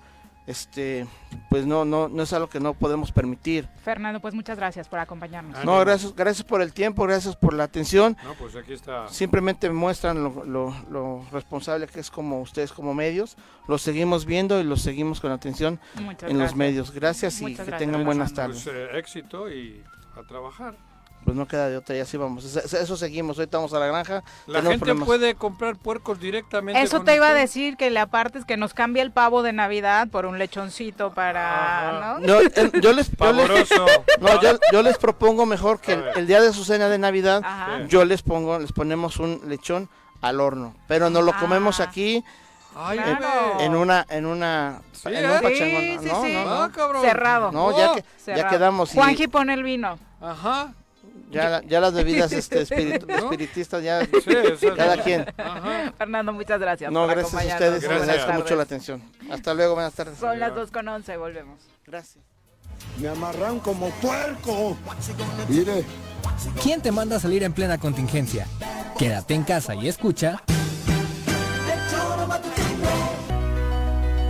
este, 0.48 1.08
pues 1.50 1.66
no, 1.66 1.86
no, 1.86 2.10
no 2.10 2.24
es 2.24 2.34
algo 2.34 2.50
que 2.50 2.60
no 2.60 2.74
podemos 2.74 3.12
permitir. 3.12 3.68
Fernando, 3.84 4.20
pues 4.20 4.34
muchas 4.34 4.58
gracias 4.58 4.88
por 4.88 5.00
acompañarnos. 5.00 5.64
No, 5.64 5.80
gracias, 5.80 6.16
gracias 6.16 6.46
por 6.46 6.62
el 6.62 6.74
tiempo, 6.74 7.04
gracias 7.04 7.36
por 7.36 7.54
la 7.54 7.64
atención. 7.64 8.18
No, 8.24 8.34
pues 8.34 8.56
aquí 8.56 8.74
está. 8.74 9.08
Simplemente 9.08 9.70
muestran 9.70 10.22
lo, 10.24 10.44
lo, 10.90 11.26
responsable 11.32 11.88
que 11.88 12.00
es 12.00 12.10
como 12.10 12.42
ustedes 12.42 12.72
como 12.72 12.94
medios. 12.94 13.38
Los 13.68 13.82
seguimos 13.82 14.26
viendo 14.26 14.60
y 14.60 14.64
los 14.64 14.82
seguimos 14.82 15.22
con 15.22 15.32
atención 15.32 15.80
en 16.22 16.40
los 16.40 16.56
medios. 16.56 16.92
Gracias 16.92 17.42
y 17.42 17.56
que 17.56 17.72
tengan 17.74 18.04
buenas 18.04 18.34
tardes. 18.34 18.64
Pues, 18.64 18.76
eh, 18.76 18.98
éxito 18.98 19.50
y 19.50 19.84
a 20.18 20.24
trabajar 20.24 20.76
pues 21.23 21.38
no 21.38 21.48
queda 21.48 21.69
de 21.69 21.77
otra 21.77 21.95
y 21.95 21.99
así 21.99 22.18
vamos. 22.18 22.43
Eso, 22.56 22.98
seguimos, 22.98 23.38
ahorita 23.38 23.57
vamos 23.57 23.73
a 23.73 23.80
la 23.80 23.88
granja. 23.88 24.23
La 24.48 24.61
gente 24.61 24.95
puede 24.95 25.35
comprar 25.35 25.76
puercos 25.77 26.19
directamente. 26.19 26.81
Eso 26.81 27.02
te 27.02 27.15
iba 27.15 27.30
a 27.30 27.34
decir 27.34 27.77
que 27.77 27.89
le 27.89 27.99
apartes 27.99 28.45
que 28.45 28.57
nos 28.57 28.73
cambie 28.73 29.02
el 29.02 29.11
pavo 29.11 29.43
de 29.43 29.53
Navidad 29.53 30.07
por 30.10 30.26
un 30.26 30.39
lechoncito 30.39 31.14
para... 31.14 32.18
¿no? 32.19 32.26
yo, 32.26 32.41
les, 32.41 33.11
yo, 34.72 34.81
les, 34.81 34.98
propongo 34.98 35.45
mejor 35.45 35.80
que 35.80 35.93
el, 36.15 36.26
día 36.26 36.41
de 36.41 36.53
su 36.53 36.64
cena 36.64 36.89
de 36.89 36.98
Navidad, 36.98 37.43
yo 37.88 38.03
les 38.03 38.23
pongo, 38.23 38.60
les 38.60 38.72
ponemos 38.72 39.18
un 39.18 39.41
lechón 39.48 39.89
al 40.22 40.39
horno, 40.39 40.76
pero 40.88 41.10
no 41.10 41.22
lo 41.22 41.34
comemos 41.34 41.80
ah. 41.80 41.84
aquí. 41.84 42.23
en, 43.60 43.76
una 43.76 44.06
en 44.10 44.26
una 44.26 44.81
en 45.03 45.26
un 45.26 45.41
pachangón. 45.41 46.06
no, 46.06 46.26
no, 46.26 46.93
no. 46.93 47.02
cerrado 47.02 47.52
no 47.52 47.77
ya, 47.77 47.95
que, 47.95 48.06
ya 48.34 48.48
quedamos 48.48 48.91
Juanji 48.93 49.27
pone 49.27 49.53
el 49.56 49.64
vino 49.64 49.99
ajá 50.22 50.73
ya, 51.32 51.62
ya 51.62 51.80
las 51.80 51.94
bebidas 51.94 52.32
este, 52.32 52.62
espiritistas, 52.62 53.84
ya 53.84 54.08
cada 54.76 55.02
quien. 55.02 55.26
Fernando, 55.98 56.34
muchas 56.34 56.60
gracias. 56.60 56.91
No, 56.91 57.08
gracias 57.08 57.34
a 57.34 57.48
ustedes, 57.48 57.84
gracias. 57.84 58.02
agradezco 58.02 58.34
mucho 58.34 58.56
la 58.56 58.64
atención. 58.64 59.02
Hasta 59.30 59.53
luego, 59.53 59.76
buenas 59.76 59.94
tardes. 59.94 60.18
Son 60.18 60.40
las 60.40 60.53
2 60.53 60.72
con 60.72 60.88
11, 60.88 61.18
volvemos. 61.18 61.60
Gracias. 61.86 62.24
Me 62.99 63.10
amarran 63.10 63.60
como 63.60 63.90
puerco. 64.02 64.78
Mire. 65.48 65.84
¿Quién 66.62 66.82
te 66.82 66.91
manda 66.91 67.18
a 67.18 67.20
salir 67.20 67.44
en 67.44 67.53
plena 67.53 67.78
contingencia? 67.78 68.48
Quédate 68.98 69.34
en 69.34 69.44
casa 69.44 69.76
y 69.76 69.88
escucha. 69.88 70.44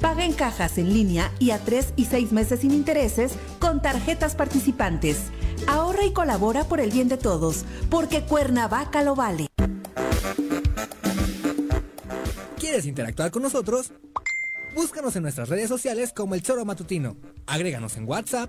Paga 0.00 0.24
en 0.24 0.32
cajas 0.32 0.78
en 0.78 0.92
línea 0.92 1.30
y 1.38 1.50
a 1.50 1.58
3 1.58 1.92
y 1.96 2.06
6 2.06 2.32
meses 2.32 2.60
sin 2.60 2.72
intereses 2.72 3.32
con 3.58 3.82
tarjetas 3.82 4.34
participantes. 4.34 5.24
Ahorra 5.66 6.04
y 6.06 6.12
colabora 6.12 6.64
por 6.64 6.80
el 6.80 6.90
bien 6.90 7.08
de 7.08 7.18
todos, 7.18 7.64
porque 7.90 8.22
Cuernavaca 8.22 9.02
lo 9.02 9.14
vale. 9.14 9.48
¿Quieres 12.58 12.86
interactuar 12.86 13.30
con 13.30 13.42
nosotros? 13.42 13.92
Búscanos 14.74 15.16
en 15.16 15.22
nuestras 15.22 15.48
redes 15.48 15.68
sociales 15.68 16.12
como 16.14 16.34
El 16.34 16.42
Choro 16.42 16.64
Matutino. 16.64 17.16
Agréganos 17.46 17.96
en 17.96 18.08
WhatsApp 18.08 18.48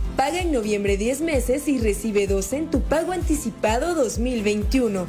Paga 0.15 0.39
en 0.41 0.51
noviembre 0.51 0.97
10 0.97 1.21
meses 1.21 1.67
y 1.67 1.79
recibe 1.79 2.27
12 2.27 2.57
en 2.57 2.69
tu 2.69 2.81
pago 2.81 3.13
anticipado 3.13 3.95
2021. 3.95 5.07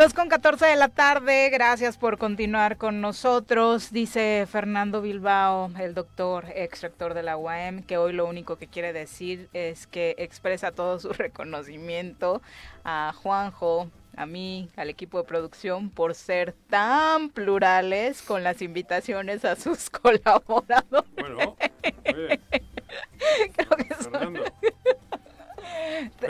Dos 0.00 0.14
con 0.14 0.30
14 0.30 0.64
de 0.64 0.76
la 0.76 0.88
tarde, 0.88 1.50
gracias 1.50 1.98
por 1.98 2.16
continuar 2.16 2.78
con 2.78 3.02
nosotros, 3.02 3.92
dice 3.92 4.46
Fernando 4.50 5.02
Bilbao, 5.02 5.70
el 5.78 5.92
doctor 5.92 6.46
ex 6.54 6.80
rector 6.80 7.12
de 7.12 7.22
la 7.22 7.36
UAM, 7.36 7.82
que 7.82 7.98
hoy 7.98 8.14
lo 8.14 8.24
único 8.24 8.56
que 8.56 8.66
quiere 8.66 8.94
decir 8.94 9.50
es 9.52 9.86
que 9.86 10.14
expresa 10.16 10.72
todo 10.72 10.98
su 10.98 11.12
reconocimiento 11.12 12.40
a 12.82 13.12
Juanjo, 13.14 13.90
a 14.16 14.24
mí, 14.24 14.70
al 14.74 14.88
equipo 14.88 15.18
de 15.18 15.24
producción, 15.24 15.90
por 15.90 16.14
ser 16.14 16.54
tan 16.70 17.28
plurales 17.28 18.22
con 18.22 18.42
las 18.42 18.62
invitaciones 18.62 19.44
a 19.44 19.54
sus 19.54 19.90
colaboradores. 19.90 21.10
Bueno, 21.14 21.56
Creo 22.04 23.76
que 23.76 23.94
Fernando. 23.94 24.44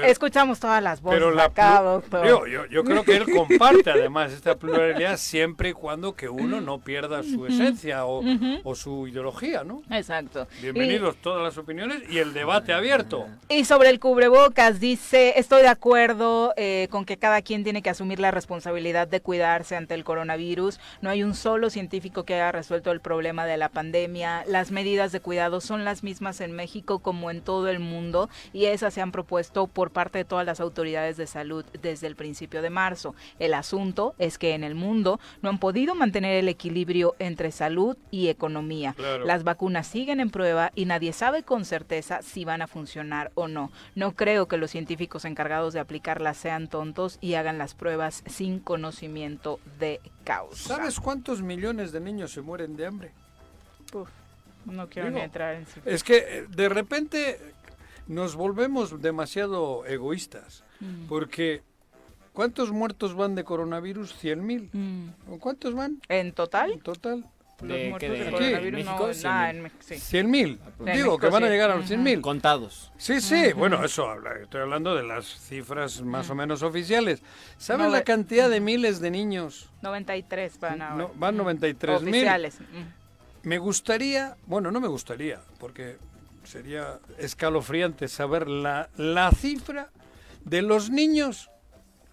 Escuchamos 0.02 0.58
todas 0.60 0.82
las 0.82 1.00
voces 1.00 1.20
pero 1.20 1.40
acá, 1.40 1.80
doctor. 1.82 2.26
Yo, 2.70 2.84
creo 2.84 3.04
que 3.04 3.16
él 3.16 3.26
comparte 3.34 3.90
además 3.90 4.32
esta 4.32 4.56
pluralidad 4.56 5.16
siempre 5.16 5.70
y 5.70 5.72
cuando 5.72 6.14
que 6.14 6.28
uno 6.28 6.60
no 6.60 6.78
pierda 6.78 7.22
su 7.22 7.46
esencia 7.46 8.04
o, 8.06 8.22
su 8.74 9.08
ideología, 9.08 9.64
¿no? 9.64 9.82
Exacto. 9.90 10.46
Bienvenidos 10.62 11.16
todas 11.16 11.42
las 11.42 11.58
opiniones 11.58 12.02
y 12.08 12.18
el 12.18 12.32
debate 12.32 12.72
abierto. 12.72 13.26
Y 13.48 13.64
sobre 13.64 13.90
el 13.90 14.00
cubrebocas, 14.00 14.80
dice, 14.80 15.34
estoy 15.36 15.62
de 15.62 15.68
acuerdo 15.68 16.54
eh, 16.56 16.88
con 16.90 17.04
que 17.04 17.16
cada 17.16 17.42
quien 17.42 17.64
tiene 17.64 17.82
que 17.82 17.90
asumir 17.90 18.20
la 18.20 18.30
responsabilidad 18.30 19.08
de 19.08 19.20
cuidarse 19.20 19.76
ante 19.76 19.94
el 19.94 20.04
coronavirus. 20.04 20.80
No 21.00 21.10
hay 21.10 21.22
un 21.22 21.34
solo 21.34 21.70
científico 21.70 22.24
que 22.24 22.34
haya 22.34 22.52
resuelto 22.52 22.92
el 22.92 23.00
problema 23.00 23.44
de 23.44 23.56
la 23.56 23.68
pandemia. 23.68 24.44
Las 24.46 24.70
medidas 24.70 25.12
de 25.12 25.20
cuidado 25.20 25.60
son 25.60 25.84
las 25.84 26.02
mismas 26.02 26.40
en 26.40 26.52
México 26.52 27.00
como 27.00 27.30
en 27.30 27.42
todo 27.42 27.68
el 27.68 27.80
mundo 27.80 28.30
y 28.52 28.66
esas 28.66 28.94
se 28.94 29.00
han 29.00 29.12
propuesto 29.12 29.39
por 29.48 29.90
parte 29.90 30.18
de 30.18 30.24
todas 30.24 30.46
las 30.46 30.60
autoridades 30.60 31.16
de 31.16 31.26
salud 31.26 31.64
desde 31.80 32.06
el 32.06 32.16
principio 32.16 32.62
de 32.62 32.70
marzo. 32.70 33.14
El 33.38 33.54
asunto 33.54 34.14
es 34.18 34.38
que 34.38 34.54
en 34.54 34.64
el 34.64 34.74
mundo 34.74 35.20
no 35.42 35.48
han 35.48 35.58
podido 35.58 35.94
mantener 35.94 36.36
el 36.36 36.48
equilibrio 36.48 37.14
entre 37.18 37.50
salud 37.50 37.96
y 38.10 38.28
economía. 38.28 38.94
Las 39.24 39.44
vacunas 39.44 39.86
siguen 39.86 40.20
en 40.20 40.30
prueba 40.30 40.72
y 40.74 40.84
nadie 40.84 41.12
sabe 41.12 41.42
con 41.42 41.64
certeza 41.64 42.22
si 42.22 42.44
van 42.44 42.62
a 42.62 42.66
funcionar 42.66 43.32
o 43.34 43.48
no. 43.48 43.70
No 43.94 44.12
creo 44.12 44.48
que 44.48 44.56
los 44.56 44.70
científicos 44.70 45.24
encargados 45.24 45.74
de 45.74 45.80
aplicarlas 45.80 46.36
sean 46.36 46.68
tontos 46.68 47.18
y 47.20 47.34
hagan 47.34 47.58
las 47.58 47.74
pruebas 47.74 48.22
sin 48.26 48.60
conocimiento 48.60 49.60
de 49.78 50.00
causa. 50.24 50.76
¿Sabes 50.76 51.00
cuántos 51.00 51.42
millones 51.42 51.92
de 51.92 52.00
niños 52.00 52.32
se 52.32 52.42
mueren 52.42 52.76
de 52.76 52.86
hambre? 52.86 53.12
no 54.66 54.88
quiero 54.88 55.10
ni 55.10 55.20
entrar 55.20 55.54
en 55.54 55.66
Es 55.84 56.04
que 56.04 56.18
eh, 56.18 56.46
de 56.48 56.68
repente 56.68 57.54
nos 58.10 58.34
volvemos 58.34 59.00
demasiado 59.00 59.86
egoístas, 59.86 60.64
mm. 60.80 61.06
porque 61.06 61.62
¿cuántos 62.32 62.72
muertos 62.72 63.14
van 63.14 63.36
de 63.36 63.44
coronavirus? 63.44 64.16
100 64.16 64.46
mil. 64.46 64.68
Mm. 64.72 65.36
¿Cuántos 65.38 65.74
van? 65.74 66.00
¿En 66.08 66.32
total? 66.32 66.72
En 66.72 66.80
total. 66.80 67.24
¿De, 67.62 67.94
de, 68.00 68.08
de 68.08 68.30
coronavirus 68.30 68.84
no, 68.84 69.12
100 69.12 70.30
mil. 70.30 70.58
Digo, 70.92 71.18
que 71.18 71.28
van 71.28 71.44
a 71.44 71.48
llegar 71.48 71.70
a 71.70 71.76
los 71.76 71.86
100 71.86 72.02
mil. 72.02 72.20
Contados. 72.20 72.90
Sí, 72.96 73.20
sí. 73.20 73.52
Bueno, 73.52 73.84
eso 73.84 74.08
habla. 74.08 74.32
Estoy 74.42 74.62
hablando 74.62 74.96
de 74.96 75.04
las 75.04 75.26
cifras 75.26 76.00
más 76.00 76.30
o 76.30 76.34
menos 76.34 76.62
oficiales. 76.62 77.22
¿Saben 77.58 77.92
la 77.92 78.02
cantidad 78.02 78.50
de 78.50 78.60
miles 78.60 79.00
de 79.00 79.10
niños? 79.12 79.70
93 79.82 80.58
van 80.58 80.82
ahora. 80.82 80.96
No, 80.96 81.10
van 81.14 81.36
93 81.36 82.02
mil. 82.02 82.14
Oficiales. 82.14 82.58
Me 83.42 83.58
gustaría, 83.58 84.36
bueno, 84.46 84.70
no 84.70 84.80
me 84.80 84.88
gustaría, 84.88 85.40
porque 85.58 85.96
sería 86.50 86.98
escalofriante 87.18 88.08
saber 88.08 88.48
la, 88.48 88.90
la 88.96 89.30
cifra 89.30 89.90
de 90.44 90.62
los 90.62 90.90
niños 90.90 91.48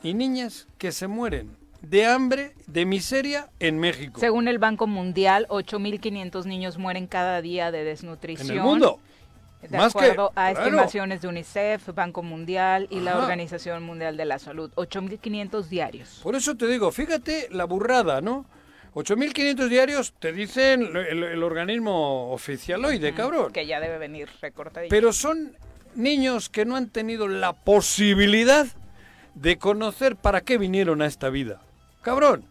y 0.03 0.13
niñas 0.13 0.67
que 0.77 0.91
se 0.91 1.07
mueren 1.07 1.57
de 1.81 2.05
hambre, 2.05 2.53
de 2.67 2.85
miseria 2.85 3.49
en 3.59 3.79
México. 3.79 4.19
Según 4.19 4.47
el 4.47 4.59
Banco 4.59 4.87
Mundial, 4.87 5.47
8.500 5.49 6.45
niños 6.45 6.77
mueren 6.77 7.07
cada 7.07 7.41
día 7.41 7.71
de 7.71 7.83
desnutrición. 7.83 8.51
En 8.51 8.57
el 8.57 8.63
mundo. 8.63 8.99
De 9.67 9.77
acuerdo 9.77 10.31
a 10.35 10.51
estimaciones 10.51 11.21
de 11.21 11.27
UNICEF, 11.27 11.89
Banco 11.95 12.21
Mundial 12.21 12.87
y 12.91 12.99
la 12.99 13.17
Organización 13.17 13.83
Mundial 13.83 14.15
de 14.15 14.25
la 14.25 14.37
Salud. 14.37 14.71
8.500 14.75 15.63
diarios. 15.65 16.19
Por 16.21 16.35
eso 16.35 16.55
te 16.55 16.67
digo, 16.67 16.91
fíjate 16.91 17.47
la 17.51 17.65
burrada, 17.65 18.21
¿no? 18.21 18.45
8.500 18.97 19.67
diarios 19.67 20.13
te 20.17 20.33
dicen 20.33 20.95
el, 20.95 21.43
organismo 21.43 22.31
oficialoide, 22.31 23.13
cabrón. 23.13 23.53
Que 23.53 23.67
ya 23.67 23.79
debe 23.79 23.99
venir 23.99 24.27
recortadito. 24.41 24.89
Pero 24.89 25.13
son 25.13 25.55
niños 25.93 26.49
que 26.49 26.65
no 26.65 26.75
han 26.75 26.89
tenido 26.89 27.27
la 27.27 27.53
posibilidad 27.53 28.65
de 29.35 29.59
conocer 29.59 30.15
para 30.15 30.41
qué 30.41 30.57
vinieron 30.57 31.03
a 31.03 31.05
esta 31.05 31.29
vida. 31.29 31.61
Cabrón. 32.01 32.45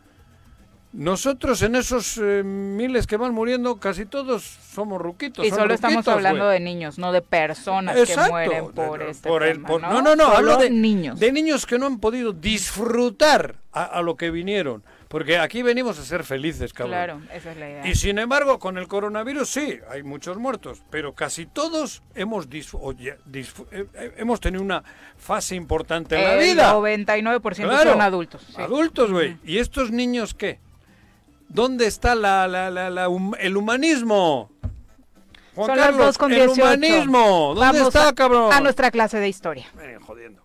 Nosotros 0.93 1.61
en 1.63 1.75
esos 1.75 2.17
eh, 2.17 2.43
miles 2.45 3.09
que 3.09 3.17
van 3.17 3.35
muriendo, 3.35 3.81
casi 3.81 4.07
todos 4.07 4.45
somos 4.45 5.03
ruquitos. 5.03 5.45
Y 5.45 5.51
solo 5.51 5.75
estamos 5.75 6.07
hablando 6.07 6.49
de 6.49 6.61
niños, 6.61 6.97
no 6.97 7.11
de 7.11 7.23
personas 7.23 7.97
que 7.97 8.17
mueren 8.31 8.71
por 8.73 9.03
este 9.03 9.29
¿no? 9.29 10.01
¿no? 10.01 10.15
no, 10.15 10.27
hablo 10.29 10.57
de 10.59 10.71
niños. 10.71 11.19
De 11.19 11.33
niños 11.33 11.67
que 11.67 11.77
no 11.77 11.87
han 11.87 11.99
podido 11.99 12.33
disfrutar 12.33 13.57
a 13.73 14.01
lo 14.01 14.17
que 14.17 14.31
vinieron. 14.31 14.85
Porque 15.09 15.39
aquí 15.39 15.63
venimos 15.63 15.99
a 16.01 16.05
ser 16.05 16.25
felices, 16.25 16.73
cabrón. 16.73 16.91
Claro, 16.93 17.21
esa 17.33 17.53
es 17.53 17.57
la 17.57 17.71
idea. 17.71 17.87
Y 17.87 17.95
sin 17.95 18.19
embargo, 18.19 18.59
con 18.59 18.77
el 18.77 18.89
coronavirus 18.89 19.49
sí, 19.49 19.79
hay 19.89 20.03
muchos 20.03 20.37
muertos, 20.37 20.83
pero 20.91 21.15
casi 21.15 21.47
todos 21.47 22.03
hemos, 22.17 22.47
eh, 22.47 23.17
eh, 23.71 24.15
hemos 24.17 24.41
tenido 24.41 24.63
una 24.63 24.83
fase 25.17 25.55
importante 25.55 26.17
en 26.17 26.25
la 26.25 26.35
vida. 26.37 26.71
El 26.71 27.07
99% 27.07 27.83
son 27.85 28.01
adultos. 28.01 28.59
Adultos, 28.59 29.13
güey. 29.13 29.37
¿Y 29.45 29.59
estos 29.59 29.93
niños 29.93 30.35
qué? 30.35 30.59
¿Dónde 31.49 31.87
está 31.87 32.17
la, 32.17 32.47
el 33.39 33.57
humanismo? 33.57 34.51
Juan 35.55 35.69
son 35.69 35.77
Carlos, 35.77 35.99
las 35.99 36.07
dos 36.07 36.19
con 36.19 36.33
el 36.33 36.49
humanismo. 36.49 37.55
¿Dónde 37.55 37.83
está, 37.83 38.13
cabrón? 38.13 38.53
A 38.53 38.61
nuestra 38.61 38.91
clase 38.91 39.21
de 39.21 39.29
historia. 39.29 39.67
Ven, 39.77 40.01
jodiendo. 40.01 40.43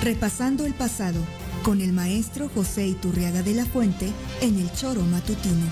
Repasando 0.00 0.64
el 0.64 0.74
pasado 0.74 1.20
con 1.62 1.80
el 1.80 1.92
maestro 1.92 2.48
José 2.48 2.86
Iturriaga 2.86 3.42
de 3.42 3.54
la 3.54 3.64
Fuente 3.64 4.06
en 4.40 4.58
el 4.58 4.72
Choro 4.72 5.00
Matutino. 5.02 5.66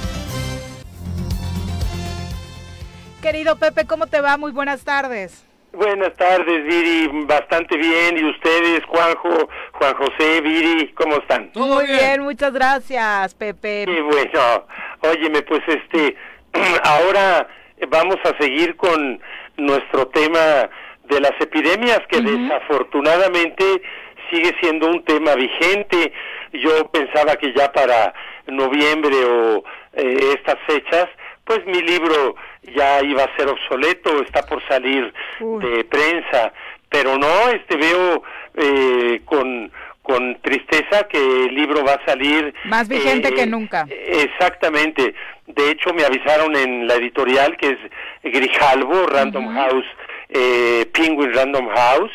Querido 3.20 3.56
Pepe, 3.56 3.86
¿cómo 3.86 4.06
te 4.06 4.20
va? 4.20 4.36
Muy 4.36 4.52
buenas 4.52 4.84
tardes. 4.84 5.44
Buenas 5.72 6.14
tardes, 6.16 6.64
Viri, 6.64 7.08
bastante 7.26 7.76
bien. 7.76 8.18
¿Y 8.18 8.24
ustedes, 8.24 8.84
Juanjo, 8.86 9.48
Juan 9.72 9.94
José, 9.94 10.40
Viri, 10.40 10.92
cómo 10.94 11.16
están? 11.16 11.50
Muy 11.54 11.86
bien? 11.86 12.22
muchas 12.22 12.52
gracias, 12.52 13.34
Pepe. 13.34 13.84
Qué 13.86 14.00
bueno. 14.00 14.66
Óyeme, 15.02 15.42
pues 15.42 15.62
este, 15.66 16.16
ahora 16.84 17.48
vamos 17.88 18.16
a 18.24 18.36
seguir 18.42 18.76
con 18.76 19.20
nuestro 19.56 20.08
tema 20.08 20.70
de 21.08 21.20
las 21.20 21.32
epidemias, 21.40 22.00
que 22.08 22.20
desafortunadamente 22.20 23.82
sigue 24.30 24.54
siendo 24.60 24.88
un 24.88 25.04
tema 25.04 25.34
vigente. 25.34 26.12
Yo 26.52 26.88
pensaba 26.90 27.36
que 27.36 27.52
ya 27.52 27.72
para 27.72 28.14
noviembre 28.46 29.14
o 29.24 29.64
eh, 29.94 30.34
estas 30.34 30.56
fechas, 30.66 31.06
pues 31.44 31.64
mi 31.66 31.82
libro 31.82 32.36
ya 32.74 33.02
iba 33.02 33.24
a 33.24 33.36
ser 33.36 33.48
obsoleto, 33.48 34.22
está 34.22 34.42
por 34.46 34.66
salir 34.68 35.12
de 35.40 35.84
prensa, 35.84 36.52
pero 36.88 37.16
no, 37.16 37.48
este 37.48 37.76
veo 37.76 38.22
eh, 38.56 39.20
con 39.24 39.70
con 40.02 40.40
tristeza 40.40 41.06
que 41.08 41.18
el 41.18 41.54
libro 41.54 41.84
va 41.84 41.92
a 41.92 42.04
salir 42.04 42.52
más 42.64 42.88
vigente 42.88 43.32
que 43.32 43.42
eh, 43.42 43.46
nunca. 43.46 43.86
Exactamente. 43.88 45.14
De 45.46 45.70
hecho, 45.70 45.92
me 45.94 46.04
avisaron 46.04 46.56
en 46.56 46.88
la 46.88 46.94
editorial 46.94 47.56
que 47.56 47.70
es 47.70 47.78
Grijalvo, 48.24 49.06
Random 49.06 49.54
House, 49.54 49.84
eh, 50.30 50.86
Penguin 50.92 51.32
Random 51.32 51.68
House, 51.68 52.10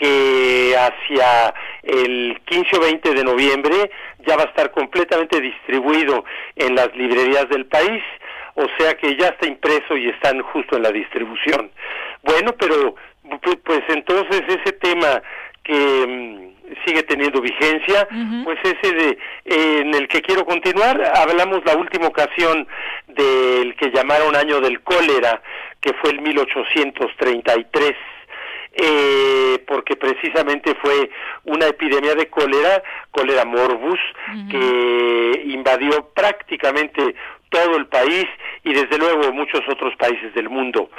que 0.00 0.74
hacia 0.76 1.54
el 1.82 2.40
15 2.46 2.76
o 2.76 2.80
20 2.80 3.14
de 3.14 3.24
noviembre 3.24 3.90
ya 4.26 4.36
va 4.36 4.44
a 4.44 4.46
estar 4.46 4.70
completamente 4.70 5.40
distribuido 5.40 6.24
en 6.56 6.74
las 6.74 6.94
librerías 6.96 7.48
del 7.50 7.66
país, 7.66 8.02
o 8.54 8.66
sea 8.78 8.94
que 8.94 9.16
ya 9.16 9.28
está 9.28 9.46
impreso 9.46 9.96
y 9.96 10.08
están 10.08 10.40
justo 10.40 10.76
en 10.76 10.82
la 10.84 10.90
distribución. 10.90 11.70
Bueno, 12.22 12.54
pero 12.58 12.94
pues 13.64 13.82
entonces 13.88 14.42
ese 14.48 14.72
tema 14.72 15.22
que 15.62 16.06
mm, 16.06 16.84
sigue 16.86 17.02
teniendo 17.02 17.40
vigencia, 17.40 18.08
pues 18.44 18.58
ese 18.62 18.94
de, 18.94 19.18
en 19.44 19.94
el 19.94 20.08
que 20.08 20.22
quiero 20.22 20.46
continuar, 20.46 21.12
hablamos 21.14 21.60
la 21.64 21.76
última 21.76 22.06
ocasión 22.06 22.66
del 23.08 23.74
que 23.76 23.90
llamaron 23.90 24.34
año 24.34 24.60
del 24.60 24.80
cólera, 24.80 25.42
que 25.80 25.92
fue 25.94 26.10
el 26.10 26.20
1833 26.20 27.94
eh, 28.72 29.62
porque 29.66 29.96
precisamente 29.96 30.74
fue 30.80 31.10
una 31.44 31.66
epidemia 31.66 32.14
de 32.14 32.28
cólera, 32.28 32.82
cólera 33.10 33.44
morbus, 33.44 33.98
que 34.50 35.42
invadió 35.46 36.08
prácticamente 36.14 37.14
todo 37.50 37.76
el 37.76 37.86
país 37.86 38.26
y 38.64 38.72
desde 38.72 38.96
luego 38.96 39.32
muchos 39.32 39.60
otros 39.68 39.94
países 39.96 40.32
del 40.34 40.48
mundo. 40.48 40.90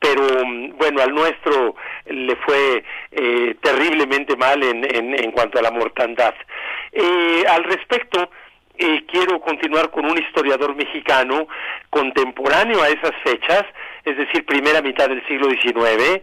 Pero 0.00 0.22
mm, 0.44 0.76
bueno, 0.76 1.02
al 1.02 1.14
nuestro 1.14 1.76
le 2.06 2.34
fue 2.36 2.82
eh, 3.12 3.54
terriblemente 3.62 4.36
mal 4.36 4.62
en, 4.62 4.84
en, 4.84 5.30
cuanto 5.30 5.58
a 5.58 5.62
la 5.62 5.70
mortandad. 5.70 6.34
Eh, 6.92 7.44
al 7.48 7.64
respecto, 7.64 8.30
eh, 8.78 9.04
quiero 9.06 9.40
continuar 9.40 9.90
con 9.90 10.06
un 10.06 10.16
historiador 10.18 10.74
mexicano 10.74 11.46
contemporáneo 11.90 12.80
a 12.82 12.88
esas 12.88 13.12
fechas, 13.22 13.64
es 14.04 14.16
decir, 14.16 14.46
primera 14.46 14.80
mitad 14.80 15.08
del 15.08 15.26
siglo 15.26 15.50
XIX, 15.50 16.22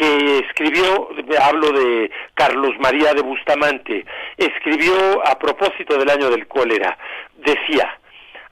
que 0.00 0.38
escribió, 0.38 1.10
hablo 1.42 1.72
de 1.72 2.10
Carlos 2.32 2.72
María 2.78 3.12
de 3.12 3.20
Bustamante, 3.20 4.06
escribió 4.38 4.94
a 5.26 5.38
propósito 5.38 5.98
del 5.98 6.08
año 6.08 6.30
del 6.30 6.48
cólera, 6.48 6.96
decía, 7.36 7.98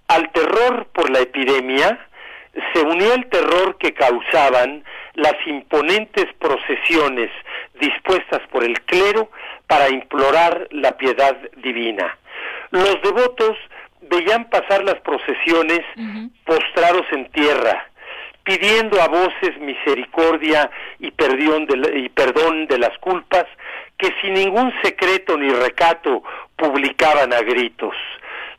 al 0.09 0.31
terror 0.33 0.89
por 0.93 1.09
la 1.11 1.21
epidemia 1.21 2.07
se 2.75 2.83
unió 2.83 3.15
el 3.15 3.27
terror 3.31 3.79
que 3.79 3.95
causaban 3.95 4.85
las 5.15 5.35
imponentes 5.47 6.27
procesiones 6.39 7.31
dispuestas 7.81 8.41
por 8.51 8.63
el 8.63 8.79
clero 8.83 9.31
para 9.67 9.89
implorar 9.89 10.69
la 10.71 10.99
piedad 10.99 11.35
divina. 11.57 12.19
Los 12.71 13.01
devotos 13.03 13.57
veían 14.03 14.51
pasar 14.51 14.85
las 14.85 15.01
procesiones 15.01 15.81
postrados 16.45 17.07
en 17.13 17.31
tierra, 17.31 17.89
pidiendo 18.49 18.99
a 19.03 19.09
voces 19.09 19.61
misericordia 19.61 20.71
y 20.99 21.11
perdón, 21.11 21.67
de, 21.67 21.99
y 21.99 22.09
perdón 22.09 22.67
de 22.67 22.79
las 22.79 22.97
culpas 22.97 23.45
que 23.99 24.11
sin 24.23 24.33
ningún 24.33 24.73
secreto 24.83 25.37
ni 25.37 25.51
recato 25.51 26.23
publicaban 26.57 27.35
a 27.35 27.41
gritos. 27.41 27.95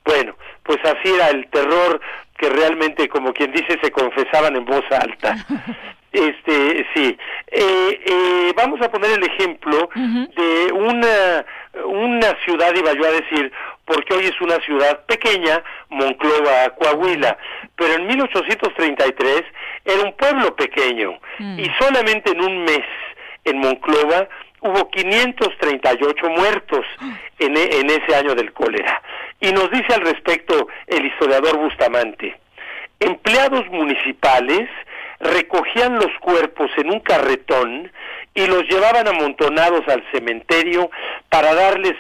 Bueno, 0.06 0.36
pues 0.62 0.78
así 0.84 1.12
era 1.12 1.30
el 1.30 1.48
terror 1.48 2.00
que 2.38 2.50
realmente, 2.52 3.10
como 3.10 3.34
quien 3.34 3.52
dice, 3.52 3.80
se 3.82 3.90
confesaban 3.90 4.56
en 4.56 4.66
voz 4.66 4.86
alta. 4.92 5.36
Este, 6.12 6.88
sí. 6.96 7.16
Eh, 7.52 8.02
eh, 8.04 8.54
vamos 8.56 8.82
a 8.82 8.90
poner 8.90 9.12
el 9.12 9.24
ejemplo 9.26 9.92
de 9.94 10.74
una, 10.74 11.46
una 11.86 12.36
ciudad, 12.44 12.74
iba 12.76 12.94
yo 12.94 13.06
a 13.06 13.12
decir, 13.12 13.52
porque 13.90 14.14
hoy 14.14 14.26
es 14.26 14.40
una 14.40 14.60
ciudad 14.60 15.04
pequeña, 15.08 15.64
Monclova, 15.90 16.70
Coahuila, 16.78 17.36
pero 17.76 17.96
en 17.96 18.06
1833 18.06 19.44
era 19.84 20.04
un 20.04 20.14
pueblo 20.14 20.56
pequeño 20.56 21.20
mm. 21.40 21.60
y 21.60 21.66
solamente 21.80 22.32
en 22.32 22.42
un 22.42 22.66
mes 22.66 22.86
en 23.46 23.58
Monclova 23.58 24.30
hubo 24.62 24.92
538 24.92 26.30
muertos 26.30 26.86
en, 27.40 27.58
e, 27.58 27.80
en 27.80 27.90
ese 27.90 28.16
año 28.16 28.36
del 28.36 28.54
cólera. 28.54 29.02
Y 29.42 29.52
nos 29.54 29.72
dice 29.72 29.92
al 29.96 30.02
respecto 30.02 30.68
el 30.86 31.08
historiador 31.08 31.58
Bustamante, 31.58 32.38
empleados 33.00 33.68
municipales 33.70 34.70
recogían 35.20 35.96
los 35.96 36.12
cuerpos 36.22 36.70
en 36.78 36.92
un 36.92 37.00
carretón 37.00 37.92
y 38.36 38.46
los 38.46 38.64
llevaban 38.70 39.08
amontonados 39.08 39.88
al 39.88 40.04
cementerio 40.12 40.92
para 41.30 41.56
darles 41.56 41.96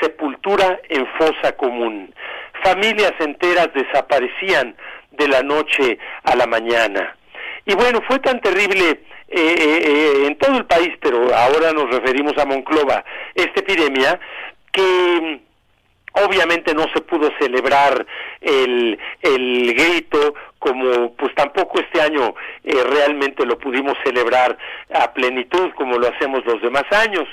sepultura 0.00 0.80
en 0.88 1.06
fosa 1.18 1.52
común. 1.56 2.14
Familias 2.62 3.12
enteras 3.18 3.70
desaparecían 3.74 4.76
de 5.12 5.28
la 5.28 5.42
noche 5.42 5.98
a 6.24 6.36
la 6.36 6.46
mañana. 6.46 7.16
Y 7.64 7.74
bueno, 7.74 8.00
fue 8.06 8.18
tan 8.18 8.40
terrible 8.40 8.90
eh, 8.90 9.00
eh, 9.28 9.82
eh, 9.84 10.26
en 10.26 10.36
todo 10.36 10.56
el 10.56 10.66
país, 10.66 10.90
pero 11.00 11.34
ahora 11.34 11.72
nos 11.72 11.90
referimos 11.90 12.36
a 12.38 12.44
Monclova, 12.44 13.04
esta 13.34 13.60
epidemia, 13.60 14.18
que 14.72 15.40
Obviamente 16.14 16.74
no 16.74 16.84
se 16.94 17.00
pudo 17.00 17.30
celebrar 17.40 18.06
el, 18.40 18.98
el 19.22 19.74
grito 19.74 20.34
como 20.58 21.14
pues 21.14 21.34
tampoco 21.34 21.80
este 21.80 22.02
año 22.02 22.34
eh, 22.64 22.84
realmente 22.84 23.46
lo 23.46 23.58
pudimos 23.58 23.94
celebrar 24.04 24.56
a 24.92 25.10
plenitud 25.12 25.70
como 25.74 25.96
lo 25.96 26.08
hacemos 26.08 26.44
los 26.44 26.60
demás 26.60 26.84
años, 26.92 27.26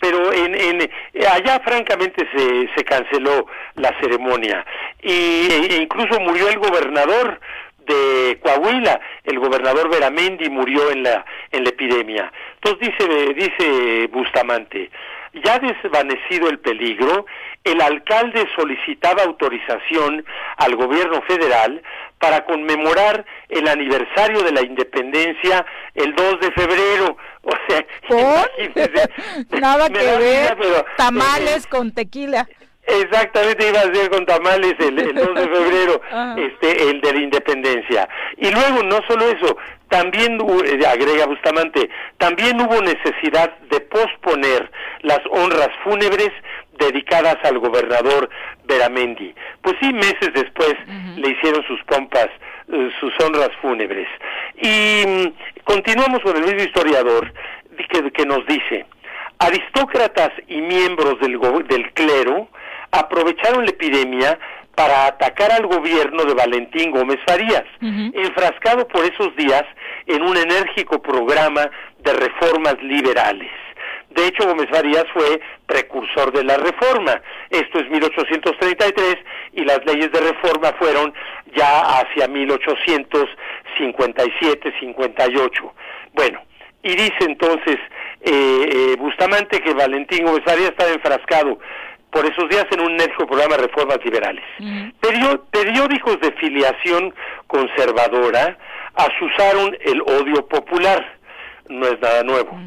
pero 0.00 0.32
en, 0.32 0.54
en, 0.54 0.90
allá 1.26 1.60
francamente 1.64 2.26
se, 2.34 2.68
se 2.74 2.84
canceló 2.84 3.46
la 3.74 3.98
ceremonia. 4.00 4.64
Y, 5.02 5.48
e 5.50 5.76
incluso 5.80 6.20
murió 6.20 6.48
el 6.48 6.58
gobernador 6.58 7.40
de 7.86 8.38
Coahuila, 8.40 9.00
el 9.24 9.38
gobernador 9.38 9.90
Veramendi 9.90 10.48
murió 10.48 10.90
en 10.90 11.02
la 11.02 11.24
en 11.50 11.64
la 11.64 11.70
epidemia. 11.70 12.32
Entonces 12.62 12.94
dice 12.96 13.34
dice 13.34 14.06
Bustamante, 14.12 14.90
ya 15.44 15.58
desvanecido 15.58 16.48
el 16.48 16.58
peligro, 16.58 17.26
el 17.64 17.80
alcalde 17.80 18.46
solicitaba 18.54 19.22
autorización 19.22 20.24
al 20.56 20.76
gobierno 20.76 21.22
federal 21.22 21.82
para 22.22 22.44
conmemorar 22.44 23.26
el 23.48 23.66
aniversario 23.66 24.42
de 24.42 24.52
la 24.52 24.62
independencia 24.62 25.66
el 25.96 26.14
2 26.14 26.40
de 26.40 26.52
febrero. 26.52 27.16
O 27.44 27.50
sea, 27.66 27.84
nada 29.60 29.88
que 29.88 29.98
ver, 29.98 30.56
tamales 30.96 31.66
con 31.66 31.90
tequila. 31.90 32.46
Exactamente, 32.86 33.68
iba 33.68 33.80
a 33.80 33.92
ser 33.92 34.10
con 34.10 34.24
tamales 34.26 34.74
el, 34.78 34.94
2 34.94 35.34
de 35.34 35.48
febrero, 35.48 36.00
este, 36.36 36.88
el 36.88 37.00
de 37.00 37.12
la 37.12 37.18
independencia. 37.18 38.08
Y 38.36 38.48
luego, 38.48 38.84
no 38.84 39.00
solo 39.08 39.26
eso, 39.26 39.56
también, 39.88 40.38
eh, 40.40 40.86
agrega 40.86 41.26
Bustamante, 41.26 41.90
también 42.18 42.60
hubo 42.60 42.80
necesidad 42.80 43.56
de 43.70 43.80
posponer 43.80 44.70
las 45.02 45.20
honras 45.30 45.70
fúnebres 45.82 46.30
dedicadas 46.78 47.36
al 47.44 47.58
gobernador 47.58 48.28
Beramendi. 48.64 49.34
Pues 49.60 49.76
sí, 49.80 49.92
meses 49.92 50.30
después 50.34 50.74
le 51.16 51.30
hicieron 51.30 51.62
sus 51.66 51.82
pompas, 51.84 52.28
eh, 52.72 52.90
sus 53.00 53.12
honras 53.24 53.50
fúnebres. 53.60 54.08
Y 54.56 55.06
mm, 55.06 55.62
continuamos 55.64 56.20
con 56.20 56.36
el 56.36 56.42
mismo 56.42 56.62
historiador 56.62 57.32
que, 57.90 58.10
que 58.12 58.26
nos 58.26 58.46
dice, 58.46 58.86
aristócratas 59.38 60.30
y 60.48 60.60
miembros 60.60 61.18
del, 61.20 61.38
del 61.68 61.92
clero 61.92 62.48
aprovecharon 62.90 63.64
la 63.64 63.70
epidemia 63.70 64.38
para 64.74 65.06
atacar 65.06 65.52
al 65.52 65.66
gobierno 65.66 66.24
de 66.24 66.34
Valentín 66.34 66.92
Gómez 66.92 67.18
Farías, 67.26 67.64
enfrascado 67.80 68.88
por 68.88 69.04
esos 69.04 69.34
días 69.36 69.64
en 70.06 70.22
un 70.22 70.36
enérgico 70.36 71.00
programa 71.02 71.70
de 71.98 72.12
reformas 72.14 72.76
liberales. 72.82 73.50
De 74.14 74.26
hecho, 74.26 74.46
Gómez 74.46 74.68
Farías 74.70 75.04
fue 75.12 75.40
precursor 75.66 76.32
de 76.32 76.44
la 76.44 76.56
reforma. 76.56 77.20
Esto 77.50 77.78
es 77.78 77.90
1833 77.90 79.18
y 79.54 79.64
las 79.64 79.84
leyes 79.86 80.10
de 80.12 80.20
reforma 80.20 80.72
fueron 80.78 81.12
ya 81.54 82.00
hacia 82.00 82.28
1857, 82.28 84.72
58. 84.80 85.74
Bueno, 86.14 86.40
y 86.82 86.94
dice 86.94 87.16
entonces 87.20 87.76
eh, 88.20 88.68
eh, 88.72 88.96
Bustamante 88.98 89.60
que 89.60 89.72
Valentín 89.72 90.24
Gómez 90.24 90.42
Farías 90.44 90.70
estaba 90.70 90.90
enfrascado 90.90 91.58
por 92.10 92.26
esos 92.26 92.48
días 92.50 92.66
en 92.70 92.80
un 92.80 92.92
enérgico 92.92 93.26
programa 93.26 93.56
de 93.56 93.62
reformas 93.62 93.98
liberales. 94.04 94.44
periódicos 95.50 96.20
de 96.20 96.32
filiación 96.32 97.14
conservadora 97.46 98.58
asusaron 98.94 99.76
el 99.80 100.02
odio 100.02 100.46
popular. 100.46 101.18
No 101.68 101.86
es 101.86 101.98
nada 102.00 102.22
nuevo. 102.22 102.58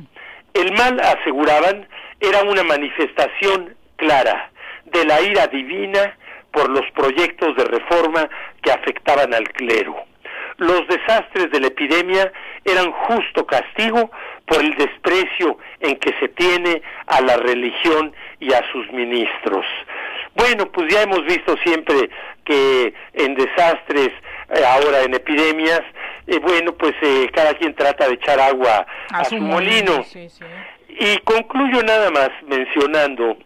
El 0.56 0.72
mal, 0.72 1.00
aseguraban, 1.02 1.86
era 2.22 2.44
una 2.44 2.64
manifestación 2.64 3.76
clara 3.98 4.52
de 4.86 5.04
la 5.04 5.22
ira 5.22 5.48
divina 5.48 6.18
por 6.52 6.70
los 6.70 6.90
proyectos 6.92 7.58
de 7.58 7.66
reforma 7.66 8.30
que 8.62 8.72
afectaban 8.72 9.34
al 9.34 9.44
clero. 9.50 9.96
Los 10.58 10.88
desastres 10.88 11.52
de 11.52 11.60
la 11.60 11.68
epidemia 11.68 12.32
eran 12.64 12.90
justo 12.94 13.46
castigo 13.46 14.10
por 14.46 14.62
el 14.62 14.74
desprecio 14.76 15.58
en 15.82 15.98
que 15.98 16.14
se 16.22 16.30
tiene 16.30 16.82
a 17.08 17.20
la 17.20 17.36
religión 17.36 18.14
y 18.40 18.54
a 18.54 18.64
sus 18.72 18.90
ministros. 18.94 19.66
Bueno, 20.36 20.72
pues 20.72 20.88
ya 20.94 21.02
hemos 21.02 21.26
visto 21.26 21.58
siempre 21.66 22.10
que 22.46 22.94
en 23.14 23.36
desastres, 23.36 24.12
eh, 24.56 24.64
ahora 24.66 25.04
en 25.04 25.16
epidemias, 25.16 25.82
eh, 26.28 26.40
bueno, 26.40 26.74
pues 26.74 26.94
eh, 27.02 27.30
cada 27.34 27.54
quien 27.54 27.76
trata 27.76 28.08
de 28.08 28.16
echar 28.16 28.40
agua 28.40 28.86
a, 29.12 29.24
su 29.26 29.38
molino. 29.38 30.04
Y 30.90 31.18
concluyo 31.20 31.84
nada 31.84 32.10
más 32.10 32.30
mencionando, 32.48 33.38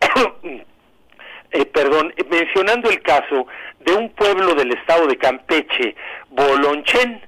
perdón, 1.72 2.14
mencionando 2.30 2.90
el 2.90 3.02
caso 3.02 3.46
de 3.80 3.92
un 3.92 4.08
pueblo 4.10 4.54
del 4.54 4.72
estado 4.72 5.06
de 5.06 5.16
Campeche, 5.16 5.96
Bolonchen. 6.30 7.20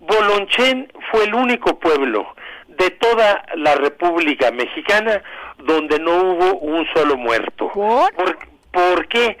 Bolonchen 0.00 0.90
fue 1.10 1.24
el 1.24 1.34
único 1.34 1.78
pueblo 1.78 2.34
de 2.68 2.90
toda 2.90 3.44
la 3.56 3.74
República 3.74 4.50
Mexicana 4.50 5.22
donde 5.58 5.98
no 5.98 6.16
hubo 6.22 6.58
un 6.58 6.86
solo 6.94 7.16
muerto. 7.16 7.70
¿Por? 7.72 9.08
qué? 9.08 9.36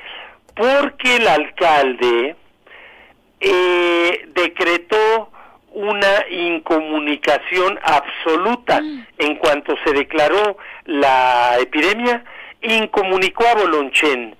Porque 0.54 1.16
el 1.16 1.28
alcalde 1.28 2.36
eh, 3.40 4.28
decretó 4.34 5.30
una 5.72 6.28
incomunicación 6.30 7.78
absoluta 7.82 8.80
mm. 8.80 9.06
en 9.18 9.36
cuanto 9.36 9.74
se 9.84 9.92
declaró 9.92 10.56
la 10.86 11.58
epidemia, 11.60 12.24
incomunicó 12.62 13.46
a 13.46 13.54
Bolonchen 13.54 14.34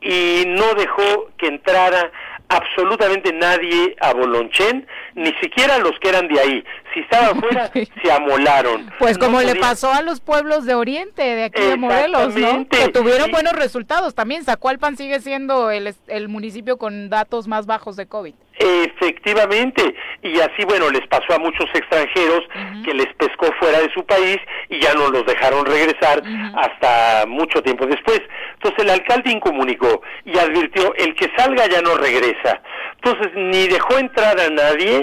y 0.00 0.44
no 0.46 0.74
dejó 0.74 1.30
que 1.38 1.46
entrara 1.46 2.10
absolutamente 2.48 3.32
nadie 3.32 3.96
a 4.00 4.12
Bolonchen, 4.12 4.86
ni 5.14 5.32
siquiera 5.40 5.78
los 5.78 5.92
que 6.00 6.08
eran 6.08 6.28
de 6.28 6.40
ahí. 6.40 6.64
Si 6.94 7.00
estaban 7.00 7.40
fuera, 7.40 7.70
se 7.72 8.12
amolaron. 8.12 8.90
Pues 8.98 9.18
como 9.18 9.40
le 9.40 9.56
pasó 9.56 9.92
a 9.92 10.02
los 10.02 10.20
pueblos 10.20 10.64
de 10.64 10.74
Oriente, 10.74 11.22
de 11.22 11.44
aquí 11.44 11.62
de 11.62 11.76
Morelos, 11.76 12.34
¿no? 12.36 12.66
Que 12.68 12.88
tuvieron 12.88 13.30
buenos 13.30 13.52
resultados. 13.52 14.14
También 14.14 14.44
Zacualpan 14.44 14.96
sigue 14.96 15.20
siendo 15.20 15.70
el, 15.70 15.94
el 16.08 16.28
municipio 16.28 16.78
con 16.78 17.10
datos 17.10 17.48
más 17.48 17.66
bajos 17.66 17.96
de 17.96 18.06
COVID. 18.06 18.34
Efectivamente, 18.58 19.94
y 20.22 20.38
así 20.38 20.64
bueno, 20.66 20.90
les 20.90 21.06
pasó 21.08 21.34
a 21.34 21.38
muchos 21.38 21.66
extranjeros 21.74 22.42
que 22.84 22.94
les 22.94 23.12
pescó 23.14 23.46
fuera 23.58 23.80
de 23.80 23.90
su 23.92 24.04
país 24.04 24.36
y 24.68 24.80
ya 24.80 24.94
no 24.94 25.08
los 25.08 25.24
dejaron 25.26 25.64
regresar 25.64 26.22
hasta 26.54 27.26
mucho 27.26 27.62
tiempo 27.62 27.86
después. 27.86 28.20
Entonces 28.54 28.84
el 28.84 28.90
alcalde 28.90 29.32
incomunicó 29.32 30.02
y 30.24 30.38
advirtió, 30.38 30.94
el 30.96 31.14
que 31.16 31.30
salga 31.36 31.66
ya 31.66 31.80
no 31.80 31.96
regresa. 31.96 32.62
Entonces 33.02 33.32
ni 33.34 33.66
dejó 33.68 33.98
entrar 33.98 34.38
a 34.38 34.50
nadie, 34.50 35.01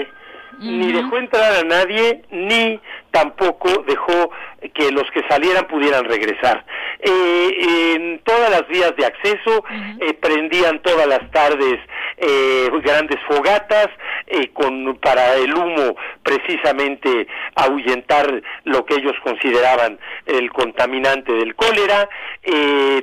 ni 0.60 0.92
dejó 0.92 1.16
entrar 1.16 1.52
a 1.52 1.64
nadie, 1.64 2.22
ni 2.30 2.80
tampoco 3.10 3.82
dejó 3.86 4.30
que 4.74 4.90
los 4.90 5.10
que 5.12 5.22
salieran 5.28 5.66
pudieran 5.66 6.04
regresar. 6.04 6.64
Eh, 7.00 7.94
en 7.94 8.18
todas 8.24 8.50
las 8.50 8.68
vías 8.68 8.94
de 8.96 9.06
acceso 9.06 9.64
eh, 10.00 10.12
prendían 10.14 10.80
todas 10.82 11.06
las 11.06 11.30
tardes 11.30 11.78
eh, 12.18 12.68
grandes 12.82 13.18
fogatas 13.26 13.88
con 14.52 14.96
para 14.98 15.34
el 15.34 15.52
humo 15.54 15.96
precisamente 16.22 17.26
ahuyentar 17.56 18.42
lo 18.64 18.84
que 18.84 18.94
ellos 18.94 19.14
consideraban 19.24 19.98
el 20.26 20.52
contaminante 20.52 21.32
del 21.32 21.54
cólera. 21.56 22.08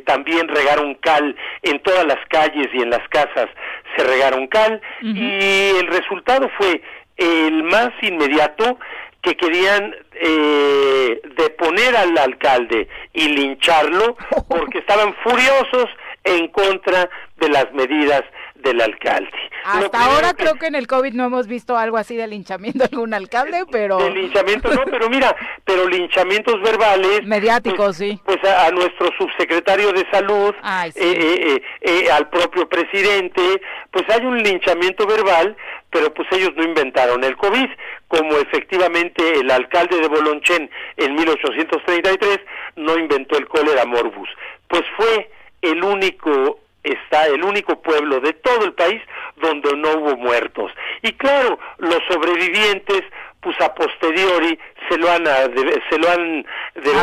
también 0.06 0.48
regaron 0.48 0.96
cal 0.96 1.36
en 1.64 1.80
todas 1.80 2.06
las 2.06 2.20
calles 2.30 2.68
y 2.74 2.82
en 2.82 2.92
las 2.92 3.06
casas 3.10 3.48
se 3.96 4.04
regaron 4.04 4.48
cal 4.48 4.82
y 5.02 5.72
el 5.80 5.88
resultado 5.88 6.50
fue 6.58 6.82
el 7.18 7.64
más 7.64 7.92
inmediato 8.02 8.78
que 9.22 9.36
querían 9.36 9.94
eh, 10.14 11.22
deponer 11.38 11.96
al 11.96 12.18
alcalde 12.18 12.88
y 13.14 13.28
lincharlo 13.30 14.16
porque 14.48 14.80
estaban 14.80 15.14
furiosos 15.24 15.88
en 16.24 16.48
contra 16.50 17.10
de 17.38 17.50
las 17.50 17.72
medidas 17.74 18.24
del 18.56 18.82
alcalde. 18.82 19.32
Hasta 19.64 20.06
ahora 20.06 20.34
creo 20.34 20.56
que 20.56 20.68
en 20.68 20.76
el 20.76 20.88
COVID 20.88 21.14
no 21.14 21.26
hemos 21.26 21.48
visto 21.48 21.78
algo 21.78 21.98
así 21.98 22.16
de 22.16 22.28
linchamiento 22.28 22.80
de 22.80 22.90
algún 22.92 23.14
alcalde, 23.14 23.66
pero... 23.72 23.98
De 23.98 24.12
linchamiento 24.12 24.74
no, 24.74 24.84
pero 24.86 25.10
mira, 25.10 25.36
pero 25.64 25.88
linchamientos 25.88 26.62
verbales... 26.62 27.24
Mediáticos, 27.26 27.98
pues, 27.98 27.98
sí. 27.98 28.20
Pues 28.26 28.38
a, 28.44 28.72
nuestro 28.72 29.10
subsecretario 29.18 29.92
de 29.92 30.06
salud, 30.12 30.56
eh, 30.64 30.92
eh, 30.96 31.62
eh, 31.82 32.12
al 32.12 32.30
propio 32.30 32.68
presidente, 32.68 33.62
pues 33.92 34.06
hay 34.10 34.26
un 34.26 34.38
linchamiento 34.42 35.06
verbal, 35.06 35.56
pero 35.98 36.14
pues 36.14 36.28
ellos 36.32 36.52
no 36.56 36.64
inventaron 36.64 37.24
el 37.24 37.36
COVID, 37.36 37.70
como 38.08 38.38
efectivamente 38.38 39.40
el 39.40 39.50
alcalde 39.50 40.00
de 40.00 40.08
Bolonchen 40.08 40.70
en 40.96 41.16
1833 41.16 42.40
no 42.76 43.00
inventó 43.00 43.36
el 43.36 43.48
cólera 43.48 43.84
morbus. 43.84 44.30
Pues 44.68 44.84
fue 44.96 45.32
el 45.64 45.84
único 45.84 46.60
está 46.84 47.26
el 47.26 47.44
único 47.44 47.82
pueblo 47.82 48.20
de 48.20 48.32
todo 48.34 48.64
el 48.66 48.74
país 48.74 49.02
donde 49.38 49.76
no 49.76 49.94
hubo 49.94 50.18
muertos. 50.18 50.72
Y 51.02 51.12
claro, 51.14 51.58
los 51.80 52.00
sobrevivientes, 52.08 53.02
pues 53.42 53.60
a 53.60 53.74
posteriori 53.74 54.58
se 54.88 54.98
lo 55.00 55.12
han, 55.12 55.26
se 55.26 55.98
lo 55.98 56.10
han 56.12 56.46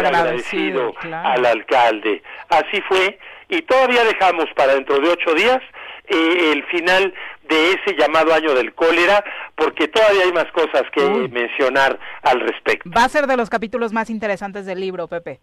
agradecido, 0.06 0.94
al 1.02 1.44
alcalde. 1.44 2.22
Así 2.48 2.80
fue, 2.82 3.18
y 3.48 3.60
todavía 3.62 4.04
dejamos 4.04 4.46
para 4.54 4.74
dentro 4.74 5.00
de 5.00 5.10
ocho 5.10 5.34
días 5.34 5.60
eh, 6.06 6.52
el 6.52 6.62
final 6.64 7.14
de 7.48 7.72
ese 7.72 7.96
llamado 7.98 8.32
año 8.32 8.54
del 8.54 8.74
cólera, 8.74 9.24
porque 9.54 9.88
todavía 9.88 10.22
hay 10.24 10.32
más 10.32 10.50
cosas 10.52 10.82
que 10.92 11.02
mencionar 11.28 11.98
al 12.22 12.40
respecto. 12.40 12.90
Va 12.90 13.04
a 13.04 13.08
ser 13.08 13.26
de 13.26 13.36
los 13.36 13.50
capítulos 13.50 13.92
más 13.92 14.10
interesantes 14.10 14.66
del 14.66 14.80
libro, 14.80 15.08
Pepe. 15.08 15.40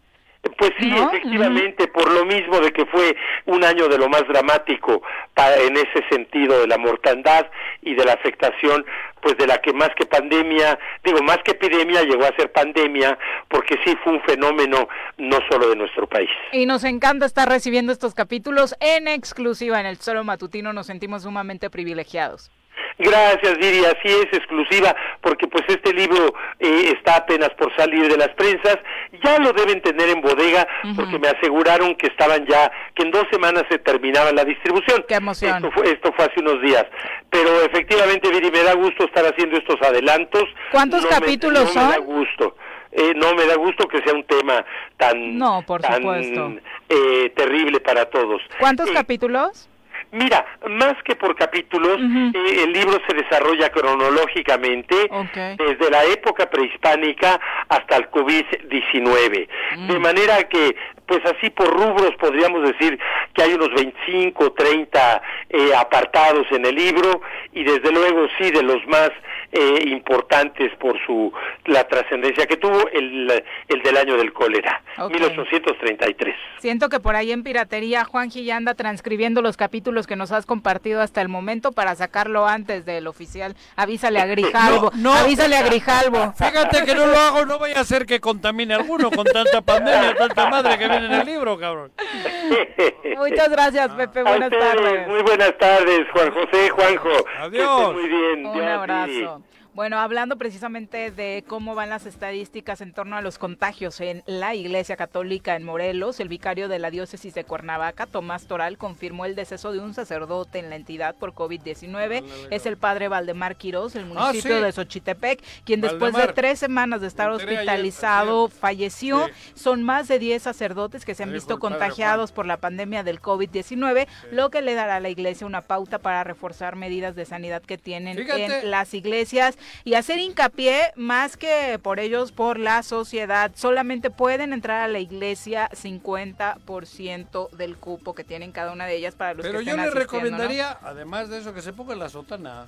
Pues 0.58 0.72
sí, 0.80 0.92
efectivamente, 0.92 1.88
por 1.88 2.12
lo 2.12 2.26
mismo 2.26 2.60
de 2.60 2.72
que 2.72 2.86
fue 2.88 3.16
un 3.46 3.64
año 3.64 3.88
de 3.88 4.00
lo 4.00 4.10
más 4.10 4.28
dramático 4.28 5.04
en 5.38 5.78
ese 5.78 6.04
sentido 6.10 6.60
de 6.62 6.68
la 6.68 6.80
mortandad 6.80 7.46
y 7.84 7.94
de 7.94 8.04
la 8.06 8.14
afectación, 8.14 8.84
pues 9.22 9.38
de 9.38 9.46
la 9.46 9.60
que 9.60 9.72
más 9.72 9.90
que 9.96 10.06
pandemia, 10.06 10.80
digo, 11.04 11.22
más 11.22 11.38
que 11.44 11.52
epidemia 11.52 12.02
llegó 12.04 12.26
a 12.26 12.36
ser 12.36 12.52
pandemia, 12.52 13.18
porque 13.50 13.80
sí 13.86 13.96
fue 14.04 14.14
un 14.14 14.22
fenómeno 14.22 14.88
no 15.18 15.38
solo 15.50 15.70
de 15.70 15.76
nuestro 15.76 16.08
país. 16.08 16.30
Y 16.52 16.66
nos 16.66 16.84
encanta 16.86 17.28
estar 17.28 17.48
recibiendo 17.48 17.92
estos 17.92 18.16
capítulos 18.16 18.76
en 18.80 19.08
exclusiva 19.08 19.80
en 19.80 19.86
el 19.86 19.98
Solo 19.98 20.24
Matutino, 20.24 20.74
nos 20.74 20.88
sentimos 20.88 21.22
sumamente 21.22 21.70
privilegiados. 21.70 22.50
Gracias, 22.98 23.58
Viri, 23.58 23.84
así 23.86 24.08
es, 24.08 24.28
exclusiva, 24.32 24.96
porque 25.22 25.48
pues 25.48 25.64
este 25.68 25.94
libro 25.94 26.34
eh, 26.60 26.94
está 26.96 27.18
apenas 27.18 27.50
por 27.58 27.76
salir 27.76 28.08
de 28.08 28.18
las 28.18 28.30
prensas, 28.30 28.78
ya 29.24 29.40
lo 29.40 29.54
deben 29.54 29.82
tener 29.82 30.10
en 30.10 30.22
bodega, 30.22 30.68
porque 30.96 31.18
me 31.18 31.30
aseguraron 31.30 31.96
que 31.96 32.08
estaban 32.08 32.46
ya, 32.46 32.72
que 32.94 33.04
en 33.04 33.12
dos 33.12 33.26
semanas 33.32 33.64
se 33.70 33.80
terminaba 33.80 34.32
la 34.32 34.46
distribución. 34.46 35.04
Qué 35.08 35.16
emoción. 35.16 35.56
Esto 35.56 35.72
fue, 35.72 35.92
esto 35.92 36.14
fue 36.14 36.26
hace 36.26 36.40
unos 36.42 36.62
días, 36.62 36.86
pero 37.30 37.62
efectivamente, 37.62 38.30
Viri, 38.30 38.52
me 38.52 38.64
da 38.64 38.74
gusto 38.74 39.06
estar 39.06 39.26
haciendo 39.26 39.58
estos 39.58 39.82
adelantos. 39.82 40.44
¿Cuántos 40.72 41.06
capítulos 41.08 41.72
son? 41.72 41.88
Me 41.88 41.94
da 41.94 42.00
gusto. 42.00 42.56
Eh, 42.92 43.14
no 43.16 43.34
me 43.36 43.46
da 43.46 43.56
gusto 43.56 43.88
que 43.88 44.02
sea 44.04 44.14
un 44.14 44.26
tema 44.26 44.66
tan, 44.98 45.38
no, 45.38 45.64
por 45.66 45.82
supuesto. 45.82 46.56
Eh, 46.90 47.32
terrible 47.36 47.80
para 47.80 48.06
todos. 48.06 48.42
¿Cuántos 48.60 48.92
capítulos? 48.92 49.70
Mira, 50.12 50.46
más 50.70 50.96
que 51.04 51.16
por 51.16 51.36
capítulos, 51.36 51.98
eh, 52.00 52.64
el 52.64 52.74
libro 52.74 53.00
se 53.08 53.16
desarrolla 53.16 53.70
cronológicamente 53.70 55.10
desde 55.58 55.90
la 55.90 56.04
época 56.06 56.50
prehispánica 56.50 57.40
hasta 57.70 57.98
el 57.98 58.12
COVID-19. 58.12 59.48
Mm. 59.78 59.88
De 59.88 60.00
manera 60.00 60.44
que, 60.44 60.76
pues 61.06 61.22
así 61.26 61.50
por 61.50 61.68
rubros 61.68 62.14
podríamos 62.20 62.62
decir 62.64 63.00
que 63.34 63.44
hay 63.44 63.54
unos 63.54 63.70
25, 63.74 64.52
30 64.52 65.22
eh, 65.50 65.72
apartados 65.78 66.46
en 66.52 66.66
el 66.66 66.76
libro 66.76 67.22
y 67.54 67.64
desde 67.64 67.92
luego 67.92 68.28
sí 68.38 68.52
de 68.52 68.64
los 68.64 68.86
más 68.88 69.12
eh, 69.52 69.84
importantes 69.88 70.72
por 70.80 70.98
su 71.06 71.32
la 71.66 71.84
trascendencia 71.88 72.46
que 72.46 72.58
tuvo 72.58 72.88
el, 72.90 73.44
el 73.68 73.84
del 73.84 73.98
año 73.98 74.18
del 74.18 74.32
cólera, 74.34 74.82
1833. 74.98 76.36
Siento 76.60 76.90
que 76.90 77.00
por 77.00 77.16
ahí 77.16 77.32
en 77.32 77.44
piratería 77.44 78.06
Juanji 78.06 78.46
ya 78.46 78.58
anda 78.58 78.76
transcribiendo 78.76 79.42
los 79.42 79.58
capítulos 79.58 80.08
que 80.08 80.16
nos 80.16 80.32
has 80.32 80.46
compartido 80.46 81.02
hasta 81.02 81.22
el 81.22 81.28
momento 81.28 81.72
para 81.72 81.96
sacarlo 81.96 82.48
antes 82.48 82.86
del 82.86 83.08
oficial. 83.08 83.56
Avísale 83.76 84.20
a 84.20 84.26
Grijalvo, 84.32 84.92
no, 84.96 85.14
avísale 85.14 85.58
a 85.58 85.64
Grijalvo. 85.64 86.34
Fíjate 86.34 86.86
que 86.86 86.96
no 86.96 87.08
lo 87.08 87.18
hago, 87.18 87.46
no 87.46 87.60
vaya 87.60 87.80
a 87.80 87.84
ser 87.84 88.06
que 88.06 88.20
contamine 88.20 88.74
alguno 88.74 89.12
con 89.12 89.26
tanta 89.26 89.62
pandemia, 89.62 90.16
tanta 90.16 90.50
madre 90.50 90.78
que 90.78 90.88
viene 90.88 91.06
en 91.08 91.14
el 91.14 91.26
libro, 91.26 91.58
cabrón. 91.58 91.92
Muchas 93.18 93.50
gracias, 93.50 93.90
Pepe. 93.90 94.24
Buenas 94.24 94.50
tardes. 94.50 95.08
Muy 95.08 95.22
buenas 95.24 95.58
tardes, 95.58 96.08
Juan 96.14 96.32
José, 96.32 96.70
Juanjo. 96.70 97.10
Adiós. 97.40 97.94
muy 97.94 98.08
bien. 98.08 98.46
Un 98.46 98.62
abrazo. 98.62 99.41
Bueno, 99.74 100.00
hablando 100.00 100.38
precisamente 100.38 101.12
de 101.12 101.46
cómo 101.48 101.76
van 101.76 101.90
las 101.90 102.06
estadísticas 102.06 102.82
en 102.82 102.92
torno 102.92 103.16
a 103.16 103.22
los 103.22 103.38
contagios 103.38 104.02
en 104.02 104.22
la 104.26 104.54
Iglesia 104.54 104.98
Católica 104.98 105.56
en 105.56 105.64
Morelos, 105.64 106.20
el 106.20 106.28
vicario 106.28 106.68
de 106.68 106.78
la 106.78 106.92
diócesis 106.92 107.34
de 107.34 107.46
Cuernavaca, 107.46 108.06
Tomás 108.06 108.48
Toral, 108.48 108.78
confirmó 108.78 109.24
el 109.24 109.34
deceso 109.34 109.72
de 109.72 109.80
un 109.80 109.94
sacerdote 109.94 110.60
en 110.60 110.70
la 110.70 110.76
entidad 110.76 111.16
por 111.16 111.34
COVID-19. 111.34 112.22
Es 112.50 112.66
el 112.66 112.76
padre 112.76 113.08
Valdemar 113.08 113.56
Quiroz, 113.56 113.94
del 113.94 114.12
Ah, 114.18 114.26
municipio 114.28 114.62
de 114.62 114.74
Xochitepec, 114.74 115.42
quien 115.64 115.80
después 115.80 116.14
de 116.16 116.28
tres 116.34 116.60
semanas 116.60 117.00
de 117.00 117.08
estar 117.08 117.30
ayer, 117.30 117.42
hospitalizado 117.42 118.50
falleció. 118.50 119.28
Sí. 119.28 119.54
Son 119.62 119.84
más 119.84 120.10
de 120.10 120.20
10 120.20 120.44
sacerdotes 120.44 121.06
que 121.06 121.16
se 121.16 121.24
han 121.24 121.32
visto 121.32 121.60
contagiados 121.60 122.34
por 122.34 122.46
la 122.46 122.58
pandemia 122.58 123.04
del 123.04 123.22
COVID-19, 123.22 124.06
lo 124.32 124.50
que 124.50 124.62
le 124.62 124.76
dará 124.76 124.98
a 124.98 125.00
la 125.00 125.10
iglesia 125.10 125.48
una 125.48 125.62
pauta 125.62 125.98
para 125.98 126.26
reforzar 126.26 126.76
medidas 126.76 127.16
de 127.16 127.26
sanidad 127.26 127.62
que 127.62 127.78
tienen 127.78 128.18
Fíjate. 128.18 128.60
en 128.64 128.70
las 128.72 128.94
iglesias 128.94 129.58
y 129.84 129.94
hacer 129.96 130.20
hincapié 130.20 130.92
más 130.96 131.38
que 131.38 131.80
por 131.82 132.00
ellos, 132.00 132.32
por 132.32 132.60
la 132.60 132.84
sociedad. 132.84 133.52
Solamente 133.56 134.10
pueden 134.10 134.54
entrar 134.54 134.82
a 134.82 134.88
la 134.88 135.00
iglesia 135.00 135.70
50% 135.72 137.50
del 137.52 137.78
cupo 137.78 138.14
que 138.14 138.24
tienen 138.24 138.52
cada 138.52 138.72
una 138.72 138.86
de 138.86 138.96
ellas 138.96 139.16
para 139.16 139.34
los 139.34 139.46
Pero 139.46 139.60
que 139.60 139.66
yo 139.66 139.72
estén 139.72 139.84
le 139.86 139.90
asistiendo, 139.90 140.20
¿no? 140.20 140.22
recomendaría, 140.38 140.78
además 140.84 141.30
de 141.30 141.40
eso, 141.40 141.54
que 141.54 141.62
se 141.62 141.74
ponga 141.74 141.96
la 141.96 142.10
sotana. 142.10 142.66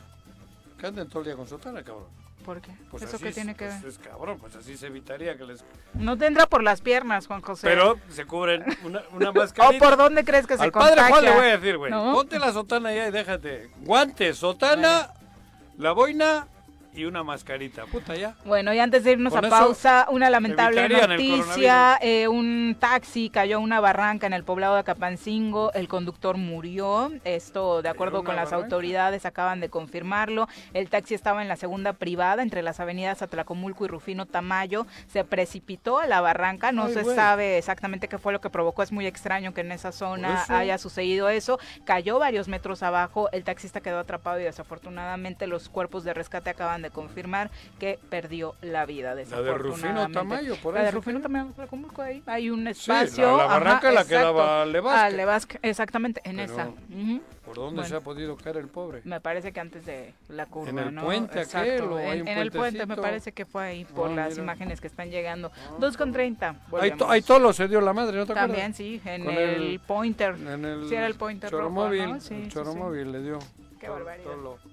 Que 0.79 0.87
anden 0.87 1.07
todo 1.07 1.19
el 1.19 1.25
día 1.27 1.35
con 1.35 1.47
sotana, 1.47 1.83
cabrón. 1.83 2.07
¿Por 2.43 2.59
qué? 2.59 2.71
Pues 2.91 3.03
¿Eso 3.03 3.17
qué 3.19 3.31
tiene 3.31 3.55
que 3.55 3.65
pues 3.65 3.81
ver? 3.81 3.89
Es 3.91 3.97
cabrón, 3.99 4.37
pues 4.37 4.53
así 4.57 4.75
se 4.75 4.87
evitaría 4.87 5.37
que 5.37 5.45
les... 5.45 5.63
No 5.93 6.17
tendrá 6.17 6.45
por 6.45 6.61
las 6.61 6.81
piernas, 6.81 7.25
Juan 7.25 7.41
José. 7.41 7.65
Pero 7.65 7.97
se 8.09 8.25
cubren 8.25 8.65
una, 8.83 9.01
una 9.13 9.29
¿O 9.29 9.33
mascarita. 9.33 9.79
por 9.85 9.95
dónde 9.97 10.25
crees 10.25 10.45
que 10.45 10.57
se 10.57 10.63
Al 10.63 10.73
padre 10.73 10.95
Juan 10.95 11.09
contagia? 11.09 11.29
le 11.29 11.35
voy 11.37 11.47
a 11.47 11.57
decir, 11.57 11.77
güey, 11.77 11.89
¿No? 11.91 12.11
ponte 12.13 12.37
la 12.39 12.51
sotana 12.51 12.93
ya 12.93 13.07
y 13.07 13.11
déjate. 13.11 13.71
Guantes, 13.77 14.37
sotana, 14.39 15.13
la 15.77 15.93
boina 15.93 16.47
y 16.95 17.05
una 17.05 17.23
mascarita. 17.23 17.85
Puta, 17.85 18.15
ya. 18.15 18.35
Bueno, 18.45 18.73
y 18.73 18.79
antes 18.79 19.03
de 19.03 19.13
irnos 19.13 19.33
Con 19.33 19.45
a 19.45 19.49
pausa, 19.49 20.07
una 20.11 20.29
lamentable 20.29 20.87
noticia. 20.89 21.97
eh, 22.01 22.27
un 22.27 22.75
taxi 22.79 23.29
cayó 23.29 23.57
a 23.57 23.59
una 23.59 23.79
barranca 23.79 24.27
en 24.27 24.33
el 24.33 24.43
poblado 24.43 24.75
de 24.75 24.81
Acapancingo. 24.81 25.71
El 25.73 25.87
conductor 25.87 26.37
murió. 26.37 27.11
Esto, 27.23 27.81
de 27.81 27.89
acuerdo 27.89 28.23
con 28.23 28.35
las 28.35 28.51
barranca? 28.51 28.65
autoridades, 28.65 29.25
acaban 29.25 29.59
de 29.59 29.69
confirmarlo. 29.69 30.47
El 30.73 30.89
taxi 30.89 31.13
estaba 31.15 31.41
en 31.41 31.47
la 31.47 31.55
segunda 31.55 31.93
privada 31.93 32.43
entre 32.43 32.61
las 32.61 32.79
avenidas 32.79 33.21
Atlacomulco 33.21 33.85
y 33.85 33.87
Rufino 33.87 34.25
Tamayo. 34.25 34.85
Se 35.07 35.23
precipitó 35.23 35.99
a 35.99 36.05
la 36.07 36.21
barranca. 36.21 36.71
No 36.71 36.85
Ay, 36.85 36.93
se 36.93 37.01
güey. 37.03 37.15
sabe 37.15 37.57
exactamente 37.57 38.07
qué 38.07 38.17
fue 38.19 38.33
lo 38.33 38.41
que 38.41 38.49
provocó. 38.49 38.83
Es 38.83 38.91
muy 38.91 39.07
extraño 39.07 39.53
que 39.53 39.61
en 39.61 39.71
esa 39.71 39.91
zona 39.91 40.45
haya 40.49 40.77
sucedido 40.77 41.29
eso. 41.29 41.59
Cayó 41.85 42.19
varios 42.19 42.47
metros 42.47 42.83
abajo. 42.83 43.29
El 43.31 43.43
taxista 43.43 43.81
quedó 43.81 43.99
atrapado 43.99 44.39
y 44.39 44.43
desafortunadamente 44.43 45.47
los 45.47 45.69
cuerpos 45.69 46.03
de 46.03 46.13
rescate 46.13 46.51
acaban 46.51 46.82
de 46.83 46.91
confirmar 46.91 47.49
que 47.79 47.97
perdió 48.09 48.53
la 48.61 48.85
vida. 48.85 49.15
La 49.15 49.23
de 49.41 49.53
Rufino. 49.55 50.07
Tamayo, 50.11 50.55
por 50.57 50.75
La 50.75 50.83
de 50.83 50.91
Rufino. 50.91 51.19
Tamayo, 51.21 51.49
Atlacomulco, 51.49 52.01
ahí 52.03 52.21
hay 52.27 52.49
un 52.51 52.63
la- 52.63 52.69
espacio. 52.69 53.37
la 53.37 53.45
ajá, 53.45 53.53
barranca 53.53 53.91
la 53.91 54.05
que 54.05 54.13
daba 54.15 54.65
Levasque. 54.65 54.99
A 54.99 55.09
Levasque, 55.09 55.59
exactamente, 55.63 56.21
en 56.25 56.35
Pero, 56.37 56.53
esa. 56.53 56.67
Ujú. 56.67 57.21
¿Por 57.43 57.55
dónde 57.55 57.81
Bueno. 57.81 57.89
se 57.89 57.95
ha 57.95 57.99
podido 57.99 58.37
caer 58.37 58.57
el 58.57 58.67
pobre? 58.69 59.01
Me 59.03 59.19
parece 59.19 59.51
que 59.51 59.59
antes 59.59 59.85
de 59.85 60.13
la 60.29 60.45
curva, 60.45 60.69
¿En 60.69 60.79
el 60.79 60.95
¿no? 60.95 61.03
puente 61.03 61.41
aquel 61.41 61.81
o 61.83 61.97
hay 61.97 62.19
en, 62.19 62.21
un 62.21 62.27
en 62.29 62.37
el 62.37 62.51
puente 62.51 62.85
me 62.85 62.95
parece 62.95 63.33
que 63.33 63.45
fue 63.45 63.63
ahí 63.65 63.85
por 63.85 64.09
Ah, 64.11 64.15
las 64.15 64.29
mira. 64.31 64.43
imágenes 64.43 64.79
que 64.79 64.87
están 64.87 65.09
llegando. 65.11 65.51
2 65.79 65.97
con 65.97 66.13
30. 66.13 66.55
Ahí, 66.79 66.91
to- 66.91 67.09
ahí 67.09 67.21
Tolo 67.21 67.51
se 67.51 67.67
dio 67.67 67.81
la 67.81 67.91
madre, 67.91 68.15
¿no 68.17 68.25
te 68.25 68.31
acuerdas? 68.31 68.49
También, 68.51 68.73
sí, 68.73 69.01
en 69.03 69.25
Con 69.25 69.33
el, 69.33 69.79
Pointer. 69.85 70.35
En 70.35 70.63
el 70.65 70.87
sí, 70.87 70.95
era 70.95 71.05
el 71.07 71.15
Pointer 71.15 71.51
rojo, 71.51 71.63
Choromóvil, 71.63 72.09
¿no? 72.13 72.19
Sí, 72.21 72.33
el 72.33 72.43
sí, 72.43 72.49
Choromóvil 72.49 73.11
le 73.11 73.21
dio. 73.21 73.39
Qué 73.79 73.89
barbaridad. 73.89 74.31
Tolo. 74.31 74.57
Regresamos. 74.57 74.72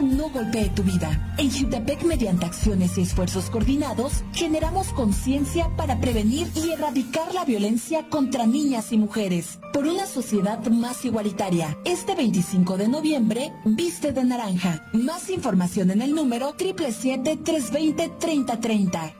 no 0.00 0.30
golpee 0.30 0.70
tu 0.70 0.82
vida. 0.82 1.34
En 1.38 1.50
Jutepec, 1.50 2.02
mediante 2.04 2.46
acciones 2.46 2.96
y 2.98 3.02
esfuerzos 3.02 3.50
coordinados, 3.50 4.24
generamos 4.32 4.88
conciencia 4.88 5.70
para 5.76 6.00
prevenir 6.00 6.48
y 6.54 6.70
erradicar 6.70 7.34
la 7.34 7.44
violencia 7.44 8.08
contra 8.08 8.46
niñas 8.46 8.92
y 8.92 8.98
mujeres. 8.98 9.58
Por 9.72 9.86
una 9.86 10.06
sociedad 10.06 10.64
más 10.68 11.04
igualitaria. 11.04 11.76
Este 11.84 12.14
25 12.14 12.76
de 12.76 12.86
noviembre, 12.88 13.52
viste 13.64 14.12
de 14.12 14.24
naranja. 14.24 14.88
Más 14.92 15.30
información 15.30 15.90
en 15.90 16.02
el 16.02 16.14
número 16.14 16.54
777-320-3030. 16.56 19.19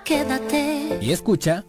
Quédate. 0.04 1.00
Y 1.02 1.12
escucha. 1.12 1.66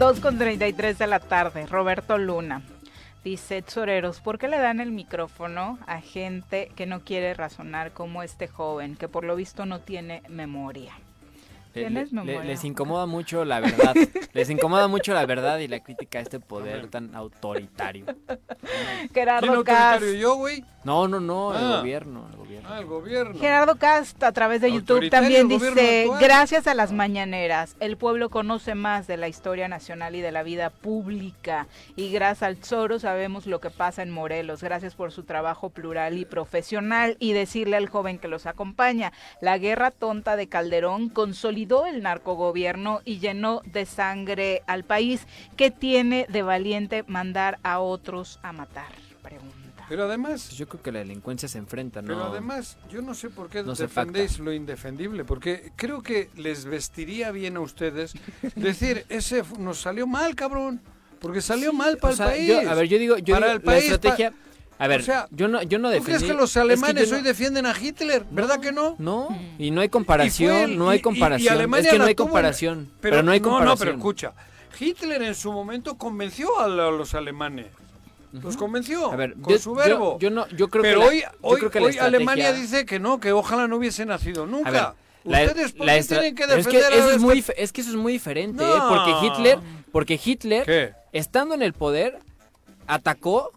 Dos 0.00 0.18
con 0.18 0.38
33 0.38 0.96
de 0.96 1.06
la 1.06 1.20
tarde, 1.20 1.66
Roberto 1.66 2.16
Luna. 2.16 2.62
Dice 3.22 3.60
Tsoreros, 3.60 4.20
¿por 4.20 4.38
qué 4.38 4.48
le 4.48 4.58
dan 4.58 4.80
el 4.80 4.92
micrófono 4.92 5.78
a 5.86 6.00
gente 6.00 6.72
que 6.74 6.86
no 6.86 7.00
quiere 7.00 7.34
razonar 7.34 7.92
como 7.92 8.22
este 8.22 8.48
joven, 8.48 8.96
que 8.96 9.08
por 9.08 9.24
lo 9.24 9.36
visto 9.36 9.66
no 9.66 9.80
tiene 9.80 10.22
memoria? 10.30 10.94
les 11.74 12.64
incomoda 12.64 13.04
mucho 13.04 13.44
la 13.44 13.60
verdad. 13.60 13.94
les 14.32 14.48
incomoda 14.48 14.88
mucho 14.88 15.12
la 15.12 15.26
verdad 15.26 15.58
y 15.58 15.68
la 15.68 15.80
crítica 15.80 16.18
a 16.18 16.22
este 16.22 16.40
poder 16.40 16.88
tan 16.88 17.14
autoritario. 17.14 18.06
Gerardo 19.12 19.52
autoritario 19.52 20.14
yo, 20.14 20.36
güey? 20.36 20.64
No, 20.82 21.08
no, 21.08 21.20
no, 21.20 21.52
el 21.52 21.62
ah. 21.62 21.76
gobierno, 21.80 22.26
el 22.30 22.36
gobierno. 22.36 22.49
Ah, 22.64 22.78
el 22.78 22.86
gobierno. 22.86 23.38
Gerardo 23.38 23.76
Cast 23.76 24.22
a 24.22 24.32
través 24.32 24.60
de 24.60 24.72
YouTube 24.72 25.10
también 25.10 25.48
dice, 25.48 26.08
gracias 26.20 26.66
a 26.66 26.74
las 26.74 26.92
mañaneras, 26.92 27.76
el 27.80 27.96
pueblo 27.96 28.30
conoce 28.30 28.74
más 28.74 29.06
de 29.06 29.16
la 29.16 29.28
historia 29.28 29.68
nacional 29.68 30.14
y 30.14 30.20
de 30.20 30.32
la 30.32 30.42
vida 30.42 30.70
pública. 30.70 31.66
Y 31.96 32.10
gracias 32.10 32.42
al 32.42 32.56
Zoro 32.56 32.98
sabemos 32.98 33.46
lo 33.46 33.60
que 33.60 33.70
pasa 33.70 34.02
en 34.02 34.10
Morelos. 34.10 34.62
Gracias 34.62 34.94
por 34.94 35.12
su 35.12 35.24
trabajo 35.24 35.70
plural 35.70 36.18
y 36.18 36.24
profesional. 36.24 37.16
Y 37.18 37.32
decirle 37.32 37.76
al 37.76 37.88
joven 37.88 38.18
que 38.18 38.28
los 38.28 38.46
acompaña, 38.46 39.12
la 39.40 39.58
guerra 39.58 39.90
tonta 39.90 40.36
de 40.36 40.48
Calderón 40.48 41.08
consolidó 41.08 41.86
el 41.86 42.02
narcogobierno 42.02 43.00
y 43.04 43.18
llenó 43.18 43.62
de 43.64 43.86
sangre 43.86 44.62
al 44.66 44.84
país. 44.84 45.26
que 45.56 45.70
tiene 45.70 46.26
de 46.28 46.42
valiente 46.42 47.04
mandar 47.06 47.58
a 47.62 47.80
otros 47.80 48.38
a 48.42 48.52
matar? 48.52 48.99
Pero 49.90 50.04
además... 50.04 50.44
Pues 50.46 50.56
yo 50.56 50.68
creo 50.68 50.80
que 50.80 50.92
la 50.92 51.00
delincuencia 51.00 51.48
se 51.48 51.58
enfrenta, 51.58 52.00
¿no? 52.00 52.06
Pero 52.06 52.22
además, 52.22 52.76
yo 52.88 53.02
no 53.02 53.12
sé 53.12 53.28
por 53.28 53.48
qué 53.48 53.64
defendéis 53.64 54.38
lo 54.38 54.52
indefendible, 54.52 55.24
porque 55.24 55.72
creo 55.74 56.00
que 56.00 56.30
les 56.36 56.64
vestiría 56.64 57.32
bien 57.32 57.56
a 57.56 57.60
ustedes 57.60 58.12
decir, 58.54 59.04
ese 59.08 59.42
nos 59.58 59.80
salió 59.80 60.06
mal, 60.06 60.36
cabrón, 60.36 60.80
porque 61.18 61.40
salió 61.40 61.72
mal 61.72 61.98
para 61.98 62.12
el 62.12 62.18
país. 62.18 62.68
a 62.68 62.74
ver, 62.74 62.86
yo 62.86 62.98
digo, 62.98 63.18
yo 63.18 63.34
para 63.34 63.50
el 63.50 63.62
país, 63.62 63.88
la 63.88 63.94
estrategia... 63.96 64.32
A 64.78 64.86
ver, 64.86 65.04
yo 65.32 65.48
no, 65.48 65.60
yo 65.64 65.80
no 65.80 65.90
¿Tú 65.92 66.04
crees 66.04 66.22
que 66.22 66.34
los 66.34 66.56
alemanes 66.56 67.10
hoy 67.10 67.22
defienden 67.22 67.66
a 67.66 67.74
Hitler? 67.76 68.24
¿Verdad 68.30 68.60
que 68.60 68.70
no? 68.70 68.94
No, 69.00 69.36
y 69.58 69.72
no 69.72 69.80
hay 69.80 69.88
comparación, 69.88 70.78
no 70.78 70.88
hay 70.88 71.00
comparación. 71.00 71.74
es 71.74 71.88
que 71.88 71.98
no 71.98 72.04
hay 72.04 72.14
comparación, 72.14 72.92
pero, 73.00 73.24
no 73.24 73.32
hay 73.32 73.40
comparación. 73.40 73.66
No, 73.66 73.74
no, 73.74 73.76
pero 73.76 73.96
escucha, 73.96 74.34
Hitler 74.78 75.20
en 75.22 75.34
su 75.34 75.50
momento 75.50 75.98
convenció 75.98 76.60
a 76.60 76.68
los 76.68 77.14
alemanes. 77.14 77.66
Los 78.32 78.56
convenció 78.56 79.10
con 79.42 79.58
su 79.58 79.74
verbo. 79.74 80.18
Yo, 80.20 80.30
no, 80.30 80.46
yo 80.48 80.68
creo 80.68 80.82
Pero 80.82 81.00
que 81.00 81.06
hoy, 81.06 81.22
hoy, 81.40 81.98
Alemania 81.98 82.52
dice 82.52 82.86
que 82.86 83.00
no, 83.00 83.18
que 83.18 83.32
ojalá 83.32 83.66
no 83.66 83.76
hubiese 83.76 84.06
nacido 84.06 84.46
nunca. 84.46 84.94
Ustedes 85.24 85.78
la, 85.78 86.00
tienen 86.00 86.34
que 86.34 86.46
defender 86.46 86.82
es 86.82 86.88
que, 86.88 86.98
eso 86.98 87.10
es, 87.10 87.20
muy, 87.20 87.44
es 87.56 87.72
que 87.72 87.80
eso 87.82 87.90
es 87.90 87.96
muy 87.96 88.14
diferente, 88.14 88.64
¿eh? 88.64 88.78
porque 88.88 89.26
Hitler, 89.26 89.58
porque 89.92 90.20
Hitler, 90.22 90.94
estando 91.12 91.54
en 91.54 91.62
el 91.62 91.74
poder, 91.74 92.18
atacó 92.86 93.50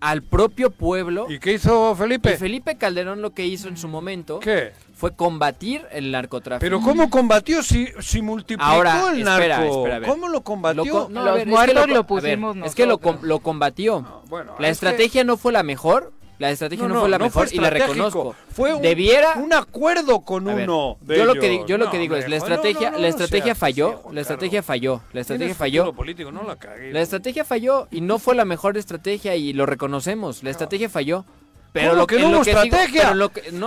al 0.00 0.22
propio 0.22 0.70
pueblo. 0.70 1.26
¿Y 1.28 1.38
qué 1.38 1.54
hizo 1.54 1.94
Felipe? 1.94 2.34
Y 2.34 2.36
Felipe 2.36 2.76
Calderón 2.76 3.22
lo 3.22 3.30
que 3.30 3.46
hizo 3.46 3.68
en 3.68 3.76
su 3.76 3.86
momento 3.86 4.40
¿Qué? 4.40 4.72
Fue 5.00 5.14
combatir 5.14 5.86
el 5.92 6.12
narcotráfico. 6.12 6.60
Pero 6.60 6.82
¿cómo 6.82 7.08
combatió 7.08 7.62
si, 7.62 7.88
si 8.00 8.20
multiplicó 8.20 8.70
Ahora, 8.70 9.12
el 9.14 9.24
narco? 9.24 9.86
¿Cómo 10.06 10.28
lo 10.28 10.42
combatió? 10.42 11.08
no, 11.10 11.24
Los 11.24 11.46
muertos 11.46 11.88
lo, 11.88 12.06
pusimos 12.06 12.54
Es 12.66 12.74
que 12.74 12.84
lo, 12.84 12.98
combatió. 12.98 14.22
la 14.58 14.68
estrategia 14.68 15.24
no 15.24 15.38
fue 15.38 15.52
la 15.52 15.62
mejor, 15.62 16.12
la 16.38 16.50
estrategia 16.50 16.86
no, 16.86 17.00
fue 17.00 17.08
la 17.08 17.18
mejor 17.18 17.48
y 17.50 17.58
la 17.58 17.70
reconozco. 17.70 18.34
Fue 18.50 18.74
un, 18.74 18.82
Debiera, 18.82 19.36
un 19.36 19.54
acuerdo 19.54 20.20
con 20.20 20.46
uno. 20.46 20.98
yo 21.06 21.24
lo 21.24 21.34
que 21.34 21.64
yo 21.66 21.78
lo 21.78 21.90
que 21.90 21.98
digo 21.98 22.16
es 22.16 22.28
la 22.28 22.36
estrategia 22.36 22.90
la 22.90 23.08
estrategia 23.08 23.54
falló, 23.54 24.02
la 24.12 24.20
estrategia 24.20 24.62
falló, 24.62 25.00
la 25.14 25.22
estrategia 25.22 25.54
falló. 25.54 25.94
Político, 25.94 26.30
no 26.30 26.42
la, 26.42 26.58
la 26.92 27.00
estrategia 27.00 27.46
falló 27.46 27.88
y 27.90 28.02
no 28.02 28.18
fue 28.18 28.34
la 28.34 28.44
mejor 28.44 28.76
estrategia 28.76 29.34
y 29.34 29.54
lo 29.54 29.64
reconocemos. 29.64 30.42
La 30.42 30.50
estrategia 30.50 30.90
falló. 30.90 31.24
Pero 31.72 31.94
lo 31.94 32.06
que 32.06 32.18
no 32.18 32.30
hubo 32.30 32.42
estrategia. 32.42 33.14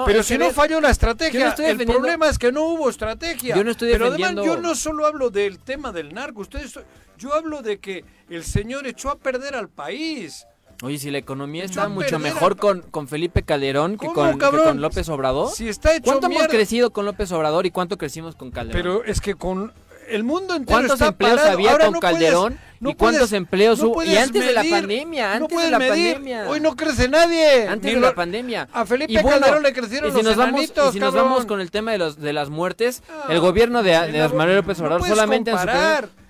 pero, 0.06 0.24
si 0.24 0.38
no 0.38 0.52
falló 0.52 0.82
la 0.82 0.90
estrategia, 0.90 1.56
el 1.58 1.86
problema 1.86 2.30
es 2.30 2.38
que 2.38 2.52
no 2.52 2.64
hubo 2.64 2.90
estrategia. 2.90 3.56
Yo 3.56 3.64
no 3.64 3.72
estoy 3.72 3.90
defendiendo. 3.90 4.42
Pero 4.42 4.54
además, 4.54 4.64
yo 4.64 4.70
no 4.70 4.76
solo 4.76 5.06
hablo 5.06 5.30
del 5.30 5.60
tema 5.60 5.92
del 5.92 6.14
narco. 6.14 6.42
Ustedes, 6.42 6.80
yo 7.18 7.34
hablo 7.34 7.62
de 7.62 7.80
que 7.80 8.04
el 8.30 8.44
señor 8.44 8.88
echó 8.88 9.10
a 9.10 9.18
perder 9.18 9.56
al 9.56 9.70
país. 9.70 10.46
Oye, 10.82 10.98
si 10.98 11.12
la 11.12 11.18
economía 11.18 11.64
está 11.64 11.88
mucho 11.88 12.20
mejor 12.20 12.58
con, 12.58 12.82
con 12.82 13.08
Felipe 13.08 13.44
Calderón 13.44 13.98
que 13.98 14.08
con, 14.08 14.38
con, 14.38 14.82
López 14.82 15.08
Obrador. 15.08 15.50
Si 15.50 15.70
está 15.70 15.96
hecho 15.96 16.04
¿Cuánto 16.04 16.28
hemos 16.28 16.48
crecido 16.48 16.92
con 16.92 17.06
López 17.06 17.32
Obrador 17.32 17.66
y 17.66 17.72
cuánto 17.72 17.98
crecimos 17.98 18.36
con 18.36 18.52
Calderón? 18.52 18.82
Pero 18.82 19.04
es 19.06 19.22
que 19.22 19.36
con 19.36 19.72
el 20.14 20.24
mundo 20.24 20.56
entero 20.56 20.80
¿Cuántos 20.80 21.02
empleos 21.02 21.42
había 21.42 21.78
con 21.78 22.00
Calderón? 22.00 22.60
¿Y 22.82 22.96
cuántos 22.96 23.32
empleos 23.32 23.82
hubo? 23.82 24.04
y 24.04 24.18
antes 24.18 24.46
de 24.46 24.54
la 24.54 24.64
pandemia, 24.64 25.34
antes 25.36 25.58
de 25.58 25.72
la 25.72 25.80
pandemia. 25.80 26.50
Hoy 26.50 26.60
no 26.60 26.76
crece 26.76 27.08
nadie. 27.08 27.68
Antes 27.68 27.94
de 27.94 28.00
la 28.00 28.14
pandemia. 28.14 28.68
A 28.74 28.86
Felipe 28.86 29.14
Calderón 29.14 29.64
le 29.64 29.74
crecieron 29.74 30.12
y 30.12 30.14
si 30.14 30.22
nos 30.22 30.36
vamos, 30.36 30.62
y 30.62 30.92
si 30.92 31.00
nos 31.00 31.14
vamos 31.14 31.46
con 31.46 31.62
el 31.62 31.72
tema 31.72 31.92
de 31.92 31.98
los 31.98 32.20
de 32.20 32.34
las 32.34 32.50
muertes, 32.50 33.04
el 33.30 33.40
gobierno 33.40 33.84
de, 33.84 33.92
de 34.12 34.30
Manuel 34.30 34.58
López 34.58 34.80
Obrador 34.80 35.08
solamente 35.08 35.52
en 35.52 35.58
su, 35.58 35.68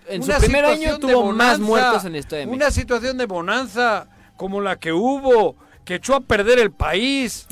en 0.10 0.24
su 0.24 0.32
primer 0.42 0.66
año 0.66 1.00
tuvo 1.00 1.32
más 1.32 1.60
muertos 1.60 2.06
en 2.06 2.16
este 2.16 2.46
Una 2.46 2.72
situación 2.72 3.18
de 3.18 3.26
bonanza 3.26 4.08
como 4.38 4.62
la 4.62 4.78
que 4.78 4.94
hubo 4.94 5.56
que 5.86 5.96
echó 5.96 6.16
a 6.16 6.22
perder 6.22 6.60
el 6.60 6.72
país. 6.72 7.48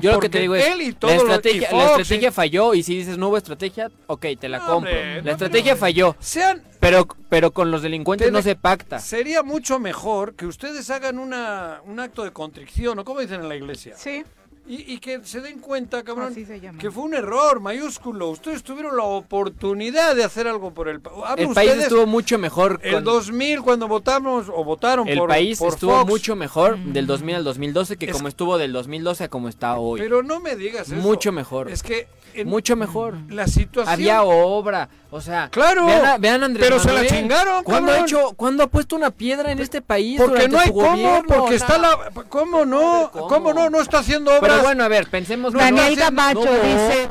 yo 0.00 0.12
lo 0.12 0.20
que 0.20 0.28
te 0.28 0.40
digo 0.40 0.54
es, 0.54 0.66
él 0.66 0.82
y 0.82 0.92
todo 0.92 1.10
la, 1.10 1.16
estrategia, 1.16 1.68
la 1.72 1.86
estrategia 1.86 2.32
falló 2.32 2.74
y 2.74 2.82
si 2.82 2.96
dices 2.96 3.18
no 3.18 3.28
hubo 3.28 3.36
estrategia, 3.36 3.90
ok, 4.06 4.26
te 4.38 4.48
la 4.48 4.60
compro. 4.60 4.92
la 5.22 5.32
estrategia 5.32 5.76
falló. 5.76 6.16
Sean, 6.20 6.62
pero, 6.80 7.06
pero 7.28 7.52
con 7.52 7.70
los 7.70 7.82
delincuentes 7.82 8.32
no 8.32 8.42
se 8.42 8.56
pacta. 8.56 8.98
Sería 8.98 9.42
mucho 9.42 9.78
mejor 9.78 10.34
que 10.34 10.46
ustedes 10.46 10.88
hagan 10.90 11.18
una, 11.18 11.80
un 11.84 12.00
acto 12.00 12.24
de 12.24 12.32
contrición, 12.32 12.98
¿o 12.98 13.04
como 13.04 13.20
dicen 13.20 13.40
en 13.42 13.48
la 13.48 13.56
iglesia? 13.56 13.94
Sí. 13.96 14.24
Y, 14.72 14.98
que 14.98 15.20
se 15.24 15.40
den 15.40 15.58
cuenta, 15.58 16.04
cabrón, 16.04 16.32
que 16.78 16.90
fue 16.92 17.02
un 17.02 17.14
error 17.14 17.58
mayúsculo. 17.58 18.30
Ustedes 18.30 18.62
tuvieron 18.62 18.96
la 18.96 19.02
oportunidad 19.02 20.14
de 20.14 20.22
hacer 20.22 20.46
algo 20.46 20.72
por 20.72 20.86
el 20.86 21.00
país. 21.00 21.16
El 21.38 21.48
país 21.48 21.72
estuvo 21.72 22.06
mucho 22.06 22.38
mejor. 22.38 22.78
El 22.84 23.02
2000 23.02 23.62
cuando 23.62 23.88
votamos 23.88 24.46
o 24.48 24.62
votaron 24.62 25.08
el 25.08 25.20
país 25.26 25.60
estuvo 25.60 26.06
mucho 26.06 26.36
mejor 26.36 26.78
del 26.78 27.08
2000 27.08 27.34
al 27.34 27.44
2012 27.44 27.96
que 27.96 28.12
como 28.12 28.28
estuvo 28.28 28.58
del 28.58 28.72
2012 28.72 29.24
a 29.24 29.28
como 29.28 29.48
está 29.48 29.76
hoy. 29.76 29.98
Pero 29.98 30.22
no 30.22 30.38
me 30.38 30.54
digas 30.54 30.86
eso. 30.86 30.96
Mucho 30.96 31.32
mejor. 31.32 31.68
Es 31.68 31.82
que 31.82 32.06
mucho 32.44 32.76
mejor. 32.76 33.16
La 33.28 33.46
situación. 33.46 33.92
Había 33.92 34.22
obra, 34.22 34.88
o 35.10 35.20
sea. 35.20 35.48
Claro. 35.50 35.86
Vean, 36.18 36.42
Andrés 36.42 36.66
Pero 36.68 36.80
se 36.80 36.92
la 36.92 37.06
chingaron. 37.06 37.64
¿Cuándo 37.64 37.92
ha 37.92 38.00
hecho, 38.00 38.32
cuándo 38.36 38.62
ha 38.62 38.66
puesto 38.66 38.96
una 38.96 39.10
piedra 39.10 39.52
en 39.52 39.60
este 39.60 39.82
país? 39.82 40.20
Porque 40.20 40.48
no 40.48 40.58
hay 40.58 40.70
cómo, 40.70 41.22
porque 41.26 41.54
está 41.56 41.78
la, 41.78 42.10
cómo 42.28 42.64
no, 42.64 43.10
cómo? 43.12 43.52
no, 43.52 43.70
no 43.70 43.80
está 43.80 43.98
haciendo 43.98 44.30
obras. 44.30 44.52
Pero 44.52 44.62
bueno, 44.62 44.84
a 44.84 44.88
ver, 44.88 45.08
pensemos. 45.08 45.52
Daniel 45.52 45.96
Camacho 45.96 46.40
dice 46.62 47.08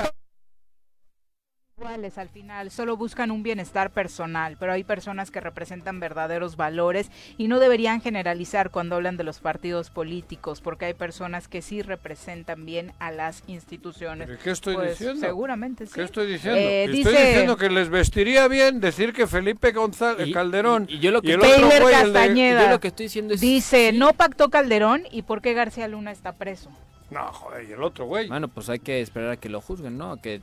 al 2.17 2.29
final, 2.29 2.71
solo 2.71 2.97
buscan 2.97 3.31
un 3.31 3.41
bienestar 3.41 3.91
personal, 3.91 4.57
pero 4.59 4.73
hay 4.73 4.83
personas 4.83 5.31
que 5.31 5.39
representan 5.39 5.99
verdaderos 5.99 6.57
valores 6.57 7.09
y 7.37 7.47
no 7.47 7.59
deberían 7.59 8.01
generalizar 8.01 8.69
cuando 8.69 8.95
hablan 8.95 9.17
de 9.17 9.23
los 9.23 9.39
partidos 9.39 9.89
políticos, 9.89 10.61
porque 10.61 10.85
hay 10.85 10.93
personas 10.93 11.47
que 11.47 11.61
sí 11.61 11.81
representan 11.81 12.65
bien 12.65 12.91
a 12.99 13.11
las 13.11 13.43
instituciones. 13.47 14.29
¿Qué 14.43 14.51
estoy 14.51 14.75
pues, 14.75 14.99
diciendo? 14.99 15.25
Seguramente 15.25 15.85
sí. 15.85 15.93
¿Qué 15.93 16.03
estoy 16.03 16.27
diciendo? 16.27 16.59
Eh, 16.59 16.83
estoy 16.85 17.15
diciendo 17.15 17.57
que 17.57 17.69
les 17.69 17.89
vestiría 17.89 18.47
bien 18.47 18.81
decir 18.81 19.13
que 19.13 19.25
Felipe 19.25 19.71
González 19.71 20.33
Calderón 20.33 20.85
y, 20.89 20.99
yo 20.99 21.11
lo 21.11 21.21
que, 21.21 21.33
el 21.33 21.39
otro 21.39 22.79
que 22.79 22.87
estoy 22.89 23.05
diciendo 23.05 23.33
es 23.33 23.41
dice, 23.41 23.91
no 23.93 24.13
pactó 24.13 24.49
Calderón 24.49 25.03
y 25.11 25.21
por 25.21 25.41
qué 25.41 25.53
García 25.53 25.87
Luna 25.87 26.11
está 26.11 26.33
preso. 26.33 26.69
No, 27.09 27.31
joder, 27.33 27.67
y 27.67 27.71
el 27.71 27.81
otro 27.81 28.05
güey. 28.05 28.27
Bueno, 28.27 28.47
pues 28.47 28.69
hay 28.69 28.79
que 28.79 29.01
esperar 29.01 29.31
a 29.31 29.37
que 29.37 29.49
lo 29.49 29.61
juzguen, 29.61 29.97
¿no? 29.97 30.17
Que 30.17 30.41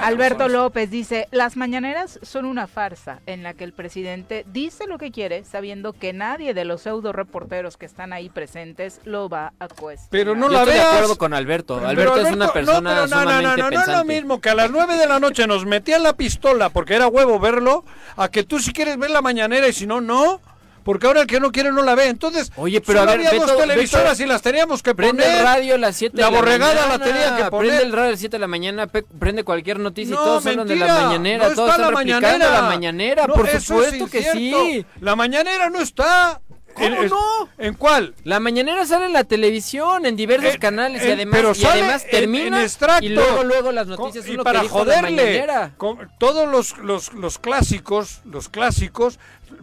Alberto 0.00 0.48
López 0.48 0.90
dice, 0.90 1.28
las 1.30 1.56
mañaneras 1.56 2.18
son 2.22 2.44
una 2.44 2.66
farsa 2.66 3.20
en 3.26 3.42
la 3.42 3.54
que 3.54 3.64
el 3.64 3.72
presidente 3.72 4.44
dice 4.52 4.86
lo 4.86 4.98
que 4.98 5.10
quiere 5.10 5.44
sabiendo 5.44 5.92
que 5.92 6.12
nadie 6.12 6.54
de 6.54 6.64
los 6.64 6.82
pseudo 6.82 7.12
reporteros 7.12 7.76
que 7.76 7.86
están 7.86 8.12
ahí 8.12 8.28
presentes 8.28 9.00
lo 9.04 9.28
va 9.28 9.52
a 9.58 9.68
cuestionar. 9.68 10.08
Pero 10.10 10.34
no 10.34 10.46
Yo 10.46 10.52
la 10.52 10.58
estoy 10.60 10.74
de 10.74 10.80
acuerdo 10.80 11.18
con 11.18 11.34
Alberto. 11.34 11.86
Alberto, 11.86 12.20
es 12.20 12.32
una 12.32 12.52
persona 12.52 12.80
no, 12.80 13.06
no, 13.06 13.24
no, 13.24 13.42
no, 13.42 13.56
no, 13.56 13.70
no, 13.70 13.80
es 13.80 13.88
lo 13.88 14.04
mismo 14.04 14.40
que 14.40 14.50
a 14.50 14.54
las 14.54 14.70
9 14.70 14.96
de 14.96 15.06
la 15.06 15.20
noche 15.20 15.46
nos 15.46 15.66
metían 15.66 16.02
la 16.02 16.14
pistola 16.14 16.68
porque 16.70 16.94
era 16.94 17.08
huevo 17.08 17.38
verlo, 17.38 17.84
a 18.16 18.28
que 18.28 18.44
tú 18.44 18.58
si 18.58 18.72
quieres 18.72 18.98
ver 18.98 19.10
la 19.10 19.22
mañanera 19.22 19.68
y 19.68 19.72
si 19.72 19.86
no, 19.86 20.00
no. 20.00 20.40
Porque 20.84 21.06
ahora 21.06 21.22
el 21.22 21.26
que 21.26 21.40
no 21.40 21.52
quiere 21.52 21.70
no 21.72 21.82
la 21.82 21.94
ve. 21.94 22.06
Entonces, 22.08 22.50
Oye, 22.56 22.80
pero 22.80 23.00
a 23.00 23.04
ver, 23.06 23.26
había 23.26 23.34
dos 23.40 23.56
televisoras 23.56 24.18
y 24.20 24.26
las 24.26 24.42
teníamos 24.42 24.82
que 24.82 24.94
prende 24.94 25.22
poner. 25.22 25.38
el 25.38 25.44
radio 25.44 25.74
a 25.74 25.78
las 25.78 25.96
7 25.96 26.16
de 26.16 26.22
la 26.22 26.30
mañana. 26.30 26.46
La 26.46 26.52
borregada 26.52 26.88
la 26.98 27.04
tenía 27.04 27.36
que 27.36 27.50
poner. 27.50 27.68
Prende 27.68 27.84
el 27.86 27.92
radio 27.92 28.08
a 28.08 28.10
las 28.12 28.20
7 28.20 28.36
de 28.36 28.40
la 28.40 28.46
mañana, 28.46 28.86
prende 28.86 29.44
cualquier 29.44 29.78
noticia 29.78 30.14
no, 30.14 30.20
y 30.22 30.24
todos 30.24 30.44
mentira, 30.44 30.62
hablan 30.62 30.78
de 30.78 30.86
la 30.86 31.00
mañanera, 31.06 31.48
no 31.48 31.54
todos 31.54 31.68
está 31.70 31.76
están 31.82 31.86
la 31.86 31.90
mañanera. 31.96 32.50
la 32.50 32.62
mañanera, 32.62 33.26
No, 33.26 33.34
por 33.34 33.48
supuesto 33.60 34.04
es 34.06 34.10
que 34.10 34.22
sí. 34.32 34.86
La 35.00 35.16
mañanera 35.16 35.70
no 35.70 35.80
está. 35.80 36.40
¿Cómo 36.72 36.86
En- 37.02 37.08
no? 37.08 37.48
¿En 37.58 37.74
cuál? 37.74 38.14
La 38.22 38.38
mañanera 38.38 38.86
sale 38.86 39.06
en 39.06 39.12
la 39.12 39.24
televisión, 39.24 40.06
en 40.06 40.14
diversos 40.14 40.54
Eh, 40.54 40.58
canales 40.60 41.02
y 41.04 41.10
además, 41.10 41.36
pero 41.36 41.50
y 41.50 41.54
sale 41.56 41.80
además 41.82 42.04
en- 42.04 42.10
termina 42.12 42.62
en 42.62 43.04
y 43.04 43.08
luego 43.08 43.42
luego 43.42 43.72
las 43.72 43.88
noticias 43.88 44.24
Con- 44.24 44.32
y 44.32 44.36
lo 44.36 44.44
para 44.44 44.60
que 44.60 44.66
dijo 44.66 44.84
la 44.84 44.84
joderle 44.84 45.16
mañanera. 45.24 45.72
con- 45.76 46.08
todos 46.20 46.48
los, 46.48 46.78
los, 46.78 47.12
los 47.12 47.38
clásicos 47.40 48.20
los 48.24 48.48
clásicos 48.48 49.18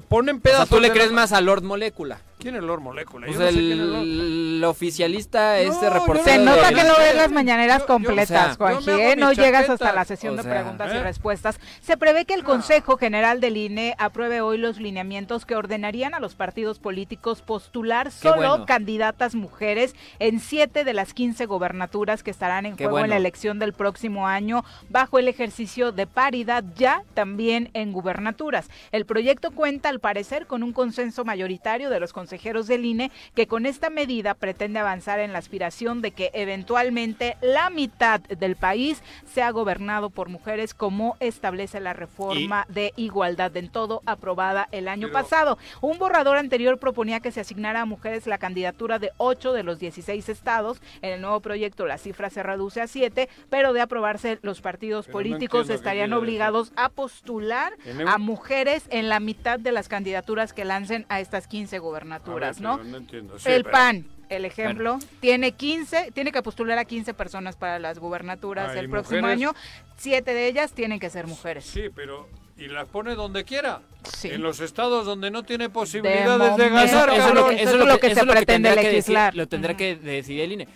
ponen 0.10 0.38
O 0.38 0.40
sea, 0.40 0.52
pedazos 0.52 0.70
tú 0.70 0.80
le 0.80 0.92
crees 0.92 1.10
la- 1.10 1.16
más 1.16 1.32
a 1.34 1.42
Lord 1.42 1.64
Molécula. 1.64 2.22
¿Quién 2.40 2.56
es 2.56 2.62
Lord 2.62 2.82
Molécula? 2.82 3.26
Pues 3.26 3.38
Yo 3.40 3.46
no 3.46 3.52
sé 3.52 3.58
quién 3.58 3.72
es 3.72 3.78
Lord. 3.88 4.02
el, 4.04 4.58
el 4.58 4.64
oficialista, 4.64 5.60
este 5.60 5.86
yo 5.88 5.90
reportero. 5.94 6.24
Se 6.24 6.38
no- 6.38 6.56
nota 6.56 6.70
que 6.70 6.84
no 6.84 6.96
ves 6.96 7.16
las 7.16 7.32
mañaneras 7.32 7.80
yo- 7.80 7.84
yo- 7.84 7.88
completas, 7.88 8.26
o 8.28 8.28
sea, 8.28 8.56
Juanji, 8.56 8.86
yo 8.86 8.96
me 8.98 9.04
hago 9.04 9.12
¿eh? 9.12 9.16
No 9.16 9.32
llegas 9.34 9.52
chaquetas. 9.66 9.70
hasta 9.82 9.94
la 9.94 10.06
sesión 10.06 10.34
O 10.36 10.44
de 10.44 10.44
preguntas 10.48 10.94
y 10.94 10.98
¿eh? 10.98 11.02
respuestas. 11.04 11.60
Se 11.82 11.98
prevé 11.98 12.26
que 12.26 12.36
el 12.36 12.44
Consejo 12.44 12.96
General 12.98 13.42
del 13.42 13.58
INE 13.58 13.96
apruebe 13.98 14.42
hoy 14.42 14.60
los 14.60 14.80
lineamientos 14.80 15.48
que 15.48 15.56
ordenarían 15.56 16.14
a 16.14 16.20
los 16.20 16.36
partidos 16.36 16.78
políticos 16.78 17.42
postular 17.42 18.12
solo 18.12 18.36
bueno. 18.50 18.66
candidatas 18.68 19.34
mujeres 19.34 19.96
en 20.20 20.40
siete 20.40 20.84
de 20.84 20.94
las 20.94 21.16
15 21.16 21.48
gobernaturas 21.48 22.22
que 22.22 22.30
estarán 22.30 22.68
en 22.68 22.76
Qué 22.76 22.84
juego 22.86 23.00
en 23.04 23.10
la 23.10 23.18
elección 23.18 23.58
del 23.58 23.74
próximo 23.74 24.28
año 24.28 24.64
bajo 24.90 25.18
el 25.18 25.28
ejercicio 25.28 25.92
de 25.92 26.06
paridad 26.06 26.64
ya 26.76 27.02
también 27.16 27.72
en 27.74 27.92
gubernaturas. 27.94 28.70
El 28.92 29.08
proyecto 29.08 29.50
cuenta 29.50 29.90
al 29.90 30.00
parecer 30.00 30.46
con 30.46 30.62
un 30.62 30.72
consenso 30.72 31.26
mayoritario 31.26 31.90
de 31.90 32.00
los 32.00 32.14
consejeros 32.14 32.27
del 32.68 32.86
INE 32.86 33.12
que 33.36 33.48
con 33.48 33.66
esta 33.66 33.90
medida 33.90 34.34
pretende 34.34 34.80
avanzar 34.80 35.20
en 35.20 35.34
la 35.34 35.40
aspiración 35.40 36.02
de 36.02 36.12
que 36.12 36.30
eventualmente 36.34 37.38
la 37.42 37.70
mitad 37.70 38.20
del 38.22 38.56
país 38.56 39.02
sea 39.26 39.52
gobernado 39.52 40.10
por 40.10 40.30
mujeres 40.30 40.74
como 40.74 41.16
establece 41.20 41.80
la 41.80 41.94
reforma 41.94 42.66
de 42.70 42.94
igualdad 42.98 43.56
en 43.58 43.70
todo 43.70 44.02
aprobada 44.06 44.68
el 44.72 44.88
año 44.88 45.08
Pero- 45.08 45.14
pasado. 45.14 45.58
Un 45.82 45.98
borrador 45.98 46.38
anterior 46.38 46.78
proponía 46.80 47.20
que 47.20 47.32
se 47.32 47.40
asignara 47.42 47.82
a 47.82 47.86
mujeres 47.86 48.28
la 48.28 48.38
candidatura 48.38 49.00
de 49.00 49.12
8 49.18 49.54
de 49.54 49.64
los 49.64 49.80
16 49.80 50.30
estados. 50.30 50.82
En 51.02 51.14
el 51.14 51.22
nuevo 51.22 51.40
proyecto 51.40 51.86
la 51.86 51.98
cifra 51.98 52.30
se 52.30 52.44
reduce 52.44 52.82
a 52.82 52.88
7, 52.88 53.30
pero 53.50 53.74
de 53.74 53.82
aprobarse 53.82 54.40
los 54.42 54.62
partidos 54.62 55.06
Pero 55.06 55.14
políticos 55.14 55.70
estarían 55.70 56.14
obligados 56.14 56.74
a 56.76 56.90
postular 56.90 57.74
el- 57.86 58.08
a 58.08 58.18
mujeres 58.18 58.86
en 58.90 59.10
la 59.10 59.20
mitad 59.20 59.60
de 59.60 59.72
las 59.72 59.88
candidaturas 59.88 60.54
que 60.54 60.66
lancen 60.66 61.06
a 61.10 61.20
estas 61.20 61.48
15 61.48 61.78
A 61.78 61.82
ver, 61.82 62.17
gubernaturas, 62.24 62.58
pero 62.58 62.78
¿no? 62.78 62.84
no 62.84 62.98
entiendo. 62.98 63.40
Sí, 63.40 63.50
el 63.50 63.64
pero- 63.64 63.72
PAN, 63.74 64.06
el 64.30 64.46
ejemplo, 64.46 65.00
tiene 65.20 65.54
15, 65.54 66.12
tiene 66.14 66.32
que 66.32 66.42
postular 66.42 66.78
a 66.78 66.86
15 66.86 67.14
personas 67.14 67.56
para 67.56 67.80
las 67.80 68.00
gubernaturas 68.00 68.72
Ah, 68.72 68.76
¿y 68.76 68.80
el 68.80 68.90
próximo 68.90 69.22
mujeres? 69.22 69.38
año. 69.42 69.56
Siete 69.98 70.34
de 70.34 70.48
ellas 70.48 70.74
tienen 70.74 71.00
que 71.00 71.10
ser 71.10 71.28
mujeres. 71.28 71.66
Sí, 71.66 71.84
pero 71.96 72.28
y 72.58 72.68
las 72.68 72.88
pone 72.88 73.16
donde 73.16 73.44
quiera. 73.46 73.82
Sí. 74.16 74.30
En 74.30 74.42
los 74.42 74.60
estados 74.60 75.06
donde 75.06 75.30
no 75.32 75.44
tiene 75.44 75.70
posibilidades 75.70 76.28
de, 76.28 76.38
momento. 76.38 76.64
ganar, 76.64 76.86
Eso 76.86 77.28
es 77.30 77.34
lo 77.34 77.48
que- 77.48 77.62
eso 77.64 77.80
es 77.82 77.86
lo 77.88 78.00
que 78.00 78.16
se 78.16 78.26
pretende 78.26 78.76
legislar. 78.76 79.36
lo 79.36 79.48
tendrá 79.48 79.78
que 79.78 79.96
decidir 79.96 80.42
el 80.42 80.52
INE. 80.54 80.68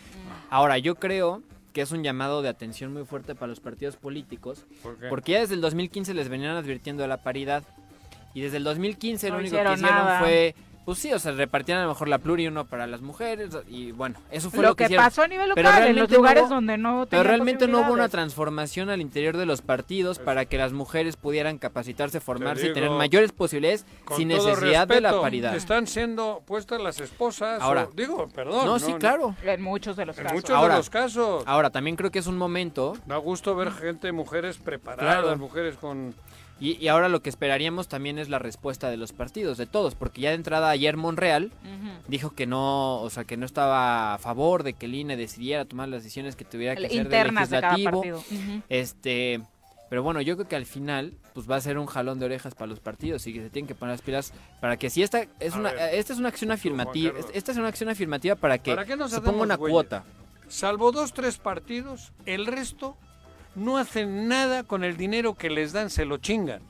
Ahora, 0.49 0.77
yo 0.77 0.95
creo 0.95 1.41
que 1.73 1.81
es 1.81 1.91
un 1.91 2.03
llamado 2.03 2.41
de 2.41 2.49
atención 2.49 2.93
muy 2.93 3.05
fuerte 3.05 3.33
para 3.35 3.47
los 3.47 3.59
partidos 3.61 3.95
políticos, 3.95 4.65
¿Por 4.83 4.97
qué? 4.99 5.07
porque 5.07 5.31
ya 5.33 5.39
desde 5.39 5.55
el 5.55 5.61
2015 5.61 6.13
les 6.13 6.27
venían 6.29 6.55
advirtiendo 6.57 7.01
de 7.01 7.07
la 7.07 7.17
paridad 7.17 7.63
y 8.33 8.41
desde 8.41 8.57
el 8.57 8.63
2015 8.65 9.29
No 9.29 9.35
lo 9.35 9.39
único 9.39 9.55
que 9.55 9.61
hicieron 9.61 9.73
hicieron 9.79 10.05
nada. 10.05 10.19
fue 10.19 10.53
pues 10.85 10.97
sí, 10.99 11.13
o 11.13 11.19
sea, 11.19 11.31
repartían 11.31 11.77
a 11.79 11.83
lo 11.83 11.89
mejor 11.89 12.07
la 12.07 12.17
pluri 12.17 12.47
uno 12.47 12.65
para 12.65 12.87
las 12.87 13.01
mujeres 13.01 13.49
y 13.67 13.91
bueno, 13.91 14.17
eso 14.31 14.49
fue 14.49 14.61
Lo 14.63 14.69
lo, 14.69 14.75
que 14.75 14.85
hicieron. 14.85 15.05
pasó 15.05 15.21
a 15.21 15.27
nivel 15.27 15.51
Pero 15.53 15.69
local, 15.69 15.87
en 15.87 15.95
los 15.95 16.09
realmente 16.09 16.11
no 16.11 16.17
lugares 16.17 16.43
hubo- 16.43 16.49
donde 16.49 16.77
no 16.77 17.07
Pero 17.09 17.23
realmente 17.23 17.67
no 17.67 17.81
hubo 17.81 17.93
una 17.93 18.09
transformación 18.09 18.89
al 18.89 18.99
interior 19.01 19.37
de 19.37 19.45
los 19.45 19.61
partidos 19.61 20.17
para 20.19 20.45
que 20.45 20.57
las 20.57 20.73
mujeres 20.73 21.17
pudieran 21.17 21.57
capacitarse, 21.59 22.19
formarse 22.19 22.67
y 22.67 22.73
tener 22.73 22.89
mayores 22.89 23.31
posibilidades 23.31 23.85
Con 24.05 24.17
sin 24.17 24.29
todo 24.29 24.47
necesidad 24.49 24.87
de 24.87 25.01
la 25.01 25.21
paridad. 25.21 25.55
Están 25.55 25.87
siendo 25.87 26.41
puestas 26.45 26.81
las 26.81 26.99
esposas. 26.99 27.61
Ahora. 27.61 27.83
o- 27.83 27.91
digo, 27.95 28.27
perdón. 28.29 28.65
No, 28.65 28.79
sí, 28.79 28.93
claro. 28.93 29.35
En 29.43 29.61
muchos 29.61 29.95
de 29.95 30.05
los 30.05 30.17
En 30.17 30.23
casos. 30.23 30.35
muchos 30.35 30.55
Ahora- 30.55 30.73
de 30.73 30.79
los 30.79 30.89
casos. 30.89 31.43
Ahora, 31.45 31.69
también 31.69 31.95
creo 31.95 32.11
que 32.11 32.19
es 32.19 32.27
un 32.27 32.37
momento 32.37 32.97
Da 33.05 33.17
gusto 33.17 33.55
ver 33.55 33.71
gente, 33.71 34.11
mujeres 34.11 34.57
preparadas, 34.57 35.21
Claro. 35.21 35.37
mujeres 35.37 35.75
con... 35.75 36.13
Y, 36.61 36.77
y 36.79 36.87
ahora 36.89 37.09
lo 37.09 37.23
que 37.23 37.29
esperaríamos 37.29 37.87
también 37.87 38.19
es 38.19 38.29
la 38.29 38.37
respuesta 38.37 38.91
de 38.91 38.95
los 38.95 39.11
partidos, 39.13 39.57
de 39.57 39.65
todos, 39.65 39.95
porque 39.95 40.21
ya 40.21 40.29
de 40.29 40.35
entrada 40.35 40.69
ayer 40.69 40.95
Monreal 40.95 41.51
dijo 42.07 42.35
que 42.35 42.45
no, 42.45 43.01
o 43.01 43.09
sea, 43.09 43.23
que 43.23 43.35
no 43.35 43.47
estaba 43.47 44.13
a 44.13 44.17
favor 44.19 44.61
de 44.61 44.73
que 44.73 44.85
el 44.85 44.93
INE 44.93 45.17
decidiera 45.17 45.65
tomar 45.65 45.89
las 45.89 46.03
decisiones 46.03 46.35
que 46.35 46.45
tuviera 46.45 46.75
que 46.75 46.85
hacer 46.85 46.97
del 46.97 47.05
Internas 47.07 47.49
de 47.49 47.61
cada 47.61 47.77
legislativo. 47.77 48.23
Este, 48.69 49.41
pero 49.89 50.03
bueno, 50.03 50.21
yo 50.21 50.35
creo 50.37 50.47
que 50.47 50.55
al 50.55 50.67
final 50.67 51.13
pues 51.33 51.49
va 51.49 51.55
a 51.55 51.61
ser 51.61 51.77
un 51.77 51.87
jalón 51.87 52.19
de 52.19 52.25
orejas 52.25 52.53
para 52.53 52.67
los 52.67 52.79
partidos 52.79 53.25
y 53.27 53.33
que 53.33 53.41
se 53.41 53.49
tienen 53.49 53.67
que 53.67 53.75
poner 53.75 53.93
las 53.93 54.01
pilas 54.01 54.31
para 54.59 54.77
que 54.77 54.89
si 54.89 55.01
esta 55.01 55.25
es 55.39 55.55
A 55.55 55.59
una 55.59 55.71
ver, 55.73 55.95
esta 55.95 56.13
es 56.13 56.19
una 56.19 56.29
acción 56.29 56.51
afirmativa, 56.51 57.13
esta 57.33 57.51
es 57.51 57.57
una 57.57 57.69
acción 57.69 57.89
afirmativa 57.89 58.35
para 58.35 58.57
que 58.59 58.75
¿Para 58.75 58.85
se 59.09 59.19
ponga 59.21 59.41
una 59.43 59.55
güeyes? 59.55 59.73
cuota. 59.73 60.03
Salvo 60.47 60.91
dos, 60.91 61.13
tres 61.13 61.37
partidos, 61.37 62.11
el 62.25 62.45
resto 62.45 62.95
no 63.55 63.77
hacen 63.77 64.27
nada 64.27 64.63
con 64.63 64.83
el 64.83 64.97
dinero 64.97 65.35
que 65.35 65.49
les 65.49 65.73
dan, 65.73 65.89
se 65.89 66.05
lo 66.05 66.17
chingan. 66.17 66.61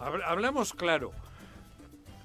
Hab- 0.00 0.22
Hablamos 0.26 0.72
claro. 0.72 1.12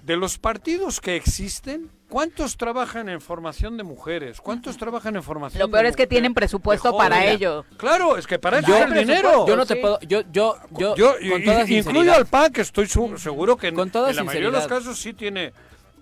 De 0.03 0.15
los 0.15 0.37
partidos 0.37 1.01
que 1.01 1.17
existen, 1.17 1.91
¿cuántos 2.07 2.55
trabajan 2.55 3.09
en 3.09 3.19
formación 3.19 3.75
de 3.75 3.83
mujeres? 3.83 4.39
¿Cuántos 4.39 4.77
trabajan 4.77 5.17
en 5.17 5.23
formación 5.23 5.59
Lo 5.59 5.69
peor 5.69 5.83
de 5.83 5.89
es 5.89 5.95
que 5.97 6.07
tienen 6.07 6.33
presupuesto 6.33 6.95
para 6.95 7.25
ello. 7.25 7.65
Claro, 7.75 8.15
es 8.17 8.25
que 8.25 8.39
para 8.39 8.59
eso 8.59 8.77
el 8.77 8.93
dinero. 8.93 9.45
yo 9.45 9.57
no 9.57 9.65
te 9.65 9.73
sí. 9.75 9.81
puedo 9.81 9.99
yo 10.01 10.21
yo 10.31 10.55
yo, 10.71 10.95
Yo, 10.95 11.13
con 11.29 11.43
toda 11.43 11.69
y- 11.69 11.77
incluyo 11.79 12.13
al 12.13 12.25
PAN, 12.25 12.53
que 12.53 12.61
estoy 12.61 12.87
su- 12.87 13.17
seguro 13.17 13.57
que 13.57 13.67
en, 13.67 13.75
Con 13.75 13.89
toda 13.91 14.09
en 14.11 14.15
la 14.15 14.23
mayoría 14.23 14.47
de 14.49 14.53
los 14.55 14.67
casos 14.67 14.97
sí 14.97 15.13
tiene 15.13 15.51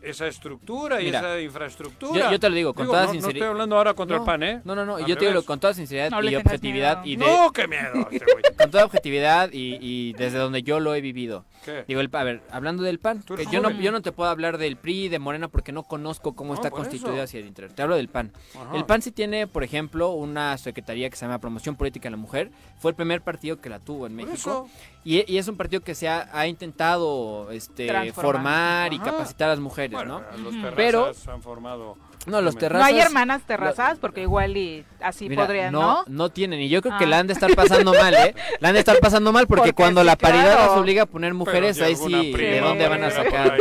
esa 0.06 0.28
estructura 0.28 1.02
y 1.02 1.06
Mira, 1.06 1.20
esa 1.20 1.42
infraestructura. 1.42 2.26
Yo, 2.26 2.32
yo 2.32 2.40
te 2.40 2.50
lo 2.50 2.56
digo, 2.56 2.74
con 2.74 2.84
Digo, 2.84 2.94
toda 2.94 3.04
no, 3.04 3.08
no 3.08 3.14
sinceridad. 3.14 3.38
estoy 3.38 3.52
hablando 3.52 3.78
ahora 3.78 3.94
contra 3.94 4.18
No, 4.18 4.24
el 4.24 4.26
PAN, 4.26 4.44
¿eh? 4.44 4.62
No, 4.64 4.76
no, 4.76 4.86
no, 4.86 4.96
Al 4.98 5.06
yo 5.06 5.18
te 5.18 5.28
digo 5.28 5.44
con 5.44 5.60
toda 5.60 5.74
sinceridad 5.74 6.12
No 6.12 6.22
y 6.22 6.36
objetividad 6.36 7.04
y 7.06 7.16
de 7.16 7.26
No, 7.26 7.52
qué 7.52 7.68
miedo. 7.68 8.08
este 8.12 8.26
con 8.58 8.72
toda 8.72 8.86
objetividad 8.86 9.50
y, 9.52 9.78
y 9.82 10.14
desde 10.14 10.38
donde 10.38 10.64
yo 10.64 10.80
lo 10.80 10.94
he 10.96 11.02
vivido. 11.02 11.46
¿Qué? 11.66 11.84
Digo, 11.88 12.00
el, 12.00 12.10
a 12.14 12.24
ver, 12.24 12.44
hablando 12.52 12.84
del 12.84 13.00
PAN, 13.00 13.24
que 13.24 13.46
yo 13.52 13.60
no, 13.60 13.72
yo 13.72 13.92
no 13.92 14.02
te 14.04 14.12
puedo 14.12 14.30
hablar 14.30 14.58
del 14.60 14.78
PRI, 14.78 15.10
de 15.10 15.18
Morena, 15.20 15.48
porque 15.48 15.72
no 15.72 15.84
conozco 15.84 16.36
cómo 16.36 16.50
No, 16.54 16.56
está 16.56 16.70
constituido 16.70 17.16
eso. 17.16 17.24
hacia 17.24 17.40
el 17.40 17.48
interior. 17.48 17.74
Te 17.74 17.82
hablo 17.82 17.96
del 17.96 18.08
PAN. 18.08 18.32
Ajá. 18.56 18.76
El 18.78 18.86
PAN 18.86 19.02
sí 19.02 19.12
tiene, 19.12 19.48
por 19.48 19.64
ejemplo, 19.64 20.12
una 20.12 20.58
secretaría 20.60 21.10
que 21.10 21.16
se 21.16 21.26
llama 21.26 21.40
Promoción 21.40 21.76
Política 21.76 22.06
de 22.08 22.12
la 22.12 22.18
Mujer. 22.18 22.52
Fue 22.78 22.92
el 22.92 22.96
primer 22.96 23.22
partido 23.22 23.60
que 23.60 23.70
la 23.70 23.80
tuvo 23.80 24.06
en 24.06 24.16
México. 24.16 24.70
Y, 25.04 25.30
y 25.32 25.38
es 25.38 25.48
un 25.48 25.58
partido 25.58 25.82
que 25.82 25.96
se 25.96 26.08
ha, 26.08 26.30
ha 26.32 26.48
intentado 26.48 27.50
este, 27.52 28.12
formar 28.14 28.94
y 28.94 28.98
Ajá. 28.98 29.06
capacitar 29.12 29.48
a 29.50 29.52
las 29.54 29.60
mujeres, 29.60 29.92
Bueno, 29.92 30.22
¿no? 30.38 30.38
los 30.52 30.74
Pero- 30.76 31.12
han 31.32 31.42
formado... 31.42 31.98
No, 32.26 32.42
los 32.42 32.58
terrazas... 32.58 32.80
No 32.92 32.96
hay 32.96 33.00
hermanas 33.02 33.44
terrazadas 33.44 34.00
porque 34.00 34.22
igual 34.22 34.58
y 34.58 34.84
así 35.00 35.30
Mira, 35.30 35.46
podrían, 35.46 35.72
no, 35.72 35.82
¿no? 35.82 36.04
no 36.08 36.30
tienen. 36.30 36.60
Y 36.62 36.70
yo 36.70 36.82
creo 36.82 36.98
que 36.98 37.06
Ah. 37.06 37.08
la 37.08 37.20
han 37.20 37.28
de 37.28 37.34
estar 37.34 37.54
pasando 37.56 37.94
mal, 37.94 38.14
¿eh? 38.16 38.36
La 38.60 38.70
han 38.70 38.74
de 38.74 38.80
estar 38.80 38.98
pasando 39.00 39.32
mal 39.32 39.46
porque, 39.48 39.60
Porque 39.62 39.74
cuando 39.74 40.02
sí, 40.02 40.08
la 40.08 40.16
paridad 40.16 40.54
claro. 40.56 40.72
las 40.72 40.78
obliga 40.80 41.04
a 41.04 41.06
poner 41.06 41.34
mujeres, 41.34 41.80
ahí 41.82 41.96
sí, 41.96 42.32
prima 42.34 42.52
¿de 42.52 42.60
dónde 42.62 42.88
van 42.88 43.04
a 43.04 43.12
sacar? 43.12 43.58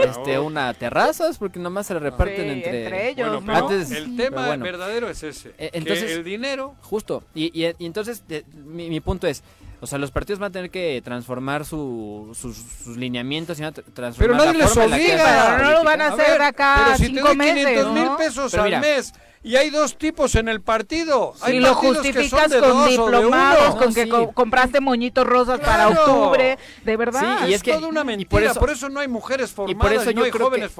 Este, 0.00 0.38
una 0.38 0.72
terrazas, 0.74 1.38
porque 1.38 1.58
nomás 1.58 1.86
se 1.86 1.94
la 1.94 2.00
reparten 2.00 2.36
Sí, 2.44 2.50
entre... 2.50 2.84
entre 2.84 3.08
ellos, 3.10 3.28
Bueno, 3.28 3.40
¿no? 3.40 3.46
pero 3.46 3.68
Antes- 3.68 3.90
el 3.90 4.04
pero 4.16 4.28
tema 4.30 4.46
bueno. 4.46 4.64
verdadero 4.64 5.08
es 5.10 5.22
ese. 5.22 5.50
Eh, 5.58 5.70
que 5.70 5.78
entonces- 5.78 6.10
el 6.12 6.24
dinero... 6.24 6.74
Justo. 6.82 7.22
Y, 7.34 7.46
y- 7.52 7.72
y 7.78 7.86
entonces, 7.86 8.26
de- 8.26 8.44
mi, 8.54 8.88
mi 8.88 9.00
punto 9.00 9.26
es, 9.26 9.42
o 9.80 9.86
sea, 9.86 9.98
los 9.98 10.10
partidos 10.10 10.38
van 10.38 10.48
a 10.48 10.52
tener 10.52 10.70
que 10.70 11.00
transformar 11.04 11.64
su, 11.64 12.30
sus, 12.40 12.56
sus 12.84 12.96
lineamientos 12.96 13.58
y 13.58 13.62
van 13.62 13.72
a 13.72 13.74
tra- 13.74 13.84
transformar 13.92 14.36
Pero 14.38 14.44
nadie 14.52 14.58
la 14.58 14.64
les 14.64 14.76
obliga. 14.76 15.54
Pero 15.58 15.64
no 15.64 15.70
lo 15.78 15.84
van 15.84 16.00
a 16.00 16.06
hacer 16.08 16.42
acá 16.42 16.82
pero 16.84 16.96
si 16.96 17.02
te 17.04 17.08
cinco 17.14 17.28
doy 17.28 17.36
meses, 17.36 17.66
500 17.66 17.92
mil 17.92 18.04
¿no? 18.04 18.16
pesos 18.16 18.50
Pero 18.50 18.62
al 18.62 18.68
mira. 18.68 18.80
mes 18.80 19.12
y 19.42 19.54
hay 19.54 19.70
dos 19.70 19.96
tipos 19.96 20.34
en 20.34 20.48
el 20.48 20.60
partido. 20.60 21.32
Hay 21.40 21.52
Si 21.52 21.60
lo 21.60 21.78
que 21.78 21.86
son 21.86 21.94
justificas 21.94 22.50
de 22.50 22.58
con 22.58 22.88
diplomados, 22.88 23.76
con 23.76 23.94
que 23.94 24.02
sí. 24.04 24.08
co- 24.08 24.32
compraste 24.32 24.80
moñitos 24.80 25.24
rosas 25.24 25.60
para 25.60 25.88
octubre, 25.88 26.58
de 26.84 26.96
verdad. 26.96 27.20
Sí, 27.40 27.44
y 27.44 27.48
es, 27.50 27.56
es 27.56 27.62
que- 27.62 27.72
toda 27.74 27.86
una 27.86 28.00
y 28.00 28.04
mentira, 28.04 28.28
por 28.54 28.58
por 28.58 28.70
eso- 28.70 28.86
eso, 28.86 28.88
no 28.88 28.98
hay 28.98 29.06
mujeres 29.06 29.52
por 29.52 29.68
formadas, 29.68 30.02
eso 30.02 30.12
no 30.14 30.24
hay 30.24 30.30
creo 30.32 30.46
jóvenes 30.46 30.70
que- 30.70 30.74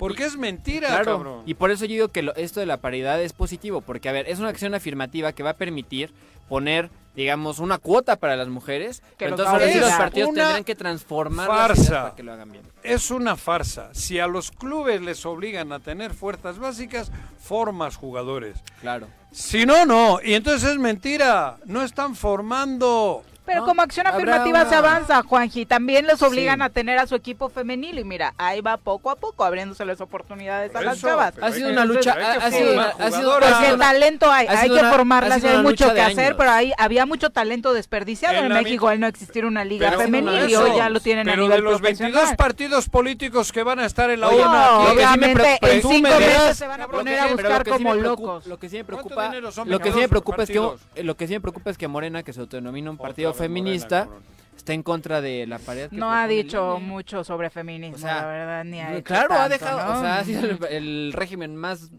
porque 0.00 0.24
es 0.24 0.36
mentira, 0.36 0.88
Claro, 0.88 1.04
cabrón. 1.18 1.42
y 1.46 1.54
por 1.54 1.70
eso 1.70 1.84
yo 1.84 1.92
digo 1.92 2.08
que 2.08 2.22
lo- 2.22 2.34
esto 2.34 2.58
de 2.58 2.66
la 2.66 2.78
paridad 2.78 3.22
es 3.22 3.32
positivo, 3.32 3.80
porque 3.80 4.08
a 4.08 4.12
ver, 4.12 4.28
es 4.28 4.40
una 4.40 4.48
acción 4.48 4.74
afirmativa 4.74 5.32
que 5.32 5.44
va 5.44 5.50
a 5.50 5.54
permitir 5.56 6.12
poner, 6.48 6.90
digamos, 7.14 7.60
una 7.60 7.78
cuota 7.78 8.16
para 8.16 8.34
las 8.34 8.48
mujeres, 8.48 9.00
Que 9.16 9.26
pero 9.26 9.30
los 9.36 9.40
entonces 9.40 9.52
ahora 9.62 9.72
sí 9.72 9.78
los 9.78 9.90
partidos 9.92 10.26
tendrán 10.30 10.64
que 10.64 10.74
transformar 10.74 11.46
farsa. 11.46 12.02
para 12.02 12.14
que 12.16 12.22
lo 12.24 12.32
hagan 12.32 12.50
bien. 12.50 12.64
Es 12.82 13.12
una 13.12 13.36
farsa. 13.36 13.90
Si 13.94 14.18
a 14.18 14.26
los 14.26 14.50
clubes 14.50 15.00
les 15.00 15.24
obligan 15.26 15.70
a 15.72 15.78
tener 15.78 16.12
fuerzas 16.12 16.58
básicas, 16.58 17.12
formas 17.38 17.94
jugadores. 17.96 18.56
Claro. 18.80 19.06
Si 19.30 19.64
no, 19.64 19.86
no. 19.86 20.18
Y 20.24 20.34
entonces 20.34 20.70
es 20.70 20.78
mentira. 20.78 21.58
No 21.66 21.82
están 21.84 22.16
formando. 22.16 23.22
Pero 23.50 23.64
como 23.64 23.82
acción 23.82 24.06
afirmativa 24.06 24.64
se 24.68 24.76
avanza, 24.76 25.22
Juanji. 25.24 25.66
También 25.66 26.06
les 26.06 26.22
obligan 26.22 26.62
a 26.62 26.70
tener 26.70 26.98
a 26.98 27.06
su 27.08 27.16
equipo 27.16 27.48
femenil 27.48 27.98
y 27.98 28.04
mira, 28.04 28.32
ahí 28.38 28.60
va 28.60 28.76
poco 28.76 29.10
a 29.10 29.16
poco 29.16 29.44
abriéndose 29.44 29.84
las 29.84 30.00
oportunidades 30.00 30.74
a 30.76 30.82
las 30.82 31.00
chavas. 31.00 31.34
Ha 31.40 31.50
sido 31.50 31.70
una 31.70 31.84
lucha, 31.84 32.12
ha, 32.12 32.50
sido, 32.52 32.80
ha 32.80 33.10
sido 33.10 33.40
Porque 33.40 33.76
talento 33.76 34.30
hay, 34.30 34.46
hay 34.46 34.70
que 34.70 34.84
formarlas, 34.84 35.42
hay 35.42 35.62
mucho 35.62 35.92
que 35.92 36.00
hacer, 36.00 36.36
pero 36.36 36.50
ahí 36.52 36.72
había 36.78 37.06
mucho 37.06 37.30
talento 37.30 37.72
desperdiciado. 37.72 38.44
En, 38.44 38.50
México 38.60 38.88
al 38.88 39.00
no 39.00 39.06
existir 39.06 39.44
una 39.44 39.64
liga 39.64 39.92
femenil 39.92 40.48
y 40.48 40.54
hoy 40.54 40.76
ya 40.76 40.88
lo 40.88 41.00
tienen 41.00 41.28
a 41.28 41.36
nivel 41.36 41.50
de 41.50 41.62
los 41.62 41.80
22 41.80 42.34
partidos 42.36 42.88
políticos 42.88 43.52
que 43.52 43.62
van 43.62 43.80
a 43.80 43.86
estar 43.86 44.10
en 44.10 44.20
la 44.20 44.28
ONU, 44.28 44.92
obviamente 44.92 45.58
en 45.62 45.82
cinco 45.82 46.08
meses 46.08 46.56
se 46.56 46.66
van 46.66 46.82
a 46.82 46.88
poner 46.88 47.18
a 47.18 47.26
buscar 47.26 47.68
como 47.68 47.94
locos. 47.94 48.46
Lo 48.46 48.58
que 48.58 48.68
sí 48.68 48.76
me 48.76 48.84
preocupa, 48.84 49.32
lo 49.64 49.80
que 49.80 49.92
sí 49.92 49.98
me 49.98 50.08
preocupa 50.08 50.42
es 50.44 50.50
que 50.50 51.02
lo 51.02 51.16
que 51.16 51.26
sí 51.26 51.32
me 51.32 51.40
preocupa 51.40 51.70
es 51.70 51.78
que 51.78 51.88
Morena, 51.88 52.22
que 52.22 52.32
se 52.32 52.40
autodenomina 52.40 52.90
un 52.90 52.98
partido 52.98 53.32
feminista, 53.40 54.08
está 54.56 54.72
en 54.72 54.82
contra 54.82 55.20
de 55.20 55.46
la 55.46 55.58
pared. 55.58 55.90
no 55.92 56.12
ha 56.12 56.26
dicho 56.26 56.78
mucho 56.80 57.24
sobre 57.24 57.50
feminismo, 57.50 58.06
la 58.06 58.26
verdad, 58.26 58.64
ni 58.64 58.80
ha 58.80 59.02
Claro, 59.02 59.34
ha 59.34 59.48
dejado, 59.48 59.98
o 59.98 60.00
sea, 60.00 60.18
ha 60.18 60.24
sido 60.24 60.42
el, 60.68 61.12
régimen 61.12 61.56
más 61.56 61.90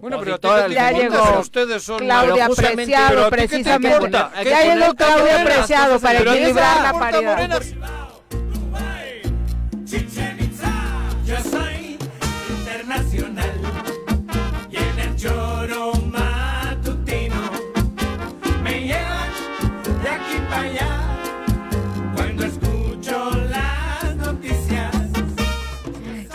bueno, 0.00 0.20
pero 0.20 0.38
ya 0.68 0.92
llegó 0.92 1.40
ustedes 1.40 1.82
son 1.82 1.98
Claudia 1.98 2.48
Preciado, 2.48 3.30
precisamente. 3.30 4.10
Ya 4.44 4.74
llegó 4.74 4.94
Claudia 4.94 5.44
Preciado 5.44 5.98
para 5.98 6.20
equilibrar 6.20 6.82
la 6.82 6.92
paridad. 6.92 7.60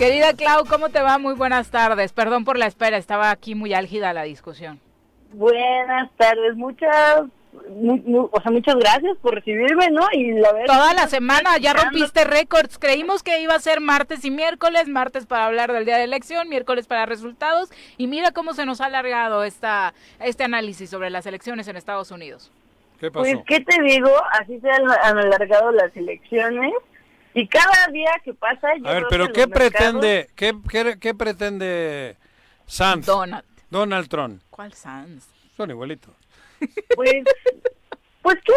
Querida 0.05 0.33
Clau, 0.33 0.65
¿cómo 0.69 0.89
te 0.89 1.01
va? 1.01 1.17
Muy 1.17 1.33
buenas 1.33 1.71
tardes. 1.71 2.13
Perdón 2.13 2.45
por 2.45 2.59
la 2.59 2.67
espera, 2.67 2.95
estaba 2.95 3.31
aquí 3.31 3.55
muy 3.55 3.73
álgida 3.73 4.13
la 4.13 4.21
discusión. 4.21 4.79
Buenas 5.33 6.11
tardes, 6.15 6.55
muchas 6.55 7.23
o 7.55 8.41
sea, 8.41 8.51
muchas 8.51 8.75
gracias 8.75 9.17
por 9.23 9.33
recibirme, 9.33 9.89
¿no? 9.89 10.05
Y 10.11 10.33
la 10.33 10.51
Toda 10.67 10.93
la 10.93 11.07
semana 11.07 11.57
ya 11.59 11.73
rompiste 11.73 12.23
récords. 12.23 12.77
Creímos 12.77 13.23
que 13.23 13.39
iba 13.39 13.55
a 13.55 13.59
ser 13.59 13.79
martes 13.79 14.23
y 14.25 14.29
miércoles, 14.29 14.87
martes 14.87 15.25
para 15.25 15.47
hablar 15.47 15.73
del 15.73 15.85
día 15.85 15.97
de 15.97 16.03
elección, 16.03 16.49
miércoles 16.49 16.85
para 16.85 17.07
resultados. 17.07 17.71
Y 17.97 18.05
mira 18.05 18.31
cómo 18.31 18.53
se 18.53 18.67
nos 18.67 18.81
ha 18.81 18.85
alargado 18.85 19.43
esta, 19.43 19.95
este 20.19 20.43
análisis 20.43 20.87
sobre 20.87 21.09
las 21.09 21.25
elecciones 21.25 21.67
en 21.67 21.77
Estados 21.77 22.11
Unidos. 22.11 22.51
¿Qué 22.99 23.09
pasó? 23.09 23.23
Pues, 23.23 23.37
¿qué 23.47 23.59
te 23.61 23.81
digo? 23.81 24.11
Así 24.39 24.59
se 24.59 24.69
han 24.69 25.17
alargado 25.17 25.71
las 25.71 25.97
elecciones. 25.97 26.73
Y 27.35 27.47
cada 27.47 27.87
día 27.91 28.11
que 28.23 28.33
pasa... 28.33 28.69
a 28.85 28.93
ver, 28.93 29.05
pero 29.09 29.31
¿qué 29.33 29.45
pretende, 29.45 30.29
qué, 30.35 30.55
qué, 31.01 31.13
pretende 31.13 32.15
Sanz? 32.65 33.05
Donald. 33.05 33.43
Donald 33.69 34.07
Trump. 34.07 34.41
¿Cuál 34.49 34.71
Sanz? 34.71 35.27
Son 35.57 35.69
igualitos. 35.69 36.13
Pues, 36.95 37.23
pues 38.21 38.37
¿qué, 38.45 38.53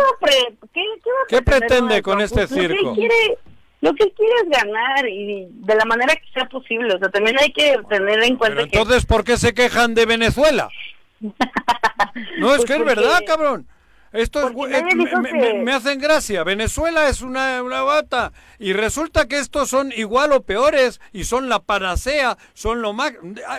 qué, 0.72 0.84
qué, 1.28 1.42
pretende 1.42 2.00
con 2.02 2.20
este 2.20 2.46
pues, 2.46 2.50
circo? 2.50 2.82
Lo 2.82 2.94
que, 2.94 3.00
quiere, 3.00 3.38
lo 3.80 3.94
que 3.94 4.12
quiere 4.12 4.32
es 4.44 4.48
ganar 4.48 5.08
y 5.08 5.48
de 5.50 5.74
la 5.74 5.84
manera 5.84 6.14
que 6.14 6.30
sea 6.32 6.48
posible. 6.48 6.94
O 6.94 6.98
sea, 7.00 7.08
también 7.08 7.36
hay 7.40 7.52
que 7.52 7.80
tener 7.88 8.22
en 8.22 8.36
cuenta 8.36 8.62
Pero 8.62 8.66
entonces, 8.66 9.06
¿por 9.06 9.24
qué 9.24 9.36
se 9.36 9.54
quejan 9.54 9.94
de 9.94 10.06
Venezuela? 10.06 10.68
no, 11.20 12.52
es 12.52 12.58
pues 12.58 12.64
que 12.64 12.76
es 12.76 12.84
verdad, 12.84 13.22
cabrón. 13.26 13.66
Esto 14.12 14.50
me, 14.52 15.72
hacen 15.72 16.00
gracia. 16.00 16.42
Venezuela 16.44 17.08
es 17.08 17.20
una, 17.20 17.62
una, 17.62 17.82
bata 17.82 18.32
y 18.58 18.72
resulta 18.72 19.28
que 19.28 19.38
estos 19.38 19.68
son 19.68 19.92
igual 19.94 20.32
o 20.32 20.42
peores 20.42 21.00
y 21.12 21.24
son 21.24 21.48
la 21.48 21.60
panacea, 21.60 22.38
son 22.54 22.80
lo 22.80 22.92
más... 22.92 23.12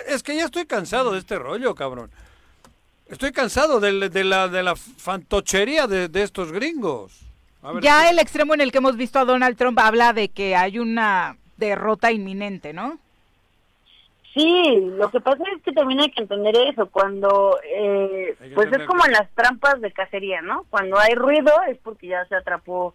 Es 0.08 0.22
que 0.22 0.34
ya 0.34 0.44
estoy 0.44 0.66
cansado 0.66 1.12
de 1.12 1.20
este 1.20 1.38
rollo, 1.38 1.74
cabrón. 1.74 2.10
Estoy 3.08 3.32
cansado 3.32 3.80
de, 3.80 4.08
de 4.08 4.24
la, 4.24 4.48
de 4.48 4.62
la 4.62 4.76
fantochería 4.76 5.86
de, 5.86 6.08
de 6.08 6.22
estos 6.22 6.52
gringos. 6.52 7.20
ya 7.80 8.10
el 8.10 8.18
extremo 8.18 8.54
en 8.54 8.60
el 8.60 8.72
que 8.72 8.78
hemos 8.78 8.96
visto 8.96 9.18
a 9.18 9.24
Donald 9.24 9.56
Trump 9.56 9.78
habla 9.78 10.12
de 10.12 10.28
que 10.28 10.56
hay 10.56 10.78
una 10.78 11.36
derrota 11.56 12.10
inminente, 12.10 12.72
¿no? 12.72 12.98
Sí, 14.34 14.92
lo 14.96 15.10
que 15.10 15.20
pasa 15.20 15.42
es 15.56 15.62
que 15.62 15.72
también 15.72 16.00
hay 16.00 16.10
que 16.10 16.22
entender 16.22 16.54
eso, 16.56 16.86
cuando, 16.86 17.58
eh, 17.64 18.36
pues 18.54 18.70
es 18.72 18.86
como 18.86 19.04
las 19.06 19.28
trampas 19.34 19.80
de 19.80 19.90
cacería, 19.90 20.40
¿no? 20.40 20.66
Cuando 20.70 20.98
hay 20.98 21.14
ruido 21.14 21.52
es 21.68 21.78
porque 21.78 22.06
ya 22.06 22.24
se 22.26 22.36
atrapó 22.36 22.94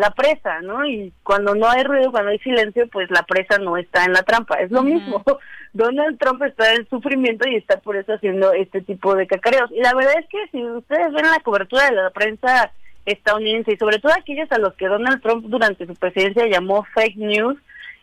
la 0.00 0.10
presa, 0.12 0.62
¿no? 0.62 0.86
Y 0.86 1.12
cuando 1.22 1.54
no 1.54 1.68
hay 1.68 1.84
ruido, 1.84 2.10
cuando 2.10 2.30
hay 2.30 2.38
silencio, 2.38 2.88
pues 2.88 3.10
la 3.10 3.22
presa 3.24 3.58
no 3.58 3.76
está 3.76 4.04
en 4.06 4.14
la 4.14 4.22
trampa. 4.22 4.54
Es 4.54 4.70
lo 4.70 4.82
mismo. 4.82 5.22
Donald 5.74 6.18
Trump 6.18 6.42
está 6.42 6.72
en 6.74 6.88
sufrimiento 6.88 7.46
y 7.46 7.56
está 7.56 7.78
por 7.80 7.96
eso 7.96 8.14
haciendo 8.14 8.52
este 8.52 8.80
tipo 8.80 9.14
de 9.14 9.26
cacareos. 9.26 9.70
Y 9.70 9.80
la 9.82 9.94
verdad 9.94 10.14
es 10.18 10.26
que 10.28 10.48
si 10.50 10.64
ustedes 10.64 11.12
ven 11.12 11.26
la 11.26 11.40
cobertura 11.40 11.90
de 11.90 11.96
la 11.96 12.10
prensa 12.10 12.72
estadounidense 13.04 13.72
y 13.72 13.76
sobre 13.76 13.98
todo 13.98 14.12
aquellos 14.12 14.50
a 14.52 14.58
los 14.58 14.74
que 14.74 14.88
Donald 14.88 15.22
Trump 15.22 15.44
durante 15.46 15.86
su 15.86 15.94
presidencia 15.94 16.46
llamó 16.46 16.84
fake 16.94 17.16
news, 17.16 17.58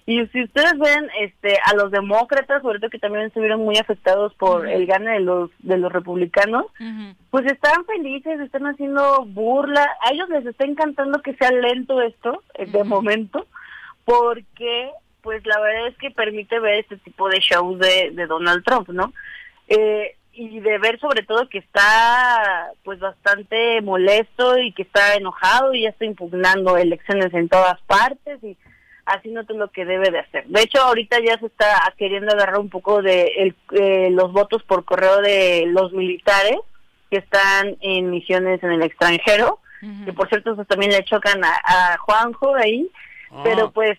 y 0.10 0.26
si 0.28 0.42
ustedes 0.42 0.80
ven 0.80 1.10
este 1.20 1.60
a 1.66 1.76
los 1.76 1.92
demócratas, 1.92 2.62
sobre 2.62 2.80
todo 2.80 2.90
que 2.90 2.98
también 2.98 3.26
estuvieron 3.26 3.60
muy 3.60 3.78
afectados 3.78 4.34
por 4.36 4.66
el 4.66 4.86
gane 4.88 5.12
de 5.12 5.20
los 5.20 5.52
de 5.60 5.78
los 5.78 5.92
republicanos, 5.92 6.66
pues 7.30 7.46
están 7.46 7.84
felices, 7.84 8.40
están 8.40 8.68
haciendo 8.68 9.26
burla, 9.26 9.86
a 10.02 10.14
ellos 10.14 10.30
les 10.30 10.46
está 10.46 10.64
encantando 10.64 11.22
que 11.22 11.34
sea 11.34 11.52
lento 11.52 12.02
esto 12.02 12.42
eh, 12.54 12.68
de 12.68 12.86
momento, 12.86 13.48
porque 14.06 14.92
pues 15.24 15.46
la 15.46 15.60
verdad 15.60 15.88
es 15.90 15.98
que 15.98 16.10
permite 16.10 16.58
ver 16.62 16.80
este 16.80 16.96
tipo 17.00 17.28
de 17.28 17.42
shows 17.42 17.78
de, 17.78 18.12
de 18.12 18.28
Donald 18.28 18.64
Trump, 18.64 18.88
¿no? 18.88 19.12
Eh, 19.68 20.16
y 20.32 20.62
de 20.62 20.78
ver 20.78 21.02
sobre 21.02 21.24
todo 21.24 21.50
que 21.50 21.58
está 21.58 22.72
pues 22.86 23.00
bastante 23.00 23.82
molesto 23.82 24.58
y 24.58 24.72
que 24.72 24.84
está 24.84 25.16
enojado 25.16 25.74
y 25.74 25.82
ya 25.82 25.90
está 25.90 26.06
impugnando 26.06 26.78
elecciones 26.78 27.34
en 27.34 27.50
todas 27.50 27.82
partes 27.82 28.42
y 28.42 28.56
así 29.08 29.30
no 29.30 29.42
es 29.42 29.50
lo 29.50 29.70
que 29.70 29.86
debe 29.86 30.12
de 30.12 30.20
hacer. 30.20 30.46
De 30.48 30.62
hecho, 30.62 30.82
ahorita 30.82 31.18
ya 31.20 31.40
se 31.40 31.48
está 31.48 31.94
queriendo 31.98 32.32
agarrar 32.34 32.60
un 32.60 32.70
poco 32.70 33.02
de 33.02 33.54
eh, 33.72 34.10
los 34.12 34.32
votos 34.32 34.64
por 34.64 34.86
correo 34.86 35.22
de 35.22 35.66
los 35.68 35.94
militares 35.94 36.58
que 37.10 37.18
están 37.18 37.78
en 37.80 38.10
misiones 38.10 38.62
en 38.64 38.74
el 38.74 38.84
extranjero, 38.84 39.60
que 40.06 40.12
por 40.12 40.28
cierto 40.28 40.54
eso 40.54 40.66
también 40.66 40.92
le 40.92 41.04
chocan 41.06 41.42
a, 41.44 41.98
Juanjo 42.00 42.56
ahí, 42.56 42.90
ah. 43.32 43.42
pero 43.44 43.72
pues 43.72 43.98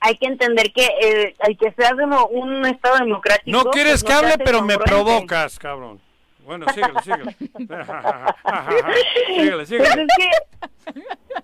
hay 0.00 0.16
que 0.16 0.26
entender 0.26 0.72
que 0.72 0.86
eh, 1.00 1.36
hay 1.38 1.54
que 1.54 1.70
ser 1.72 1.94
un 2.30 2.66
estado 2.66 2.98
democrático. 2.98 3.50
No 3.50 3.70
quieres 3.70 4.02
pues, 4.02 4.04
que 4.04 4.12
hable, 4.12 4.38
pero 4.44 4.62
me 4.62 4.76
provocas, 4.76 5.58
cabrón. 5.58 6.00
Bueno, 6.44 6.66
síguele, 6.72 7.00
síguele. 7.02 7.36
síguele, 9.28 9.66
síguele. 9.66 9.88
Pues 9.88 9.98
es 9.98 10.08
que 10.16 11.42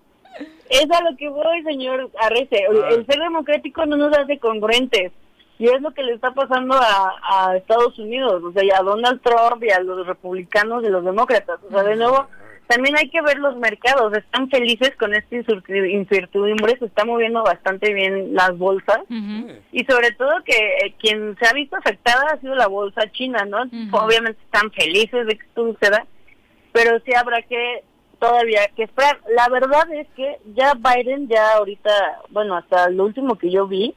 es 0.70 0.90
a 0.90 1.02
lo 1.02 1.16
que 1.16 1.28
voy, 1.28 1.62
señor 1.62 2.10
Arrece. 2.20 2.64
El, 2.90 3.06
ser 3.06 3.20
democrático 3.20 3.86
no 3.86 3.96
nos 3.96 4.16
hace 4.16 4.38
congruentes. 4.38 5.12
Y 5.58 5.68
es 5.68 5.80
lo 5.80 5.92
que 5.92 6.02
le 6.02 6.12
está 6.12 6.32
pasando 6.32 6.74
a, 6.74 7.14
a 7.22 7.56
Estados 7.56 7.98
Unidos, 7.98 8.42
o 8.44 8.52
sea, 8.52 8.62
y 8.62 8.70
a 8.70 8.82
Donald 8.82 9.22
Trump 9.22 9.64
y 9.64 9.70
a 9.70 9.80
los 9.80 10.06
republicanos 10.06 10.84
y 10.84 10.88
los 10.90 11.02
demócratas. 11.02 11.58
O 11.66 11.70
sea, 11.70 11.82
de 11.82 11.96
nuevo, 11.96 12.26
también 12.66 12.96
hay 12.96 13.08
que 13.08 13.22
ver 13.22 13.38
los 13.38 13.56
mercados. 13.56 14.12
Están 14.16 14.50
felices 14.50 14.92
con 14.98 15.14
esta 15.14 15.36
incertidumbre, 15.36 16.78
se 16.78 16.86
está 16.86 17.04
moviendo 17.04 17.42
bastante 17.42 17.92
bien 17.94 18.34
las 18.34 18.56
bolsas. 18.58 19.00
Y 19.72 19.84
sobre 19.84 20.12
todo 20.12 20.42
que 20.44 20.56
eh, 20.56 20.94
quien 20.98 21.36
se 21.38 21.46
ha 21.46 21.52
visto 21.52 21.76
afectada 21.76 22.32
ha 22.32 22.40
sido 22.40 22.54
la 22.54 22.66
bolsa 22.66 23.10
china, 23.12 23.44
¿no? 23.44 23.62
Obviamente 23.92 24.40
están 24.44 24.70
felices 24.72 25.26
de 25.26 25.38
que 25.38 25.46
esto 25.46 25.72
suceda, 25.72 26.06
pero 26.72 26.98
sí 27.04 27.14
habrá 27.14 27.42
que 27.42 27.84
todavía 28.18 28.60
que 28.74 28.84
esperar. 28.84 29.20
La 29.34 29.48
verdad 29.48 29.92
es 29.92 30.06
que 30.16 30.38
ya 30.54 30.74
Biden, 30.74 31.28
ya 31.28 31.56
ahorita, 31.56 31.90
bueno, 32.30 32.56
hasta 32.56 32.88
lo 32.90 33.04
último 33.04 33.36
que 33.36 33.50
yo 33.50 33.66
vi, 33.66 33.94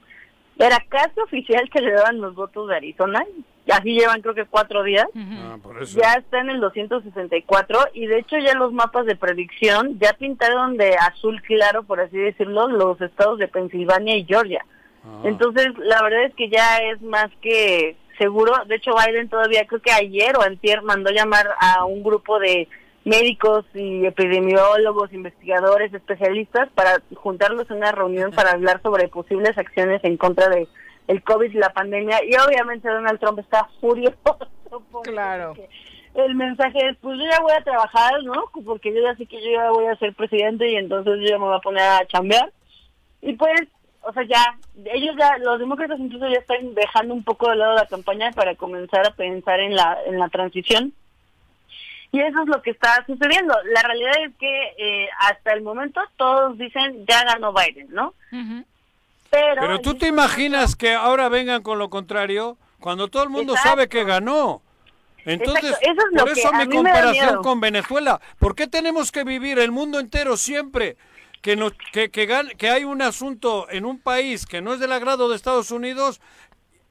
era 0.57 0.83
casi 0.89 1.19
oficial 1.21 1.69
que 1.69 1.81
le 1.81 1.93
daban 1.93 2.19
los 2.19 2.35
votos 2.35 2.67
de 2.67 2.75
Arizona. 2.75 3.25
Y 3.65 3.71
así 3.71 3.93
llevan 3.93 4.21
creo 4.21 4.33
que 4.33 4.45
cuatro 4.45 4.83
días. 4.83 5.05
Ah, 5.15 5.57
ya 5.95 6.13
está 6.13 6.39
en 6.39 6.49
el 6.49 6.59
264 6.59 7.79
y 7.93 8.07
de 8.07 8.19
hecho 8.19 8.37
ya 8.39 8.55
los 8.55 8.73
mapas 8.73 9.05
de 9.05 9.15
predicción 9.15 9.99
ya 9.99 10.13
pintaron 10.13 10.75
de 10.75 10.95
azul 10.95 11.39
claro, 11.43 11.83
por 11.83 11.99
así 11.99 12.17
decirlo, 12.17 12.67
los 12.67 12.99
estados 12.99 13.37
de 13.37 13.47
Pensilvania 13.47 14.17
y 14.17 14.25
Georgia. 14.25 14.65
Ah. 15.05 15.21
Entonces, 15.23 15.67
la 15.77 16.01
verdad 16.01 16.23
es 16.23 16.33
que 16.33 16.49
ya 16.49 16.77
es 16.77 16.99
más 17.01 17.29
que 17.41 17.95
seguro. 18.17 18.53
De 18.65 18.75
hecho, 18.75 18.91
Biden 18.95 19.29
todavía 19.29 19.65
creo 19.67 19.81
que 19.81 19.91
ayer 19.91 20.35
o 20.35 20.41
antier 20.41 20.81
mandó 20.81 21.11
llamar 21.11 21.49
a 21.59 21.85
un 21.85 22.03
grupo 22.03 22.39
de 22.39 22.67
médicos 23.09 23.65
y 23.73 24.05
epidemiólogos, 24.05 25.11
investigadores, 25.11 25.93
especialistas 25.93 26.69
para 26.75 27.01
juntarlos 27.15 27.69
en 27.69 27.77
una 27.77 27.91
reunión 27.91 28.31
para 28.31 28.51
hablar 28.51 28.81
sobre 28.81 29.07
posibles 29.07 29.57
acciones 29.57 30.03
en 30.03 30.17
contra 30.17 30.47
de 30.49 30.67
el 31.07 31.23
COVID 31.23 31.51
y 31.51 31.57
la 31.57 31.73
pandemia 31.73 32.23
y 32.23 32.35
obviamente 32.35 32.87
Donald 32.87 33.19
Trump 33.19 33.39
está 33.39 33.67
furioso 33.81 34.37
claro 35.03 35.55
el 36.25 36.35
mensaje 36.35 36.89
es, 36.89 36.97
pues 36.97 37.17
yo 37.17 37.25
ya 37.25 37.41
voy 37.41 37.53
a 37.53 37.63
trabajar, 37.63 38.23
¿no? 38.23 38.45
Porque 38.65 38.93
yo 38.93 39.01
ya 39.01 39.15
sé 39.15 39.25
que 39.25 39.41
yo 39.41 39.51
ya 39.51 39.71
voy 39.71 39.85
a 39.85 39.95
ser 39.97 40.13
presidente 40.13 40.69
y 40.69 40.75
entonces 40.75 41.19
yo 41.21 41.29
ya 41.29 41.37
me 41.37 41.45
voy 41.45 41.55
a 41.55 41.61
poner 41.61 41.83
a 41.83 42.05
chambear. 42.07 42.51
Y 43.21 43.33
pues, 43.33 43.61
o 44.01 44.13
sea, 44.13 44.23
ya, 44.23 44.57
ellos 44.93 45.15
ya, 45.17 45.37
los 45.37 45.59
demócratas 45.59 45.99
incluso 45.99 46.27
ya 46.27 46.39
están 46.39 46.73
dejando 46.73 47.13
un 47.13 47.23
poco 47.23 47.49
de 47.49 47.57
lado 47.57 47.75
la 47.75 47.85
campaña 47.85 48.31
para 48.31 48.55
comenzar 48.55 49.05
a 49.05 49.11
pensar 49.11 49.59
en 49.59 49.75
la, 49.75 49.97
en 50.05 50.19
la 50.19 50.29
transición. 50.29 50.93
Y 52.11 52.19
eso 52.19 52.41
es 52.41 52.47
lo 52.47 52.61
que 52.61 52.71
está 52.71 53.03
sucediendo. 53.05 53.53
La 53.73 53.81
realidad 53.83 54.13
es 54.25 54.35
que 54.39 54.73
eh, 54.77 55.09
hasta 55.19 55.53
el 55.53 55.61
momento 55.61 56.01
todos 56.17 56.57
dicen 56.57 57.05
ya 57.07 57.23
ganó 57.23 57.53
Biden, 57.53 57.87
¿no? 57.91 58.13
Pero, 59.29 59.61
Pero 59.61 59.79
tú 59.79 59.93
te 59.95 60.07
imaginas 60.07 60.75
que 60.75 60.93
ahora 60.93 61.29
vengan 61.29 61.61
con 61.61 61.77
lo 61.77 61.89
contrario 61.89 62.57
cuando 62.79 63.09
todo 63.09 63.23
el 63.23 63.29
mundo 63.29 63.55
sabe 63.57 63.87
que 63.87 64.03
ganó. 64.03 64.61
Entonces, 65.25 65.75
por 66.17 66.29
eso 66.29 66.51
mi 66.53 66.67
comparación 66.67 67.43
con 67.43 67.59
Venezuela. 67.59 68.19
¿Por 68.39 68.55
qué 68.55 68.67
tenemos 68.67 69.11
que 69.11 69.23
vivir 69.23 69.59
el 69.59 69.71
mundo 69.71 69.99
entero 69.99 70.37
siempre 70.37 70.97
que, 71.41 71.55
nos, 71.55 71.73
que, 71.91 72.09
que, 72.09 72.69
hay 72.69 72.83
un 72.83 73.01
asunto 73.01 73.67
en 73.69 73.85
un 73.85 73.99
país 73.99 74.45
que 74.45 74.61
no 74.61 74.73
es 74.73 74.79
del 74.79 74.91
agrado 74.91 75.29
de 75.29 75.35
Estados 75.35 75.71
Unidos, 75.71 76.21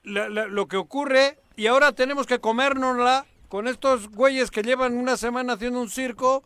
lo 0.05 0.69
que 0.69 0.77
ocurre, 0.77 1.39
y 1.57 1.67
ahora 1.67 1.93
tenemos 1.93 2.27
que 2.27 2.39
comérnosla 2.39 3.27
con 3.49 3.69
estos 3.69 4.09
güeyes 4.09 4.51
que 4.51 4.63
llevan 4.63 4.97
una 4.97 5.17
semana 5.17 5.55
haciendo 5.55 5.81
un 5.81 5.91
circo, 5.91 6.45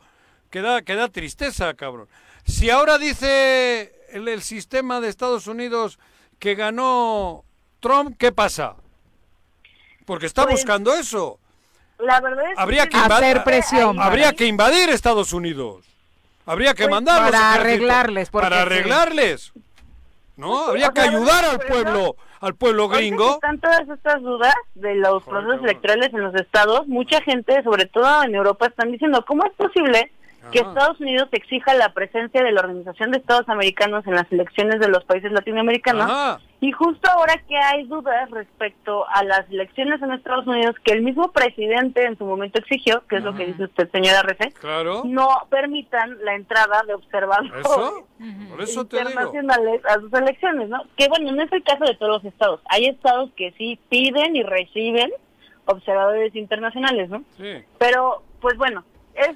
que 0.51 0.61
da, 0.61 0.83
que 0.83 0.95
da 0.95 1.09
tristeza, 1.09 1.75
cabrón. 1.75 2.09
Si 2.45 2.71
ahora 2.71 2.99
dice 2.99 3.93
el, 4.11 4.29
el 4.29 4.43
sistema 4.43 5.01
de 5.01 5.09
Estados 5.09 5.47
Unidos 5.47 5.99
que 6.39 6.55
ganó 6.55 7.45
Trump, 7.81 8.17
¿qué 8.19 8.33
pasa? 8.33 8.77
Porque 10.05 10.27
está 10.27 10.45
pues, 10.45 10.57
buscando 10.57 10.95
eso. 10.95 11.39
La 11.99 12.21
verdad 12.21 12.51
es 12.51 12.59
habría 12.59 12.89
que, 12.89 12.97
hacer 12.97 13.45
presión. 13.45 14.01
Habría 14.01 14.33
que 14.33 14.47
invadir 14.47 14.89
Estados 14.89 15.33
Unidos. 15.33 15.87
Habría 16.45 16.75
que 16.75 16.85
pues, 16.85 16.91
mandarlos 16.91 17.31
para 17.31 17.55
arreglarles. 17.55 18.31
Para 18.31 18.63
arreglarles. 18.63 19.53
¿No? 20.37 20.67
Habría 20.67 20.91
que 20.91 21.01
ayudar 21.01 21.45
al 21.45 21.61
pueblo, 21.61 22.17
al 22.43 22.55
pueblo 22.55 22.89
gringo. 22.89 23.35
Están 23.35 23.61
todas 23.61 23.89
estas 23.89 24.21
dudas 24.21 24.55
de 24.75 24.97
los 24.97 25.23
procesos 25.23 25.63
electorales 25.63 26.13
en 26.13 26.21
los 26.21 26.35
estados. 26.35 26.87
Mucha 26.89 27.23
gente, 27.23 27.63
sobre 27.63 27.87
todo 27.87 28.25
en 28.25 28.35
Europa, 28.35 28.67
están 28.67 28.91
diciendo, 28.93 29.25
¿cómo 29.25 29.45
es 29.45 29.53
posible 29.53 30.11
que 30.51 30.59
Estados 30.59 31.01
Unidos 31.01 31.29
exija 31.33 31.73
la 31.75 31.95
presencia 31.95 32.43
de 32.43 32.51
la 32.51 32.61
Organización 32.61 33.13
de 33.13 33.19
Estados 33.19 33.49
Americanos 33.49 34.05
en 34.07 34.15
las 34.15 34.31
elecciones 34.33 34.81
de 34.81 34.89
los 34.89 35.05
países 35.05 35.31
latinoamericanos. 35.31 36.41
Y 36.63 36.71
justo 36.71 37.11
ahora 37.11 37.43
que 37.49 37.57
hay 37.57 37.83
dudas 37.89 38.31
respecto 38.31 39.05
a 39.09 39.25
las 39.25 39.51
elecciones 39.51 40.01
en 40.01 40.13
Estados 40.13 40.47
Unidos, 40.47 40.77
que 40.85 40.93
el 40.93 41.03
mismo 41.03 41.33
presidente 41.33 42.05
en 42.05 42.17
su 42.17 42.25
momento 42.25 42.61
exigió, 42.61 43.03
que 43.09 43.17
es 43.17 43.25
lo 43.25 43.35
que 43.35 43.47
dice 43.47 43.65
usted, 43.65 43.91
señora 43.91 44.23
Refe, 44.23 44.55
no 45.03 45.27
permitan 45.51 46.25
la 46.25 46.37
entrada 46.37 46.85
de 46.87 46.95
observadores 46.95 47.67
internacionales 48.77 49.83
a 49.87 49.95
sus 49.95 50.13
elecciones, 50.13 50.69
¿no? 50.69 50.85
Que 50.97 51.09
bueno, 51.09 51.33
no 51.33 51.43
es 51.43 51.53
el 51.53 51.65
caso 51.65 51.85
de 51.85 51.97
todos 51.97 52.23
los 52.23 52.33
estados. 52.33 52.61
Hay 52.67 52.87
estados 52.87 53.31
que 53.35 53.53
sí 53.59 53.81
piden 53.89 54.37
y 54.37 54.45
reciben 54.45 55.11
observadores 55.65 56.33
internacionales, 56.37 57.11
¿no? 57.11 57.25
Sí. 57.39 57.65
Pero, 57.79 58.23
pues 58.41 58.57
bueno, 58.57 58.85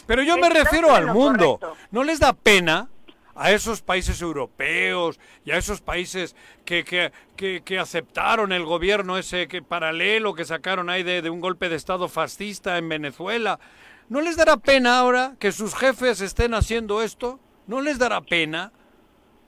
pero 0.06 0.22
yo 0.22 0.36
me 0.36 0.48
refiero 0.48 0.94
al 0.94 1.06
mundo. 1.06 1.58
¿No 1.90 2.04
les 2.04 2.20
da 2.20 2.32
pena 2.32 2.88
a 3.36 3.52
esos 3.52 3.82
países 3.82 4.22
europeos 4.22 5.20
y 5.44 5.50
a 5.50 5.58
esos 5.58 5.80
países 5.80 6.34
que, 6.64 6.84
que, 6.84 7.62
que, 7.62 7.78
aceptaron 7.78 8.50
el 8.52 8.64
gobierno 8.64 9.18
ese 9.18 9.46
que 9.46 9.62
paralelo 9.62 10.34
que 10.34 10.44
sacaron 10.44 10.88
ahí 10.88 11.02
de, 11.02 11.28
un 11.28 11.40
golpe 11.40 11.68
de 11.68 11.76
Estado 11.76 12.08
fascista 12.08 12.78
en 12.78 12.88
Venezuela? 12.88 13.60
¿No 14.08 14.20
les 14.20 14.36
dará 14.36 14.56
pena 14.56 14.98
ahora 14.98 15.34
que 15.38 15.52
sus 15.52 15.74
jefes 15.74 16.20
estén 16.20 16.54
haciendo 16.54 17.02
esto? 17.02 17.38
¿No 17.66 17.80
les 17.80 17.98
dará 17.98 18.20
pena? 18.22 18.72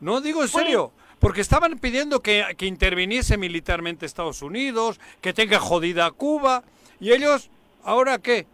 No 0.01 0.21
digo 0.21 0.43
en 0.43 0.49
serio. 0.49 0.93
Porque 1.19 1.41
estaban 1.41 1.79
pidiendo 1.79 2.21
que, 2.21 2.45
que 2.57 2.67
interviniese 2.67 3.39
militarmente 3.39 4.07
Estados 4.07 4.43
Unidos, 4.43 5.01
que 5.21 5.33
tenga 5.33 5.59
jodida 5.59 6.11
Cuba. 6.13 6.63
¿Y 7.01 7.13
ellos, 7.13 7.51
ahora 7.83 8.19
qué? 8.19 8.47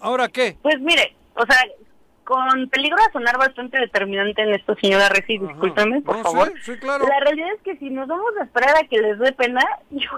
¿Ahora 0.00 0.28
qué? 0.28 0.56
Pues 0.62 0.80
mire, 0.80 1.14
o 1.34 1.44
sea, 1.44 1.58
con 2.24 2.68
peligro 2.68 2.98
a 2.98 3.12
sonar 3.12 3.38
bastante 3.38 3.78
determinante 3.78 4.42
en 4.42 4.54
esto, 4.54 4.74
señora 4.80 5.08
Reci, 5.08 5.38
discúlpeme, 5.38 6.00
por 6.02 6.22
favor. 6.22 6.52
Sí, 6.62 6.72
claro. 6.78 7.06
La 7.06 7.20
realidad 7.20 7.48
es 7.54 7.62
que 7.62 7.76
si 7.76 7.90
nos 7.90 8.08
vamos 8.08 8.32
a 8.40 8.44
esperar 8.44 8.76
a 8.76 8.86
que 8.88 8.98
les 8.98 9.18
dé 9.18 9.32
pena, 9.32 9.60
yo 9.90 10.08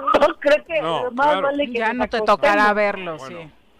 creo 0.40 0.64
que 0.64 0.80
más 1.12 1.42
vale 1.42 1.66
que 1.66 1.78
ya 1.78 1.92
no 1.92 2.08
te 2.08 2.20
tocará 2.22 2.72
verlo, 2.72 3.18
sí. 3.18 3.34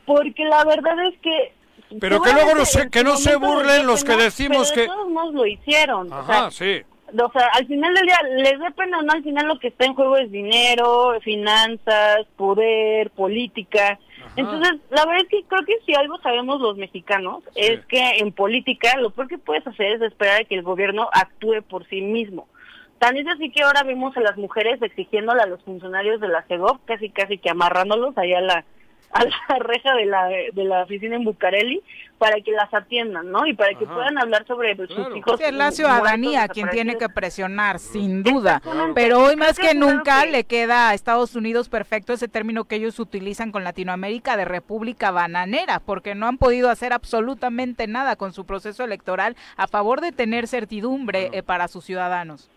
Porque 0.04 0.44
la 0.44 0.64
verdad 0.64 1.06
es 1.06 1.18
que 1.20 1.52
pero 2.00 2.20
que 2.20 2.32
luego 2.32 2.54
no 2.54 2.64
se, 2.64 2.90
que 2.90 3.04
no 3.04 3.16
se 3.16 3.36
burlen 3.36 3.86
los 3.86 4.04
que 4.04 4.16
decimos 4.16 4.72
que 4.72 4.86
todos 4.86 5.08
nos 5.08 5.32
lo 5.32 5.46
hicieron. 5.46 6.12
Ajá, 6.12 6.50
sí. 6.50 6.82
O 7.12 7.30
sea, 7.32 7.46
al 7.54 7.66
final 7.66 7.94
del 7.94 8.06
día, 8.06 8.18
les 8.36 8.58
dé 8.58 8.70
pena 8.72 8.98
o 8.98 9.02
no, 9.02 9.12
al 9.12 9.22
final 9.22 9.46
lo 9.46 9.58
que 9.60 9.68
está 9.68 9.84
en 9.86 9.94
juego 9.94 10.16
es 10.16 10.30
dinero, 10.30 11.18
finanzas, 11.22 12.26
poder, 12.36 13.10
política. 13.10 13.98
Entonces, 14.36 14.80
la 14.90 15.06
verdad 15.06 15.22
es 15.22 15.28
que 15.28 15.44
creo 15.44 15.64
que 15.64 15.78
si 15.86 15.94
algo 15.94 16.18
sabemos 16.18 16.60
los 16.60 16.76
mexicanos 16.76 17.42
es 17.54 17.84
que 17.86 18.18
en 18.18 18.32
política 18.32 18.96
lo 18.98 19.10
peor 19.10 19.28
que 19.28 19.38
puedes 19.38 19.66
hacer 19.66 19.92
es 19.92 20.02
esperar 20.02 20.42
a 20.42 20.44
que 20.44 20.54
el 20.54 20.62
gobierno 20.62 21.08
actúe 21.12 21.62
por 21.62 21.86
sí 21.88 22.02
mismo. 22.02 22.46
Tan 22.98 23.16
es 23.16 23.26
así 23.26 23.50
que 23.50 23.62
ahora 23.62 23.82
vemos 23.82 24.16
a 24.16 24.20
las 24.20 24.36
mujeres 24.36 24.80
exigiéndole 24.80 25.42
a 25.42 25.46
los 25.46 25.62
funcionarios 25.62 26.20
de 26.20 26.28
la 26.28 26.42
CEGOP, 26.42 26.84
casi 26.86 27.10
casi 27.10 27.38
que 27.38 27.50
amarrándolos 27.50 28.16
allá 28.16 28.38
a 28.38 28.42
la, 28.42 28.64
a 29.12 29.24
la 29.24 29.58
reja 29.60 29.94
de 29.94 30.06
la, 30.06 30.26
de 30.26 30.64
la 30.64 30.82
oficina 30.82 31.16
en 31.16 31.24
Bucareli 31.24 31.82
para 32.18 32.40
que 32.40 32.52
las 32.52 32.72
atiendan, 32.72 33.30
¿no? 33.30 33.46
Y 33.46 33.54
para 33.54 33.74
que 33.74 33.84
puedan 33.86 34.18
hablar 34.18 34.46
sobre 34.46 34.74
sus 34.76 35.16
hijos. 35.16 35.40
es 35.40 35.52
la 35.52 35.70
ciudadanía 35.70 36.48
quien 36.48 36.70
tiene 36.70 36.96
que 36.96 37.08
presionar, 37.08 37.78
sin 37.78 38.22
duda. 38.22 38.62
Pero 38.94 39.20
hoy 39.20 39.36
más 39.36 39.58
que 39.58 39.74
nunca 39.74 40.24
le 40.24 40.44
queda 40.44 40.88
a 40.88 40.94
Estados 40.94 41.36
Unidos 41.36 41.68
perfecto 41.68 42.12
ese 42.12 42.28
término 42.28 42.64
que 42.64 42.76
ellos 42.76 42.98
utilizan 42.98 43.52
con 43.52 43.64
Latinoamérica 43.64 44.36
de 44.36 44.46
república 44.46 45.10
bananera, 45.10 45.80
porque 45.80 46.14
no 46.14 46.26
han 46.26 46.38
podido 46.38 46.70
hacer 46.70 46.92
absolutamente 46.92 47.86
nada 47.86 48.16
con 48.16 48.32
su 48.32 48.46
proceso 48.46 48.84
electoral 48.84 49.36
a 49.56 49.66
favor 49.66 50.00
de 50.00 50.12
tener 50.12 50.48
certidumbre 50.48 51.30
eh, 51.32 51.42
para 51.42 51.68
sus 51.68 51.84
ciudadanos. 51.84 52.50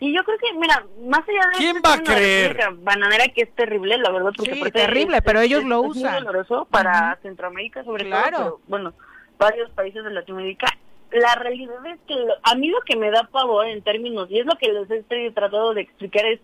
Y 0.00 0.14
yo 0.14 0.24
creo 0.24 0.38
que, 0.38 0.52
mira, 0.58 0.84
más 1.02 1.20
allá 1.28 1.50
de... 1.52 1.58
¿Quién 1.58 1.76
va 1.84 1.94
a 1.94 2.02
creer? 2.02 2.58
Bananera 2.78 3.28
que 3.28 3.42
es 3.42 3.54
terrible, 3.54 3.98
la 3.98 4.10
verdad. 4.10 4.32
Porque 4.34 4.54
sí, 4.54 4.70
terrible, 4.72 5.20
pero 5.20 5.40
ellos 5.40 5.62
lo 5.64 5.82
usan. 5.82 6.16
Es 6.16 6.24
doloroso 6.24 6.66
para 6.70 7.18
Centroamérica, 7.22 7.84
sobre 7.84 8.04
todo, 8.04 8.22
pero, 8.24 8.60
bueno, 8.66 8.94
varios 9.38 9.70
países 9.72 10.02
de 10.02 10.10
Latinoamérica. 10.10 10.66
La 11.12 11.34
realidad 11.34 11.84
es 11.86 11.98
que 12.06 12.16
a 12.42 12.54
mí 12.54 12.68
lo 12.68 12.80
que 12.80 12.96
me 12.96 13.10
da 13.10 13.24
pavor 13.24 13.66
en 13.66 13.82
términos, 13.82 14.30
y 14.30 14.38
es 14.38 14.46
lo 14.46 14.56
que 14.56 14.72
les 14.72 14.90
he 14.90 15.30
tratado 15.32 15.74
de 15.74 15.82
explicar, 15.82 16.24
es 16.24 16.40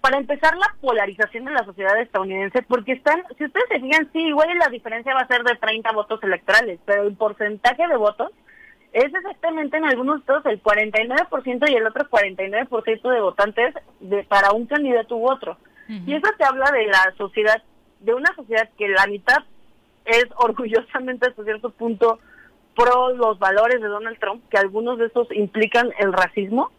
para 0.00 0.18
empezar 0.18 0.54
la 0.56 0.76
polarización 0.80 1.46
de 1.46 1.52
la 1.52 1.64
sociedad 1.64 1.98
estadounidense, 1.98 2.62
porque 2.62 2.92
están, 2.92 3.24
si 3.38 3.44
ustedes 3.46 3.66
se 3.70 3.80
fijan, 3.80 4.08
sí, 4.12 4.20
igual 4.20 4.48
la 4.58 4.68
diferencia 4.68 5.14
va 5.14 5.22
a 5.22 5.26
ser 5.26 5.42
de 5.42 5.56
30 5.56 5.90
votos 5.92 6.22
electorales, 6.22 6.78
pero 6.84 7.04
el 7.04 7.16
porcentaje 7.16 7.88
de 7.88 7.96
votos 7.96 8.30
es 8.94 9.12
exactamente 9.12 9.76
en 9.76 9.84
algunos 9.84 10.20
estados 10.20 10.46
el 10.46 10.62
49% 10.62 11.68
y 11.68 11.74
el 11.74 11.86
otro 11.86 12.08
49% 12.08 13.10
de 13.10 13.20
votantes 13.20 13.74
de, 13.98 14.22
para 14.22 14.52
un 14.52 14.66
candidato 14.66 15.16
u 15.16 15.30
otro. 15.30 15.58
Y 15.88 16.14
eso 16.14 16.28
te 16.38 16.44
habla 16.44 16.70
de 16.70 16.86
la 16.86 17.12
sociedad, 17.18 17.62
de 18.00 18.14
una 18.14 18.34
sociedad 18.34 18.70
que 18.78 18.88
la 18.88 19.06
mitad 19.06 19.38
es 20.04 20.26
orgullosamente 20.36 21.28
hasta 21.28 21.42
cierto 21.42 21.70
punto 21.70 22.20
pro 22.76 23.12
los 23.14 23.38
valores 23.38 23.80
de 23.80 23.88
Donald 23.88 24.18
Trump, 24.20 24.44
que 24.48 24.58
algunos 24.58 24.98
de 24.98 25.06
esos 25.06 25.26
implican 25.32 25.90
el 25.98 26.12
racismo, 26.12 26.70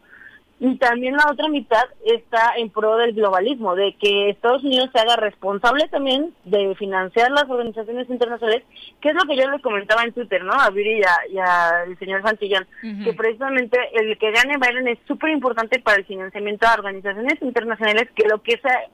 y 0.57 0.77
también 0.77 1.17
la 1.17 1.29
otra 1.29 1.49
mitad 1.49 1.83
está 2.05 2.53
en 2.55 2.69
pro 2.69 2.95
del 2.95 3.13
globalismo, 3.13 3.75
de 3.75 3.93
que 3.99 4.29
Estados 4.29 4.63
Unidos 4.63 4.89
se 4.93 4.99
haga 4.99 5.17
responsable 5.17 5.87
también 5.89 6.33
de 6.45 6.73
financiar 6.75 7.29
las 7.31 7.49
organizaciones 7.49 8.09
internacionales, 8.09 8.63
que 9.01 9.09
es 9.09 9.15
lo 9.15 9.25
que 9.25 9.35
yo 9.35 9.49
les 9.49 9.61
comentaba 9.61 10.03
en 10.03 10.13
Twitter, 10.13 10.43
¿no? 10.45 10.53
A 10.53 10.69
Viri 10.69 11.01
y, 11.29 11.37
al 11.37 11.97
señor 11.99 12.21
Santillán, 12.21 12.65
que 13.03 13.13
precisamente 13.13 13.77
el 13.93 14.17
que 14.17 14.31
gane 14.31 14.57
Biden 14.57 14.87
es 14.87 14.99
súper 15.07 15.31
importante 15.31 15.79
para 15.81 15.97
el 15.97 16.05
financiamiento 16.05 16.65
de 16.65 16.73
organizaciones 16.73 17.41
internacionales, 17.41 18.09
que 18.15 18.27
lo 18.27 18.41
que 18.41 18.57
sea, 18.57 18.85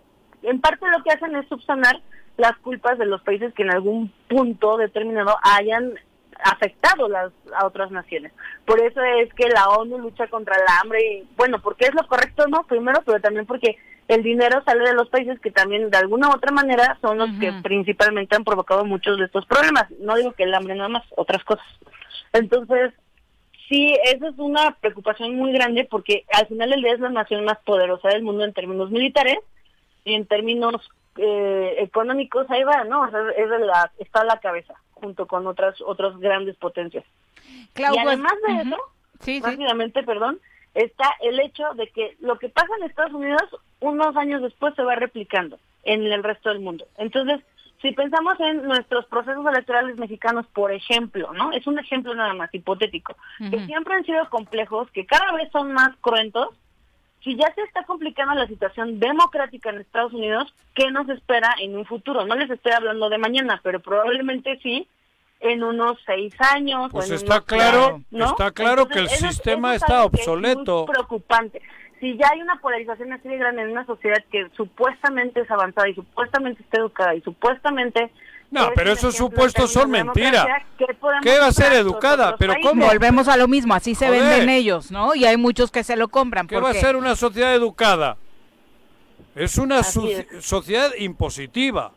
en 0.42 0.60
parte 0.62 0.88
lo 0.90 1.04
que 1.04 1.12
hacen 1.12 1.36
es 1.36 1.48
subsanar 1.48 2.02
las 2.38 2.58
culpas 2.58 2.98
de 2.98 3.06
los 3.06 3.22
países 3.22 3.54
que 3.54 3.62
en 3.62 3.72
algún 3.72 4.12
punto 4.28 4.78
determinado 4.78 5.36
hayan 5.44 5.94
afectado 6.44 7.08
las, 7.08 7.32
a 7.56 7.66
otras 7.66 7.92
naciones. 7.92 8.32
Por 8.66 8.80
eso 8.82 9.02
es 9.02 9.34
que 9.34 9.50
la 9.50 9.70
ONU 9.70 9.98
lucha 9.98 10.28
contra 10.28 10.56
el 10.56 10.64
hambre 10.82 11.02
y 11.02 11.28
bueno, 11.38 11.62
porque 11.62 11.86
es 11.86 11.94
lo 11.94 12.08
correcto, 12.08 12.48
¿no? 12.48 12.64
Primero, 12.64 13.02
pero 13.06 13.20
también 13.20 13.46
porque 13.46 13.78
el 14.08 14.24
dinero 14.24 14.62
sale 14.66 14.84
de 14.84 14.94
los 14.94 15.10
países 15.10 15.40
que 15.40 15.52
también 15.52 15.90
de 15.90 15.98
alguna 15.98 16.30
u 16.30 16.34
otra 16.34 16.52
manera 16.52 16.98
son 17.02 17.18
los 17.18 17.30
que 17.40 17.54
principalmente 17.64 18.36
han 18.36 18.44
provocado 18.44 18.84
muchos 18.84 19.18
de 19.18 19.26
estos 19.26 19.46
problemas. 19.46 19.90
No 20.00 20.16
digo 20.16 20.34
que 20.34 20.44
el 20.44 20.54
hambre 20.54 20.76
nada 20.76 20.90
más, 20.90 21.04
otras 21.16 21.44
cosas. 21.44 21.66
Entonces, 22.34 22.94
sí, 23.70 23.96
esa 24.04 24.28
es 24.28 24.38
una 24.38 24.76
preocupación 24.82 25.36
muy 25.36 25.54
grande 25.54 25.88
porque 25.90 26.26
al 26.34 26.48
final 26.48 26.74
el 26.74 26.82
día 26.82 26.94
es 26.94 27.00
la 27.00 27.10
nación 27.10 27.46
más 27.46 27.58
poderosa 27.60 28.10
del 28.10 28.24
mundo 28.24 28.44
en 28.44 28.54
términos 28.54 28.92
militares 28.92 29.40
y 30.04 30.14
en 30.14 30.26
términos 30.26 30.90
eh, 31.18 31.76
económicos, 31.80 32.50
ahí 32.50 32.64
va, 32.64 32.84
¿no? 32.84 33.06
es 33.06 33.50
la, 33.60 33.92
está 34.00 34.22
a 34.22 34.26
la 34.26 34.40
cabeza, 34.40 34.74
junto 35.02 35.28
con 35.28 35.48
otras 35.48 35.82
otras 35.82 36.18
grandes 36.20 36.56
potencias. 36.56 37.04
y 37.76 37.84
además 37.84 38.34
de 38.48 38.62
eso, 38.62 39.42
rápidamente, 39.46 40.04
perdón, 40.04 40.40
está 40.74 41.10
el 41.22 41.40
hecho 41.40 41.74
de 41.76 41.88
que 41.88 42.16
lo 42.22 42.40
que 42.40 42.50
pasa 42.50 42.70
en 42.78 42.90
Estados 42.90 43.14
Unidos 43.14 43.44
unos 43.80 44.16
años 44.16 44.42
después 44.42 44.74
se 44.76 44.84
va 44.84 44.96
replicando 44.96 45.60
en 45.84 46.04
el 46.06 46.24
resto 46.24 46.50
del 46.50 46.60
mundo. 46.60 46.86
Entonces, 46.98 47.42
si 47.82 47.92
pensamos 47.92 48.40
en 48.40 48.64
nuestros 48.64 49.06
procesos 49.08 49.46
electorales 49.46 49.98
mexicanos, 49.98 50.46
por 50.54 50.72
ejemplo, 50.72 51.34
¿no? 51.34 51.52
Es 51.52 51.66
un 51.66 51.80
ejemplo 51.80 52.14
nada 52.14 52.34
más 52.34 52.54
hipotético, 52.54 53.16
que 53.40 53.66
siempre 53.66 53.96
han 53.96 54.06
sido 54.06 54.30
complejos, 54.30 54.90
que 54.92 55.06
cada 55.06 55.34
vez 55.34 55.52
son 55.52 55.74
más 55.74 55.96
cruentos. 56.00 56.50
Si 57.24 57.36
ya 57.36 57.54
se 57.54 57.62
está 57.62 57.84
complicando 57.84 58.34
la 58.34 58.48
situación 58.48 59.00
democrática 59.00 59.70
en 59.70 59.80
Estados 59.80 60.14
Unidos, 60.14 60.54
¿qué 60.74 60.90
nos 60.92 61.08
espera 61.10 61.54
en 61.60 61.78
un 61.78 61.86
futuro? 61.86 62.26
No 62.26 62.36
les 62.36 62.50
estoy 62.50 62.72
hablando 62.72 63.10
de 63.10 63.18
mañana, 63.18 63.60
pero 63.64 63.80
probablemente 63.80 64.60
sí 64.64 64.88
en 65.40 65.64
unos 65.64 65.98
seis 66.06 66.34
años. 66.54 66.92
Pues 66.92 67.12
está 67.12 67.42
claro, 67.42 68.02
está 68.12 68.52
claro 68.52 68.88
que 68.88 69.00
el 69.00 69.10
sistema 69.10 69.76
está 69.76 70.04
obsoleto. 70.04 70.86
Es 70.86 70.92
preocupante 70.92 71.62
si 72.02 72.18
ya 72.18 72.30
hay 72.34 72.42
una 72.42 72.56
polarización 72.56 73.14
así 73.14 73.30
de 73.30 73.38
grande 73.38 73.62
en 73.62 73.72
una 73.72 73.86
sociedad 73.86 74.22
que 74.32 74.50
supuestamente 74.58 75.42
es 75.42 75.52
avanzada 75.52 75.88
y 75.88 75.94
supuestamente 75.94 76.64
está 76.64 76.80
educada 76.80 77.16
y 77.16 77.22
supuestamente 77.22 78.12
no, 78.52 78.70
pero 78.76 78.92
esos 78.92 79.16
supuestos 79.16 79.72
son 79.72 79.90
mentiras. 79.90 80.46
¿Qué, 81.24 81.40
va 81.40 81.48
a 81.48 81.52
ser 81.54 81.72
educada? 81.74 82.36
Pero 82.38 82.56
¿cómo? 82.62 82.86
Volvemos 82.86 83.30
a 83.30 83.38
lo 83.38 83.48
mismo, 83.48 83.74
así 83.74 83.96
se 83.96 84.10
venden 84.10 84.50
ellos, 84.50 84.92
¿no? 84.92 85.16
Y 85.16 85.26
hay 85.26 85.38
muchos 85.38 85.72
que 85.72 85.84
se 85.84 85.96
lo 85.96 86.10
compran. 86.10 86.48
¿Qué 86.48 86.60
va 86.60 86.72
a 86.72 86.74
ser 86.74 86.98
una 86.98 87.16
sociedad 87.16 87.56
educada? 87.56 88.18
Es 89.36 89.58
una 89.58 89.82
sociedad 89.84 90.92
impositiva. 90.98 91.94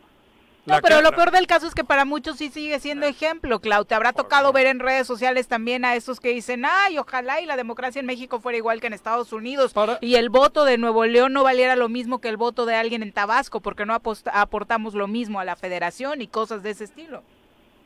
No, 0.66 0.76
pero 0.82 1.02
lo 1.02 1.12
peor 1.12 1.30
del 1.30 1.46
caso 1.46 1.66
es 1.66 1.74
que 1.74 1.84
para 1.84 2.06
muchos 2.06 2.38
sí 2.38 2.48
sigue 2.48 2.80
siendo 2.80 3.04
ejemplo, 3.04 3.60
Clau. 3.60 3.84
Te 3.84 3.94
habrá 3.94 4.14
tocado 4.14 4.50
ver 4.52 4.66
en 4.66 4.78
redes 4.78 5.06
sociales 5.06 5.46
también 5.46 5.84
a 5.84 5.94
esos 5.94 6.20
que 6.20 6.30
dicen, 6.30 6.64
ay, 6.64 6.98
ojalá 6.98 7.40
y 7.42 7.46
la 7.46 7.56
democracia 7.56 8.00
en 8.00 8.06
México 8.06 8.40
fuera 8.40 8.56
igual 8.56 8.80
que 8.80 8.86
en 8.86 8.94
Estados 8.94 9.32
Unidos 9.34 9.74
y 10.00 10.14
el 10.14 10.30
voto 10.30 10.64
de 10.64 10.78
Nuevo 10.78 11.04
León 11.04 11.34
no 11.34 11.44
valiera 11.44 11.76
lo 11.76 11.90
mismo 11.90 12.20
que 12.20 12.30
el 12.30 12.38
voto 12.38 12.64
de 12.64 12.76
alguien 12.76 13.02
en 13.02 13.12
Tabasco 13.12 13.60
porque 13.60 13.84
no 13.84 13.94
aportamos 13.94 14.94
lo 14.94 15.06
mismo 15.06 15.38
a 15.38 15.44
la 15.44 15.56
federación 15.56 16.22
y 16.22 16.28
cosas 16.28 16.62
de 16.62 16.70
ese 16.70 16.84
estilo. 16.84 17.22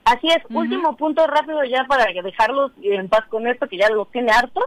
Así 0.04 0.28
es, 0.28 0.42
último 0.48 0.96
punto 0.96 1.26
rápido 1.26 1.62
ya 1.64 1.84
para 1.84 2.06
dejarlos 2.22 2.70
en 2.80 3.08
paz 3.08 3.26
con 3.28 3.46
esto 3.46 3.68
que 3.68 3.76
ya 3.76 3.90
los 3.90 4.10
tiene 4.10 4.30
hartos. 4.30 4.64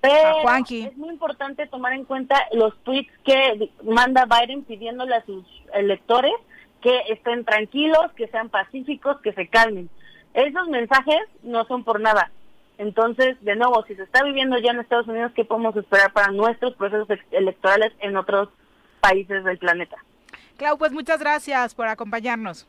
Pero 0.00 0.46
es 0.68 0.96
muy 0.98 1.08
importante 1.08 1.66
tomar 1.66 1.94
en 1.94 2.04
cuenta 2.04 2.36
los 2.52 2.76
tweets 2.82 3.10
que 3.24 3.70
manda 3.84 4.26
Biden 4.26 4.62
pidiéndole 4.62 5.14
a 5.16 5.24
sus 5.24 5.46
electores 5.72 6.34
que 6.84 7.00
estén 7.08 7.46
tranquilos, 7.46 8.12
que 8.14 8.28
sean 8.28 8.50
pacíficos, 8.50 9.18
que 9.22 9.32
se 9.32 9.48
calmen. 9.48 9.88
Esos 10.34 10.68
mensajes 10.68 11.22
no 11.42 11.64
son 11.64 11.82
por 11.82 11.98
nada. 11.98 12.30
Entonces, 12.76 13.42
de 13.42 13.56
nuevo, 13.56 13.82
si 13.86 13.94
se 13.94 14.02
está 14.02 14.22
viviendo 14.22 14.58
ya 14.58 14.72
en 14.72 14.80
Estados 14.80 15.08
Unidos, 15.08 15.32
¿qué 15.34 15.46
podemos 15.46 15.74
esperar 15.76 16.12
para 16.12 16.30
nuestros 16.30 16.74
procesos 16.74 17.08
electorales 17.30 17.90
en 18.00 18.18
otros 18.18 18.50
países 19.00 19.42
del 19.44 19.56
planeta? 19.56 19.96
Clau, 20.58 20.76
pues 20.76 20.92
muchas 20.92 21.20
gracias 21.20 21.74
por 21.74 21.88
acompañarnos. 21.88 22.66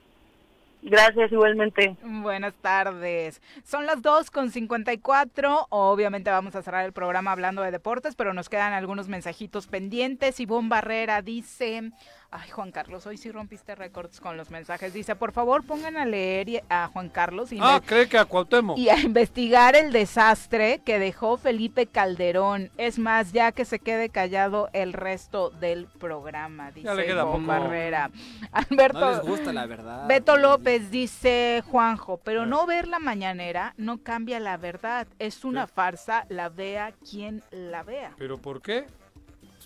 Gracias, 0.87 1.31
igualmente. 1.31 1.97
Buenas 2.03 2.53
tardes. 2.53 3.41
Son 3.63 3.87
las 3.87 4.03
2 4.03 4.29
con 4.29 4.51
54. 4.51 5.65
Obviamente 5.69 6.29
vamos 6.29 6.55
a 6.55 6.61
cerrar 6.61 6.85
el 6.85 6.93
programa 6.93 7.31
hablando 7.31 7.63
de 7.63 7.71
deportes, 7.71 8.15
pero 8.15 8.35
nos 8.35 8.49
quedan 8.49 8.71
algunos 8.71 9.07
mensajitos 9.07 9.65
pendientes. 9.65 10.39
Ivonne 10.39 10.69
Barrera 10.69 11.23
dice, 11.23 11.91
Ay, 12.37 12.49
Juan 12.49 12.71
Carlos, 12.71 13.07
hoy 13.07 13.15
sí 13.15 13.31
rompiste 13.31 13.75
récords 13.75 14.19
con 14.19 14.35
los 14.35 14.51
mensajes. 14.51 14.93
Dice, 14.93 15.15
por 15.15 15.31
favor, 15.31 15.65
pongan 15.65 15.95
a 15.95 16.05
leer 16.05 16.65
a 16.67 16.87
Juan 16.87 17.07
Carlos. 17.07 17.53
Y 17.53 17.59
ah, 17.61 17.81
cree 17.85 18.09
que 18.09 18.17
a 18.17 18.25
Cuauhtémoc. 18.25 18.77
Y 18.77 18.89
a 18.89 18.99
investigar 18.99 19.73
el 19.77 19.93
desastre 19.93 20.81
que 20.83 20.99
dejó 20.99 21.37
Felipe 21.37 21.85
Calderón. 21.85 22.71
Es 22.77 22.99
más, 22.99 23.31
ya 23.31 23.53
que 23.53 23.63
se 23.63 23.79
quede 23.79 24.09
callado 24.09 24.69
el 24.73 24.91
resto 24.91 25.49
del 25.49 25.85
programa, 25.85 26.71
dice 26.71 26.87
ya 26.87 26.93
le 26.93 27.05
queda 27.05 27.23
Barrera. 27.23 28.11
Alberto. 28.51 28.99
No 28.99 29.11
les 29.11 29.21
gusta 29.21 29.53
la 29.53 29.65
verdad. 29.65 30.05
Beto 30.07 30.35
López 30.35 30.91
dice, 30.91 31.63
Juanjo, 31.71 32.17
pero 32.17 32.45
no 32.45 32.65
ver 32.65 32.89
la 32.89 32.99
mañanera 32.99 33.73
no 33.77 33.99
cambia 34.03 34.41
la 34.41 34.57
verdad. 34.57 35.07
Es 35.19 35.45
una 35.45 35.67
farsa, 35.67 36.25
la 36.27 36.49
vea 36.49 36.93
quien 37.09 37.43
la 37.51 37.83
vea. 37.83 38.11
¿Pero 38.17 38.37
por 38.37 38.61
qué? 38.61 38.87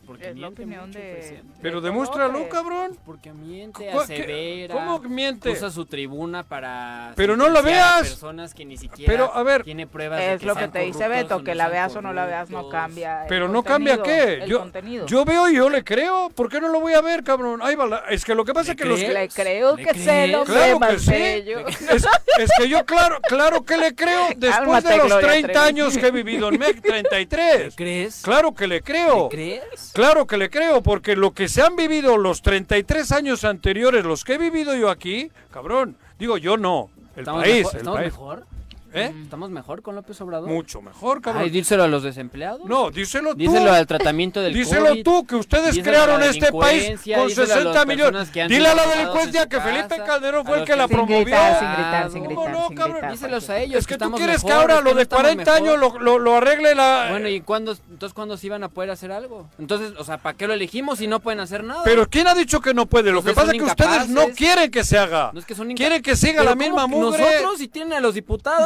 Porque 0.09 0.33
miente 0.65 1.43
Pero 1.61 1.81
demuéstralo, 1.81 2.49
cabrón. 2.49 2.97
Porque 3.05 3.31
miente, 3.31 3.91
asevera. 3.91 4.73
¿Cómo 4.73 4.97
miente? 5.01 5.51
Usa 5.51 5.69
su 5.69 5.85
tribuna 5.85 6.41
para. 6.41 7.13
Pero 7.15 7.37
no 7.37 7.47
la 7.47 7.61
veas. 7.61 8.09
personas 8.09 8.55
que 8.55 8.65
ni 8.65 8.75
siquiera 8.75 9.11
pero, 9.11 9.31
a 9.31 9.43
ver, 9.43 9.63
tiene 9.63 9.85
pruebas. 9.85 10.19
Es 10.19 10.41
lo 10.41 10.55
que 10.55 10.67
te 10.67 10.79
dice 10.79 11.07
Beto, 11.07 11.43
que 11.43 11.53
la 11.53 11.69
veas 11.69 11.95
o 11.95 12.01
no 12.01 12.11
la 12.11 12.25
veas 12.25 12.49
no 12.49 12.69
cambia. 12.69 13.25
Pero 13.29 13.49
no 13.49 13.61
cambia 13.61 14.01
qué. 14.01 14.45
Yo, 14.47 14.65
yo 15.05 15.25
veo 15.25 15.47
y 15.47 15.57
yo 15.57 15.69
le 15.69 15.83
creo. 15.83 16.31
¿Por 16.31 16.49
qué 16.49 16.59
no 16.59 16.69
lo 16.69 16.79
voy 16.79 16.93
a 16.93 17.01
ver, 17.01 17.23
cabrón? 17.23 17.59
Ahí 17.61 17.75
va 17.75 18.03
Es 18.09 18.25
que 18.25 18.33
lo 18.33 18.43
que 18.43 18.53
pasa 18.53 18.71
es 18.71 18.77
que 18.77 18.85
los. 18.85 18.99
Le 18.99 19.29
creo 19.29 19.75
que 19.75 19.93
se 19.93 20.27
lo 20.27 20.43
Claro 20.43 20.79
que 20.79 20.97
sí. 20.97 21.13
Es, 21.13 22.07
es, 22.39 22.51
que 22.57 22.67
yo, 22.67 22.83
claro, 22.83 23.19
claro 23.21 23.63
que 23.63 23.77
le 23.77 23.93
creo 23.93 24.29
después 24.37 24.83
de 24.83 24.97
los 24.97 25.19
30 25.19 25.63
años 25.63 25.95
que 25.95 26.07
he 26.07 26.11
vivido 26.11 26.49
en 26.49 26.57
MEC, 26.57 26.81
33. 26.81 27.75
¿Crees? 27.75 28.21
Claro 28.23 28.55
que 28.55 28.65
le 28.65 28.81
creo. 28.81 29.29
¿Crees? 29.29 29.91
Claro 29.99 30.27
que 30.27 30.37
le 30.37 30.49
creo, 30.49 30.81
porque 30.81 31.17
lo 31.17 31.31
que 31.31 31.49
se 31.49 31.61
han 31.61 31.75
vivido 31.75 32.17
los 32.17 32.41
33 32.41 33.11
años 33.11 33.43
anteriores, 33.43 34.05
los 34.05 34.23
que 34.23 34.35
he 34.35 34.37
vivido 34.37 34.73
yo 34.73 34.89
aquí, 34.89 35.29
cabrón, 35.51 35.97
digo 36.17 36.37
yo 36.37 36.55
no, 36.55 36.89
el 37.17 37.25
país. 37.25 37.67
el 37.73 37.83
país. 37.83 38.05
mejor? 38.05 38.45
¿Eh? 38.93 39.13
¿Estamos 39.23 39.49
mejor 39.51 39.81
con 39.81 39.95
López 39.95 40.19
Obrador? 40.21 40.49
Mucho 40.49 40.81
mejor, 40.81 41.21
cabrón. 41.21 41.43
Ay, 41.43 41.49
díselo 41.49 41.83
a 41.83 41.87
los 41.87 42.03
desempleados. 42.03 42.65
No, 42.65 42.89
díselo 42.89 43.31
tú. 43.31 43.37
Díselo 43.37 43.71
al 43.71 43.85
tratamiento 43.85 44.41
del 44.41 44.53
Díselo 44.53 45.03
tú, 45.03 45.25
que 45.25 45.35
ustedes 45.35 45.79
crearon 45.79 46.21
este 46.23 46.51
país 46.51 46.99
con 47.15 47.29
60 47.29 47.85
millones. 47.85 48.31
Dile 48.31 48.67
a 48.67 48.75
la 48.75 48.87
delincuencia 48.87 49.47
que 49.47 49.59
Felipe 49.59 49.97
Calderón 50.05 50.45
fue 50.45 50.59
el 50.59 50.65
que 50.65 50.75
la 50.75 50.87
promovió. 50.87 51.17
sin 51.17 51.25
gritar, 51.25 52.11
sin 52.11 52.23
gritar, 52.23 52.51
no, 52.51 52.67
sin 52.67 52.77
cabrón. 52.77 53.11
Díselos 53.11 53.49
a 53.49 53.59
ellos. 53.59 53.79
Es 53.79 53.87
que, 53.87 53.97
tú 53.97 54.11
quieres 54.11 54.43
que 54.43 54.51
ahora 54.51 54.81
lo 54.81 54.93
de 54.93 55.05
40 55.05 55.53
años 55.53 55.77
lo, 55.79 56.35
arregle 56.35 56.75
la... 56.75 57.07
Bueno, 57.11 57.27
¿y 57.27 57.41
cuándo, 57.41 57.75
entonces 57.89 58.13
cuándo 58.13 58.37
sí 58.37 58.49
van 58.49 58.63
a 58.63 58.69
poder 58.69 58.91
hacer 58.91 59.11
algo? 59.11 59.49
Entonces, 59.57 59.93
o 59.97 60.03
sea, 60.03 60.17
¿para 60.17 60.37
qué 60.37 60.47
lo 60.47 60.53
elegimos 60.53 60.99
si 60.99 61.07
no 61.07 61.19
pueden 61.19 61.39
hacer 61.39 61.63
nada? 61.63 61.81
Pero 61.83 62.09
¿quién 62.09 62.27
ha 62.27 62.33
dicho 62.33 62.61
que 62.61 62.73
no 62.73 62.85
puede? 62.85 63.11
Lo 63.11 63.23
que 63.23 63.33
pasa 63.33 63.51
es 63.51 63.57
que 63.57 63.63
ustedes 63.63 64.09
no 64.09 64.29
quieren 64.35 64.71
que 64.71 64.83
se 64.83 64.97
haga. 64.97 65.31
Quieren 65.75 66.01
que 66.01 66.15
siga 66.15 66.43
la 66.43 66.55
misma 66.55 66.87
mugre. 66.87 67.19
Nosotros 67.19 67.57
si 67.57 67.67
tienen 67.67 67.93
a 67.93 67.99
los 67.99 68.13
diputados, 68.13 68.65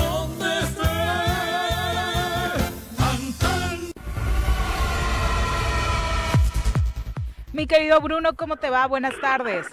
Mi 7.53 7.67
querido 7.67 7.99
Bruno, 7.99 8.33
¿cómo 8.33 8.55
te 8.55 8.69
va? 8.69 8.87
Buenas 8.87 9.13
tardes. 9.19 9.67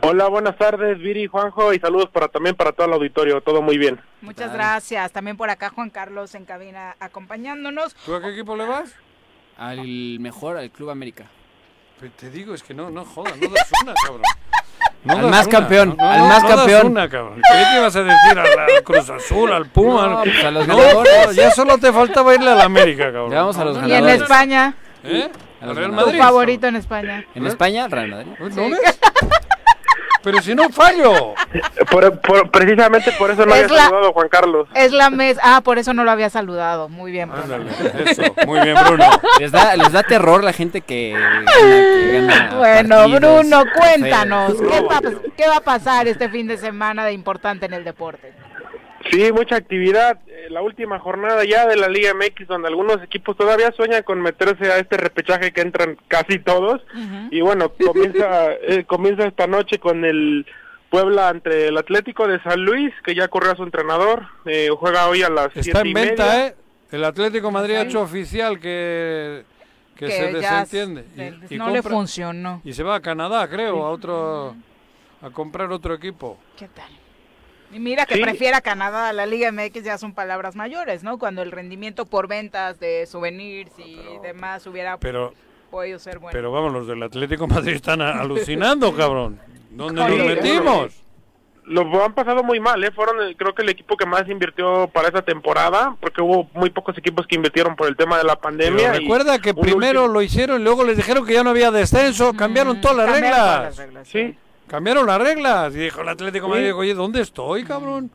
Hola, 0.00 0.28
buenas 0.28 0.56
tardes, 0.56 0.98
Viri, 0.98 1.26
Juanjo, 1.26 1.74
y 1.74 1.78
saludos 1.78 2.08
para 2.08 2.28
también 2.28 2.56
para 2.56 2.72
todo 2.72 2.86
el 2.86 2.94
auditorio, 2.94 3.42
todo 3.42 3.60
muy 3.60 3.76
bien. 3.76 4.00
Muchas 4.22 4.50
gracias. 4.52 5.12
También 5.12 5.36
por 5.36 5.50
acá 5.50 5.68
Juan 5.68 5.90
Carlos 5.90 6.34
en 6.34 6.46
cabina 6.46 6.96
acompañándonos. 7.00 7.94
¿Tú 8.06 8.14
a 8.14 8.22
qué 8.22 8.30
equipo 8.30 8.56
le 8.56 8.64
vas? 8.64 8.94
Al 9.58 10.18
mejor, 10.20 10.56
al 10.56 10.70
Club 10.70 10.88
América. 10.88 11.26
te 12.16 12.30
digo, 12.30 12.54
es 12.54 12.62
que 12.62 12.72
no, 12.72 12.90
no 12.90 13.04
jodas, 13.04 13.36
no 13.36 13.48
das 13.50 13.70
una, 13.82 13.92
cabrón. 13.94 14.22
al 15.08 15.30
más 15.30 15.48
campeón, 15.48 15.96
al 16.00 16.20
más 16.20 16.44
campeón. 16.44 16.86
Una, 16.86 17.10
cabrón. 17.10 17.42
¿Qué 17.42 17.78
ibas 17.78 17.94
a 17.94 18.02
decir? 18.04 18.38
Al, 18.38 18.82
Cruz 18.84 19.10
Azul, 19.10 19.52
al 19.52 19.66
Puma. 19.66 20.08
No, 20.08 20.22
pues 20.22 20.44
a 20.44 20.50
los 20.50 20.66
ganadores. 20.66 21.36
ya 21.36 21.50
solo 21.50 21.76
te 21.76 21.92
faltaba 21.92 22.34
irle 22.34 22.50
al 22.50 22.60
América, 22.62 23.04
cabrón. 23.12 23.30
vamos 23.32 23.58
a 23.58 23.64
los 23.66 23.76
ganadores. 23.76 24.00
Y 24.00 24.14
en 24.14 24.22
España. 24.22 24.74
¿Eh? 25.04 25.30
Real 25.62 25.92
Madrid. 25.92 26.12
Tu 26.12 26.18
favorito 26.18 26.66
en 26.66 26.76
España. 26.76 27.24
En 27.34 27.46
España, 27.46 27.88
Real 27.88 28.10
Madrid. 28.10 28.32
¿No 28.38 28.76
Pero 30.22 30.40
si 30.40 30.54
no 30.54 30.68
fallo. 30.68 31.34
precisamente 32.52 33.12
por 33.18 33.30
eso 33.30 33.44
no 33.44 33.54
había 33.54 33.68
saludado 33.68 34.12
Juan 34.12 34.28
Carlos. 34.28 34.68
Es 34.74 34.92
la 34.92 35.10
mes. 35.10 35.38
Ah, 35.42 35.62
por 35.64 35.78
eso 35.78 35.92
no 35.92 36.04
lo 36.04 36.10
había 36.10 36.30
saludado. 36.30 36.88
Muy 36.88 37.10
bien, 37.10 37.30
Bruno. 37.30 37.64
eso. 38.06 38.22
Muy 38.46 38.60
bien, 38.60 38.76
Bruno. 38.86 39.04
Les 39.40 39.50
da, 39.50 39.76
les 39.76 39.90
da 39.90 40.02
terror 40.02 40.44
la 40.44 40.52
gente 40.52 40.80
que, 40.80 41.16
Bueno, 42.56 43.08
Bruno, 43.08 43.64
cuéntanos. 43.76 44.54
¿qué 44.54 44.80
va, 44.80 45.00
¿Qué 45.36 45.48
va 45.48 45.56
a 45.56 45.60
pasar 45.60 46.06
este 46.06 46.28
fin 46.28 46.46
de 46.46 46.56
semana 46.56 47.04
de 47.04 47.12
importante 47.12 47.66
en 47.66 47.72
el 47.74 47.84
deporte? 47.84 48.32
Sí, 49.10 49.32
mucha 49.32 49.56
actividad. 49.56 50.18
Eh, 50.26 50.48
la 50.50 50.62
última 50.62 50.98
jornada 50.98 51.44
ya 51.44 51.66
de 51.66 51.76
la 51.76 51.88
Liga 51.88 52.12
MX, 52.14 52.46
donde 52.46 52.68
algunos 52.68 53.02
equipos 53.02 53.36
todavía 53.36 53.72
sueñan 53.72 54.02
con 54.02 54.20
meterse 54.20 54.70
a 54.70 54.78
este 54.78 54.96
repechaje 54.96 55.52
que 55.52 55.60
entran 55.60 55.96
casi 56.08 56.38
todos. 56.38 56.82
Y 57.30 57.40
bueno, 57.40 57.72
comienza, 57.72 58.52
eh, 58.62 58.84
comienza 58.86 59.26
esta 59.26 59.46
noche 59.46 59.78
con 59.78 60.04
el 60.04 60.46
Puebla 60.90 61.30
entre 61.30 61.68
el 61.68 61.78
Atlético 61.78 62.28
de 62.28 62.42
San 62.42 62.64
Luis, 62.64 62.92
que 63.04 63.14
ya 63.14 63.28
corrió 63.28 63.52
a 63.52 63.56
su 63.56 63.62
entrenador. 63.62 64.26
Eh, 64.44 64.68
juega 64.78 65.08
hoy 65.08 65.22
a 65.22 65.30
las 65.30 65.56
Está 65.56 65.80
en 65.80 65.92
venta, 65.92 66.46
¿eh? 66.46 66.54
El 66.90 67.04
Atlético 67.04 67.50
Madrid 67.50 67.76
ha 67.76 67.82
hecho 67.82 68.02
oficial 68.02 68.60
que, 68.60 69.44
que, 69.96 70.10
se 70.10 70.32
desentiende. 70.32 71.06
y, 71.48 71.56
no 71.56 71.70
le 71.70 71.82
funcionó. 71.82 72.60
Y 72.64 72.74
se 72.74 72.82
va 72.82 72.96
a 72.96 73.00
Canadá, 73.00 73.48
creo, 73.48 73.82
a 73.82 73.90
otro 73.90 74.54
a 75.22 75.30
comprar 75.30 75.70
otro 75.72 75.94
equipo. 75.94 76.38
¿Qué 76.58 76.68
tal? 76.68 76.90
Y 77.72 77.80
mira 77.80 78.04
que 78.04 78.18
prefiera 78.18 78.60
Canadá 78.60 79.08
a 79.08 79.12
la 79.12 79.24
Liga 79.24 79.50
MX 79.50 79.82
ya 79.82 79.98
son 79.98 80.12
palabras 80.12 80.54
mayores, 80.56 81.02
¿no? 81.02 81.18
Cuando 81.18 81.42
el 81.42 81.50
rendimiento 81.50 82.04
por 82.04 82.28
ventas 82.28 82.78
de 82.78 83.06
souvenirs 83.06 83.72
y 83.78 83.98
demás 84.22 84.66
hubiera 84.66 84.98
podido 85.70 85.98
ser 85.98 86.18
bueno. 86.18 86.32
Pero 86.32 86.52
vamos, 86.52 86.72
los 86.72 86.86
del 86.86 87.02
Atlético 87.02 87.46
Madrid 87.46 87.74
están 87.74 88.02
alucinando, 88.02 88.92
cabrón. 88.96 89.40
¿Dónde 89.70 90.06
nos 90.06 90.26
metimos? 90.26 91.02
Lo 91.64 92.04
han 92.04 92.12
pasado 92.12 92.42
muy 92.42 92.58
mal, 92.58 92.82
¿eh? 92.82 92.90
Fueron, 92.90 93.32
creo 93.34 93.54
que 93.54 93.62
el 93.62 93.68
equipo 93.68 93.96
que 93.96 94.04
más 94.04 94.28
invirtió 94.28 94.88
para 94.88 95.08
esa 95.08 95.22
temporada, 95.22 95.96
porque 96.00 96.20
hubo 96.20 96.50
muy 96.54 96.70
pocos 96.70 96.98
equipos 96.98 97.26
que 97.26 97.36
invirtieron 97.36 97.76
por 97.76 97.86
el 97.86 97.96
tema 97.96 98.18
de 98.18 98.24
la 98.24 98.36
pandemia. 98.36 98.92
recuerda 98.92 99.38
que 99.38 99.54
primero 99.54 100.08
lo 100.08 100.20
hicieron 100.20 100.60
y 100.60 100.64
luego 100.64 100.84
les 100.84 100.96
dijeron 100.96 101.24
que 101.24 101.34
ya 101.34 101.44
no 101.44 101.50
había 101.50 101.70
descenso, 101.70 102.34
cambiaron 102.34 102.80
todas 102.80 102.96
las 102.96 103.10
reglas. 103.10 103.82
sí. 104.04 104.36
Cambiaron 104.66 105.06
las 105.06 105.20
reglas. 105.20 105.74
Y 105.74 105.78
dijo 105.78 106.00
el 106.00 106.08
Atlético 106.08 106.46
de 106.46 106.52
Madrid, 106.52 106.74
oye, 106.74 106.94
¿dónde 106.94 107.20
estoy, 107.20 107.64
cabrón? 107.64 108.10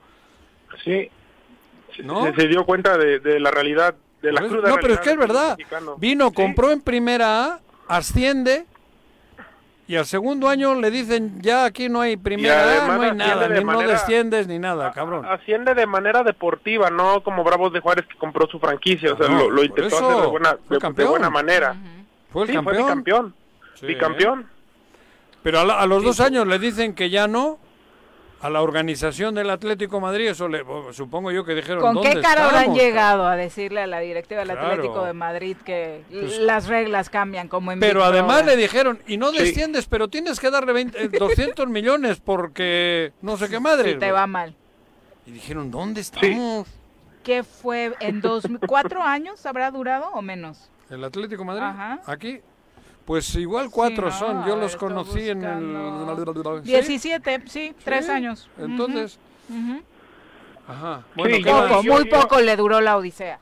Sí. 0.83 1.09
¿No? 2.03 2.33
Se, 2.35 2.47
dio 2.47 2.65
cuenta 2.65 2.97
de, 2.97 3.39
la 3.39 3.51
realidad, 3.51 3.95
de 4.21 4.31
la 4.31 4.41
No, 4.41 4.75
pero 4.81 4.93
es 4.93 4.99
que 4.99 5.11
es 5.11 5.17
verdad. 5.17 5.57
Vino, 5.97 6.31
compró 6.31 6.71
en 6.71 6.81
primera 6.81 7.45
A, 7.45 7.59
asciende, 7.87 8.65
y 9.87 9.95
al 9.95 10.05
segundo 10.05 10.49
año 10.49 10.75
le 10.75 10.91
dicen, 10.91 11.41
ya 11.41 11.63
aquí 11.63 11.87
no 11.87 12.01
hay 12.01 12.17
primera 12.17 12.85
A, 12.85 12.97
no 12.97 13.01
hay 13.03 13.13
nada, 13.13 13.47
ni 13.47 13.63
no 13.63 13.79
desciendes 13.79 14.45
ni 14.45 14.59
nada, 14.59 14.91
cabrón. 14.91 15.25
Asciende 15.25 15.73
de 15.73 15.87
manera 15.87 16.23
deportiva, 16.23 16.89
no 16.89 17.23
como 17.23 17.43
Bravos 17.43 17.71
de 17.71 17.79
Juárez 17.79 18.05
que 18.05 18.17
compró 18.17 18.47
su 18.47 18.59
franquicia, 18.59 19.13
o 19.13 19.17
sea, 19.17 19.29
lo, 19.29 19.63
intentó 19.63 19.95
hacer 19.97 20.21
de 20.21 20.27
buena, 20.27 20.57
de, 20.69 21.05
buena 21.05 21.29
manera. 21.29 21.75
Fue 22.31 22.43
el 22.43 22.53
campeón. 22.53 22.75
Fue 22.75 22.83
bicampeón. 22.83 23.35
Bicampeón. 23.81 24.56
Pero 25.43 25.59
a, 25.59 25.85
los 25.85 26.03
dos 26.03 26.19
años 26.19 26.47
le 26.47 26.59
dicen 26.59 26.93
que 26.93 27.09
ya 27.09 27.27
no. 27.27 27.59
A 28.39 28.51
la 28.51 28.61
organización 28.61 29.33
del 29.33 29.49
Atlético 29.49 29.99
Madrid, 29.99 30.27
eso 30.27 30.47
le, 30.47 30.63
supongo 30.91 31.31
yo 31.31 31.43
que 31.43 31.55
dijeron. 31.55 31.81
¿Con 31.81 32.03
qué 32.03 32.21
cara 32.21 32.45
habrán 32.45 32.75
llegado 32.75 33.25
a 33.25 33.35
decirle 33.35 33.81
a 33.81 33.87
la 33.87 33.99
directiva 33.99 34.41
del 34.41 34.51
Atlético 34.51 35.03
de 35.05 35.13
Madrid 35.13 35.57
que 35.65 36.03
pues 36.11 36.37
las 36.37 36.67
reglas 36.67 37.09
cambian 37.09 37.47
como 37.47 37.71
en 37.71 37.79
Pero 37.79 38.03
además 38.03 38.45
le 38.45 38.55
dijeron, 38.55 38.99
y 39.07 39.17
no 39.17 39.31
desciendes, 39.31 39.87
pero 39.87 40.07
tienes 40.07 40.39
que 40.39 40.51
darle 40.51 40.85
200 40.85 41.65
eh, 41.65 41.67
millones 41.67 42.21
porque 42.23 43.11
no 43.23 43.37
sé 43.37 43.49
qué 43.49 43.59
madre. 43.59 43.95
te 43.95 44.11
va 44.11 44.27
mal. 44.27 44.53
Y 45.25 45.31
dijeron, 45.31 45.71
¿dónde 45.71 46.01
estamos? 46.01 46.67
¿Qué 47.23 47.43
fue? 47.43 47.93
¿En 47.99 48.21
dos, 48.21 48.45
cuatro 48.67 49.01
años 49.01 49.45
habrá 49.45 49.69
durado 49.71 50.09
o 50.13 50.21
menos? 50.21 50.69
El 50.89 51.03
Atlético 51.03 51.43
Madrid. 51.43 51.63
Ajá. 51.63 51.99
Aquí 52.05 52.39
pues 53.07 53.33
igual 53.35 53.69
cuatro 53.71 54.11
son, 54.11 54.45
yo 54.45 54.57
los 54.57 54.75
conocí 54.75 55.29
en 55.29 55.41
el... 55.43 56.61
17, 56.61 57.43
sí, 57.47 57.73
tres 57.83 58.09
años. 58.09 58.49
Entonces... 58.59 59.17
Ajá. 60.67 61.03
Bueno, 61.15 61.37
muy 61.83 62.05
poco 62.09 62.41
le 62.41 62.57
duró 62.57 62.81
la 62.81 62.97
odisea. 62.97 63.39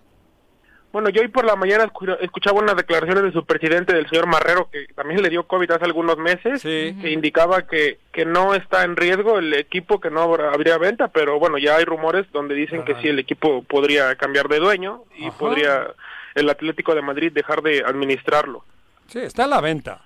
Bueno, 0.93 1.09
yo 1.09 1.23
hoy 1.23 1.29
por 1.29 1.45
la 1.45 1.55
mañana 1.55 1.91
escuchaba 2.21 2.61
unas 2.61 2.75
declaraciones 2.75 3.23
de 3.23 3.31
su 3.31 3.43
presidente, 3.43 3.93
del 3.93 4.07
señor 4.07 4.27
Marrero, 4.27 4.69
que 4.69 4.85
también 4.93 5.21
le 5.23 5.29
dio 5.29 5.47
COVID 5.47 5.71
hace 5.71 5.85
algunos 5.85 6.17
meses, 6.17 6.61
que 6.61 7.11
indicaba 7.11 7.63
que, 7.63 7.97
que 8.13 8.23
no 8.23 8.53
está 8.53 8.83
en 8.83 8.95
riesgo 8.95 9.39
el 9.39 9.55
equipo, 9.55 9.99
que 9.99 10.11
no 10.11 10.21
habría 10.21 10.77
venta, 10.77 11.07
pero 11.07 11.39
bueno, 11.39 11.57
ya 11.57 11.77
hay 11.77 11.85
rumores 11.85 12.31
donde 12.31 12.53
dicen 12.53 12.85
que 12.85 12.93
sí, 13.01 13.07
el 13.07 13.17
equipo 13.17 13.63
podría 13.63 14.15
cambiar 14.15 14.47
de 14.47 14.59
dueño 14.59 15.01
y 15.17 15.31
podría 15.31 15.87
el 16.35 16.49
Atlético 16.49 16.93
de 16.93 17.01
Madrid 17.01 17.31
dejar 17.33 17.63
de 17.63 17.83
administrarlo. 17.83 18.63
Sí, 19.07 19.19
está 19.19 19.43
en 19.43 19.49
la 19.49 19.61
venta. 19.61 20.01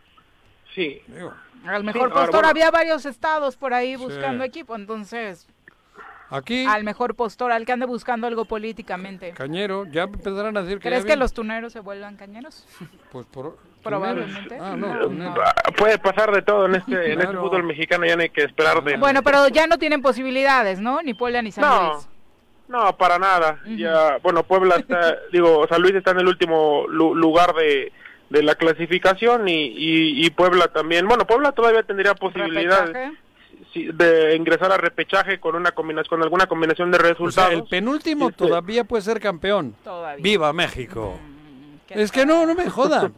Sí. 0.73 1.01
Al 1.65 1.83
mejor 1.83 2.11
postor 2.13 2.45
había 2.45 2.71
varios 2.71 3.05
estados 3.05 3.57
por 3.57 3.73
ahí 3.73 3.95
buscando 3.95 4.43
equipo, 4.43 4.75
entonces... 4.75 5.47
Aquí. 6.31 6.63
Al 6.65 6.83
mejor 6.83 7.15
postor, 7.15 7.51
al 7.51 7.65
que 7.65 7.71
ande 7.71 7.87
buscando 7.87 8.27
algo 8.27 8.45
políticamente. 8.45 9.31
Cañero, 9.31 9.85
ya 9.85 10.03
empezarán 10.03 10.55
a 10.57 10.61
decir 10.61 10.77
que. 10.77 10.87
¿Crees 10.87 11.03
que 11.03 11.15
los 11.15 11.33
tuneros 11.33 11.73
se 11.73 11.79
vuelvan 11.79 12.17
cañeros? 12.17 12.67
Pues 13.11 13.25
por, 13.25 13.57
probablemente. 13.81 14.55
Ah, 14.61 14.75
no, 14.77 15.09
Puede 15.75 15.97
pasar 15.97 16.31
de 16.31 16.43
todo 16.43 16.67
en 16.67 16.75
este, 16.75 17.13
en 17.13 17.21
este 17.21 17.35
fútbol 17.35 17.63
mexicano, 17.63 18.05
ya 18.05 18.15
no 18.15 18.21
hay 18.21 18.29
que 18.29 18.43
esperar 18.43 18.83
de. 18.83 18.97
Bueno, 18.97 19.23
pero 19.23 19.47
ya 19.47 19.65
no 19.65 19.79
tienen 19.79 20.03
posibilidades, 20.03 20.79
¿no? 20.79 21.01
Ni 21.01 21.15
Puebla 21.15 21.41
ni 21.41 21.51
San 21.51 21.87
Luis. 21.87 22.07
No, 22.67 22.95
para 22.95 23.17
nada. 23.17 23.59
Ya, 23.65 24.19
bueno, 24.21 24.43
Puebla 24.43 24.75
está, 24.75 25.17
digo, 25.33 25.67
San 25.67 25.81
Luis 25.81 25.95
está 25.95 26.11
en 26.11 26.19
el 26.19 26.27
último 26.27 26.85
lugar 26.87 27.55
de, 27.55 27.91
de 28.29 28.43
la 28.43 28.55
clasificación 28.55 29.47
y, 29.47 29.73
y, 30.25 30.29
Puebla 30.29 30.67
también. 30.67 31.07
Bueno, 31.07 31.25
Puebla 31.25 31.51
todavía 31.51 31.83
tendría 31.83 32.13
posibilidad 32.13 32.91
de 33.73 34.35
ingresar 34.35 34.71
a 34.71 34.77
repechaje 34.77 35.39
con 35.39 35.55
una 35.55 35.71
combinación 35.71 36.09
con 36.09 36.23
alguna 36.23 36.47
combinación 36.47 36.91
de 36.91 36.97
resultados. 36.97 37.53
el 37.53 37.63
penúltimo 37.63 38.29
este, 38.29 38.45
todavía 38.45 38.83
puede 38.83 39.03
ser 39.03 39.19
campeón. 39.19 39.75
Viva 40.19 40.53
México. 40.53 41.19
Mm. 41.95 41.99
Es 41.99 42.11
que 42.11 42.25
no, 42.25 42.45
no 42.45 42.55
me 42.55 42.69
jodan. 42.69 43.13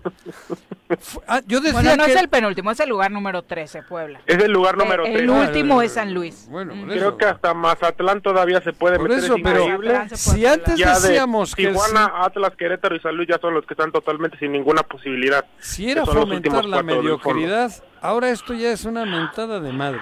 Ah, 1.28 1.42
yo 1.48 1.62
decía 1.62 1.82
bueno, 1.82 1.96
no 1.96 2.06
es 2.06 2.16
el 2.18 2.28
penúltimo, 2.28 2.72
es 2.72 2.80
el 2.82 2.90
lugar 2.90 3.12
número 3.12 3.44
13, 3.44 3.84
Puebla. 3.84 4.20
Es 4.26 4.44
el 4.44 4.52
lugar 4.52 4.78
número 4.78 5.04
13. 5.04 5.20
El, 5.20 5.30
último 5.30 5.82
es 5.82 5.94
San 5.94 6.14
Luis. 6.14 6.48
Bueno, 6.50 6.74
Creo 6.86 7.18
que 7.18 7.26
hasta 7.26 7.54
Mazatlán 7.54 8.22
todavía 8.22 8.62
se 8.62 8.74
puede 8.74 9.00
meter. 9.00 9.20
Eso, 9.20 9.36
pero 9.42 9.66
si 10.14 10.46
antes 10.46 10.78
decíamos 10.78 11.56
que 11.56 11.68
Tijuana, 11.68 12.12
Atlas, 12.24 12.56
Querétaro 12.58 12.96
y 12.96 13.00
San 13.00 13.16
Luis 13.16 13.30
ya 13.30 13.40
son 13.40 13.54
los 13.54 13.66
que 13.66 13.74
están 13.74 13.92
totalmente 13.92 14.38
sin 14.38 14.52
ninguna 14.52 14.84
posibilidad. 14.84 15.46
Si 15.60 15.90
era 15.90 16.06
fomentar 16.06 16.66
la 16.66 16.84
mediocridad, 16.84 17.72
ahora 18.02 18.30
esto 18.30 18.54
ya 18.54 18.72
es 18.72 18.84
una 18.84 19.06
mentada 19.06 19.60
de 19.60 19.72
madre. 19.72 20.02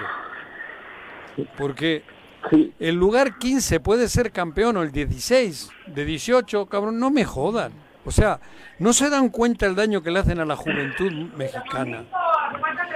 Porque 1.56 2.02
el 2.78 2.96
lugar 2.96 3.38
15 3.38 3.80
puede 3.80 4.08
ser 4.08 4.32
campeón 4.32 4.76
o 4.76 4.82
el 4.82 4.90
16, 4.90 5.70
de 5.86 6.04
18, 6.04 6.66
cabrón, 6.66 6.98
no 6.98 7.10
me 7.10 7.24
jodan. 7.24 7.72
O 8.10 8.12
sea, 8.12 8.40
no 8.80 8.92
se 8.92 9.08
dan 9.08 9.28
cuenta 9.28 9.66
el 9.66 9.76
daño 9.76 10.02
que 10.02 10.10
le 10.10 10.18
hacen 10.18 10.40
a 10.40 10.44
la 10.44 10.56
juventud 10.56 11.12
mexicana 11.36 12.02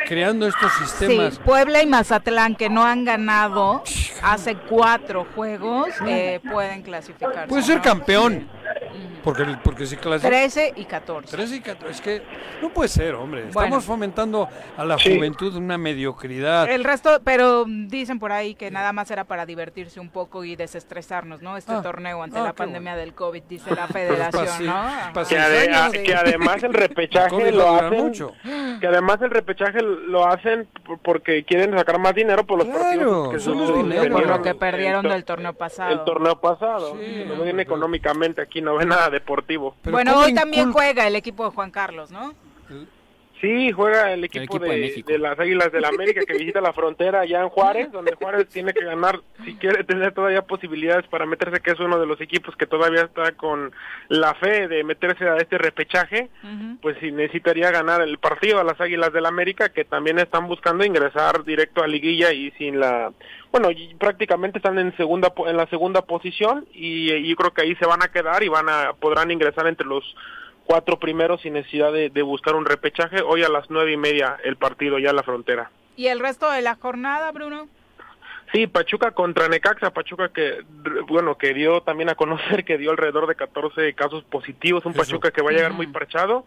creando 0.08 0.48
estos 0.48 0.72
sistemas. 0.72 1.34
Sí, 1.34 1.40
Puebla 1.44 1.84
y 1.84 1.86
Mazatlán 1.86 2.56
que 2.56 2.68
no 2.68 2.84
han 2.84 3.04
ganado 3.04 3.84
hace 4.24 4.56
cuatro 4.56 5.24
juegos 5.36 5.90
eh, 6.04 6.40
pueden 6.50 6.82
clasificar. 6.82 7.46
Puede 7.46 7.62
ser 7.62 7.80
campeón. 7.80 8.48
Porque, 9.22 9.44
porque 9.62 9.86
si 9.86 9.96
13 9.96 10.74
y 10.76 10.84
14. 10.84 11.34
13 11.34 11.56
y 11.56 11.60
14. 11.60 11.90
Es 11.90 12.00
que 12.00 12.22
no 12.60 12.68
puede 12.70 12.88
ser, 12.88 13.14
hombre. 13.14 13.48
Estamos 13.48 13.84
fomentando 13.84 14.48
a 14.76 14.84
la 14.84 14.98
juventud 14.98 15.54
una 15.56 15.78
mediocridad. 15.78 16.68
El 16.68 16.84
resto, 16.84 17.20
pero 17.24 17.64
dicen 17.66 18.18
por 18.18 18.32
ahí 18.32 18.54
que 18.54 18.70
nada 18.70 18.92
más 18.92 19.10
era 19.10 19.24
para 19.24 19.46
divertirse 19.46 19.98
un 19.98 20.10
poco 20.10 20.44
y 20.44 20.56
desestresarnos, 20.56 21.40
¿no? 21.42 21.56
Este 21.56 21.72
ah. 21.72 21.82
torneo 21.82 22.22
ante 22.22 22.38
ah, 22.38 22.44
la 22.44 22.52
pandemia 22.52 22.96
del 22.96 23.14
COVID, 23.14 23.42
dice 23.44 23.70
la 23.74 23.86
pues 23.86 23.92
federación, 23.92 24.66
¿no? 24.66 25.92
Que, 26.04 26.14
además 26.14 26.62
el 26.62 26.74
repechaje 26.74 27.52
lo 27.52 27.74
hacen. 27.74 28.12
Que 28.80 28.86
además 28.86 29.22
el 29.22 29.30
repechaje 29.30 29.80
lo 29.82 30.26
hacen 30.26 30.68
porque 31.02 31.44
quieren 31.44 31.76
sacar 31.76 31.98
más 31.98 32.14
dinero 32.14 32.44
por 32.44 32.58
los 32.58 32.68
partidos 32.68 33.32
que 33.32 33.40
son 33.40 33.88
dinero, 33.88 34.12
por 34.12 34.26
lo 34.26 34.42
que 34.42 34.54
perdieron 34.54 35.08
del 35.08 35.24
torneo 35.24 35.54
pasado. 35.54 35.92
El 35.92 36.04
torneo 36.04 36.40
pasado. 36.40 36.96
Sí, 36.98 37.24
no 37.26 37.42
viene 37.42 37.62
económicamente 37.62 38.42
aquí, 38.42 38.60
no 38.64 38.76
ve 38.76 38.86
nada 38.86 39.10
deportivo. 39.10 39.76
bueno, 39.84 40.18
hoy 40.18 40.34
también 40.34 40.72
juega 40.72 41.06
el 41.06 41.16
equipo 41.16 41.44
de 41.44 41.50
Juan 41.50 41.70
Carlos, 41.70 42.10
¿no? 42.10 42.34
Sí, 43.44 43.72
juega 43.72 44.10
el 44.12 44.24
equipo, 44.24 44.58
de, 44.58 45.18
las 45.18 45.38
Águilas 45.38 45.70
del 45.70 45.82
la 45.82 45.88
América 45.88 46.22
que 46.26 46.32
visita 46.32 46.62
la 46.62 46.72
frontera 46.72 47.20
allá 47.20 47.42
en 47.42 47.50
Juárez, 47.50 47.92
donde 47.92 48.14
Juárez 48.14 48.48
tiene 48.48 48.72
que 48.72 48.82
ganar 48.82 49.20
si 49.44 49.56
quiere 49.56 49.84
tener 49.84 50.14
todavía 50.14 50.40
posibilidades 50.40 51.06
para 51.08 51.26
meterse, 51.26 51.60
que 51.60 51.72
es 51.72 51.80
uno 51.80 51.98
de 51.98 52.06
los 52.06 52.18
equipos 52.22 52.56
que 52.56 52.66
todavía 52.66 53.02
está 53.02 53.32
con 53.32 53.72
la 54.08 54.32
fe 54.34 54.66
de 54.66 54.82
meterse 54.82 55.28
a 55.28 55.36
este 55.36 55.58
repechaje, 55.58 56.30
pues 56.80 56.96
si 57.00 57.12
necesitaría 57.12 57.70
ganar 57.70 58.00
el 58.00 58.16
partido 58.16 58.60
a 58.60 58.64
las 58.64 58.80
Águilas 58.80 59.12
del 59.12 59.24
la 59.24 59.28
América, 59.28 59.68
que 59.68 59.84
también 59.84 60.18
están 60.18 60.48
buscando 60.48 60.82
ingresar 60.82 61.44
directo 61.44 61.82
a 61.82 61.86
liguilla 61.86 62.32
y 62.32 62.50
sin 62.52 62.80
la 62.80 63.12
bueno, 63.54 63.68
prácticamente 64.00 64.58
están 64.58 64.80
en 64.80 64.96
segunda 64.96 65.32
en 65.46 65.56
la 65.56 65.68
segunda 65.68 66.02
posición 66.02 66.66
y, 66.72 67.12
y 67.12 67.28
yo 67.28 67.36
creo 67.36 67.54
que 67.54 67.62
ahí 67.62 67.76
se 67.76 67.86
van 67.86 68.02
a 68.02 68.08
quedar 68.08 68.42
y 68.42 68.48
van 68.48 68.68
a 68.68 68.94
podrán 68.94 69.30
ingresar 69.30 69.68
entre 69.68 69.86
los 69.86 70.02
cuatro 70.64 70.98
primeros 70.98 71.40
sin 71.42 71.52
necesidad 71.52 71.92
de, 71.92 72.22
buscar 72.22 72.56
un 72.56 72.64
repechaje. 72.64 73.22
Hoy 73.22 73.44
a 73.44 73.48
las 73.48 73.70
nueve 73.70 73.92
y 73.92 73.96
media 73.96 74.38
el 74.42 74.56
partido 74.56 74.98
ya 74.98 75.10
en 75.10 75.16
la 75.16 75.22
frontera. 75.22 75.70
¿Y 75.94 76.08
el 76.08 76.18
resto 76.18 76.50
de 76.50 76.62
la 76.62 76.74
jornada, 76.74 77.30
Bruno? 77.30 77.68
Sí, 78.52 78.66
Pachuca 78.66 79.12
contra 79.12 79.46
Necaxa, 79.46 79.92
Pachuca 79.92 80.30
que, 80.30 80.64
bueno, 81.06 81.38
que 81.38 81.54
dio 81.54 81.80
también 81.82 82.08
a 82.08 82.16
conocer 82.16 82.64
que 82.64 82.76
dio 82.76 82.90
alrededor 82.90 83.28
de 83.28 83.36
14 83.36 83.94
casos 83.94 84.24
positivos, 84.24 84.84
un 84.84 84.94
Pachuca 84.94 85.30
que 85.30 85.42
va 85.42 85.50
a 85.50 85.54
llegar 85.54 85.74
muy 85.74 85.86
parchado. 85.86 86.44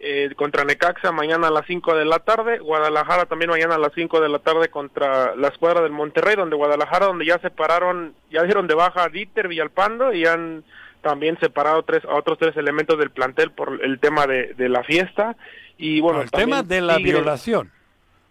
Eh, 0.00 0.32
contra 0.36 0.64
Necaxa 0.64 1.10
mañana 1.10 1.48
a 1.48 1.50
las 1.50 1.66
5 1.66 1.96
de 1.96 2.04
la 2.04 2.20
tarde, 2.20 2.60
Guadalajara 2.60 3.26
también 3.26 3.50
mañana 3.50 3.74
a 3.74 3.78
las 3.78 3.92
5 3.94 4.20
de 4.20 4.28
la 4.28 4.38
tarde 4.38 4.68
contra 4.68 5.34
la 5.34 5.48
escuadra 5.48 5.82
del 5.82 5.90
Monterrey, 5.90 6.36
donde 6.36 6.54
Guadalajara, 6.54 7.06
donde 7.06 7.26
ya 7.26 7.38
separaron, 7.40 8.14
ya 8.30 8.44
dieron 8.44 8.68
de 8.68 8.74
baja 8.74 9.04
a 9.04 9.08
Dieter 9.08 9.48
Villalpando 9.48 10.12
y 10.12 10.24
han 10.24 10.62
también 11.00 11.36
separado 11.40 11.82
tres, 11.82 12.04
a 12.04 12.14
otros 12.14 12.38
tres 12.38 12.56
elementos 12.56 12.96
del 12.96 13.10
plantel 13.10 13.50
por 13.50 13.84
el 13.84 13.98
tema 13.98 14.26
de, 14.26 14.54
la 14.68 14.84
fiesta. 14.84 15.36
Y 15.78 16.00
bueno, 16.00 16.22
el 16.22 16.30
tema 16.30 16.62
de 16.62 16.80
la 16.80 16.98
violación. 16.98 17.72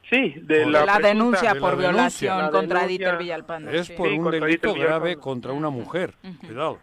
Sí, 0.10 0.36
de 0.38 0.66
la, 0.66 1.00
denuncia 1.00 1.56
por 1.56 1.76
violación 1.76 2.50
contra 2.50 2.88
Dieter 2.88 3.18
Villalpando. 3.18 3.72
Es 3.72 3.90
por 3.92 4.08
un 4.08 4.32
delito 4.32 4.74
grave 4.74 5.18
contra 5.18 5.52
una 5.52 5.70
mujer. 5.70 6.14
Cuidado. 6.40 6.80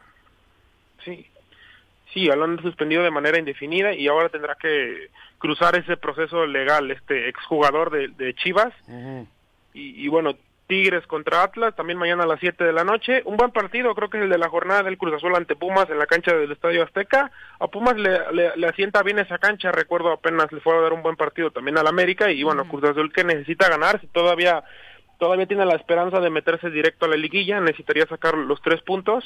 Sí. 1.05 1.27
Sí, 2.15 2.27
lo 2.27 2.45
han 2.45 2.63
suspendido 2.63 3.03
de 3.03 3.11
manera 3.11 3.39
indefinida 3.39 3.93
y 3.93 4.07
ahora 4.07 4.29
tendrá 4.29 4.55
que 4.55 5.09
cruzar 5.39 5.77
ese 5.77 5.97
proceso 5.97 6.47
legal 6.47 6.91
este 6.93 7.29
exjugador 7.29 7.91
de, 7.91 8.09
de 8.09 8.35
Chivas. 8.35 8.73
y, 9.75 10.05
y, 10.05 10.09
bueno, 10.09 10.37
Tigres 10.69 11.07
contra 11.07 11.43
Atlas, 11.43 11.75
también 11.75 11.99
mañana 11.99 12.23
a 12.23 12.27
las 12.27 12.41
7 12.41 12.63
de 12.65 12.73
la 12.73 12.85
noche. 12.85 13.23
Un 13.27 13.37
buen 13.37 13.51
partido, 13.51 13.95
creo 13.95 14.09
que 14.09 14.19
es 14.19 14.25
el 14.25 14.31
de 14.31 14.39
la 14.39 14.49
jornada 14.49 14.85
del 14.85 14.97
Cruz 14.97 15.15
Azul 15.15 15.35
ante 15.35 15.57
Pumas 15.57 15.91
en 15.91 15.99
la 15.99 16.07
cancha 16.07 16.35
del 16.35 16.53
Estadio 16.53 16.85
Azteca. 16.85 17.31
A 17.59 17.67
Pumas 17.67 17.97
le, 17.97 18.19
le, 18.33 18.67
asienta 18.67 19.03
bien 19.03 19.19
esa 19.19 19.39
cancha, 19.39 19.73
recuerdo 19.73 20.13
apenas 20.13 20.51
le 20.53 20.61
fue 20.61 20.75
a 20.77 20.81
dar 20.81 20.93
un 20.93 21.03
buen 21.03 21.17
partido 21.17 21.51
también 21.51 21.77
al 21.77 21.87
América 21.87 22.31
y 22.31 22.43
bueno, 22.45 22.67
Cruz 22.67 22.85
Azul 22.85 23.13
que 23.13 23.25
necesita 23.25 23.69
ganar, 23.69 24.01
si 24.01 24.07
todavía 24.07 24.65
todavía 25.19 25.47
tiene 25.47 25.65
la 25.65 25.77
esperanza 25.77 26.21
de 26.21 26.31
meterse 26.31 26.71
directo 26.71 27.07
a 27.07 27.09
la 27.09 27.17
liguilla, 27.17 27.61
necesitaría 27.61 28.07
sacar 28.07 28.37
los 28.37 28.61
tres 28.63 28.83
puntos 28.83 29.25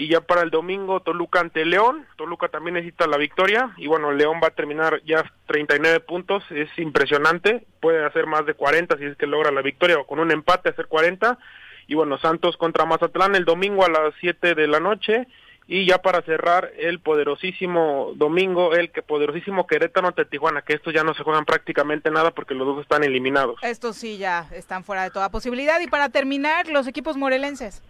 y 0.00 0.08
ya 0.08 0.22
para 0.22 0.40
el 0.40 0.50
domingo 0.50 1.00
Toluca 1.00 1.40
ante 1.40 1.66
León, 1.66 2.06
Toluca 2.16 2.48
también 2.48 2.72
necesita 2.72 3.06
la 3.06 3.18
victoria. 3.18 3.74
Y 3.76 3.86
bueno, 3.86 4.12
León 4.12 4.40
va 4.42 4.48
a 4.48 4.54
terminar 4.54 5.02
ya 5.04 5.30
39 5.46 6.00
puntos, 6.00 6.42
es 6.48 6.70
impresionante, 6.78 7.66
puede 7.80 8.02
hacer 8.06 8.26
más 8.26 8.46
de 8.46 8.54
40 8.54 8.96
si 8.96 9.04
es 9.04 9.16
que 9.18 9.26
logra 9.26 9.50
la 9.50 9.60
victoria 9.60 9.98
o 9.98 10.06
con 10.06 10.18
un 10.18 10.30
empate 10.30 10.70
hacer 10.70 10.86
40 10.86 11.38
y 11.86 11.94
bueno, 11.94 12.18
Santos 12.18 12.56
contra 12.56 12.86
Mazatlán 12.86 13.34
el 13.34 13.44
domingo 13.44 13.84
a 13.84 13.90
las 13.90 14.14
7 14.20 14.54
de 14.54 14.66
la 14.68 14.80
noche. 14.80 15.26
Y 15.66 15.86
ya 15.86 15.98
para 15.98 16.22
cerrar 16.22 16.72
el 16.78 16.98
poderosísimo 16.98 18.12
domingo, 18.16 18.74
el 18.74 18.90
que 18.90 19.02
poderosísimo 19.02 19.68
Querétaro 19.68 20.08
ante 20.08 20.24
Tijuana, 20.24 20.62
que 20.62 20.72
estos 20.72 20.92
ya 20.92 21.04
no 21.04 21.14
se 21.14 21.22
juegan 21.22 21.44
prácticamente 21.44 22.10
nada 22.10 22.32
porque 22.32 22.54
los 22.54 22.66
dos 22.66 22.82
están 22.82 23.04
eliminados. 23.04 23.60
Estos 23.62 23.96
sí 23.96 24.18
ya 24.18 24.48
están 24.52 24.82
fuera 24.82 25.04
de 25.04 25.10
toda 25.10 25.30
posibilidad. 25.30 25.78
Y 25.80 25.86
para 25.86 26.08
terminar, 26.08 26.68
los 26.68 26.88
equipos 26.88 27.16
morelenses. 27.16 27.82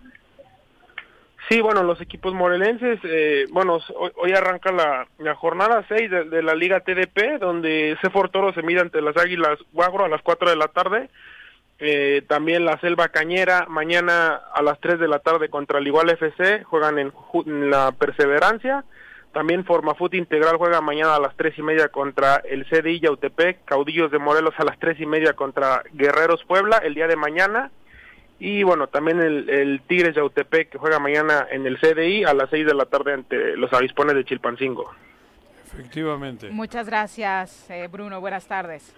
Sí, 1.51 1.61
bueno, 1.61 1.83
los 1.83 2.01
equipos 2.01 2.33
morelenses, 2.33 3.01
eh, 3.03 3.47
bueno, 3.51 3.81
hoy, 4.15 4.31
arranca 4.31 4.71
la, 4.71 5.35
jornada 5.35 5.85
6 5.89 6.09
de, 6.31 6.43
la 6.45 6.55
Liga 6.55 6.79
TDP, 6.79 7.41
donde 7.41 7.99
Cefor 8.01 8.29
Toro 8.29 8.53
se 8.53 8.63
mide 8.63 8.79
ante 8.79 9.03
las 9.03 9.17
Águilas 9.17 9.59
Guagro 9.73 10.05
a 10.05 10.09
las 10.09 10.23
4 10.23 10.49
de 10.49 10.55
la 10.55 10.69
tarde. 10.69 11.11
Eh, 11.81 12.23
también 12.29 12.65
la 12.65 12.79
Selva 12.79 13.09
Cañera, 13.09 13.67
mañana 13.69 14.41
a 14.55 14.63
las 14.63 14.79
3 14.79 15.01
de 15.01 15.09
la 15.09 15.19
tarde 15.19 15.49
contra 15.49 15.81
el 15.81 15.89
Igual 15.89 16.11
FC, 16.11 16.63
juegan 16.63 17.01
en, 17.01 17.13
la 17.69 17.91
Perseverancia. 17.99 18.85
También 19.33 19.65
Formafut 19.65 20.15
Integral 20.15 20.57
juega 20.57 20.81
mañana 20.81 21.17
a 21.17 21.21
las 21.21 21.37
3 21.37 21.59
y 21.59 21.63
media 21.63 21.89
contra 21.89 22.37
el 22.49 22.65
CDI 22.65 23.01
Yautepec, 23.01 23.65
Caudillos 23.65 24.13
de 24.13 24.21
Morelos 24.21 24.55
a 24.57 24.65
las 24.65 24.79
3 24.79 25.01
y 25.01 25.07
media 25.07 25.33
contra 25.33 25.83
Guerreros 25.95 26.45
Puebla 26.45 26.77
el 26.77 26.95
día 26.95 27.09
de 27.09 27.17
mañana. 27.17 27.73
Y 28.41 28.63
bueno, 28.63 28.87
también 28.87 29.21
el, 29.21 29.51
el 29.51 29.83
Tigres 29.87 30.15
de 30.15 30.23
que 30.67 30.79
juega 30.79 30.99
mañana 30.99 31.47
en 31.51 31.67
el 31.67 31.79
CDI 31.79 32.25
a 32.25 32.33
las 32.33 32.49
6 32.49 32.67
de 32.67 32.75
la 32.75 32.87
tarde 32.87 33.13
ante 33.13 33.57
los 33.57 33.71
avispones 33.73 34.17
de 34.17 34.25
Chilpancingo. 34.25 34.91
Efectivamente. 35.67 36.49
Muchas 36.51 36.87
gracias, 36.87 37.69
eh, 37.71 37.87
Bruno. 37.93 38.21
Buenas 38.21 38.47
tardes. 38.47 38.95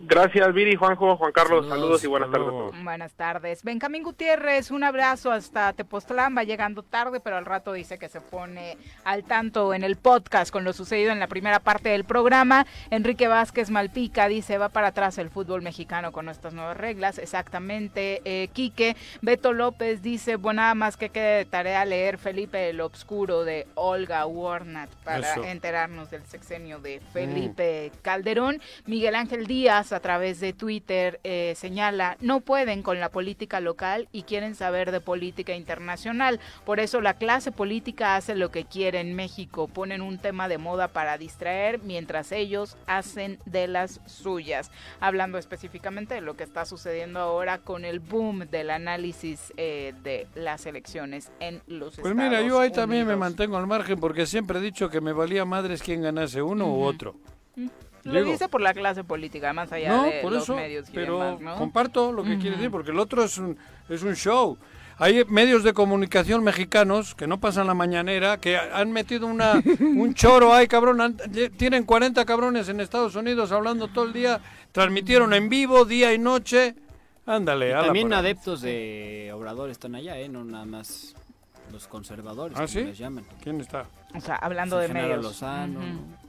Gracias, 0.00 0.52
Viri, 0.52 0.74
Juanjo, 0.74 1.16
Juan 1.16 1.32
Carlos, 1.32 1.68
saludos, 1.68 2.02
y 2.02 2.08
buenas 2.08 2.30
tardes. 2.30 2.82
Buenas 2.82 3.12
tardes. 3.12 3.62
Benjamín 3.62 4.02
Gutiérrez, 4.02 4.70
un 4.70 4.82
abrazo 4.82 5.30
hasta 5.30 5.72
Tepoztlán, 5.72 6.36
va 6.36 6.42
llegando 6.42 6.82
tarde, 6.82 7.20
pero 7.20 7.36
al 7.36 7.44
rato 7.44 7.72
dice 7.72 7.98
que 7.98 8.08
se 8.08 8.20
pone 8.20 8.76
al 9.04 9.22
tanto 9.24 9.74
en 9.74 9.84
el 9.84 9.96
podcast 9.96 10.52
con 10.52 10.64
lo 10.64 10.72
sucedido 10.72 11.12
en 11.12 11.20
la 11.20 11.28
primera 11.28 11.60
parte 11.60 11.90
del 11.90 12.04
programa. 12.04 12.66
Enrique 12.90 13.28
Vázquez 13.28 13.70
Malpica 13.70 14.26
dice, 14.26 14.58
va 14.58 14.70
para 14.70 14.88
atrás 14.88 15.18
el 15.18 15.30
fútbol 15.30 15.62
mexicano 15.62 16.10
con 16.10 16.28
estas 16.28 16.52
nuevas 16.52 16.76
reglas, 16.76 17.18
exactamente. 17.18 18.22
Eh, 18.24 18.48
Quique, 18.52 18.96
Beto 19.20 19.52
López 19.52 20.02
dice, 20.02 20.36
bueno, 20.36 20.62
nada 20.62 20.74
más 20.74 20.96
que 20.96 21.08
quede 21.10 21.38
de 21.38 21.44
tarea 21.44 21.84
leer 21.84 22.18
Felipe 22.18 22.68
el 22.68 22.80
Obscuro 22.80 23.44
de 23.44 23.66
Olga 23.74 24.26
Warnat 24.26 24.90
para 25.04 25.34
enterarnos 25.48 26.10
del 26.10 26.24
sexenio 26.26 26.78
de 26.80 27.00
Felipe 27.12 27.92
Calderón. 28.02 28.60
Miguel 28.86 29.14
Ángel 29.14 29.46
Díaz, 29.46 29.91
a 29.92 30.00
través 30.00 30.40
de 30.40 30.52
Twitter 30.52 31.20
eh, 31.24 31.54
señala, 31.56 32.16
no 32.20 32.40
pueden 32.40 32.82
con 32.82 33.00
la 33.00 33.10
política 33.10 33.60
local 33.60 34.08
y 34.12 34.22
quieren 34.22 34.54
saber 34.54 34.90
de 34.90 35.00
política 35.00 35.54
internacional. 35.54 36.40
Por 36.64 36.80
eso 36.80 37.00
la 37.00 37.14
clase 37.14 37.52
política 37.52 38.16
hace 38.16 38.34
lo 38.34 38.50
que 38.50 38.64
quiere 38.64 39.00
en 39.00 39.14
México. 39.14 39.68
Ponen 39.68 40.02
un 40.02 40.18
tema 40.18 40.48
de 40.48 40.58
moda 40.58 40.88
para 40.88 41.18
distraer 41.18 41.80
mientras 41.82 42.32
ellos 42.32 42.76
hacen 42.86 43.38
de 43.44 43.68
las 43.68 44.00
suyas. 44.06 44.70
Hablando 45.00 45.38
específicamente 45.38 46.14
de 46.14 46.20
lo 46.20 46.36
que 46.36 46.44
está 46.44 46.64
sucediendo 46.64 47.20
ahora 47.20 47.58
con 47.58 47.84
el 47.84 48.00
boom 48.00 48.48
del 48.50 48.70
análisis 48.70 49.52
eh, 49.56 49.94
de 50.02 50.26
las 50.34 50.66
elecciones 50.66 51.30
en 51.40 51.56
los 51.66 51.96
pues 51.96 51.98
Estados 51.98 52.12
Unidos. 52.12 52.28
Pues 52.28 52.30
mira, 52.30 52.42
yo 52.42 52.60
ahí 52.60 52.70
también 52.70 53.06
me 53.06 53.16
mantengo 53.16 53.56
al 53.56 53.66
margen 53.66 53.98
porque 53.98 54.26
siempre 54.26 54.58
he 54.58 54.62
dicho 54.62 54.88
que 54.88 55.00
me 55.00 55.12
valía 55.12 55.44
madres 55.44 55.82
quien 55.82 56.02
ganase 56.02 56.42
uno 56.42 56.66
u 56.72 56.82
otro. 56.82 57.16
Lo 58.04 58.24
dice 58.24 58.48
por 58.48 58.60
la 58.60 58.74
clase 58.74 59.04
política, 59.04 59.52
más 59.52 59.70
allá 59.72 60.02
de 60.02 60.22
los 60.22 60.48
medios 60.48 60.88
y 60.88 60.92
pero 60.92 61.38
comparto 61.56 62.12
lo 62.12 62.24
que 62.24 62.38
quiere 62.38 62.56
decir, 62.56 62.70
porque 62.70 62.90
el 62.90 62.98
otro 62.98 63.24
es 63.24 63.38
un, 63.38 63.56
es 63.88 64.02
un 64.02 64.14
show. 64.14 64.58
Hay 64.98 65.24
medios 65.24 65.64
de 65.64 65.72
comunicación 65.72 66.44
mexicanos 66.44 67.14
que 67.14 67.26
no 67.26 67.40
pasan 67.40 67.66
la 67.66 67.74
mañanera, 67.74 68.38
que 68.38 68.56
han 68.56 68.92
metido 68.92 69.26
una, 69.26 69.62
un 69.80 70.14
choro, 70.14 70.52
ay 70.52 70.68
cabrón, 70.68 71.16
tienen 71.56 71.84
40 71.84 72.24
cabrones 72.24 72.68
en 72.68 72.80
Estados 72.80 73.16
Unidos 73.16 73.52
hablando 73.52 73.88
todo 73.88 74.04
el 74.04 74.12
día, 74.12 74.40
transmitieron 74.70 75.32
en 75.34 75.48
vivo, 75.48 75.84
día 75.84 76.12
y 76.12 76.18
noche. 76.18 76.74
Ándale, 77.24 77.72
También 77.72 78.12
adeptos 78.12 78.60
de 78.62 79.30
Obrador 79.34 79.70
están 79.70 79.94
allá, 79.94 80.18
¿eh? 80.18 80.28
No 80.28 80.44
nada 80.44 80.64
más 80.66 81.14
los 81.72 81.86
conservadores, 81.88 82.58
¿Ah, 82.58 82.66
les 82.72 82.98
llaman. 82.98 83.24
¿Quién 83.42 83.60
está? 83.60 83.86
O 84.14 84.20
sea, 84.20 84.36
hablando 84.36 84.78
de 84.78 84.88
medios. 84.88 85.42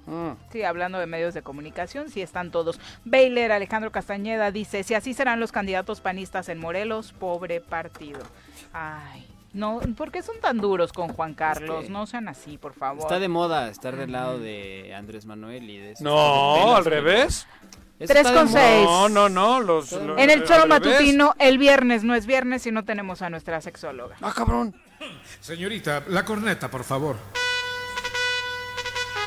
Ah. 0.07 0.35
Sí, 0.51 0.63
hablando 0.63 0.99
de 0.99 1.07
medios 1.07 1.33
de 1.33 1.41
comunicación, 1.41 2.09
sí 2.09 2.21
están 2.21 2.51
todos. 2.51 2.79
Baylor, 3.05 3.51
Alejandro 3.51 3.91
Castañeda 3.91 4.51
dice, 4.51 4.83
si 4.83 4.93
así 4.93 5.13
serán 5.13 5.39
los 5.39 5.51
candidatos 5.51 6.01
panistas 6.01 6.49
en 6.49 6.59
Morelos, 6.59 7.13
pobre 7.13 7.61
partido. 7.61 8.19
Ay, 8.73 9.27
no, 9.53 9.79
¿por 9.95 10.11
qué 10.11 10.23
son 10.23 10.39
tan 10.41 10.57
duros 10.57 10.91
con 10.91 11.09
Juan 11.09 11.35
Carlos? 11.35 11.89
no 11.89 12.07
sean 12.07 12.27
así, 12.27 12.57
por 12.57 12.73
favor. 12.73 13.03
Está 13.03 13.19
de 13.19 13.27
moda 13.27 13.69
estar 13.69 13.95
del 13.95 14.11
lado 14.11 14.39
de 14.39 14.93
Andrés 14.95 15.25
Manuel 15.25 15.69
y 15.69 15.77
de... 15.77 15.93
No, 15.99 16.75
al 16.75 16.85
revés. 16.85 17.47
3 17.99 18.31
con 18.31 18.49
6. 18.49 18.85
No, 18.85 19.09
no, 19.09 19.29
no. 19.29 19.61
Los, 19.61 19.93
en 19.93 20.29
el 20.29 20.43
choro 20.43 20.65
matutino, 20.67 21.35
el 21.39 21.57
viernes 21.57 22.03
no 22.03 22.15
es 22.15 22.25
viernes 22.25 22.65
y 22.65 22.71
no 22.71 22.83
tenemos 22.83 23.21
a 23.21 23.29
nuestra 23.29 23.61
sexóloga. 23.61 24.15
Ah, 24.21 24.33
cabrón. 24.35 24.75
Señorita, 25.39 26.03
la 26.07 26.25
corneta, 26.25 26.69
por 26.69 26.83
favor. 26.83 27.17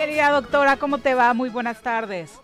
querida 0.00 0.30
doctora, 0.30 0.78
¿cómo 0.78 0.96
te 0.96 1.12
va? 1.12 1.34
Muy 1.34 1.50
buenas 1.50 1.82
tardes. 1.82 2.40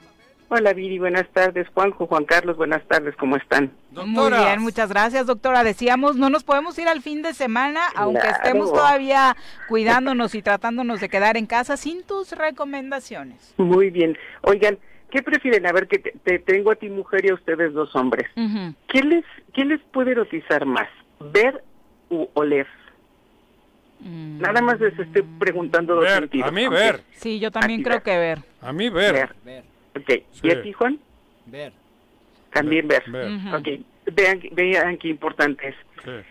Hola 0.50 0.74
Viri, 0.74 0.98
buenas 0.98 1.26
tardes. 1.32 1.66
Juanjo, 1.72 2.06
Juan 2.06 2.26
Carlos, 2.26 2.58
buenas 2.58 2.86
tardes, 2.86 3.16
¿cómo 3.16 3.36
están? 3.36 3.72
Muy 3.92 4.30
bien, 4.30 4.60
muchas 4.60 4.90
gracias, 4.90 5.26
doctora. 5.26 5.64
Decíamos, 5.64 6.16
no 6.16 6.28
nos 6.28 6.44
podemos 6.44 6.78
ir 6.78 6.86
al 6.86 7.00
fin 7.00 7.22
de 7.22 7.32
semana, 7.32 7.80
aunque 7.94 8.28
estemos 8.28 8.70
todavía 8.74 9.36
cuidándonos 9.70 10.34
y 10.34 10.42
tratándonos 10.42 11.00
de 11.00 11.08
quedar 11.08 11.38
en 11.38 11.46
casa 11.46 11.78
sin 11.78 12.04
tus 12.04 12.32
recomendaciones. 12.32 13.54
Muy 13.56 13.88
bien. 13.88 14.18
Oigan, 14.42 14.78
¿qué 15.10 15.22
prefieren? 15.22 15.66
A 15.66 15.72
ver, 15.72 15.88
que 15.88 15.98
te, 15.98 16.38
tengo 16.38 16.72
a 16.72 16.76
ti 16.76 16.90
mujer 16.90 17.24
y 17.24 17.30
a 17.30 17.34
ustedes 17.34 17.72
dos 17.72 17.96
hombres. 17.96 18.26
¿Qué, 18.88 19.00
les, 19.00 19.24
¿Qué 19.54 19.64
les 19.64 19.80
puede 19.92 20.10
erotizar 20.10 20.66
más? 20.66 20.88
¿Ver 21.32 21.64
u 22.10 22.28
oler? 22.34 22.66
Mm. 24.00 24.40
Nada 24.40 24.60
más 24.60 24.80
les 24.80 24.98
estoy 24.98 25.22
preguntando 25.38 25.94
dos 25.94 26.08
sentidos. 26.08 26.48
A 26.48 26.52
mí 26.52 26.68
ver. 26.68 27.00
Sí, 27.12 27.38
yo 27.38 27.50
también 27.50 27.82
creo 27.82 28.02
que 28.02 28.16
ver. 28.16 28.38
A 28.60 28.72
mí 28.72 28.88
ver. 28.88 29.30
ver. 29.44 29.64
Ok, 29.96 30.22
¿y 30.42 30.50
a 30.50 30.62
ti, 30.62 30.72
Juan? 30.72 30.98
Ver. 31.46 31.72
También 32.52 32.88
ver. 32.88 33.02
Ok, 33.54 33.68
vean, 34.12 34.40
vean 34.52 34.98
qué 34.98 35.08
importante 35.08 35.68
es. 35.68 35.76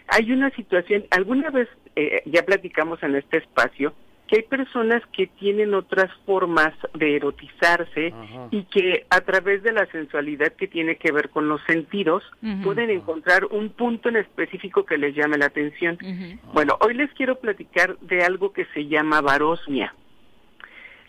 Hay 0.08 0.32
una 0.32 0.50
situación, 0.52 1.06
alguna 1.12 1.50
vez 1.50 1.68
eh, 1.96 2.22
ya 2.26 2.44
platicamos 2.44 3.02
en 3.04 3.16
este 3.16 3.40
espacio, 3.40 3.94
que 4.28 4.38
hay 4.38 4.44
personas 4.44 5.04
que 5.14 5.28
tienen 5.28 5.74
otras 5.74 6.12
formas 6.26 6.74
de 6.94 7.16
erotizarse 7.16 8.14
y 8.52 8.64
que 8.64 9.06
a 9.10 9.22
través 9.22 9.62
de 9.64 9.72
la 9.72 9.86
sensualidad 9.88 10.54
que 10.54 10.68
tiene 10.68 10.96
que 10.98 11.12
ver 11.12 11.30
con 11.30 11.48
los 11.48 11.62
sentidos 11.68 12.24
pueden 12.64 12.90
encontrar 12.90 13.46
un 13.46 13.70
punto 13.70 14.10
en 14.10 14.18
específico 14.18 14.86
que 14.86 14.98
les 14.98 15.16
llame 15.16 15.38
la 15.38 15.48
atención. 15.48 15.98
Bueno, 16.54 16.78
hoy 16.82 16.96
les 16.96 17.12
quiero 17.14 17.40
platicar 17.40 17.98
de 18.00 18.24
algo 18.24 18.52
que 18.52 18.66
se 18.74 18.88
llama 18.88 19.22
varosmia. 19.22 19.94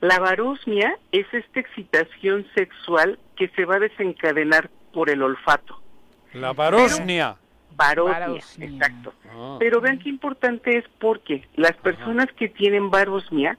La 0.01 0.19
varosmia 0.19 0.99
es 1.11 1.27
esta 1.33 1.61
excitación 1.61 2.47
sexual 2.55 3.19
que 3.35 3.49
se 3.49 3.65
va 3.65 3.77
a 3.77 3.81
desencadenar 3.81 4.69
por 4.93 5.09
el 5.09 5.23
olfato. 5.23 5.81
La 6.35 6.53
varosmia. 6.53 7.37
Varosmia, 7.77 8.43
exacto. 8.59 9.13
Ah. 9.31 9.57
Pero 9.59 9.81
vean 9.81 9.99
qué 9.99 10.09
importante 10.09 10.79
es 10.79 10.85
porque 10.99 11.47
las 11.57 11.73
personas 11.75 12.27
que 12.37 12.49
tienen 12.49 12.91
varosmia 12.91 13.59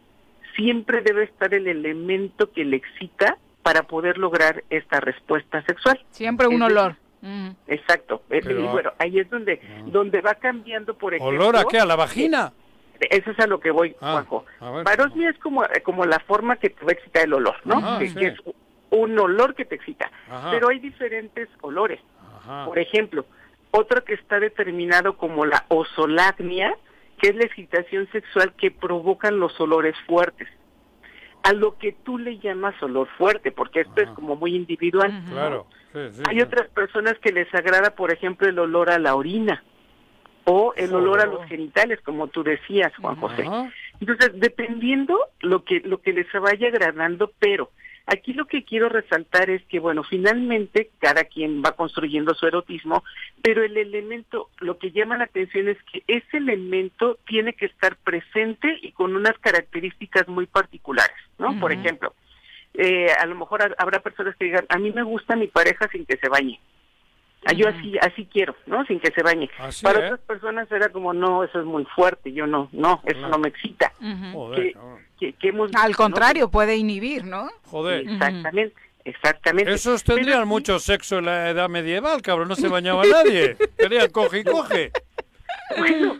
siempre 0.56 1.02
debe 1.02 1.24
estar 1.24 1.54
el 1.54 1.68
elemento 1.68 2.52
que 2.52 2.66
le 2.66 2.78
excita 2.78 3.38
para 3.64 3.84
poder 3.84 4.18
lograr 4.18 4.64
esta 4.70 5.00
respuesta 5.00 5.62
sexual. 5.64 6.04
Siempre 6.12 6.48
un 6.48 6.62
olor. 6.62 6.96
Exacto. 7.68 8.24
Eh, 8.30 8.42
y 8.44 8.64
bueno, 8.68 8.94
ahí 9.00 9.20
es 9.20 9.30
donde 9.30 9.60
ah. 9.64 9.84
donde 9.88 10.22
va 10.22 10.36
cambiando, 10.36 10.96
por 10.96 11.14
ejemplo. 11.14 11.36
¿Olor 11.36 11.58
a 11.58 11.66
qué? 11.66 11.80
¿A 11.80 11.86
la 11.86 11.96
vagina? 11.96 12.54
Eh, 13.00 13.08
eso 13.12 13.32
es 13.32 13.40
a 13.40 13.48
lo 13.48 13.60
que 13.60 13.72
voy, 13.72 13.96
ah, 14.02 14.12
Juanjo. 14.12 14.46
Varosmia 14.84 15.30
es 15.30 15.38
como, 15.40 15.64
eh, 15.66 15.82
como 15.84 16.06
la 16.06 16.20
forma 16.20 16.56
que 16.58 16.70
te 16.70 16.86
va 16.86 16.92
a 16.92 16.94
excitar 16.94 17.24
el 17.24 17.34
olor, 17.34 17.56
¿no? 17.66 18.00
que, 18.00 18.06
es 18.06 18.36
un 18.90 19.20
olor 19.20 19.56
que 19.56 19.66
te 19.66 19.76
excita. 19.76 20.12
Pero 20.52 20.70
hay 20.70 20.80
diferentes 20.80 21.50
olores. 21.62 22.00
Por 22.66 22.80
ejemplo, 22.80 23.26
otro 23.72 24.04
que 24.04 24.14
está 24.14 24.40
determinado 24.40 25.18
como 25.18 25.46
la 25.46 25.66
osolagnia, 25.70 26.76
que 27.20 27.30
es 27.30 27.36
la 27.36 27.44
excitación 27.44 28.08
sexual 28.12 28.54
que 28.56 28.72
provocan 28.72 29.40
los 29.40 29.60
olores 29.60 29.96
fuertes. 30.06 30.48
A 31.44 31.54
lo 31.54 31.78
que 31.78 31.94
tú 31.94 32.18
le 32.18 32.40
llamas 32.40 32.82
olor 32.82 33.08
fuerte, 33.18 33.52
porque 33.52 33.82
esto 33.82 34.02
es 34.02 34.10
como 34.10 34.36
muy 34.36 34.56
individual. 34.56 35.24
Claro. 35.30 35.68
Hay 36.28 36.42
otras 36.42 36.68
personas 36.70 37.18
que 37.20 37.32
les 37.32 37.54
agrada, 37.56 37.96
por 37.96 38.12
ejemplo, 38.12 38.48
el 38.48 38.60
olor 38.60 38.90
a 38.90 39.00
la 39.00 39.16
orina 39.16 39.64
o 40.44 40.74
el 40.76 40.94
olor 40.94 41.22
a 41.22 41.26
los 41.26 41.46
genitales, 41.46 42.00
como 42.02 42.28
tú 42.28 42.44
decías, 42.44 42.94
Juan 42.98 43.16
José. 43.16 43.46
Entonces, 44.00 44.32
dependiendo 44.36 45.18
lo 45.40 45.64
que 45.64 45.82
lo 45.82 46.02
que 46.02 46.14
les 46.14 46.28
vaya 46.32 46.68
agradando, 46.68 47.32
pero 47.40 47.72
Aquí 48.10 48.32
lo 48.32 48.46
que 48.46 48.64
quiero 48.64 48.88
resaltar 48.88 49.50
es 49.50 49.62
que, 49.66 49.80
bueno, 49.80 50.02
finalmente 50.02 50.92
cada 51.00 51.26
quien 51.26 51.62
va 51.62 51.74
construyendo 51.74 52.34
su 52.36 52.48
erotismo, 52.48 53.04
pero 53.42 53.66
el 53.66 53.76
elemento, 53.76 54.50
lo 54.60 54.78
que 54.78 54.92
llama 54.92 55.18
la 55.18 55.26
atención 55.26 55.68
es 55.68 55.78
que 55.92 56.04
ese 56.08 56.38
elemento 56.38 57.20
tiene 57.28 57.52
que 57.52 57.66
estar 57.66 57.98
presente 57.98 58.80
y 58.82 58.94
con 58.94 59.14
unas 59.14 59.38
características 59.40 60.26
muy 60.30 60.46
particulares, 60.46 61.18
¿no? 61.38 61.60
Por 61.60 61.74
ejemplo, 61.74 62.14
eh, 62.76 63.08
a 63.12 63.26
lo 63.26 63.36
mejor 63.36 63.76
habrá 63.78 64.00
personas 64.00 64.38
que 64.38 64.46
digan, 64.46 64.66
a 64.70 64.78
mí 64.78 64.92
me 64.92 65.04
gusta 65.04 65.36
mi 65.36 65.48
pareja 65.48 65.90
sin 65.92 66.06
que 66.06 66.16
se 66.16 66.30
bañe. 66.30 66.62
Ah, 67.48 67.54
yo 67.54 67.70
así 67.70 67.98
así 68.02 68.28
quiero, 68.32 68.56
¿no? 68.66 68.86
Sin 68.86 69.00
que 69.00 69.12
se 69.12 69.24
bañe. 69.24 69.50
Para 69.82 70.00
otras 70.00 70.20
personas 70.22 70.70
era 70.72 70.90
como, 70.90 71.14
no, 71.14 71.44
eso 71.44 71.60
es 71.60 71.66
muy 71.66 71.86
fuerte, 71.86 72.34
yo 72.34 72.46
no, 72.46 72.68
no, 72.74 73.02
eso 73.06 73.28
no 73.30 73.38
me 73.38 73.50
excita. 73.50 73.94
Al 75.76 75.96
contrario, 75.96 76.50
puede 76.50 76.76
inhibir, 76.76 77.24
¿no? 77.24 77.50
Joder. 77.66 78.02
Exactamente. 78.02 78.76
Exactamente. 79.06 79.72
Esos 79.72 80.04
tendrían 80.04 80.46
mucho 80.46 80.80
sexo 80.80 81.20
en 81.20 81.26
la 81.26 81.50
edad 81.50 81.70
medieval, 81.70 82.22
cabrón, 82.22 82.50
no 82.50 82.56
se 82.56 82.68
bañaba 82.68 83.04
nadie. 83.06 83.56
Tenían 83.78 84.10
coge 84.10 84.40
y 84.40 84.44
coge. 84.44 84.92
Bueno, 85.78 86.20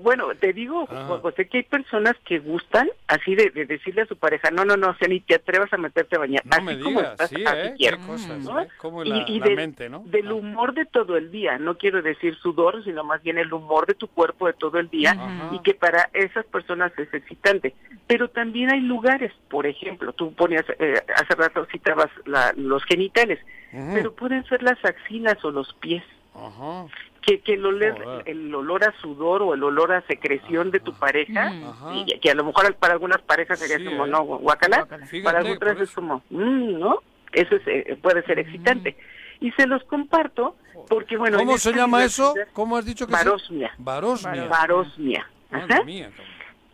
bueno, 0.00 0.28
te 0.40 0.52
digo, 0.52 0.86
José, 0.86 1.48
que 1.48 1.58
hay 1.58 1.62
personas 1.62 2.14
que 2.24 2.40
gustan 2.40 2.88
así 3.06 3.36
de, 3.36 3.50
decirle 3.50 4.02
a 4.02 4.06
su 4.06 4.16
pareja, 4.16 4.50
no, 4.50 4.64
no, 4.64 4.76
no, 4.76 4.88
o 4.88 5.08
ni 5.08 5.20
te 5.20 5.36
atrevas 5.36 5.72
a 5.72 5.76
meterte 5.76 6.16
a 6.16 6.18
bañar. 6.18 6.44
No 6.44 6.56
así 6.56 6.64
me 6.64 6.78
como 6.80 7.00
digas, 7.00 7.28
sí, 7.28 7.44
¿eh? 7.46 7.74
Qué 7.78 7.96
cosas, 8.04 8.38
¿no? 8.40 8.66
Como 8.78 9.04
la, 9.04 9.24
y, 9.28 9.40
mente, 9.40 9.88
¿no? 9.88 10.02
Del 10.04 10.32
humor 10.32 10.74
de 10.74 10.86
todo 10.86 11.16
el 11.16 11.30
día, 11.30 11.58
no 11.58 11.78
quiero 11.78 12.02
decir 12.02 12.36
sudor, 12.36 12.82
sino 12.82 13.04
más 13.04 13.22
bien 13.22 13.38
el 13.38 13.52
humor 13.52 13.86
de 13.86 13.94
tu 13.94 14.08
cuerpo 14.08 14.48
de 14.48 14.54
todo 14.54 14.78
el 14.78 14.90
día 14.90 15.16
y 15.52 15.60
que 15.60 15.74
para 15.74 16.10
esas 16.12 16.44
personas 16.46 16.92
es 16.98 17.12
excitante. 17.14 17.74
Pero 18.08 18.28
también 18.28 18.72
hay 18.72 18.80
lugares, 18.80 19.32
por 19.48 19.66
ejemplo, 19.66 20.12
tú 20.12 20.32
ponías, 20.34 20.64
eh, 20.80 20.94
hace 21.14 21.34
rato 21.36 21.64
citabas 21.70 22.10
la, 22.24 22.52
los 22.56 22.84
genitales, 22.84 23.38
pero 23.70 24.12
pueden 24.14 24.44
ser 24.46 24.62
las 24.62 24.84
axilas 24.84 25.44
o 25.44 25.50
los 25.52 25.72
pies. 25.74 26.02
Ajá 26.34 26.86
que, 27.26 27.40
que 27.40 27.54
el, 27.54 27.66
olor, 27.66 28.22
el 28.24 28.54
olor 28.54 28.84
a 28.84 28.92
sudor 29.00 29.42
o 29.42 29.54
el 29.54 29.62
olor 29.64 29.92
a 29.92 30.00
secreción 30.02 30.70
de 30.70 30.78
tu 30.78 30.94
pareja, 30.94 31.52
y 31.92 32.18
que 32.20 32.30
a 32.30 32.34
lo 32.34 32.44
mejor 32.44 32.72
para 32.76 32.94
algunas 32.94 33.20
parejas 33.22 33.58
sería 33.58 33.84
como, 33.84 34.06
¿eh? 34.06 34.10
no, 34.10 34.22
guacala, 34.24 34.86
para 35.24 35.42
otras 35.42 35.80
es 35.80 35.90
como, 35.90 36.22
mm, 36.30 36.78
¿no? 36.78 37.02
Eso 37.32 37.56
eh, 37.66 37.98
puede 38.00 38.22
ser 38.22 38.38
excitante. 38.38 38.96
Y 39.40 39.50
se 39.52 39.66
los 39.66 39.82
comparto 39.84 40.56
porque, 40.88 41.16
bueno... 41.16 41.38
¿Cómo 41.38 41.58
se 41.58 41.72
llama 41.72 42.04
eso? 42.04 42.32
¿Cómo 42.52 42.76
has 42.76 42.86
dicho 42.86 43.06
que 43.06 43.12
Varosmia. 43.12 43.74
Varosmia. 43.76 44.46
Varosmia. 44.48 45.26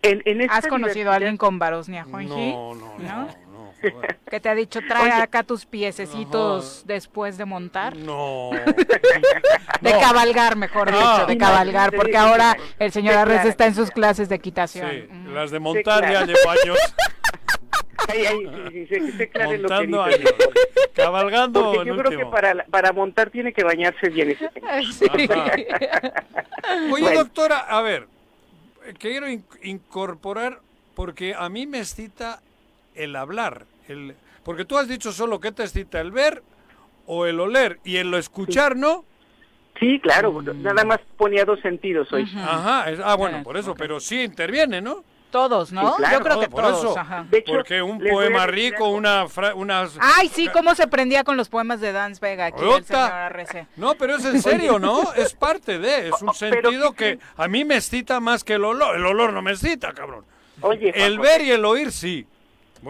En, 0.03 0.51
¿Has 0.51 0.67
conocido 0.67 1.13
a 1.13 1.15
alguien 1.15 1.37
con 1.37 1.59
varosmia, 1.59 2.05
Juanji? 2.05 2.53
no, 2.53 2.75
no. 2.75 2.99
no. 2.99 3.29
que 4.31 4.41
te 4.41 4.49
ha 4.49 4.55
dicho, 4.55 4.81
trae 4.87 5.11
acá 5.13 5.43
tus 5.43 5.67
piececitos 5.67 6.85
después 6.87 7.37
de 7.39 7.45
montar. 7.45 7.97
No. 7.97 8.51
de 9.81 9.91
cabalgar, 9.91 10.57
mejor 10.57 10.91
dicho, 10.91 11.27
de 11.27 11.39
cabalgar, 11.39 11.95
porque 11.95 12.17
ahora 12.17 12.57
el 12.79 12.93
señor 12.93 13.15
Arres 13.17 13.45
está 13.45 13.67
en 13.67 13.75
sus 13.75 13.91
clases 13.91 14.29
de 14.29 14.37
equitación. 14.37 14.91
Sí, 14.91 15.09
las 15.33 15.51
de 15.51 15.59
montar 15.59 16.11
ya 16.11 16.25
llevo 16.25 16.51
años. 16.51 16.79
Montando 19.61 20.03
años. 20.03 20.35
Cabalgando. 20.95 21.73
Porque 21.73 21.89
yo 21.89 21.97
creo 21.97 22.19
que 22.19 22.27
para, 22.27 22.65
para 22.65 22.93
montar 22.93 23.31
tiene 23.31 23.53
que 23.53 23.65
bañarse 23.65 24.09
bien. 24.09 24.37
Oye, 26.93 27.15
doctora, 27.15 27.59
a 27.59 27.81
ver, 27.81 28.09
quiero 28.99 29.27
incorporar, 29.63 30.61
porque 30.95 31.35
a 31.37 31.49
mí 31.49 31.67
me 31.67 31.79
excita 31.79 32.41
el 32.95 33.17
hablar. 33.17 33.65
El, 33.89 34.15
porque 34.45 34.65
tú 34.65 34.79
has 34.79 34.89
dicho 34.89 35.13
solo 35.13 35.41
que 35.41 35.53
te 35.53 35.63
excita 35.63 36.01
el 36.01 36.11
ver 36.11 36.43
o 37.07 37.27
el 37.27 37.41
oler 37.41 37.81
y 37.85 37.97
el 37.97 38.11
lo 38.11 38.19
escuchar, 38.19 38.77
¿no? 38.77 39.05
Sí, 39.81 39.99
claro, 40.01 40.33
mm. 40.33 40.63
nada 40.63 40.85
más 40.85 41.01
ponía 41.17 41.45
dos 41.45 41.61
sentidos 41.61 42.13
hoy. 42.13 42.23
Ajá, 42.37 42.85
ah, 43.05 43.17
bueno, 43.17 43.43
por 43.43 43.57
eso, 43.57 43.75
pero 43.75 44.01
sí 44.01 44.23
interviene, 44.23 44.81
¿no? 44.81 45.05
Todos, 45.33 45.73
¿no? 45.73 45.97
Yo 45.99 46.21
creo 46.21 46.41
que 46.41 46.49
por 46.49 46.63
todos. 46.63 46.95
porque 47.47 47.81
un 47.81 47.99
poema 47.99 48.47
rico, 48.47 48.89
una 48.89 49.25
unas... 49.55 49.97
Ay, 49.99 50.29
sí, 50.29 50.49
cómo 50.53 50.75
se 50.75 50.87
prendía 50.87 51.25
con 51.25 51.39
los 51.39 51.49
poemas 51.49 51.81
de 51.81 51.91
Dance 51.91 52.21
Vega 52.21 52.47
aquí 52.47 52.63
el 52.63 52.85
señor 52.85 53.67
No, 53.77 53.95
pero 53.95 54.17
es 54.17 54.25
en 54.27 54.43
serio, 54.43 54.79
¿no? 54.79 55.15
Es 55.15 55.33
parte 55.33 55.79
de, 55.79 56.09
es 56.09 56.21
un 56.21 56.35
sentido 56.35 56.93
que 56.93 57.19
a 57.37 57.49
mí 57.49 57.65
me 57.65 57.77
excita 57.77 58.21
más 58.21 58.45
que 58.45 58.55
el 58.55 58.65
olor. 58.65 58.95
El 58.95 59.07
olor 59.07 59.33
no 59.33 59.41
me 59.41 59.53
excita, 59.53 59.95
cabrón. 59.95 60.27
Oye, 60.61 60.93
el 60.95 61.19
ver 61.19 61.41
y 61.41 61.51
el 61.51 61.65
oír 61.65 61.93
sí. 61.93 62.27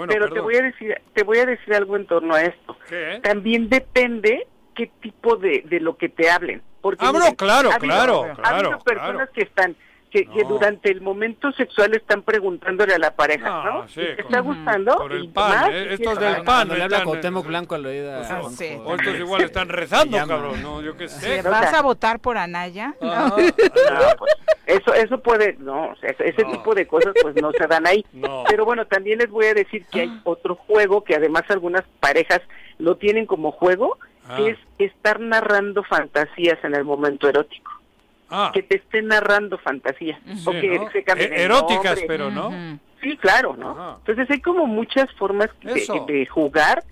Pero 0.09 0.31
te 0.31 0.40
voy 0.40 0.56
a 0.56 0.62
decir, 0.62 1.01
te 1.12 1.23
voy 1.23 1.39
a 1.39 1.47
decir 1.47 1.74
algo 1.74 1.97
en 1.97 2.06
torno 2.06 2.35
a 2.35 2.43
esto. 2.43 2.77
También 3.23 3.69
depende 3.69 4.47
qué 4.74 4.90
tipo 5.01 5.36
de, 5.36 5.62
de 5.66 5.81
lo 5.81 5.97
que 5.97 6.09
te 6.09 6.31
hablen. 6.31 6.62
Porque 6.81 7.05
ah, 7.05 7.12
claro, 7.36 7.70
claro, 7.78 8.27
claro. 8.35 8.78
personas 8.81 9.31
que 9.31 9.43
están 9.43 9.77
que, 10.12 10.44
durante 10.47 10.90
el 10.90 11.01
momento 11.01 11.51
sexual 11.52 11.94
están 11.94 12.22
preguntándole 12.22 12.94
a 12.94 12.98
la 12.98 13.14
pareja, 13.14 13.64
¿no? 13.64 13.86
¿Te 13.86 14.20
está 14.20 14.40
gustando? 14.40 14.97
Por 14.97 15.12
el 15.12 15.28
pan, 15.30 15.72
eh, 15.72 15.94
estos 15.94 16.18
del 16.18 16.43
pan. 16.43 16.68
le 16.68 16.82
habla 16.82 17.02
Cuauhtémoc 17.02 17.47
Blanco 17.47 17.74
al 17.74 17.86
oído. 17.86 18.12
Ah, 18.14 18.43
sí. 18.51 18.78
O 18.84 18.94
estos 18.94 19.18
igual 19.18 19.43
están 19.43 19.68
rezando, 19.68 20.18
cabrón, 20.26 20.62
no, 20.62 20.82
yo 20.82 20.97
qué 20.97 21.09
sé. 21.09 21.40
¿Vas 21.43 21.72
a 21.72 21.82
votar 21.82 22.20
por 22.20 22.36
Anaya? 22.36 22.94
No. 23.01 23.28
no 23.28 23.36
pues, 23.36 24.32
eso, 24.66 24.93
eso 24.94 25.18
puede, 25.20 25.56
no, 25.59 25.94
ese 26.02 26.44
tipo 26.44 26.74
de 26.74 26.86
cosas 26.86 27.14
pues 27.20 27.34
no 27.36 27.51
se 27.52 27.66
dan 27.66 27.86
ahí. 27.86 28.05
Pero 28.48 28.64
bueno, 28.64 28.86
también 28.86 29.18
les 29.18 29.30
voy 29.30 29.47
a 29.47 29.55
decir 29.55 29.86
que 29.90 30.02
hay 30.02 30.20
otro 30.24 30.56
juego 30.56 31.05
que 31.05 31.14
además 31.14 31.44
algunas 31.48 31.84
parejas 32.01 32.40
lo 32.78 32.97
tienen 32.97 33.26
como 33.26 33.52
juego, 33.52 33.98
que 34.36 34.51
ah. 34.51 34.51
es 34.51 34.59
estar 34.78 35.20
narrando 35.20 35.82
fantasías 35.84 36.59
en 36.64 36.74
el 36.74 36.84
momento 36.84 37.28
erótico. 37.28 37.81
Ah. 38.34 38.50
que 38.54 38.62
te 38.62 38.76
esté 38.76 39.02
narrando 39.02 39.59
fantasía. 39.59 40.18
o 40.46 40.50
que 40.52 40.74
e- 40.74 41.44
eróticas, 41.44 42.00
pero 42.06 42.30
no. 42.30 42.50
Sí, 43.02 43.16
claro, 43.16 43.56
¿no? 43.56 43.98
Entonces 43.98 44.30
hay 44.30 44.40
como 44.40 44.66
muchas 44.66 45.12
formas 45.14 45.50
de, 45.60 46.26
jugar 46.26 46.84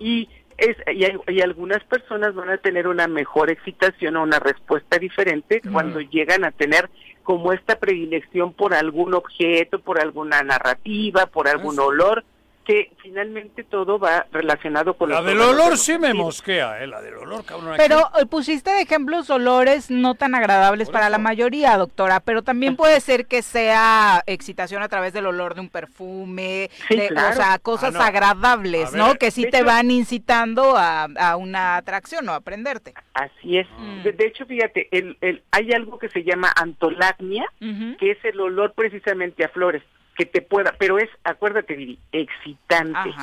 y 0.00 0.28
es, 0.56 0.76
y, 0.92 1.40
algunas 1.40 1.84
personas 1.84 2.34
van 2.34 2.50
a 2.50 2.56
tener 2.56 2.88
una 2.88 3.06
mejor 3.06 3.50
excitación 3.50 4.16
o 4.16 4.22
una 4.22 4.40
respuesta 4.40 4.98
diferente 4.98 5.60
cuando 5.72 6.00
llegan 6.00 6.44
a 6.44 6.50
tener 6.50 6.90
como 7.22 7.52
esta 7.52 7.78
predilección 7.78 8.54
por 8.54 8.74
algún 8.74 9.14
objeto, 9.14 9.78
por 9.78 10.00
alguna 10.00 10.42
narrativa, 10.42 11.26
por 11.26 11.46
algún 11.46 11.78
olor 11.78 12.24
que 12.68 12.92
finalmente 13.02 13.64
todo 13.64 13.98
va 13.98 14.26
relacionado 14.30 14.92
con 14.92 15.08
la 15.08 15.22
del 15.22 15.40
olor 15.40 15.78
sí 15.78 15.98
me 15.98 16.12
mosquea, 16.12 16.82
eh, 16.82 16.86
la 16.86 17.00
del 17.00 17.14
olor, 17.14 17.42
cabrón. 17.42 17.76
Pero 17.78 18.10
eh, 18.20 18.26
pusiste 18.26 18.70
de 18.70 18.82
ejemplos 18.82 19.30
olores 19.30 19.90
no 19.90 20.14
tan 20.14 20.34
agradables 20.34 20.90
para 20.90 21.08
la 21.08 21.16
mayoría, 21.16 21.78
doctora, 21.78 22.20
pero 22.20 22.42
también 22.42 22.76
puede 22.76 23.00
ser 23.00 23.24
que 23.24 23.40
sea 23.40 24.22
excitación 24.26 24.82
a 24.82 24.88
través 24.88 25.14
del 25.14 25.24
olor 25.24 25.54
de 25.54 25.62
un 25.62 25.70
perfume, 25.70 26.68
o 26.90 27.32
sea, 27.32 27.58
cosas 27.58 27.94
ah, 27.96 28.06
agradables, 28.06 28.92
¿no? 28.92 29.14
que 29.14 29.30
sí 29.30 29.48
te 29.50 29.62
van 29.62 29.90
incitando 29.90 30.74
a, 30.76 31.36
una 31.38 31.76
atracción 31.76 32.28
o 32.28 32.32
a 32.32 32.36
aprenderte. 32.36 32.92
Así 33.14 33.56
es. 33.56 33.66
Mm. 33.78 34.02
De, 34.02 34.26
hecho, 34.26 34.44
fíjate, 34.44 34.88
el, 34.90 35.16
el, 35.22 35.42
hay 35.52 35.72
algo 35.72 35.98
que 35.98 36.10
se 36.10 36.22
llama 36.22 36.52
antolagnia, 36.54 37.50
que 37.98 38.10
es 38.10 38.22
el 38.26 38.38
olor 38.38 38.74
precisamente 38.74 39.42
a 39.42 39.48
flores 39.48 39.82
que 40.18 40.26
te 40.26 40.42
pueda, 40.42 40.74
pero 40.76 40.98
es, 40.98 41.08
acuérdate, 41.22 41.74
Viri, 41.76 41.96
excitante. 42.10 43.14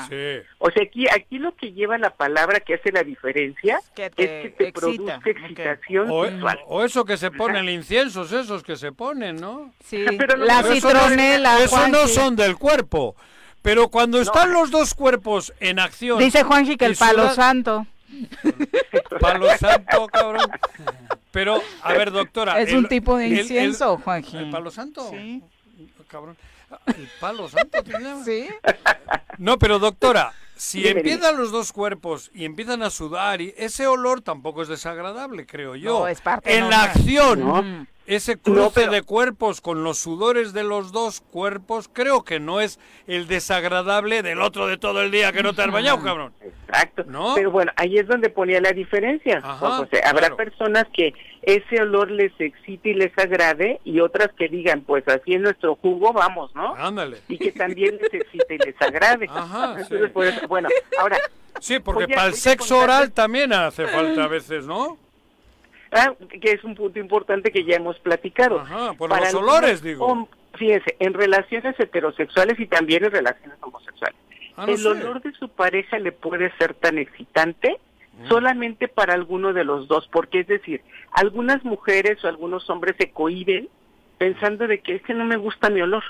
O 0.59 0.71
sea, 0.71 0.83
aquí 0.83 1.05
aquí 1.09 1.37
lo 1.39 1.53
que 1.53 1.73
lleva 1.73 1.97
la 1.97 2.11
palabra 2.11 2.61
que 2.61 2.75
hace 2.75 2.89
la 2.93 3.03
diferencia 3.03 3.79
es 3.97 4.13
que 4.13 4.49
te 4.49 4.71
produce 4.71 5.19
excitación 5.25 6.07
o, 6.09 6.83
eso 6.85 7.03
que 7.03 7.17
se 7.17 7.31
pone, 7.31 7.59
el 7.59 7.69
incienso, 7.69 8.23
esos 8.23 8.63
que 8.63 8.77
se 8.77 8.93
ponen, 8.93 9.35
¿no? 9.35 9.73
Sí, 9.83 10.05
pero 10.17 10.37
la 10.37 10.63
citronela. 10.63 11.59
Eso, 11.59 11.87
no 11.89 12.07
son 12.07 12.37
del 12.37 12.55
cuerpo. 12.55 13.17
Pero 13.61 13.89
cuando 13.89 14.21
están 14.21 14.53
los 14.53 14.71
dos 14.71 14.93
cuerpos 14.93 15.53
en 15.59 15.79
acción. 15.79 16.17
Dice 16.17 16.43
Juanji 16.43 16.77
que 16.77 16.85
el 16.85 16.95
palo 16.95 17.29
santo. 17.31 17.85
Palo 19.19 19.47
santo, 19.57 20.07
cabrón. 20.07 20.49
Pero, 21.31 21.61
a 21.81 21.91
ver, 21.93 22.11
doctora. 22.11 22.61
Es 22.61 22.71
un 22.71 22.87
tipo 22.87 23.17
de 23.17 23.27
incienso, 23.27 23.97
Juanji. 23.97 24.37
¿El 24.37 24.49
palo 24.49 24.71
santo? 24.71 25.09
Sí. 25.09 25.43
Cabrón. 26.07 26.37
El 26.87 27.09
palo 27.19 27.47
santo 27.49 27.79
Sí. 28.25 28.47
No, 29.37 29.57
pero 29.59 29.79
doctora, 29.79 30.33
si 30.55 30.87
empiezan 30.87 31.37
los 31.37 31.51
dos 31.51 31.71
cuerpos 31.71 32.31
y 32.33 32.45
empiezan 32.45 32.81
a 32.83 32.89
sudar, 32.89 33.41
y 33.41 33.53
ese 33.57 33.87
olor 33.87 34.21
tampoco 34.21 34.61
es 34.61 34.67
desagradable, 34.67 35.45
creo 35.45 35.75
yo. 35.75 35.99
No, 35.99 36.07
es 36.07 36.21
parte 36.21 36.55
en 36.55 36.69
la 36.69 36.83
acción, 36.83 37.87
ese 38.05 38.37
cruce 38.37 38.87
de 38.87 39.01
cuerpos 39.01 39.61
con 39.61 39.83
los 39.83 39.97
sudores 39.97 40.53
de 40.53 40.63
los 40.63 40.91
dos 40.91 41.21
cuerpos, 41.21 41.89
creo 41.91 42.23
que 42.23 42.39
no 42.39 42.61
es 42.61 42.79
el 43.07 43.27
desagradable 43.27 44.21
del 44.21 44.41
otro 44.41 44.67
de 44.67 44.77
todo 44.77 45.01
el 45.01 45.11
día 45.11 45.31
que 45.31 45.43
no 45.43 45.53
te 45.53 45.63
has 45.63 45.71
bañado, 45.71 46.01
cabrón. 46.01 46.33
Exacto. 46.41 47.05
Pero 47.35 47.51
bueno, 47.51 47.71
ahí 47.75 47.97
es 47.97 48.07
donde 48.07 48.29
ponía 48.29 48.61
la 48.61 48.71
diferencia. 48.71 49.41
habrá 50.03 50.35
personas 50.35 50.85
que 50.93 51.13
ese 51.41 51.81
olor 51.81 52.09
les 52.11 52.31
excite 52.39 52.89
y 52.89 52.93
les 52.95 53.17
agrade 53.17 53.79
y 53.83 53.99
otras 53.99 54.29
que 54.37 54.47
digan, 54.47 54.81
pues 54.81 55.07
así 55.07 55.35
es 55.35 55.41
nuestro 55.41 55.75
jugo, 55.75 56.11
vamos, 56.13 56.53
¿no? 56.55 56.75
Ándale. 56.75 57.17
Y 57.27 57.37
que 57.37 57.51
también 57.51 57.97
les 58.01 58.13
excite 58.13 58.55
y 58.55 58.57
les 58.57 58.81
agrade. 58.81 59.27
Ajá, 59.29 59.75
Entonces, 59.79 60.11
bueno, 60.47 60.69
ahora... 60.99 61.17
Sí, 61.59 61.79
porque 61.79 62.07
para 62.07 62.27
el 62.27 62.33
sexo 62.33 62.79
oral 62.79 63.11
también 63.11 63.53
hace 63.53 63.87
falta 63.87 64.25
a 64.25 64.27
veces, 64.27 64.65
¿no? 64.65 64.97
Ah, 65.91 66.13
que 66.41 66.51
es 66.51 66.63
un 66.63 66.75
punto 66.75 66.99
importante 66.99 67.51
que 67.51 67.63
ya 67.63 67.75
hemos 67.75 67.97
platicado. 67.99 68.59
Ajá, 68.59 68.93
por 68.93 69.09
los 69.09 69.33
olores, 69.33 69.81
digo. 69.81 70.27
Fíjense, 70.57 70.95
en 70.99 71.13
relaciones 71.13 71.77
heterosexuales 71.79 72.59
y 72.59 72.67
también 72.67 73.03
en 73.03 73.11
relaciones 73.11 73.57
homosexuales. 73.61 74.15
Ah, 74.57 74.65
el 74.67 74.85
olor 74.87 75.21
de 75.21 75.33
su 75.33 75.49
pareja 75.49 75.99
le 75.99 76.13
puede 76.13 76.49
ser 76.57 76.73
tan 76.75 76.97
excitante 76.97 77.77
mm. 78.13 78.29
solamente 78.29 78.87
para 78.87 79.13
alguno 79.13 79.51
de 79.51 79.65
los 79.65 79.89
dos, 79.89 80.07
porque 80.09 80.39
es 80.39 80.47
decir, 80.47 80.81
algunas 81.11 81.63
mujeres 81.65 82.23
o 82.23 82.29
algunos 82.29 82.69
hombres 82.69 82.95
se 82.97 83.11
cohiben 83.11 83.67
pensando 84.17 84.67
de 84.67 84.79
que 84.79 84.95
es 84.95 85.01
que 85.01 85.13
no 85.13 85.25
me 85.25 85.35
gusta 85.35 85.69
mi 85.69 85.81
olor. 85.81 86.03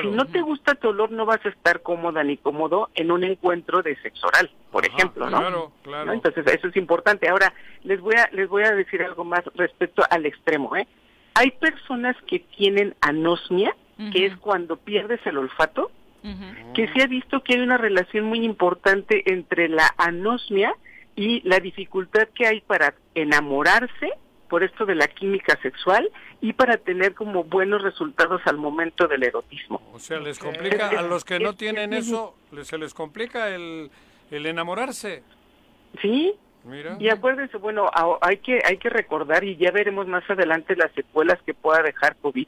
Si 0.00 0.08
no 0.08 0.24
te 0.24 0.40
gusta 0.40 0.74
tu 0.74 0.88
olor, 0.88 1.10
no 1.10 1.26
vas 1.26 1.44
a 1.44 1.50
estar 1.50 1.82
cómoda 1.82 2.24
ni 2.24 2.38
cómodo 2.38 2.88
en 2.94 3.10
un 3.10 3.22
encuentro 3.22 3.82
de 3.82 3.96
sexo 3.96 4.28
oral, 4.28 4.50
por 4.70 4.86
ejemplo, 4.86 5.28
¿no? 5.28 5.38
Claro, 5.38 5.72
claro. 5.82 6.12
Entonces, 6.12 6.46
eso 6.46 6.68
es 6.68 6.76
importante. 6.76 7.28
Ahora, 7.28 7.52
les 7.82 8.00
voy 8.00 8.14
a 8.14 8.28
les 8.32 8.48
voy 8.48 8.62
a 8.62 8.72
decir 8.72 9.02
algo 9.02 9.24
más 9.24 9.42
respecto 9.54 10.02
al 10.10 10.24
extremo, 10.24 10.74
¿eh? 10.74 10.86
Hay 11.34 11.50
personas 11.50 12.16
que 12.26 12.38
tienen 12.38 12.94
anosmia, 13.00 13.76
que 14.12 14.26
es 14.26 14.36
cuando 14.38 14.76
pierdes 14.76 15.20
el 15.26 15.36
olfato, 15.36 15.90
que 16.72 16.88
se 16.88 17.02
ha 17.02 17.06
visto 17.06 17.42
que 17.42 17.54
hay 17.54 17.60
una 17.60 17.76
relación 17.76 18.24
muy 18.24 18.44
importante 18.44 19.22
entre 19.30 19.68
la 19.68 19.92
anosmia 19.98 20.74
y 21.16 21.46
la 21.46 21.60
dificultad 21.60 22.28
que 22.34 22.46
hay 22.46 22.60
para 22.62 22.94
enamorarse 23.14 24.12
por 24.54 24.62
esto 24.62 24.86
de 24.86 24.94
la 24.94 25.08
química 25.08 25.58
sexual 25.62 26.08
y 26.40 26.52
para 26.52 26.76
tener 26.76 27.12
como 27.14 27.42
buenos 27.42 27.82
resultados 27.82 28.40
al 28.44 28.56
momento 28.56 29.08
del 29.08 29.24
erotismo. 29.24 29.82
O 29.92 29.98
sea, 29.98 30.20
les 30.20 30.38
complica 30.38 30.90
a 30.90 31.02
los 31.02 31.24
que 31.24 31.40
no 31.40 31.56
tienen 31.56 31.92
eso, 31.92 32.36
se 32.62 32.78
les 32.78 32.94
complica 32.94 33.48
el, 33.48 33.90
el 34.30 34.46
enamorarse. 34.46 35.24
Sí. 36.00 36.36
Mira. 36.62 36.96
Y 37.00 37.08
acuérdense, 37.08 37.56
bueno, 37.56 37.90
hay 38.20 38.36
que 38.36 38.62
hay 38.64 38.76
que 38.78 38.90
recordar 38.90 39.42
y 39.42 39.56
ya 39.56 39.72
veremos 39.72 40.06
más 40.06 40.22
adelante 40.30 40.76
las 40.76 40.92
secuelas 40.92 41.42
que 41.44 41.52
pueda 41.52 41.82
dejar 41.82 42.14
COVID, 42.22 42.46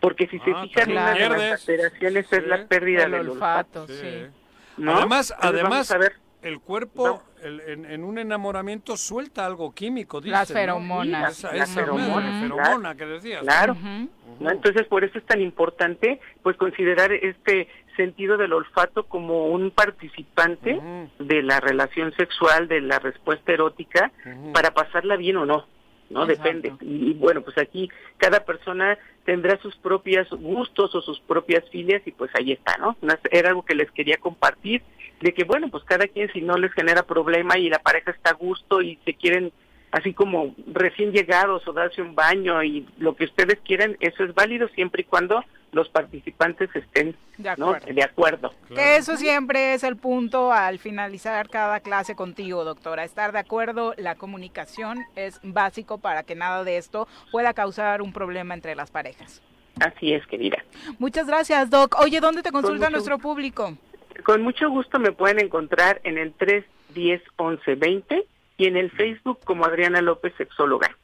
porque 0.00 0.26
si 0.28 0.38
se 0.38 0.50
ah, 0.50 0.62
fijan 0.62 0.92
una 0.92 1.12
de 1.12 1.28
las 1.28 1.60
alteraciones 1.60 2.32
es 2.32 2.46
la 2.46 2.66
pérdida 2.66 3.02
del 3.06 3.28
olfato. 3.28 3.86
Sí. 3.86 4.28
Además, 4.82 5.34
además, 5.38 5.90
a 5.90 5.98
ver, 5.98 6.14
el 6.40 6.58
cuerpo 6.60 7.22
en, 7.44 8.04
un 8.04 8.18
enamoramiento 8.18 8.96
suelta 8.96 9.44
algo 9.44 9.72
químico, 9.74 10.20
dice, 10.20 10.32
Las 10.32 10.52
feromonas. 10.52 11.42
la 11.42 11.66
feromona, 11.66 12.94
que 12.94 13.06
decías. 13.06 13.42
Claro. 13.42 13.76
Entonces, 14.40 14.86
por 14.86 15.04
eso 15.04 15.18
es 15.18 15.24
tan 15.26 15.40
importante 15.40 16.20
pues 16.42 16.56
considerar 16.56 17.12
este 17.12 17.68
sentido 17.96 18.36
del 18.36 18.52
olfato 18.52 19.04
como 19.04 19.46
un 19.46 19.70
participante 19.70 20.80
de 21.18 21.42
la 21.42 21.60
relación 21.60 22.12
sexual, 22.16 22.66
de 22.66 22.80
la 22.80 22.98
respuesta 22.98 23.52
erótica, 23.52 24.10
para 24.52 24.72
pasarla 24.72 25.16
bien 25.16 25.36
o 25.36 25.46
no. 25.46 25.66
¿No? 26.10 26.26
Depende. 26.26 26.72
Y, 26.80 27.14
bueno, 27.14 27.42
pues 27.42 27.58
aquí 27.58 27.90
cada 28.18 28.44
persona 28.44 28.98
tendrá 29.24 29.58
sus 29.58 29.76
propios 29.76 30.28
gustos 30.30 30.94
o 30.94 31.02
sus 31.02 31.20
propias 31.20 31.68
filias 31.70 32.02
y 32.06 32.12
pues 32.12 32.30
ahí 32.34 32.52
está, 32.52 32.76
¿no? 32.78 32.96
Era 33.30 33.50
algo 33.50 33.64
que 33.64 33.74
les 33.74 33.90
quería 33.90 34.16
compartir 34.18 34.82
de 35.20 35.32
que 35.32 35.44
bueno, 35.44 35.68
pues 35.70 35.84
cada 35.84 36.06
quien 36.06 36.30
si 36.32 36.40
no 36.40 36.56
les 36.56 36.72
genera 36.72 37.02
problema 37.02 37.58
y 37.58 37.70
la 37.70 37.78
pareja 37.78 38.10
está 38.10 38.30
a 38.30 38.34
gusto 38.34 38.82
y 38.82 38.98
se 39.04 39.14
quieren 39.14 39.52
así 39.94 40.12
como 40.12 40.56
recién 40.66 41.12
llegados 41.12 41.66
o 41.68 41.72
darse 41.72 42.02
un 42.02 42.16
baño 42.16 42.62
y 42.64 42.84
lo 42.98 43.14
que 43.14 43.26
ustedes 43.26 43.60
quieran, 43.64 43.96
eso 44.00 44.24
es 44.24 44.34
válido 44.34 44.66
siempre 44.68 45.02
y 45.02 45.04
cuando 45.04 45.44
los 45.70 45.88
participantes 45.88 46.68
estén 46.74 47.16
de 47.38 47.48
acuerdo. 47.48 47.86
De 47.86 48.02
acuerdo. 48.02 48.54
Que 48.74 48.96
eso 48.96 49.16
siempre 49.16 49.74
es 49.74 49.84
el 49.84 49.96
punto 49.96 50.52
al 50.52 50.80
finalizar 50.80 51.48
cada 51.48 51.78
clase 51.78 52.16
contigo, 52.16 52.64
doctora. 52.64 53.04
Estar 53.04 53.30
de 53.30 53.38
acuerdo, 53.38 53.94
la 53.96 54.16
comunicación 54.16 54.98
es 55.14 55.38
básico 55.44 55.98
para 55.98 56.24
que 56.24 56.34
nada 56.34 56.64
de 56.64 56.76
esto 56.76 57.06
pueda 57.30 57.54
causar 57.54 58.02
un 58.02 58.12
problema 58.12 58.54
entre 58.54 58.74
las 58.74 58.90
parejas. 58.90 59.42
Así 59.80 60.12
es, 60.12 60.26
querida. 60.26 60.58
Muchas 60.98 61.28
gracias, 61.28 61.70
Doc. 61.70 61.96
Oye, 62.00 62.18
¿dónde 62.18 62.42
te 62.42 62.50
consulta 62.50 62.90
nuestro 62.90 63.18
público? 63.18 63.76
Con 64.24 64.42
mucho 64.42 64.68
gusto 64.70 64.98
me 64.98 65.12
pueden 65.12 65.38
encontrar 65.40 66.00
en 66.02 66.18
el 66.18 66.32
310 66.32 67.22
1120 67.36 68.26
y 68.56 68.66
en 68.66 68.76
el 68.76 68.90
Facebook 68.90 69.40
como 69.44 69.64
Adriana 69.64 70.00
López, 70.00 70.32
sexóloga. 70.36 70.96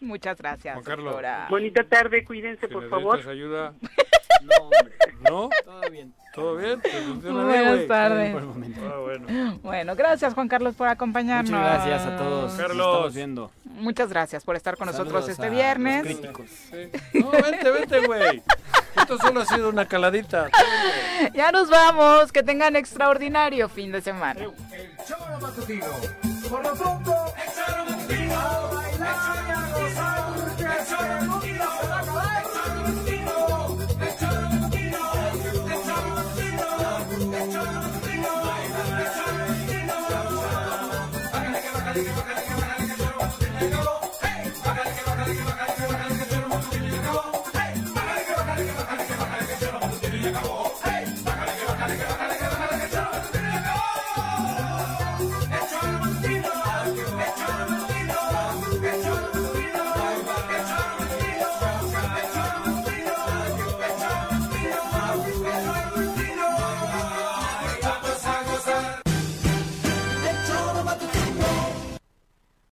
Muchas 0.00 0.38
gracias, 0.38 0.84
doctora. 0.84 1.48
Bonita 1.50 1.82
tarde, 1.84 2.24
cuídense, 2.24 2.68
por 2.68 2.88
favor. 2.88 3.28
ayuda? 3.28 3.74
no, 4.42 4.64
hombre. 4.64 4.94
¿No? 5.20 5.50
Todo 5.64 5.90
bien. 5.90 6.14
¿Todo 6.34 6.56
bien? 6.56 6.80
Buenas 7.22 7.86
tardes. 7.88 8.36
Ah, 8.36 8.98
bueno. 9.00 9.58
bueno. 9.62 9.96
gracias, 9.96 10.34
Juan 10.34 10.46
Carlos, 10.46 10.74
por 10.76 10.88
acompañarnos. 10.88 11.50
Muchas 11.50 11.86
gracias 11.86 12.06
a 12.06 12.16
todos. 12.16 12.52
Carlos. 12.52 13.14
viendo. 13.14 13.50
Muchas 13.64 14.08
gracias 14.08 14.44
por 14.44 14.56
estar 14.56 14.76
con 14.76 14.86
nosotros 14.86 15.28
este 15.28 15.50
viernes. 15.50 16.02
críticos. 16.04 16.46
No, 17.14 17.30
vente, 17.30 17.70
vente, 17.70 18.06
güey. 18.06 18.42
Esto 18.96 19.18
solo 19.18 19.40
ha 19.40 19.46
sido 19.46 19.68
una 19.68 19.86
caladita. 19.86 20.48
Ya 21.34 21.50
nos 21.50 21.68
vamos. 21.70 22.30
Que 22.30 22.42
tengan 22.42 22.76
extraordinario 22.76 23.68
fin 23.68 23.90
de 23.90 24.00
semana. 24.00 24.40
El 24.40 24.96
choro 25.06 25.40
matutino. 25.40 25.86
Por 26.48 26.62
lo 26.62 26.74
pronto, 26.74 27.14
el 27.36 27.52
choro 27.54 27.84
matutino. 27.90 28.34
A 28.34 28.74
bailar 28.74 29.44
y 29.46 29.50
a 29.50 29.60
gozar. 29.72 30.78
El 30.78 30.86
choro 30.86 31.26
matutino 31.26 31.64